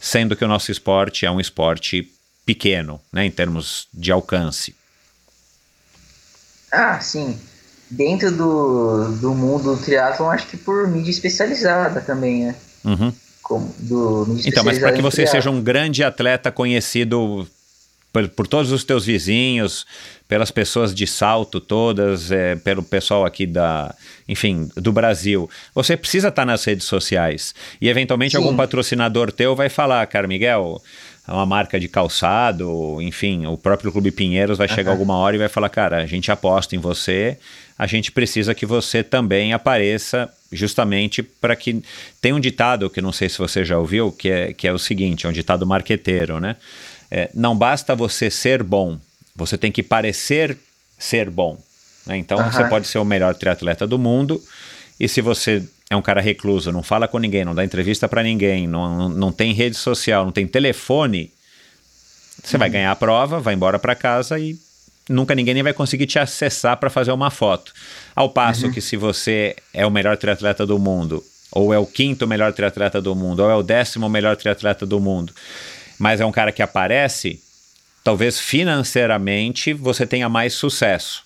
sendo 0.00 0.34
que 0.34 0.44
o 0.44 0.48
nosso 0.48 0.72
esporte 0.72 1.24
é 1.24 1.30
um 1.30 1.38
esporte 1.38 2.10
pequeno, 2.44 3.00
né, 3.12 3.24
em 3.24 3.30
termos 3.30 3.86
de 3.94 4.10
alcance. 4.10 4.74
Ah, 6.72 6.98
sim. 7.00 7.38
Dentro 7.88 8.32
do, 8.32 9.12
do 9.20 9.34
mundo 9.34 9.76
do 9.76 9.80
triatlon, 9.80 10.30
acho 10.30 10.48
que 10.48 10.56
por 10.56 10.88
mídia 10.88 11.12
especializada 11.12 12.00
também, 12.00 12.46
né? 12.46 12.56
Uhum. 12.84 13.12
Como, 13.40 13.72
do, 13.78 14.36
Então, 14.44 14.64
mas 14.64 14.80
para 14.80 14.92
que 14.92 15.00
você 15.00 15.18
triatlon. 15.18 15.40
seja 15.40 15.50
um 15.50 15.62
grande 15.62 16.02
atleta 16.02 16.50
conhecido 16.50 17.46
por, 18.14 18.28
por 18.28 18.46
todos 18.46 18.70
os 18.70 18.84
teus 18.84 19.04
vizinhos, 19.04 19.84
pelas 20.28 20.52
pessoas 20.52 20.94
de 20.94 21.04
salto 21.04 21.60
todas, 21.60 22.30
é, 22.30 22.54
pelo 22.54 22.80
pessoal 22.80 23.26
aqui 23.26 23.44
da, 23.44 23.92
enfim, 24.28 24.70
do 24.76 24.92
Brasil, 24.92 25.50
você 25.74 25.96
precisa 25.96 26.28
estar 26.28 26.46
nas 26.46 26.64
redes 26.64 26.86
sociais. 26.86 27.56
E 27.80 27.88
eventualmente 27.88 28.30
Sim. 28.30 28.36
algum 28.36 28.56
patrocinador 28.56 29.32
teu 29.32 29.56
vai 29.56 29.68
falar, 29.68 30.06
cara, 30.06 30.28
Miguel, 30.28 30.80
é 31.26 31.32
uma 31.32 31.44
marca 31.44 31.80
de 31.80 31.88
calçado, 31.88 33.02
enfim, 33.02 33.46
o 33.46 33.58
próprio 33.58 33.90
Clube 33.90 34.12
Pinheiros 34.12 34.58
vai 34.58 34.68
chegar 34.68 34.92
Aham. 34.92 35.00
alguma 35.00 35.16
hora 35.16 35.34
e 35.34 35.38
vai 35.40 35.48
falar, 35.48 35.68
cara, 35.68 35.96
a 35.96 36.06
gente 36.06 36.30
aposta 36.30 36.76
em 36.76 36.78
você, 36.78 37.36
a 37.76 37.88
gente 37.88 38.12
precisa 38.12 38.54
que 38.54 38.64
você 38.64 39.02
também 39.02 39.52
apareça 39.52 40.30
justamente 40.52 41.20
para 41.20 41.56
que 41.56 41.82
tem 42.20 42.32
um 42.32 42.38
ditado 42.38 42.88
que 42.88 43.00
não 43.00 43.10
sei 43.10 43.28
se 43.28 43.38
você 43.38 43.64
já 43.64 43.76
ouviu, 43.76 44.12
que 44.12 44.28
é, 44.28 44.52
que 44.52 44.68
é 44.68 44.72
o 44.72 44.78
seguinte, 44.78 45.26
é 45.26 45.28
um 45.28 45.32
ditado 45.32 45.66
marqueteiro, 45.66 46.38
né? 46.38 46.54
É, 47.16 47.30
não 47.32 47.56
basta 47.56 47.94
você 47.94 48.28
ser 48.28 48.60
bom, 48.60 48.98
você 49.36 49.56
tem 49.56 49.70
que 49.70 49.84
parecer 49.84 50.58
ser 50.98 51.30
bom. 51.30 51.56
né? 52.04 52.16
Então 52.16 52.40
Aham. 52.40 52.50
você 52.50 52.64
pode 52.64 52.88
ser 52.88 52.98
o 52.98 53.04
melhor 53.04 53.36
triatleta 53.36 53.86
do 53.86 53.96
mundo 53.96 54.42
e 54.98 55.08
se 55.08 55.20
você 55.20 55.62
é 55.88 55.94
um 55.94 56.02
cara 56.02 56.20
recluso, 56.20 56.72
não 56.72 56.82
fala 56.82 57.06
com 57.06 57.18
ninguém, 57.18 57.44
não 57.44 57.54
dá 57.54 57.64
entrevista 57.64 58.08
para 58.08 58.20
ninguém, 58.20 58.66
não, 58.66 58.98
não, 58.98 59.08
não 59.08 59.32
tem 59.32 59.52
rede 59.52 59.76
social, 59.76 60.24
não 60.24 60.32
tem 60.32 60.44
telefone, 60.44 61.30
você 62.42 62.58
vai 62.58 62.68
ganhar 62.68 62.90
a 62.90 62.96
prova, 62.96 63.38
vai 63.38 63.54
embora 63.54 63.78
para 63.78 63.94
casa 63.94 64.36
e 64.36 64.58
nunca 65.08 65.36
ninguém 65.36 65.54
nem 65.54 65.62
vai 65.62 65.72
conseguir 65.72 66.06
te 66.06 66.18
acessar 66.18 66.78
para 66.78 66.90
fazer 66.90 67.12
uma 67.12 67.30
foto. 67.30 67.72
Ao 68.16 68.28
passo 68.28 68.72
que 68.72 68.80
se 68.80 68.96
você 68.96 69.54
é 69.72 69.86
o 69.86 69.90
melhor 69.90 70.16
triatleta 70.16 70.66
do 70.66 70.80
mundo, 70.80 71.22
ou 71.52 71.72
é 71.72 71.78
o 71.78 71.86
quinto 71.86 72.26
melhor 72.26 72.52
triatleta 72.52 73.00
do 73.00 73.14
mundo, 73.14 73.44
ou 73.44 73.50
é 73.50 73.54
o 73.54 73.62
décimo 73.62 74.08
melhor 74.08 74.36
triatleta 74.36 74.84
do 74.84 74.98
mundo, 74.98 75.32
mas 75.98 76.20
é 76.20 76.26
um 76.26 76.32
cara 76.32 76.52
que 76.52 76.62
aparece, 76.62 77.40
talvez 78.02 78.38
financeiramente 78.38 79.72
você 79.72 80.06
tenha 80.06 80.28
mais 80.28 80.54
sucesso. 80.54 81.24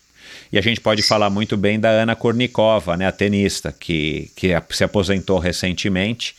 E 0.53 0.59
a 0.59 0.62
gente 0.62 0.81
pode 0.81 1.03
falar 1.03 1.31
muito 1.31 1.57
bem 1.57 1.78
da 1.78 1.90
Ana 1.90 2.15
Kornikova, 2.15 2.97
né, 2.97 3.07
a 3.07 3.12
tenista, 3.12 3.73
que, 3.73 4.31
que 4.35 4.49
se 4.70 4.85
aposentou 4.85 5.39
recentemente. 5.39 6.35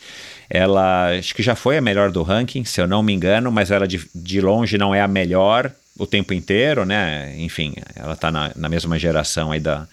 Ela 0.48 1.16
acho 1.16 1.34
que 1.34 1.42
já 1.42 1.54
foi 1.54 1.78
a 1.78 1.80
melhor 1.80 2.10
do 2.10 2.22
ranking, 2.22 2.64
se 2.64 2.80
eu 2.80 2.86
não 2.86 3.02
me 3.02 3.12
engano, 3.12 3.52
mas 3.52 3.70
ela 3.70 3.86
de, 3.86 4.00
de 4.14 4.40
longe 4.40 4.76
não 4.76 4.94
é 4.94 5.00
a 5.00 5.08
melhor 5.08 5.70
o 5.96 6.06
tempo 6.06 6.32
inteiro, 6.32 6.84
né? 6.84 7.34
Enfim, 7.36 7.74
ela 7.94 8.14
está 8.14 8.32
na, 8.32 8.50
na 8.56 8.68
mesma 8.68 8.98
geração 8.98 9.52
aí 9.52 9.60
da, 9.60 9.86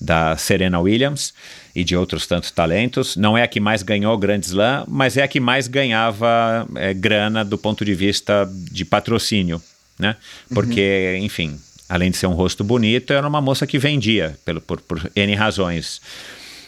da 0.00 0.36
Serena 0.36 0.80
Williams 0.80 1.34
e 1.76 1.84
de 1.84 1.94
outros 1.94 2.26
tantos 2.26 2.50
talentos. 2.50 3.16
Não 3.16 3.36
é 3.36 3.42
a 3.42 3.46
que 3.46 3.60
mais 3.60 3.82
ganhou 3.82 4.16
Grand 4.16 4.40
Slam, 4.40 4.86
mas 4.88 5.18
é 5.18 5.22
a 5.22 5.28
que 5.28 5.38
mais 5.38 5.68
ganhava 5.68 6.66
é, 6.74 6.94
grana 6.94 7.44
do 7.44 7.58
ponto 7.58 7.84
de 7.84 7.94
vista 7.94 8.50
de 8.72 8.82
patrocínio, 8.82 9.62
né? 9.98 10.16
Porque, 10.48 11.18
enfim, 11.20 11.60
além 11.86 12.10
de 12.10 12.16
ser 12.16 12.28
um 12.28 12.32
rosto 12.32 12.64
bonito, 12.64 13.12
era 13.12 13.28
uma 13.28 13.42
moça 13.42 13.66
que 13.66 13.78
vendia 13.78 14.38
pelo, 14.42 14.58
por, 14.58 14.80
por 14.80 15.12
N 15.14 15.34
razões. 15.34 16.00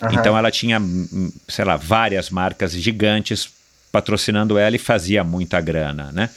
Aham. 0.03 0.13
Então 0.13 0.37
ela 0.37 0.51
tinha, 0.51 0.79
hum, 0.79 1.33
sei 1.49 1.65
lá, 1.65 1.79
várias 1.79 2.29
marcas 2.29 2.73
gigantes 2.73 3.49
patrocinando 3.91 4.59
ela 4.59 4.77
e 4.77 4.79
fazia 4.79 5.25
muita 5.25 5.59
grana, 5.59 6.13
né? 6.13 6.29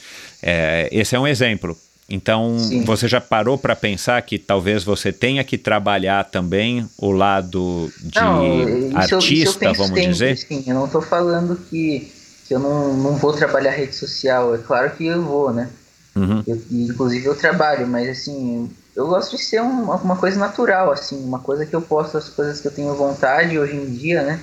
É, 0.42 0.88
esse 0.90 1.14
é 1.14 1.20
um 1.20 1.26
exemplo. 1.26 1.76
Então, 2.08 2.58
Sim. 2.58 2.84
você 2.84 3.08
já 3.08 3.20
parou 3.20 3.56
para 3.56 3.74
pensar 3.74 4.20
que 4.22 4.38
talvez 4.38 4.84
você 4.84 5.12
tenha 5.12 5.42
que 5.44 5.56
trabalhar 5.56 6.24
também 6.24 6.88
o 6.98 7.10
lado 7.10 7.92
de 7.98 8.20
Não, 8.20 8.42
isso 8.44 8.68
eu- 8.68 8.90
eu 8.90 8.96
artista, 8.98 9.72
vamos 9.72 9.88
sempre, 10.00 10.02
dizer? 10.02 10.32
Assim, 10.32 10.64
eu 10.66 10.74
não 10.74 10.88
tô 10.88 11.00
falando 11.00 11.56
que, 11.70 12.12
que 12.46 12.54
eu 12.54 12.58
não, 12.58 12.94
não 12.94 13.16
vou 13.16 13.32
trabalhar 13.32 13.70
rede 13.70 13.94
social. 13.94 14.54
É 14.54 14.58
claro 14.58 14.90
que 14.96 15.06
eu 15.06 15.22
vou, 15.22 15.52
né? 15.52 15.70
Uhum. 16.14 16.42
Eu- 16.46 16.60
inclusive 16.70 17.24
eu 17.24 17.34
trabalho, 17.36 17.86
mas 17.86 18.08
assim, 18.08 18.70
eu 18.94 19.06
gosto 19.06 19.36
de 19.36 19.42
ser 19.42 19.62
um- 19.62 19.90
uma 19.90 20.16
coisa 20.16 20.38
natural, 20.38 20.90
assim, 20.92 21.16
uma 21.24 21.38
coisa 21.38 21.64
que 21.64 21.74
eu 21.74 21.80
posto 21.80 22.18
as 22.18 22.28
coisas 22.28 22.60
que 22.60 22.66
eu 22.68 22.72
tenho 22.72 22.94
vontade 22.94 23.58
hoje 23.58 23.74
em 23.76 23.90
dia, 23.90 24.22
né? 24.22 24.40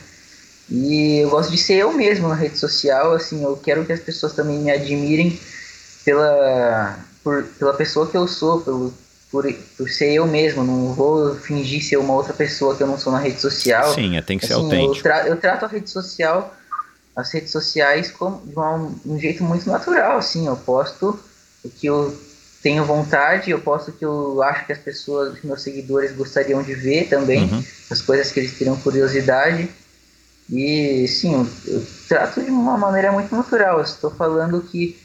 E 0.72 1.19
eu 1.23 1.30
gosto 1.30 1.52
de 1.52 1.57
ser 1.57 1.76
eu 1.76 1.91
mesmo 1.91 2.27
na 2.27 2.36
rede 2.36 2.57
social, 2.57 3.11
assim, 3.14 3.44
eu 3.44 3.56
quero 3.57 3.86
que 3.86 3.91
as 3.94 3.99
pessoas 3.99 4.34
também 4.34 4.60
me 4.60 4.72
admirem 4.72 5.40
pela, 6.06 6.98
por, 7.24 7.44
pela 7.58 7.74
pessoa 7.74 8.08
que 8.10 8.18
eu 8.18 8.28
sou, 8.28 8.62
pelo, 8.62 8.94
por, 9.32 9.46
por 9.78 9.90
ser 9.90 10.14
eu 10.14 10.26
mesmo, 10.28 10.64
não 10.64 10.94
vou 10.94 11.36
fingir 11.36 11.84
ser 11.84 11.98
uma 11.98 12.14
outra 12.14 12.34
pessoa 12.34 12.76
que 12.76 12.84
eu 12.84 12.88
não 12.88 12.98
sou 12.98 13.12
na 13.14 13.20
rede 13.20 13.40
social. 13.40 13.94
Sim, 13.94 14.18
é, 14.18 14.22
tem 14.22 14.38
que 14.38 14.46
ser 14.46 14.54
Assim, 14.54 14.64
eu, 14.64 14.66
autêntico. 14.74 15.04
tra- 15.04 15.28
eu 15.28 15.38
trato 15.38 15.66
a 15.66 15.68
rede 15.68 15.90
social, 15.90 16.54
as 17.16 17.32
redes 17.32 17.52
sociais 17.52 18.12
como 18.12 18.46
de 18.48 18.56
uma- 18.56 18.91
um 19.06 19.20
jeito 19.20 19.44
muito 19.44 19.70
natural, 19.70 20.18
assim, 20.18 20.48
eu 20.48 20.56
posto 20.56 21.20
o 21.64 21.70
que 21.70 21.88
eu 21.88 22.16
tenho 22.64 22.84
vontade, 22.86 23.52
eu 23.52 23.60
posto 23.62 23.90
o 23.91 23.94
que 23.94 24.04
eu 24.06 24.41
acho 24.44 24.66
que 24.66 24.74
as 24.74 24.80
pessoas, 24.80 25.41
meus 25.44 25.62
seguidores 25.62 26.12
gostariam 26.16 26.62
de 26.64 26.74
ver 26.74 27.08
também, 27.10 27.44
Uhum. 27.44 27.64
as 27.90 28.02
coisas 28.02 28.32
que 28.32 28.40
eles 28.40 28.58
teriam 28.58 28.76
curiosidade. 28.78 29.70
E 30.50 31.08
sim, 31.08 31.34
eu, 31.34 31.48
eu 31.68 31.86
trato 32.08 32.41
de 32.41 32.50
uma 32.50 32.78
maneira 32.78 33.12
muito 33.12 33.34
natural. 33.36 33.78
Eu 33.78 33.84
estou 33.84 34.10
falando 34.12 34.62
que 34.62 34.98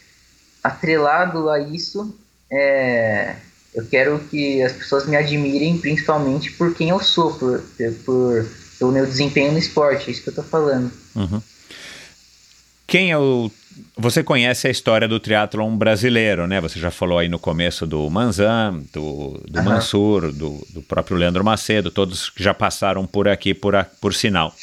atrelado 0.65 1.49
a 1.51 1.61
isso, 1.61 2.19
é, 2.51 3.37
eu 3.75 3.85
quero 3.87 4.19
que 4.31 4.63
as 4.63 4.73
pessoas 4.73 5.07
me 5.07 5.15
admirem 5.17 5.77
principalmente 5.79 6.51
por 6.53 6.75
quem 6.75 6.89
eu 6.89 6.99
sou, 7.01 7.35
por, 7.35 7.63
por 8.05 8.49
pelo 8.79 8.91
meu 8.91 9.07
desempenho 9.07 9.53
no 9.53 9.59
esporte, 9.59 10.09
é 10.09 10.13
isso 10.13 10.23
que 10.23 10.29
eu 10.31 10.33
estou 10.33 10.45
falando. 10.45 10.91
Uhum. 11.15 11.41
Quem 12.87 13.11
é 13.13 13.19
o. 13.19 13.51
Você 13.97 14.23
conhece 14.23 14.69
a 14.69 14.71
história 14.71 15.09
do 15.09 15.19
triatlon 15.19 15.77
brasileiro, 15.77 16.47
né? 16.47 16.61
Você 16.61 16.79
já 16.79 16.91
falou 16.93 17.19
aí 17.19 17.29
no 17.29 17.39
começo 17.41 17.87
do 17.87 18.09
Manzan, 18.09 18.83
do, 18.93 19.41
do 19.49 19.59
Aham. 19.59 19.69
Mansur, 19.71 20.33
do, 20.33 20.65
do 20.71 20.81
próprio 20.83 21.17
Leandro 21.17 21.43
Macedo, 21.45 21.91
todos 21.91 22.31
que 22.31 22.43
já 22.43 22.55
passaram 22.55 23.05
por 23.07 23.27
aqui, 23.27 23.53
por, 23.53 23.75
a- 23.75 23.85
por 24.01 24.15
sinal. 24.15 24.55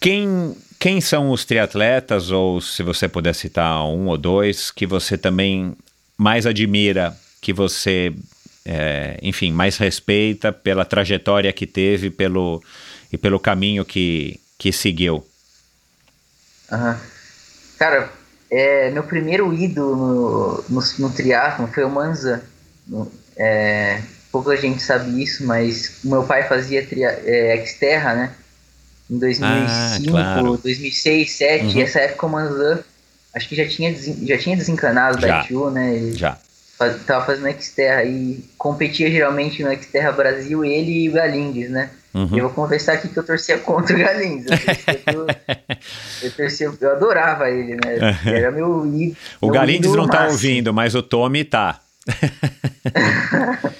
Quem, 0.00 0.54
quem 0.82 1.00
são 1.00 1.30
os 1.30 1.44
triatletas, 1.44 2.32
ou 2.32 2.60
se 2.60 2.82
você 2.82 3.06
puder 3.06 3.36
citar 3.36 3.86
um 3.86 4.08
ou 4.08 4.18
dois, 4.18 4.72
que 4.72 4.84
você 4.84 5.16
também 5.16 5.76
mais 6.18 6.44
admira, 6.44 7.16
que 7.40 7.52
você, 7.52 8.12
é, 8.64 9.16
enfim, 9.22 9.52
mais 9.52 9.76
respeita 9.76 10.52
pela 10.52 10.84
trajetória 10.84 11.52
que 11.52 11.68
teve 11.68 12.10
pelo, 12.10 12.60
e 13.12 13.16
pelo 13.16 13.38
caminho 13.38 13.84
que, 13.84 14.40
que 14.58 14.72
seguiu? 14.72 15.24
Aham. 16.72 17.00
Cara, 17.78 18.10
é, 18.50 18.90
meu 18.90 19.04
primeiro 19.04 19.54
ídolo 19.54 19.94
no, 19.94 20.64
no, 20.68 20.82
no 20.98 21.10
triatlon 21.10 21.68
foi 21.68 21.84
o 21.84 21.90
Manzan. 21.90 22.42
É, 23.36 24.02
pouca 24.32 24.56
gente 24.56 24.82
sabe 24.82 25.22
isso, 25.22 25.46
mas 25.46 26.00
meu 26.02 26.24
pai 26.24 26.42
fazia 26.48 26.84
tria, 26.84 27.22
é, 27.24 27.64
Xterra, 27.64 28.16
né? 28.16 28.34
Em 29.10 29.18
2005, 29.18 30.10
claro. 30.10 30.42
2006, 30.58 31.38
2007, 31.38 31.64
Uhum. 31.76 31.82
essa 31.82 31.98
época 32.00 32.26
o 32.26 32.30
Manzan 32.30 32.78
acho 33.34 33.48
que 33.48 33.56
já 33.56 33.66
tinha, 33.68 33.94
já 34.26 34.38
tinha 34.38 34.56
desencanado 34.56 35.20
Já. 35.20 35.26
da 35.40 35.44
ITU, 35.44 35.70
né? 35.70 35.94
Ele 35.96 36.14
Já. 36.16 36.38
faz, 36.78 37.02
tava 37.04 37.24
fazendo 37.26 37.50
Xterra 37.62 38.04
e 38.04 38.44
competia 38.58 39.10
geralmente 39.10 39.62
no 39.62 39.70
Xterra 39.74 40.12
Brasil, 40.12 40.64
ele 40.64 41.04
e 41.04 41.08
o 41.08 41.12
Galindes, 41.12 41.70
né? 41.70 41.90
Uhum. 42.14 42.28
Eu 42.36 42.44
vou 42.44 42.50
confessar 42.50 42.92
aqui 42.94 43.08
que 43.08 43.18
eu 43.18 43.22
torcia 43.24 43.56
contra 43.58 43.96
o 43.96 43.98
Galindes. 43.98 44.46
Eu, 44.50 44.58
torcia 44.58 44.98
pro- 45.04 45.26
eu, 46.22 46.30
torcia- 46.32 46.72
eu 46.78 46.90
adorava 46.92 47.48
ele, 47.50 47.74
né? 47.76 48.18
Era 48.26 48.50
meu 48.50 48.84
ídolo. 48.86 49.16
o 49.40 49.46
meu 49.46 49.54
Galindes 49.54 49.86
ídolo 49.90 50.02
não 50.02 50.06
tá 50.08 50.20
máximo. 50.20 50.32
ouvindo, 50.34 50.74
mas 50.74 50.94
o 50.94 51.02
Tommy 51.02 51.42
tá. 51.44 51.80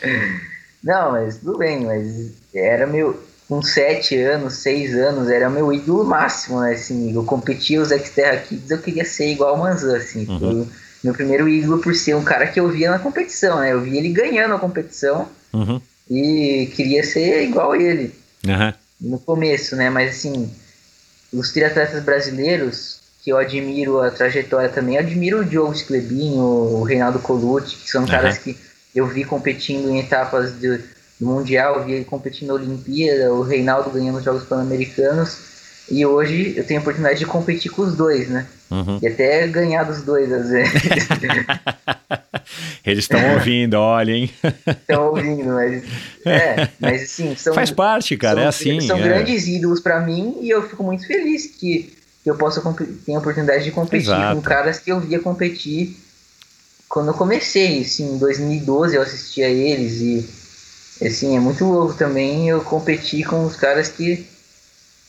Não, 0.83 1.13
mas 1.13 1.37
tudo 1.39 1.59
bem, 1.59 1.85
mas 1.85 2.33
era 2.55 2.87
meu. 2.87 3.23
Com 3.53 3.61
7 3.61 4.17
anos, 4.17 4.55
6 4.55 4.95
anos, 4.95 5.29
era 5.29 5.51
meu 5.51 5.71
ídolo 5.71 6.05
máximo, 6.05 6.61
né? 6.63 6.73
Assim, 6.73 7.15
eu 7.15 7.23
competia 7.23 7.83
os 7.83 7.91
Xterra 7.91 8.39
Kids, 8.39 8.71
eu 8.71 8.79
queria 8.79 9.05
ser 9.05 9.31
igual 9.31 9.57
o 9.57 9.59
Manzan, 9.59 9.95
assim. 9.99 10.27
Uhum. 10.27 10.67
Meu 11.05 11.13
primeiro 11.13 11.47
ídolo 11.47 11.79
por 11.79 11.95
ser 11.95 12.17
um 12.17 12.25
cara 12.25 12.47
que 12.47 12.59
eu 12.59 12.67
via 12.71 12.91
na 12.91 12.99
competição, 12.99 13.61
né? 13.61 13.75
Eu 13.75 13.83
via 13.83 13.99
ele 13.99 14.09
ganhando 14.09 14.55
a 14.55 14.59
competição 14.59 15.29
Uhum. 15.53 15.83
e 16.11 16.73
queria 16.75 17.05
ser 17.05 17.43
igual 17.43 17.77
ele. 17.77 18.15
Aham. 18.49 18.73
no 18.99 19.19
começo, 19.19 19.77
né? 19.77 19.91
Mas 19.91 20.17
assim, 20.17 20.51
os 21.31 21.53
triatletas 21.53 22.03
brasileiros, 22.03 23.01
que 23.23 23.31
eu 23.31 23.37
admiro 23.37 24.01
a 24.01 24.11
trajetória 24.11 24.71
também, 24.71 24.95
eu 24.95 25.03
admiro 25.03 25.41
o 25.41 25.45
Diogo 25.45 25.75
Sclebinho, 25.75 26.43
o 26.43 26.83
Reinaldo 26.85 27.19
Colucci, 27.19 27.77
que 27.77 27.91
são 27.91 28.07
caras 28.07 28.39
que 28.39 28.57
eu 28.95 29.07
vi 29.07 29.25
competindo 29.25 29.91
em 29.91 30.01
etapas 30.01 30.53
do, 30.53 30.81
Mundial, 31.25 31.77
eu 31.77 31.85
vi 31.85 31.93
ele 31.93 32.05
competindo 32.05 32.49
na 32.49 32.55
Olimpíada, 32.55 33.33
o 33.33 33.43
Reinaldo 33.43 33.91
ganhando 33.91 34.19
os 34.19 34.25
Jogos 34.25 34.45
Pan-Americanos. 34.45 35.53
E 35.91 36.07
hoje 36.07 36.55
eu 36.57 36.65
tenho 36.65 36.81
a 36.81 36.83
oportunidade 36.83 37.19
de 37.19 37.27
competir 37.27 37.71
com 37.71 37.83
os 37.83 37.95
dois, 37.95 38.29
né? 38.29 38.47
Uhum. 38.71 38.99
E 39.03 39.07
até 39.07 39.47
ganhar 39.49 39.85
dos 39.85 40.03
dois, 40.03 40.33
às 40.33 40.49
vezes. 40.49 40.81
Eles 42.85 43.05
estão 43.05 43.35
ouvindo, 43.35 43.75
olha, 43.75 44.13
hein? 44.13 44.31
Estão 44.67 45.09
ouvindo, 45.09 45.53
mas. 45.53 45.85
É, 46.27 46.69
mas 46.81 47.03
assim. 47.03 47.37
São, 47.37 47.55
Faz 47.55 47.71
parte, 47.71 48.17
cara, 48.17 48.37
são, 48.37 48.45
é 48.45 48.49
assim. 48.49 48.81
São 48.81 48.99
é. 48.99 49.03
grandes 49.03 49.47
ídolos 49.47 49.81
para 49.81 50.01
mim 50.01 50.39
e 50.41 50.51
eu 50.51 50.69
fico 50.69 50.83
muito 50.83 51.07
feliz 51.07 51.47
que, 51.47 51.97
que 52.25 52.31
eu 52.31 52.37
possa 52.37 52.61
ter 53.05 53.15
a 53.15 53.19
oportunidade 53.19 53.65
de 53.65 53.71
competir 53.71 54.09
Exato. 54.09 54.37
com 54.37 54.43
caras 54.43 54.79
que 54.79 54.91
eu 54.91 54.99
via 54.99 55.21
competir 55.21 55.97
quando 56.89 57.09
eu 57.09 57.15
comecei. 57.15 57.83
Assim, 57.83 58.15
em 58.15 58.19
2012 58.19 58.97
eu 58.97 59.03
assistia 59.03 59.49
eles 59.49 60.01
e. 60.01 60.42
Assim, 61.07 61.37
é 61.37 61.41
muito 61.41 61.65
louco 61.65 61.95
também 61.95 62.49
eu 62.49 62.63
competir 62.63 63.27
com 63.27 63.45
os 63.45 63.57
caras 63.57 63.89
que, 63.89 64.27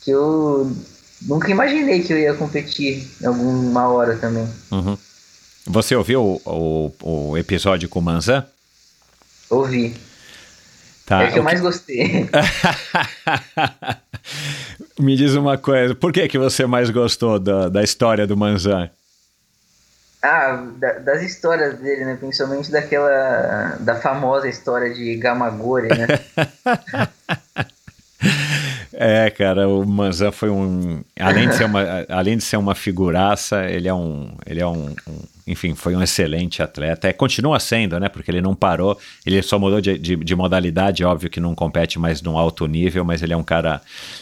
que 0.01 0.11
eu 0.11 0.75
nunca 1.21 1.51
imaginei 1.51 2.01
que 2.01 2.11
eu 2.11 2.17
ia 2.17 2.33
competir 2.33 3.07
em 3.21 3.25
alguma 3.25 3.87
hora 3.87 4.17
também. 4.17 4.47
Uhum. 4.71 4.97
Você 5.65 5.95
ouviu 5.95 6.41
o, 6.45 6.93
o, 7.01 7.29
o, 7.29 7.37
episódio 7.37 7.87
com 7.87 7.99
o 7.99 8.01
Manzan? 8.01 8.45
Ouvi. 9.49 9.95
Tá, 11.05 11.23
é 11.23 11.31
que 11.31 11.39
eu 11.39 11.43
mais 11.43 11.61
gostei. 11.61 12.29
Me 14.99 15.15
diz 15.15 15.35
uma 15.35 15.57
coisa, 15.57 15.95
por 15.95 16.11
que, 16.11 16.27
que 16.27 16.37
você 16.37 16.65
mais 16.65 16.89
gostou 16.89 17.39
da, 17.39 17.69
da 17.69 17.83
história 17.83 18.25
do 18.25 18.35
Manzan? 18.35 18.89
Ah, 20.23 20.65
da, 20.77 20.93
das 20.99 21.21
histórias 21.21 21.77
dele, 21.79 22.05
né? 22.05 22.15
Principalmente 22.17 22.71
daquela. 22.71 23.75
da 23.81 23.95
famosa 23.95 24.47
história 24.47 24.93
de 24.93 25.15
Gamagori, 25.17 25.89
né? 25.89 26.07
É, 28.95 29.29
cara, 29.31 29.67
o 29.67 29.85
Manzan 29.85 30.31
foi 30.31 30.49
um. 30.49 31.03
Além 31.19 31.49
de 31.49 31.55
ser 31.55 31.65
uma, 31.65 31.83
além 32.07 32.37
de 32.37 32.43
ser 32.43 32.57
uma 32.57 32.75
figuraça, 32.75 33.65
ele 33.65 33.87
é 33.87 33.93
um. 33.93 34.33
Ele 34.45 34.61
é 34.61 34.67
um, 34.67 34.95
um 35.07 35.42
enfim, 35.45 35.75
foi 35.75 35.95
um 35.95 36.01
excelente 36.01 36.63
atleta. 36.63 37.07
É, 37.07 37.13
continua 37.13 37.59
sendo, 37.59 37.99
né? 37.99 38.07
Porque 38.07 38.31
ele 38.31 38.41
não 38.41 38.55
parou, 38.55 38.97
ele 39.25 39.41
só 39.41 39.59
mudou 39.59 39.81
de, 39.81 39.97
de, 39.97 40.15
de, 40.15 40.35
modalidade, 40.35 41.03
óbvio 41.03 41.29
que 41.29 41.39
não 41.39 41.53
compete 41.53 41.99
mais 41.99 42.21
num 42.21 42.37
alto 42.37 42.65
nível, 42.65 43.03
mas 43.03 43.21
ele 43.21 43.33
é 43.33 43.37
um 43.37 43.43
cara. 43.43 43.81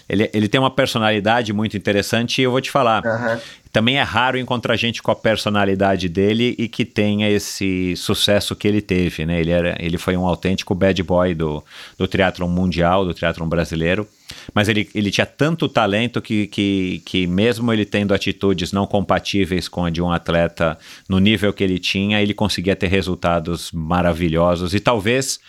Ele, 0.10 0.30
ele 0.34 0.48
tem 0.48 0.60
uma 0.60 0.72
personalidade 0.72 1.53
muito 1.53 1.77
interessante 1.77 2.41
e 2.41 2.43
eu 2.43 2.52
vou 2.52 2.61
te 2.61 2.72
falar. 2.72 3.03
Uhum. 3.06 3.39
Também 3.72 3.98
é 3.98 4.02
raro 4.02 4.38
encontrar 4.38 4.76
gente 4.76 5.02
com 5.02 5.11
a 5.11 5.15
personalidade 5.15 6.10
dele 6.10 6.56
e 6.57 6.68
que 6.68 6.84
tenha 6.84 7.30
esse 7.30 7.95
sucesso 7.95 8.53
que 8.56 8.68
ele 8.68 8.81
teve, 8.81 9.26
né? 9.26 9.39
Ele, 9.39 9.52
era, 9.52 9.77
ele 9.80 9.98
foi 9.98 10.18
um 10.18 10.26
autêntico 10.26 10.76
bad 10.76 11.02
boy 11.03 11.34
do, 11.34 11.64
do 11.98 12.07
triatlon 12.07 12.49
mundial, 12.49 13.06
do 13.06 13.14
triatlon 13.14 13.48
brasileiro 13.48 14.07
mas 14.53 14.68
ele, 14.68 14.89
ele 14.93 15.11
tinha 15.11 15.26
tanto 15.26 15.68
talento 15.68 16.22
que, 16.22 16.48
que, 16.48 17.02
que, 17.06 17.27
mesmo 17.27 17.72
ele 17.72 17.85
tendo 17.85 18.14
atitudes 18.14 18.72
não 18.72 18.85
compatíveis 18.85 19.68
com 19.68 19.85
a 19.85 19.89
de 19.89 20.02
um 20.02 20.11
atleta 20.11 20.77
no 21.12 21.20
nível 21.20 21.52
que 21.52 21.62
ele 21.62 21.78
tinha, 21.78 22.22
ele 22.22 22.34
conseguia 22.34 22.74
ter 22.74 22.88
resultados 22.88 23.70
maravilhosos. 23.74 24.74
E 24.74 24.80
talvez, 24.80 25.42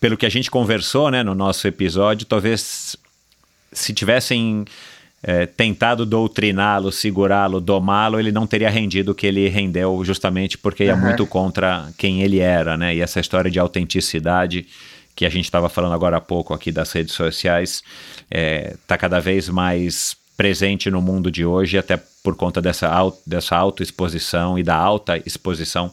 pelo 0.00 0.16
que 0.16 0.24
a 0.24 0.30
gente 0.30 0.50
conversou 0.50 1.10
né, 1.10 1.22
no 1.22 1.34
nosso 1.34 1.68
episódio, 1.68 2.26
talvez 2.26 2.96
se 3.70 3.92
tivessem 3.92 4.64
é, 5.22 5.44
tentado 5.44 6.06
doutriná-lo, 6.06 6.90
segurá-lo, 6.90 7.60
domá-lo, 7.60 8.18
ele 8.18 8.32
não 8.32 8.46
teria 8.46 8.70
rendido 8.70 9.12
o 9.12 9.14
que 9.14 9.26
ele 9.26 9.46
rendeu, 9.50 10.02
justamente 10.06 10.56
porque 10.56 10.84
ia 10.84 10.94
uhum. 10.94 11.02
muito 11.02 11.26
contra 11.26 11.90
quem 11.98 12.22
ele 12.22 12.38
era, 12.38 12.74
né? 12.78 12.94
E 12.94 13.02
essa 13.02 13.20
história 13.20 13.50
de 13.50 13.58
autenticidade 13.58 14.66
que 15.14 15.26
a 15.26 15.28
gente 15.28 15.44
estava 15.44 15.68
falando 15.68 15.92
agora 15.92 16.16
há 16.16 16.20
pouco 16.20 16.54
aqui 16.54 16.72
das 16.72 16.90
redes 16.92 17.12
sociais, 17.12 17.82
está 18.22 18.26
é, 18.30 18.76
tá 18.86 18.96
cada 18.96 19.20
vez 19.20 19.50
mais 19.50 20.16
presente 20.38 20.88
no 20.88 21.02
mundo 21.02 21.32
de 21.32 21.44
hoje, 21.44 21.76
até 21.76 22.00
por 22.22 22.36
conta 22.36 22.62
dessa, 22.62 22.88
dessa 23.26 23.56
autoexposição 23.56 24.56
e 24.56 24.62
da 24.62 24.76
alta 24.76 25.20
exposição 25.26 25.92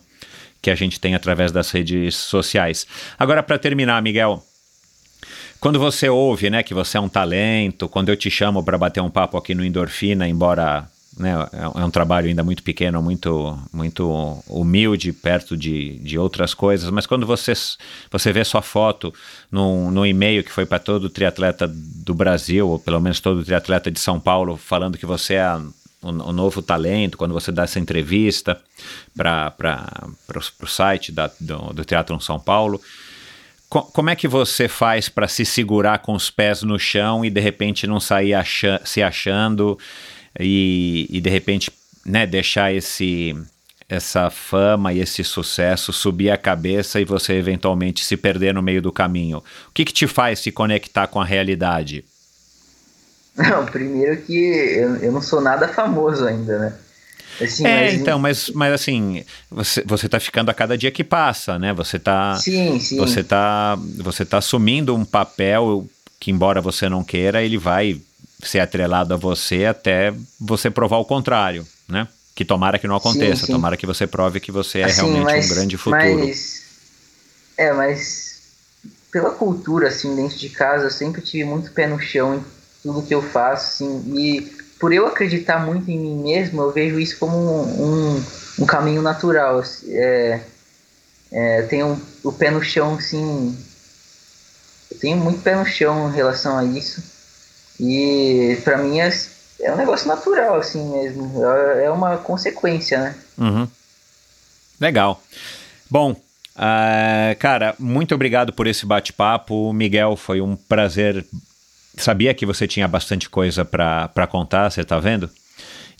que 0.61 0.69
a 0.69 0.75
gente 0.75 0.99
tem 0.99 1.15
através 1.15 1.51
das 1.51 1.71
redes 1.71 2.15
sociais. 2.15 2.85
Agora, 3.17 3.41
para 3.41 3.57
terminar, 3.57 3.99
Miguel, 4.03 4.43
quando 5.59 5.79
você 5.79 6.07
ouve 6.07 6.51
né, 6.51 6.61
que 6.61 6.75
você 6.75 6.95
é 6.95 7.01
um 7.01 7.09
talento, 7.09 7.89
quando 7.89 8.09
eu 8.09 8.15
te 8.15 8.29
chamo 8.29 8.63
para 8.63 8.77
bater 8.77 9.01
um 9.01 9.09
papo 9.09 9.35
aqui 9.35 9.55
no 9.55 9.65
Endorfina, 9.65 10.27
embora 10.27 10.87
né, 11.17 11.33
é, 11.53 11.81
é 11.81 11.85
um 11.85 11.89
trabalho 11.89 12.27
ainda 12.27 12.43
muito 12.43 12.61
pequeno, 12.61 13.01
muito, 13.01 13.57
muito 13.71 14.43
humilde 14.47 15.13
perto 15.13 15.55
de, 15.55 15.97
de 15.99 16.17
outras 16.17 16.53
coisas, 16.53 16.89
mas 16.89 17.05
quando 17.05 17.25
você, 17.25 17.53
você 18.11 18.33
vê 18.33 18.43
sua 18.43 18.61
foto 18.61 19.13
no, 19.51 19.89
no 19.91 20.05
e-mail 20.05 20.43
que 20.43 20.51
foi 20.51 20.65
para 20.65 20.79
todo 20.79 21.09
triatleta 21.09 21.67
do 21.67 22.13
Brasil, 22.13 22.67
ou 22.67 22.79
pelo 22.79 22.99
menos 22.99 23.19
todo 23.19 23.43
triatleta 23.43 23.89
de 23.89 23.99
São 23.99 24.19
Paulo, 24.19 24.57
falando 24.57 24.97
que 24.97 25.05
você 25.05 25.35
é 25.35 25.55
o, 26.01 26.09
o 26.09 26.33
novo 26.33 26.61
talento, 26.61 27.17
quando 27.17 27.33
você 27.33 27.51
dá 27.51 27.63
essa 27.63 27.79
entrevista 27.79 28.59
para 29.15 29.53
o 30.61 30.67
site 30.67 31.11
da, 31.11 31.31
do, 31.39 31.73
do 31.73 31.85
Teatro 31.85 32.19
São 32.19 32.39
Paulo, 32.39 32.81
como 33.67 34.09
é 34.09 34.15
que 34.15 34.27
você 34.27 34.67
faz 34.67 35.09
para 35.09 35.27
se 35.27 35.43
segurar 35.43 35.99
com 35.99 36.13
os 36.13 36.29
pés 36.29 36.61
no 36.61 36.79
chão 36.79 37.25
e 37.25 37.29
de 37.29 37.41
repente 37.41 37.87
não 37.87 37.99
sair 37.99 38.33
se 38.85 39.01
achando 39.01 39.77
e, 40.39 41.07
e 41.09 41.21
de 41.21 41.29
repente 41.29 41.71
né, 42.05 42.25
deixar 42.25 42.73
esse 42.73 43.35
essa 43.87 44.31
fama 44.31 44.91
e 44.91 44.99
esse 44.99 45.23
sucesso 45.23 45.93
subir 45.93 46.31
a 46.31 46.37
cabeça 46.37 46.99
e 46.99 47.05
você 47.05 47.33
eventualmente 47.33 48.03
se 48.03 48.17
perder 48.17 48.53
no 48.53 48.61
meio 48.61 48.81
do 48.81 48.91
caminho? 48.91 49.37
O 49.37 49.71
que, 49.73 49.85
que 49.85 49.93
te 49.93 50.07
faz 50.07 50.39
se 50.39 50.51
conectar 50.51 51.05
com 51.07 51.21
a 51.21 51.25
realidade? 51.25 52.03
Não, 53.37 53.65
primeiro 53.65 54.21
que 54.23 54.33
eu, 54.33 54.95
eu 54.97 55.11
não 55.11 55.21
sou 55.21 55.39
nada 55.39 55.67
famoso 55.67 56.25
ainda, 56.25 56.57
né? 56.57 56.73
Assim, 57.41 57.65
é, 57.65 57.85
mas... 57.85 57.93
então, 57.93 58.17
mas, 58.17 58.49
mas 58.49 58.73
assim, 58.73 59.23
você, 59.51 59.83
você 59.85 60.07
tá 60.07 60.19
ficando 60.19 60.49
a 60.49 60.53
cada 60.53 60.77
dia 60.77 60.89
que 60.89 61.03
passa, 61.03 61.59
né? 61.59 61.73
Você 61.73 61.99
tá. 61.99 62.35
Sim, 62.35 62.79
sim. 62.79 62.97
Você 62.97 63.23
tá, 63.23 63.77
você 63.97 64.23
tá 64.23 64.37
assumindo 64.37 64.95
um 64.95 65.03
papel 65.03 65.85
que, 66.19 66.31
embora 66.31 66.61
você 66.61 66.87
não 66.87 67.03
queira, 67.03 67.43
ele 67.43 67.57
vai 67.57 67.99
ser 68.43 68.59
atrelado 68.59 69.13
a 69.13 69.17
você 69.17 69.65
até 69.65 70.13
você 70.39 70.69
provar 70.69 70.97
o 70.97 71.05
contrário, 71.05 71.65
né? 71.87 72.07
Que 72.33 72.43
tomara 72.43 72.77
que 72.77 72.87
não 72.87 72.95
aconteça, 72.95 73.41
sim, 73.41 73.45
sim. 73.47 73.53
tomara 73.53 73.77
que 73.77 73.85
você 73.85 74.05
prove 74.05 74.39
que 74.39 74.51
você 74.51 74.79
é 74.79 74.85
assim, 74.85 75.01
realmente 75.01 75.23
mas, 75.23 75.45
um 75.45 75.55
grande 75.55 75.77
futuro. 75.77 76.19
Mas, 76.19 76.63
é, 77.57 77.71
mas 77.71 78.41
pela 79.11 79.31
cultura, 79.31 79.87
assim, 79.87 80.13
dentro 80.15 80.37
de 80.37 80.49
casa, 80.49 80.85
eu 80.85 80.91
sempre 80.91 81.21
tive 81.21 81.45
muito 81.45 81.71
pé 81.71 81.87
no 81.87 81.99
chão 81.99 82.35
em 82.35 82.43
tudo 82.83 83.01
que 83.01 83.15
eu 83.15 83.21
faço, 83.21 83.83
assim, 83.83 84.03
e 84.13 84.41
por 84.79 84.91
eu 84.91 85.07
acreditar 85.07 85.65
muito 85.65 85.89
em 85.89 85.97
mim 85.97 86.21
mesmo, 86.21 86.61
eu 86.61 86.71
vejo 86.71 86.99
isso 86.99 87.17
como 87.17 87.37
um, 87.37 87.83
um, 88.17 88.23
um 88.59 88.65
caminho 88.65 89.01
natural. 89.01 89.63
É, 89.87 90.41
é, 91.31 91.61
tenho 91.63 91.99
o 92.23 92.31
pé 92.31 92.51
no 92.51 92.61
chão, 92.61 92.95
assim, 92.95 93.57
eu 94.91 94.99
tenho 94.99 95.17
muito 95.17 95.41
pé 95.41 95.55
no 95.55 95.65
chão 95.65 96.09
em 96.09 96.13
relação 96.13 96.57
a 96.57 96.63
isso. 96.65 97.01
E 97.79 98.57
para 98.63 98.77
mim 98.77 98.99
é, 98.99 99.09
é 99.61 99.71
um 99.71 99.75
negócio 99.75 100.07
natural, 100.07 100.55
assim 100.55 100.91
mesmo. 100.91 101.43
É, 101.45 101.89
uma 101.89 102.17
consequência, 102.17 102.99
né? 102.99 103.15
Uhum. 103.37 103.67
Legal. 104.79 105.21
Bom, 105.89 106.11
uh, 106.11 107.35
cara, 107.39 107.75
muito 107.79 108.15
obrigado 108.15 108.53
por 108.53 108.67
esse 108.67 108.85
bate-papo. 108.85 109.71
Miguel, 109.73 110.15
foi 110.15 110.41
um 110.41 110.55
prazer. 110.55 111.25
Sabia 111.97 112.33
que 112.33 112.45
você 112.45 112.67
tinha 112.67 112.87
bastante 112.87 113.29
coisa 113.29 113.63
para 113.63 114.27
contar, 114.27 114.69
você 114.69 114.83
tá 114.83 114.99
vendo? 114.99 115.29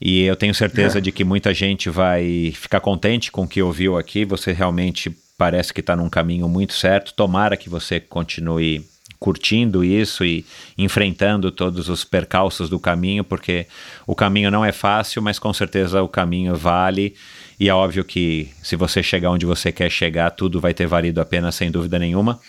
E 0.01 0.23
eu 0.23 0.35
tenho 0.35 0.53
certeza 0.53 0.97
é. 0.97 1.01
de 1.01 1.11
que 1.11 1.23
muita 1.23 1.53
gente 1.53 1.89
vai 1.89 2.51
ficar 2.53 2.81
contente 2.81 3.31
com 3.31 3.43
o 3.43 3.47
que 3.47 3.61
ouviu 3.61 3.97
aqui. 3.97 4.25
Você 4.25 4.51
realmente 4.51 5.15
parece 5.37 5.73
que 5.73 5.79
está 5.79 5.95
num 5.95 6.09
caminho 6.09 6.49
muito 6.49 6.73
certo. 6.73 7.13
Tomara 7.13 7.55
que 7.55 7.69
você 7.69 7.99
continue 7.99 8.85
curtindo 9.19 9.83
isso 9.83 10.23
e 10.23 10.45
enfrentando 10.77 11.51
todos 11.51 11.89
os 11.89 12.03
percalços 12.03 12.69
do 12.69 12.79
caminho, 12.79 13.23
porque 13.23 13.67
o 14.05 14.15
caminho 14.15 14.51
não 14.51 14.63
é 14.63 14.71
fácil, 14.71 15.21
mas 15.21 15.39
com 15.39 15.53
certeza 15.53 16.01
o 16.01 16.07
caminho 16.07 16.55
vale. 16.55 17.15
E 17.59 17.69
é 17.69 17.73
óbvio 17.73 18.03
que 18.03 18.49
se 18.61 18.75
você 18.75 19.01
chegar 19.01 19.31
onde 19.31 19.45
você 19.45 19.71
quer 19.71 19.89
chegar, 19.89 20.31
tudo 20.31 20.59
vai 20.59 20.73
ter 20.73 20.87
valido 20.87 21.21
a 21.21 21.25
pena, 21.25 21.51
sem 21.51 21.71
dúvida 21.71 21.97
nenhuma. 21.97 22.39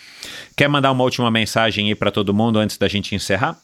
Quer 0.55 0.67
mandar 0.67 0.91
uma 0.91 1.03
última 1.03 1.31
mensagem 1.31 1.87
aí 1.87 1.95
para 1.95 2.11
todo 2.11 2.33
mundo 2.33 2.59
antes 2.59 2.77
da 2.77 2.87
gente 2.87 3.15
encerrar? 3.15 3.57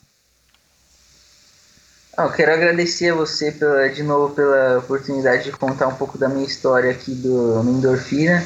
eu 2.18 2.32
quero 2.32 2.54
agradecer 2.54 3.10
a 3.10 3.16
você 3.16 3.52
pela, 3.52 3.90
de 3.90 4.04
novo 4.04 4.36
pela 4.36 4.78
oportunidade 4.78 5.46
de 5.46 5.52
contar 5.52 5.88
um 5.88 5.96
pouco 5.96 6.18
da 6.18 6.30
minha 6.30 6.46
história 6.46 6.92
aqui 6.92 7.14
do 7.16 7.62
Endorfina. 7.64 8.46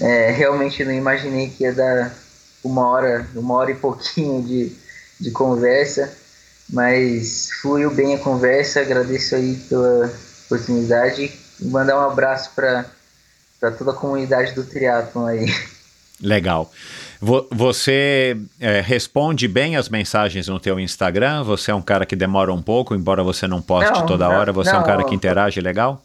É, 0.00 0.30
realmente 0.30 0.84
não 0.84 0.92
imaginei 0.92 1.48
que 1.48 1.62
ia 1.62 1.72
dar 1.72 2.12
uma 2.66 2.86
hora, 2.88 3.26
uma 3.34 3.54
hora 3.54 3.70
e 3.70 3.74
pouquinho 3.74 4.42
de, 4.42 4.72
de 5.20 5.30
conversa, 5.30 6.12
mas 6.68 7.48
fluiu 7.62 7.90
bem 7.90 8.14
a 8.14 8.18
conversa, 8.18 8.80
agradeço 8.80 9.34
aí 9.34 9.54
pela 9.68 10.12
oportunidade 10.46 11.32
e 11.60 11.64
mandar 11.66 11.96
um 11.98 12.10
abraço 12.10 12.50
para 12.54 12.84
toda 13.78 13.92
a 13.92 13.94
comunidade 13.94 14.52
do 14.52 14.64
triatlon 14.64 15.26
aí. 15.26 15.46
Legal. 16.20 16.70
Vo 17.20 17.46
você 17.50 18.36
é, 18.58 18.80
responde 18.80 19.46
bem 19.46 19.76
as 19.76 19.88
mensagens 19.88 20.48
no 20.48 20.58
teu 20.58 20.80
Instagram? 20.80 21.42
Você 21.44 21.70
é 21.70 21.74
um 21.74 21.82
cara 21.82 22.06
que 22.06 22.16
demora 22.16 22.52
um 22.52 22.62
pouco, 22.62 22.94
embora 22.94 23.22
você 23.22 23.46
não 23.46 23.60
poste 23.60 23.92
Não, 23.92 24.06
toda 24.06 24.28
não, 24.28 24.34
hora. 24.34 24.52
Você 24.52 24.70
é 24.70 24.74
um 24.74 24.78
não, 24.78 24.86
cara 24.86 25.04
que 25.04 25.14
interage 25.14 25.60
legal? 25.60 26.02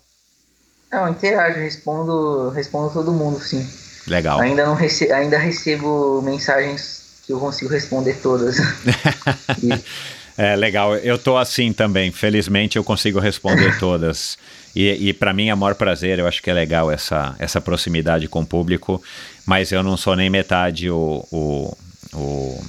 Não, 0.91 1.07
interajo, 1.07 1.59
respondo, 1.59 2.49
respondo 2.49 2.91
todo 2.91 3.13
mundo, 3.13 3.39
sim. 3.39 3.65
Legal. 4.07 4.40
Ainda 4.41 4.65
não 4.65 4.73
rece 4.73 5.11
ainda 5.11 5.38
recebo 5.38 6.22
mensagens 6.22 7.02
que 7.26 7.34
eu 7.34 7.40
consigo 7.40 7.72
responder 7.72 8.18
todas. 8.22 8.57
É 10.38 10.56
legal, 10.56 10.95
eu 10.95 11.19
tô 11.19 11.38
assim 11.38 11.73
também. 11.73 12.11
Felizmente 12.11 12.78
eu 12.78 12.84
consigo 12.84 13.19
responder 13.19 13.78
todas. 13.78 14.38
E, 14.76 15.10
e 15.10 15.14
para 15.14 15.34
mim 15.34 15.49
é 15.49 15.56
maior 15.56 15.76
prazer, 15.76 16.18
eu 16.18 16.28
acho 16.28 16.41
que 16.41 16.49
é 16.49 16.53
legal 16.53 16.90
essa, 16.90 17.36
essa 17.38 17.60
proximidade 17.60 18.28
com 18.28 18.41
o 18.41 18.45
público, 18.45 19.02
mas 19.45 19.72
eu 19.72 19.84
não 19.84 19.98
sou 19.98 20.15
nem 20.15 20.30
metade 20.30 20.90
o, 20.90 21.26
o, 21.32 21.78
o, 22.14 22.65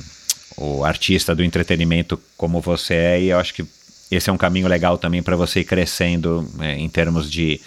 o 0.56 0.84
artista 0.84 1.34
do 1.34 1.44
entretenimento 1.44 2.20
como 2.36 2.60
você 2.60 2.94
é, 2.94 3.22
e 3.22 3.28
eu 3.28 3.38
acho 3.38 3.54
que 3.54 3.64
esse 4.10 4.28
é 4.28 4.32
um 4.32 4.36
caminho 4.36 4.68
legal 4.68 4.98
também 4.98 5.22
para 5.22 5.36
você 5.36 5.60
ir 5.60 5.64
crescendo 5.64 6.46
é, 6.60 6.74
em 6.74 6.88
termos 6.88 7.30
de, 7.30 7.60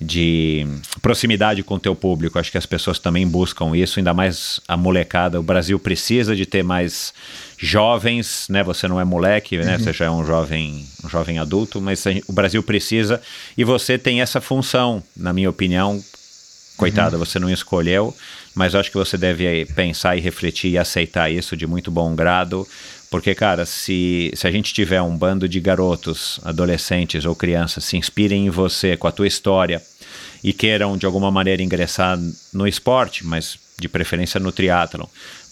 de 0.00 0.66
proximidade 1.02 1.62
com 1.62 1.74
o 1.74 1.80
teu 1.80 1.94
público. 1.94 2.38
Acho 2.38 2.52
que 2.52 2.58
as 2.58 2.66
pessoas 2.66 2.98
também 2.98 3.26
buscam 3.26 3.76
isso, 3.76 3.98
ainda 3.98 4.14
mais 4.14 4.60
a 4.68 4.76
molecada. 4.76 5.40
O 5.40 5.42
Brasil 5.42 5.78
precisa 5.78 6.36
de 6.36 6.46
ter 6.46 6.62
mais 6.62 7.12
jovens, 7.56 8.46
né? 8.48 8.62
Você 8.62 8.86
não 8.86 9.00
é 9.00 9.04
moleque, 9.04 9.56
né? 9.58 9.76
Você 9.76 9.92
já 9.92 10.04
é 10.04 10.10
um 10.10 10.24
jovem, 10.24 10.86
um 11.04 11.08
jovem 11.08 11.38
adulto, 11.38 11.80
mas 11.80 12.04
o 12.26 12.32
Brasil 12.32 12.62
precisa 12.62 13.20
e 13.56 13.64
você 13.64 13.98
tem 13.98 14.20
essa 14.20 14.40
função, 14.40 15.02
na 15.16 15.32
minha 15.32 15.50
opinião. 15.50 16.02
Coitada, 16.76 17.18
você 17.18 17.40
não 17.40 17.50
escolheu, 17.50 18.14
mas 18.54 18.76
acho 18.76 18.88
que 18.88 18.96
você 18.96 19.18
deve 19.18 19.44
aí 19.48 19.66
pensar 19.66 20.16
e 20.16 20.20
refletir 20.20 20.70
e 20.70 20.78
aceitar 20.78 21.28
isso 21.28 21.56
de 21.56 21.66
muito 21.66 21.90
bom 21.90 22.14
grado, 22.14 22.64
porque, 23.10 23.34
cara, 23.34 23.64
se, 23.64 24.30
se 24.34 24.46
a 24.46 24.50
gente 24.50 24.74
tiver 24.74 25.00
um 25.00 25.16
bando 25.16 25.48
de 25.48 25.60
garotos, 25.60 26.38
adolescentes 26.44 27.24
ou 27.24 27.34
crianças 27.34 27.84
se 27.84 27.96
inspirem 27.96 28.46
em 28.46 28.50
você 28.50 28.96
com 28.96 29.06
a 29.06 29.12
tua 29.12 29.26
história 29.26 29.82
e 30.44 30.52
queiram 30.52 30.96
de 30.96 31.06
alguma 31.06 31.30
maneira 31.30 31.62
ingressar 31.62 32.18
no 32.52 32.66
esporte, 32.66 33.24
mas 33.26 33.58
de 33.78 33.88
preferência 33.88 34.38
no 34.38 34.52
triatlon, 34.52 35.06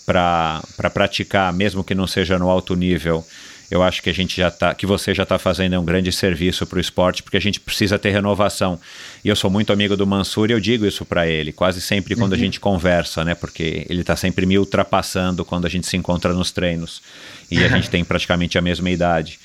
para 0.05 0.63
praticar, 0.93 1.53
mesmo 1.53 1.83
que 1.83 1.95
não 1.95 2.07
seja 2.07 2.39
no 2.39 2.51
alto 2.51 2.75
nível, 2.77 3.25
eu 3.71 3.83
acho 3.83 4.03
que 4.03 4.09
a 4.11 4.15
gente 4.15 4.37
já 4.37 4.51
tá, 4.51 4.75
que 4.75 4.87
você 4.87 5.13
já 5.15 5.25
está 5.25 5.39
fazendo 5.39 5.79
um 5.81 5.85
grande 5.85 6.13
serviço 6.13 6.67
para 6.67 6.79
o 6.79 6.81
esporte, 6.81 7.23
porque 7.23 7.37
a 7.37 7.41
gente 7.41 7.59
precisa 7.59 7.99
ter 7.99 8.11
renovação. 8.11 8.79
E 9.25 9.29
eu 9.29 9.35
sou 9.37 9.51
muito 9.51 9.73
amigo 9.73 9.97
do 9.97 10.07
Mansur 10.07 10.49
e 10.51 10.53
eu 10.53 10.61
digo 10.61 10.87
isso 10.87 11.05
para 11.05 11.27
ele, 11.27 11.53
quase 11.53 11.81
sempre 11.81 12.15
quando 12.15 12.33
a 12.35 12.39
gente 12.39 12.61
conversa, 12.61 13.25
né? 13.25 13.35
Porque 13.35 13.85
ele 13.89 14.03
está 14.03 14.15
sempre 14.17 14.47
me 14.47 14.59
ultrapassando 14.59 15.45
quando 15.45 15.67
a 15.67 15.69
gente 15.69 15.87
se 15.87 15.97
encontra 15.97 16.33
nos 16.33 16.51
treinos. 16.53 17.03
E 17.51 17.59
a 17.65 17.69
gente 17.69 17.89
tem 17.91 18.05
praticamente 18.05 18.57
a 18.57 18.63
mesma 18.63 18.89
idade. 18.91 19.39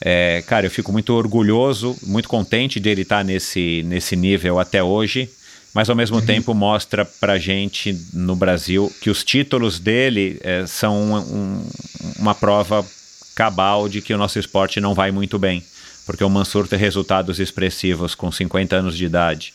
É, 0.00 0.42
cara, 0.46 0.66
eu 0.66 0.70
fico 0.70 0.92
muito 0.92 1.14
orgulhoso, 1.14 1.96
muito 2.02 2.28
contente 2.28 2.78
dele 2.78 3.02
estar 3.02 3.24
nesse, 3.24 3.82
nesse 3.86 4.14
nível 4.14 4.58
até 4.58 4.82
hoje, 4.82 5.30
mas 5.72 5.88
ao 5.88 5.96
mesmo 5.96 6.20
tempo 6.20 6.52
mostra 6.54 7.04
pra 7.04 7.38
gente 7.38 7.98
no 8.12 8.36
Brasil 8.36 8.92
que 9.00 9.08
os 9.08 9.24
títulos 9.24 9.78
dele 9.78 10.38
é, 10.42 10.66
são 10.66 10.94
um- 11.02 11.16
um- 11.16 11.68
uma 12.18 12.34
prova 12.34 12.84
cabal 13.36 13.88
de 13.88 14.00
que 14.00 14.12
o 14.14 14.18
nosso 14.18 14.38
esporte 14.38 14.80
não 14.80 14.94
vai 14.94 15.12
muito 15.12 15.38
bem. 15.38 15.62
Porque 16.06 16.24
o 16.24 16.30
Mansur 16.30 16.66
tem 16.68 16.78
resultados 16.78 17.38
expressivos 17.40 18.14
com 18.14 18.30
50 18.32 18.76
anos 18.76 18.96
de 18.96 19.04
idade 19.04 19.52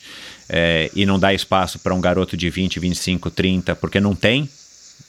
é, 0.49 0.91
e 0.93 1.05
não 1.05 1.17
dá 1.17 1.33
espaço 1.33 1.79
para 1.79 1.93
um 1.95 2.01
garoto 2.01 2.35
de 2.37 2.49
20, 2.49 2.77
25, 2.79 3.31
30, 3.31 3.75
porque 3.75 3.99
não 4.01 4.13
tem 4.13 4.49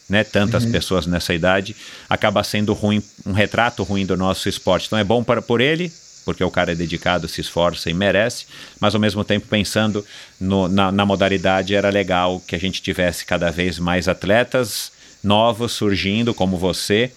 né, 0.08 0.22
tantas 0.24 0.64
pessoas 0.64 1.04
nessa 1.06 1.34
idade, 1.34 1.74
acaba 2.08 2.44
sendo 2.44 2.72
ruim, 2.72 3.02
um 3.26 3.32
retrato 3.32 3.82
ruim 3.82 4.06
do 4.06 4.16
nosso 4.16 4.48
esporte. 4.48 4.86
Então 4.86 4.98
é 4.98 5.02
bom 5.04 5.24
para 5.24 5.42
por 5.42 5.60
ele, 5.60 5.92
porque 6.24 6.44
o 6.44 6.50
cara 6.50 6.70
é 6.72 6.74
dedicado, 6.76 7.26
se 7.26 7.40
esforça 7.40 7.90
e 7.90 7.94
merece, 7.94 8.46
mas 8.78 8.94
ao 8.94 9.00
mesmo 9.00 9.24
tempo 9.24 9.48
pensando 9.48 10.06
no- 10.40 10.68
na, 10.68 10.92
na 10.92 11.04
modalidade, 11.04 11.74
era 11.74 11.90
legal 11.90 12.40
que 12.46 12.54
a 12.54 12.58
gente 12.60 12.80
tivesse 12.80 13.24
cada 13.26 13.50
vez 13.50 13.80
mais 13.80 14.06
atletas 14.06 14.92
novos 15.24 15.72
surgindo, 15.72 16.32
como 16.32 16.56
você, 16.56 17.10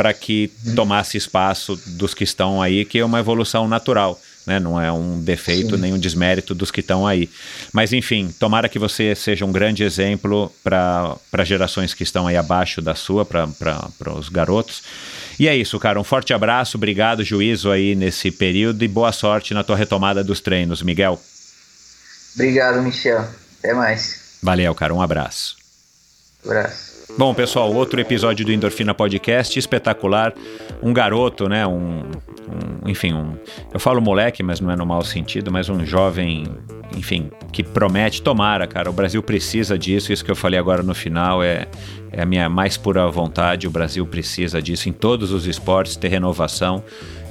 para 0.00 0.14
que 0.14 0.50
tomasse 0.74 1.18
espaço 1.18 1.78
dos 1.84 2.14
que 2.14 2.24
estão 2.24 2.62
aí, 2.62 2.86
que 2.86 2.98
é 2.98 3.04
uma 3.04 3.20
evolução 3.20 3.68
natural. 3.68 4.18
Né? 4.46 4.58
Não 4.58 4.80
é 4.80 4.90
um 4.90 5.20
defeito 5.20 5.76
nem 5.76 5.92
um 5.92 5.98
desmérito 5.98 6.54
dos 6.54 6.70
que 6.70 6.80
estão 6.80 7.06
aí. 7.06 7.28
Mas, 7.70 7.92
enfim, 7.92 8.34
tomara 8.38 8.66
que 8.66 8.78
você 8.78 9.14
seja 9.14 9.44
um 9.44 9.52
grande 9.52 9.84
exemplo 9.84 10.50
para 10.64 11.44
gerações 11.44 11.92
que 11.92 12.02
estão 12.02 12.26
aí 12.26 12.34
abaixo 12.34 12.80
da 12.80 12.94
sua, 12.94 13.26
para 13.26 14.14
os 14.16 14.30
garotos. 14.30 14.82
E 15.38 15.46
é 15.46 15.54
isso, 15.54 15.78
cara. 15.78 16.00
Um 16.00 16.04
forte 16.04 16.32
abraço, 16.32 16.78
obrigado, 16.78 17.22
juízo 17.22 17.70
aí 17.70 17.94
nesse 17.94 18.30
período 18.30 18.82
e 18.82 18.88
boa 18.88 19.12
sorte 19.12 19.52
na 19.52 19.62
tua 19.62 19.76
retomada 19.76 20.24
dos 20.24 20.40
treinos, 20.40 20.80
Miguel. 20.80 21.20
Obrigado, 22.34 22.80
Michel. 22.80 23.28
Até 23.58 23.74
mais. 23.74 24.38
Valeu, 24.42 24.74
cara. 24.74 24.94
Um 24.94 25.02
abraço. 25.02 25.56
Abraço. 26.42 26.89
Bom, 27.18 27.34
pessoal, 27.34 27.72
outro 27.74 28.00
episódio 28.00 28.46
do 28.46 28.52
Endorfina 28.52 28.94
Podcast 28.94 29.58
espetacular. 29.58 30.32
Um 30.82 30.92
garoto, 30.92 31.48
né? 31.48 31.66
Um, 31.66 32.00
um- 32.02 32.88
enfim, 32.88 33.12
um, 33.12 33.34
eu 33.72 33.78
falo 33.78 34.00
moleque, 34.00 34.42
mas 34.42 34.58
não 34.60 34.70
é 34.70 34.76
no 34.76 34.86
mau 34.86 35.02
sentido, 35.04 35.52
mas 35.52 35.68
um 35.68 35.84
jovem, 35.84 36.46
enfim, 36.96 37.30
que 37.52 37.62
promete. 37.62 38.22
Tomara, 38.22 38.66
cara. 38.66 38.88
O 38.88 38.92
Brasil 38.92 39.22
precisa 39.22 39.78
disso. 39.78 40.12
Isso 40.12 40.24
que 40.24 40.30
eu 40.30 40.36
falei 40.36 40.58
agora 40.58 40.82
no 40.82 40.94
final 40.94 41.42
é, 41.42 41.66
é 42.10 42.22
a 42.22 42.26
minha 42.26 42.48
mais 42.48 42.78
pura 42.78 43.06
vontade. 43.08 43.66
O 43.66 43.70
Brasil 43.70 44.06
precisa 44.06 44.62
disso 44.62 44.88
em 44.88 44.92
todos 44.92 45.30
os 45.30 45.46
esportes 45.46 45.96
ter 45.96 46.08
renovação, 46.08 46.82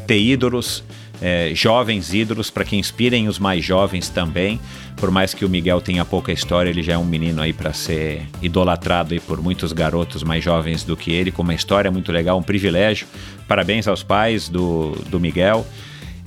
ter 0.05 0.19
ídolos. 0.19 0.83
É, 1.21 1.51
jovens 1.53 2.13
ídolos 2.13 2.49
para 2.49 2.63
que 2.63 2.75
inspirem 2.75 3.27
os 3.27 3.39
mais 3.39 3.63
jovens 3.63 4.09
também. 4.09 4.59
Por 4.95 5.11
mais 5.11 5.33
que 5.33 5.45
o 5.45 5.49
Miguel 5.49 5.79
tenha 5.81 6.03
pouca 6.03 6.31
história, 6.31 6.69
ele 6.69 6.83
já 6.83 6.93
é 6.93 6.97
um 6.97 7.05
menino 7.05 7.41
aí 7.41 7.53
para 7.53 7.71
ser 7.73 8.27
idolatrado 8.41 9.13
aí 9.13 9.19
por 9.19 9.41
muitos 9.41 9.71
garotos 9.71 10.23
mais 10.23 10.43
jovens 10.43 10.83
do 10.83 10.97
que 10.97 11.11
ele, 11.11 11.31
com 11.31 11.41
uma 11.41 11.53
história 11.53 11.89
muito 11.89 12.11
legal, 12.11 12.37
um 12.37 12.43
privilégio. 12.43 13.07
Parabéns 13.47 13.87
aos 13.87 14.03
pais 14.03 14.49
do, 14.49 14.91
do 15.09 15.19
Miguel. 15.19 15.65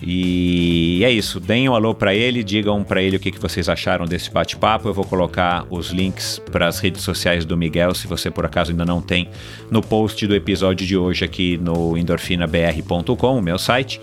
E 0.04 1.00
é 1.04 1.10
isso, 1.10 1.38
deem 1.38 1.68
um 1.68 1.74
alô 1.74 1.94
para 1.94 2.12
ele, 2.12 2.42
digam 2.42 2.82
para 2.82 3.00
ele 3.00 3.16
o 3.16 3.20
que, 3.20 3.30
que 3.30 3.38
vocês 3.38 3.68
acharam 3.68 4.04
desse 4.04 4.30
bate-papo. 4.30 4.88
Eu 4.88 4.94
vou 4.94 5.04
colocar 5.04 5.64
os 5.70 5.90
links 5.90 6.40
para 6.50 6.66
as 6.66 6.80
redes 6.80 7.02
sociais 7.02 7.44
do 7.44 7.56
Miguel, 7.56 7.94
se 7.94 8.08
você 8.08 8.30
por 8.30 8.44
acaso 8.44 8.72
ainda 8.72 8.84
não 8.84 9.00
tem, 9.00 9.28
no 9.70 9.80
post 9.80 10.26
do 10.26 10.34
episódio 10.34 10.84
de 10.84 10.96
hoje 10.96 11.24
aqui 11.24 11.56
no 11.56 11.96
endorfinabr.com, 11.96 13.38
o 13.38 13.42
meu 13.42 13.58
site. 13.58 14.00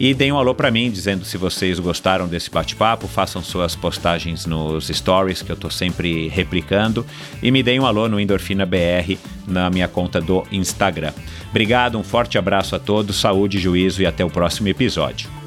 E 0.00 0.14
deem 0.14 0.32
um 0.32 0.38
alô 0.38 0.54
para 0.54 0.70
mim, 0.70 0.90
dizendo 0.90 1.24
se 1.24 1.36
vocês 1.36 1.78
gostaram 1.78 2.26
desse 2.26 2.50
bate-papo, 2.50 3.06
façam 3.06 3.42
suas 3.42 3.76
postagens 3.76 4.46
nos 4.46 4.88
stories, 4.88 5.42
que 5.42 5.52
eu 5.52 5.56
tô 5.56 5.70
sempre 5.70 6.28
replicando, 6.28 7.06
e 7.42 7.50
me 7.50 7.62
deem 7.62 7.78
um 7.78 7.86
alô 7.86 8.08
no 8.08 8.18
Endorfina 8.18 8.64
BR 8.64 9.16
na 9.46 9.70
minha 9.70 9.86
conta 9.86 10.20
do 10.20 10.44
Instagram. 10.50 11.12
Obrigado, 11.50 11.98
um 11.98 12.02
forte 12.02 12.38
abraço 12.38 12.74
a 12.74 12.78
todos, 12.78 13.20
saúde, 13.20 13.58
juízo 13.58 14.02
e 14.02 14.06
até 14.06 14.24
o 14.24 14.30
próximo 14.30 14.66
episódio. 14.68 15.41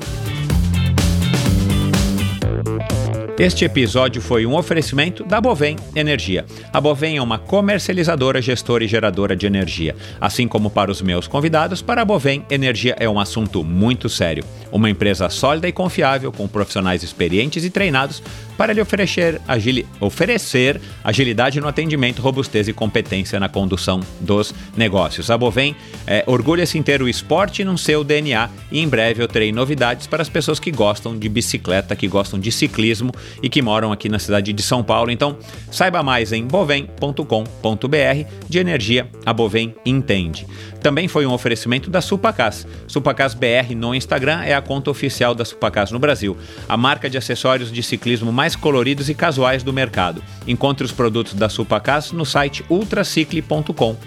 Este 3.38 3.66
episódio 3.66 4.22
foi 4.22 4.46
um 4.46 4.56
oferecimento 4.56 5.26
da 5.26 5.42
Bovem 5.42 5.76
Energia. 5.94 6.46
A 6.72 6.80
Bovem 6.80 7.18
é 7.18 7.22
uma 7.22 7.38
comercializadora, 7.38 8.42
gestora 8.42 8.86
e 8.86 8.88
geradora 8.88 9.36
de 9.36 9.46
energia. 9.46 9.94
Assim 10.22 10.48
como 10.48 10.70
para 10.70 10.90
os 10.90 11.02
meus 11.02 11.28
convidados, 11.28 11.82
para 11.82 12.02
a 12.02 12.06
Bovem, 12.06 12.46
energia 12.50 12.96
é 12.98 13.10
um 13.10 13.20
assunto 13.20 13.62
muito 13.62 14.08
sério. 14.08 14.46
Uma 14.76 14.90
empresa 14.90 15.30
sólida 15.30 15.70
e 15.70 15.72
confiável, 15.72 16.34
com 16.34 16.50
profissionais 16.50 17.02
experientes 17.02 17.64
e 17.64 17.70
treinados 17.70 18.22
para 18.58 18.74
lhe 18.74 18.82
oferecer, 18.82 19.40
agili 19.48 19.88
oferecer 20.02 20.82
agilidade 21.02 21.62
no 21.62 21.68
atendimento, 21.70 22.22
robustez 22.22 22.68
e 22.68 22.74
competência 22.74 23.40
na 23.40 23.48
condução 23.48 24.02
dos 24.20 24.54
negócios. 24.76 25.32
A 25.32 25.38
Bovem 25.38 25.78
é, 26.06 26.26
orgulha-se 26.28 26.78
em 26.78 26.84
ter 26.84 27.02
o 27.02 27.08
esporte 27.08 27.64
no 27.64 27.78
seu 27.78 28.04
DNA 28.04 28.50
e 28.70 28.82
em 28.82 28.88
breve 28.88 29.24
eu 29.24 29.30
terei 29.30 29.54
novidades 29.54 30.08
para 30.08 30.22
as 30.22 30.28
pessoas 30.28 30.60
que 30.60 30.72
gostam 30.72 31.18
de 31.18 31.30
bicicleta, 31.30 31.96
que 31.96 32.10
gostam 32.10 32.38
de 32.38 32.52
ciclismo 32.52 33.14
e 33.42 33.48
que 33.48 33.62
moram 33.62 33.94
aqui 33.94 34.10
na 34.10 34.20
cidade 34.20 34.52
de 34.52 34.62
São 34.62 34.84
Paulo. 34.84 35.10
Então, 35.10 35.38
saiba 35.72 36.04
mais 36.04 36.34
em 36.34 36.46
bovem.com.br 36.46 38.30
de 38.50 38.60
energia 38.60 39.10
a 39.26 39.32
Bovem 39.32 39.74
entende. 39.86 40.46
Também 40.86 41.08
foi 41.08 41.26
um 41.26 41.34
oferecimento 41.34 41.90
da 41.90 42.00
Supacas. 42.00 42.68
Supacas 42.88 43.34
BR 43.34 43.74
no 43.76 43.96
Instagram 43.96 44.44
é 44.44 44.54
a 44.54 44.62
conta 44.62 44.92
oficial 44.92 45.34
da 45.34 45.44
Supacas 45.44 45.90
no 45.90 45.98
Brasil, 45.98 46.38
a 46.70 46.78
marca 46.78 47.10
de 47.10 47.18
acessórios 47.18 47.72
de 47.72 47.82
ciclismo 47.82 48.32
mais 48.32 48.56
coloridos 48.56 49.10
e 49.10 49.16
casuais 49.16 49.64
do 49.64 49.74
mercado. 49.74 50.22
Encontre 50.48 50.86
os 50.86 50.92
produtos 50.92 51.34
da 51.34 51.50
Supacas 51.50 52.12
no 52.12 52.24
site 52.24 52.64
ultracicle.com 52.70 53.98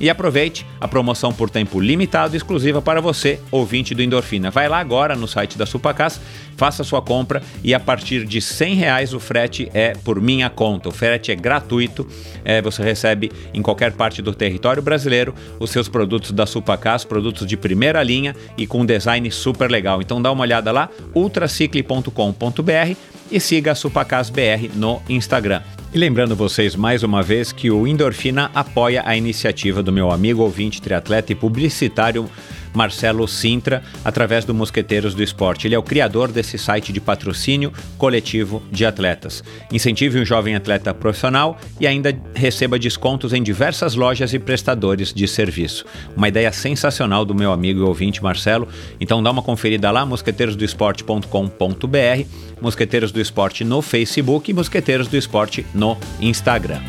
e 0.00 0.08
aproveite 0.08 0.66
a 0.80 0.88
promoção 0.88 1.32
por 1.32 1.50
tempo 1.50 1.78
limitado 1.78 2.34
exclusiva 2.34 2.80
para 2.80 3.00
você, 3.00 3.38
ouvinte 3.50 3.94
do 3.94 4.02
Endorfina. 4.02 4.50
Vai 4.50 4.68
lá 4.68 4.78
agora 4.78 5.14
no 5.14 5.28
site 5.28 5.58
da 5.58 5.66
Supacas, 5.66 6.20
faça 6.56 6.82
sua 6.82 7.02
compra 7.02 7.42
e 7.62 7.74
a 7.74 7.78
partir 7.78 8.24
de 8.24 8.40
100 8.40 8.74
reais 8.74 9.14
o 9.14 9.20
frete 9.20 9.70
é 9.74 9.92
por 9.92 10.20
minha 10.20 10.48
conta. 10.48 10.88
O 10.88 10.92
frete 10.92 11.30
é 11.30 11.34
gratuito, 11.34 12.06
é, 12.44 12.62
você 12.62 12.82
recebe 12.82 13.30
em 13.52 13.60
qualquer 13.60 13.92
parte 13.92 14.22
do 14.22 14.34
território 14.34 14.82
brasileiro 14.82 15.34
os 15.58 15.70
seus 15.70 15.88
produtos 15.88 16.32
da 16.32 16.46
Supacas, 16.46 17.04
produtos 17.04 17.46
de 17.46 17.56
primeira 17.56 18.02
linha 18.02 18.34
e 18.56 18.66
com 18.66 18.86
design 18.86 19.30
super 19.30 19.70
legal. 19.70 20.00
Então 20.00 20.20
dá 20.20 20.32
uma 20.32 20.42
olhada 20.42 20.72
lá, 20.72 20.88
ultracicle.com.br 21.14 22.96
e 23.30 23.38
siga 23.38 23.72
a 23.72 23.74
Supacas 23.74 24.30
BR 24.30 24.70
no 24.74 25.00
Instagram. 25.08 25.62
E 25.92 25.98
lembrando 25.98 26.36
vocês 26.36 26.76
mais 26.76 27.02
uma 27.02 27.20
vez 27.20 27.50
que 27.50 27.68
o 27.68 27.84
Endorfina 27.84 28.48
apoia 28.54 29.02
a 29.04 29.16
iniciativa 29.16 29.82
do 29.82 29.90
meu 29.90 30.12
amigo 30.12 30.40
ouvinte, 30.40 30.80
triatleta 30.80 31.32
e 31.32 31.34
publicitário 31.34 32.30
Marcelo 32.74 33.26
Sintra, 33.26 33.82
através 34.04 34.44
do 34.44 34.54
Mosqueteiros 34.54 35.14
do 35.14 35.22
Esporte. 35.22 35.66
Ele 35.66 35.74
é 35.74 35.78
o 35.78 35.82
criador 35.82 36.30
desse 36.30 36.58
site 36.58 36.92
de 36.92 37.00
patrocínio 37.00 37.72
coletivo 37.98 38.62
de 38.70 38.84
atletas. 38.84 39.42
Incentive 39.72 40.20
um 40.20 40.24
jovem 40.24 40.54
atleta 40.54 40.94
profissional 40.94 41.58
e 41.78 41.86
ainda 41.86 42.16
receba 42.34 42.78
descontos 42.78 43.32
em 43.32 43.42
diversas 43.42 43.94
lojas 43.94 44.32
e 44.32 44.38
prestadores 44.38 45.12
de 45.12 45.26
serviço. 45.26 45.84
Uma 46.16 46.28
ideia 46.28 46.52
sensacional 46.52 47.24
do 47.24 47.34
meu 47.34 47.52
amigo 47.52 47.80
e 47.80 47.82
ouvinte 47.82 48.22
Marcelo. 48.22 48.68
Então 49.00 49.22
dá 49.22 49.30
uma 49.30 49.42
conferida 49.42 49.90
lá, 49.90 50.06
mosqueteirosdoesporte.com.br, 50.06 52.28
Mosqueteiros 52.60 53.12
do 53.12 53.20
Esporte 53.20 53.64
no 53.64 53.82
Facebook 53.82 54.50
e 54.50 54.54
Mosqueteiros 54.54 55.08
do 55.08 55.16
Esporte 55.16 55.66
no 55.74 55.96
Instagram. 56.20 56.80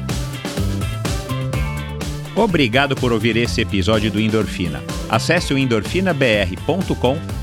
Obrigado 2.36 2.95
por 2.95 3.12
ouvir 3.12 3.36
esse 3.36 3.62
episódio 3.62 4.10
do 4.10 4.20
Endorfina. 4.20 4.82
Acesse 5.10 5.53
o 5.53 5.58
endorfinabr.com, 5.58 7.18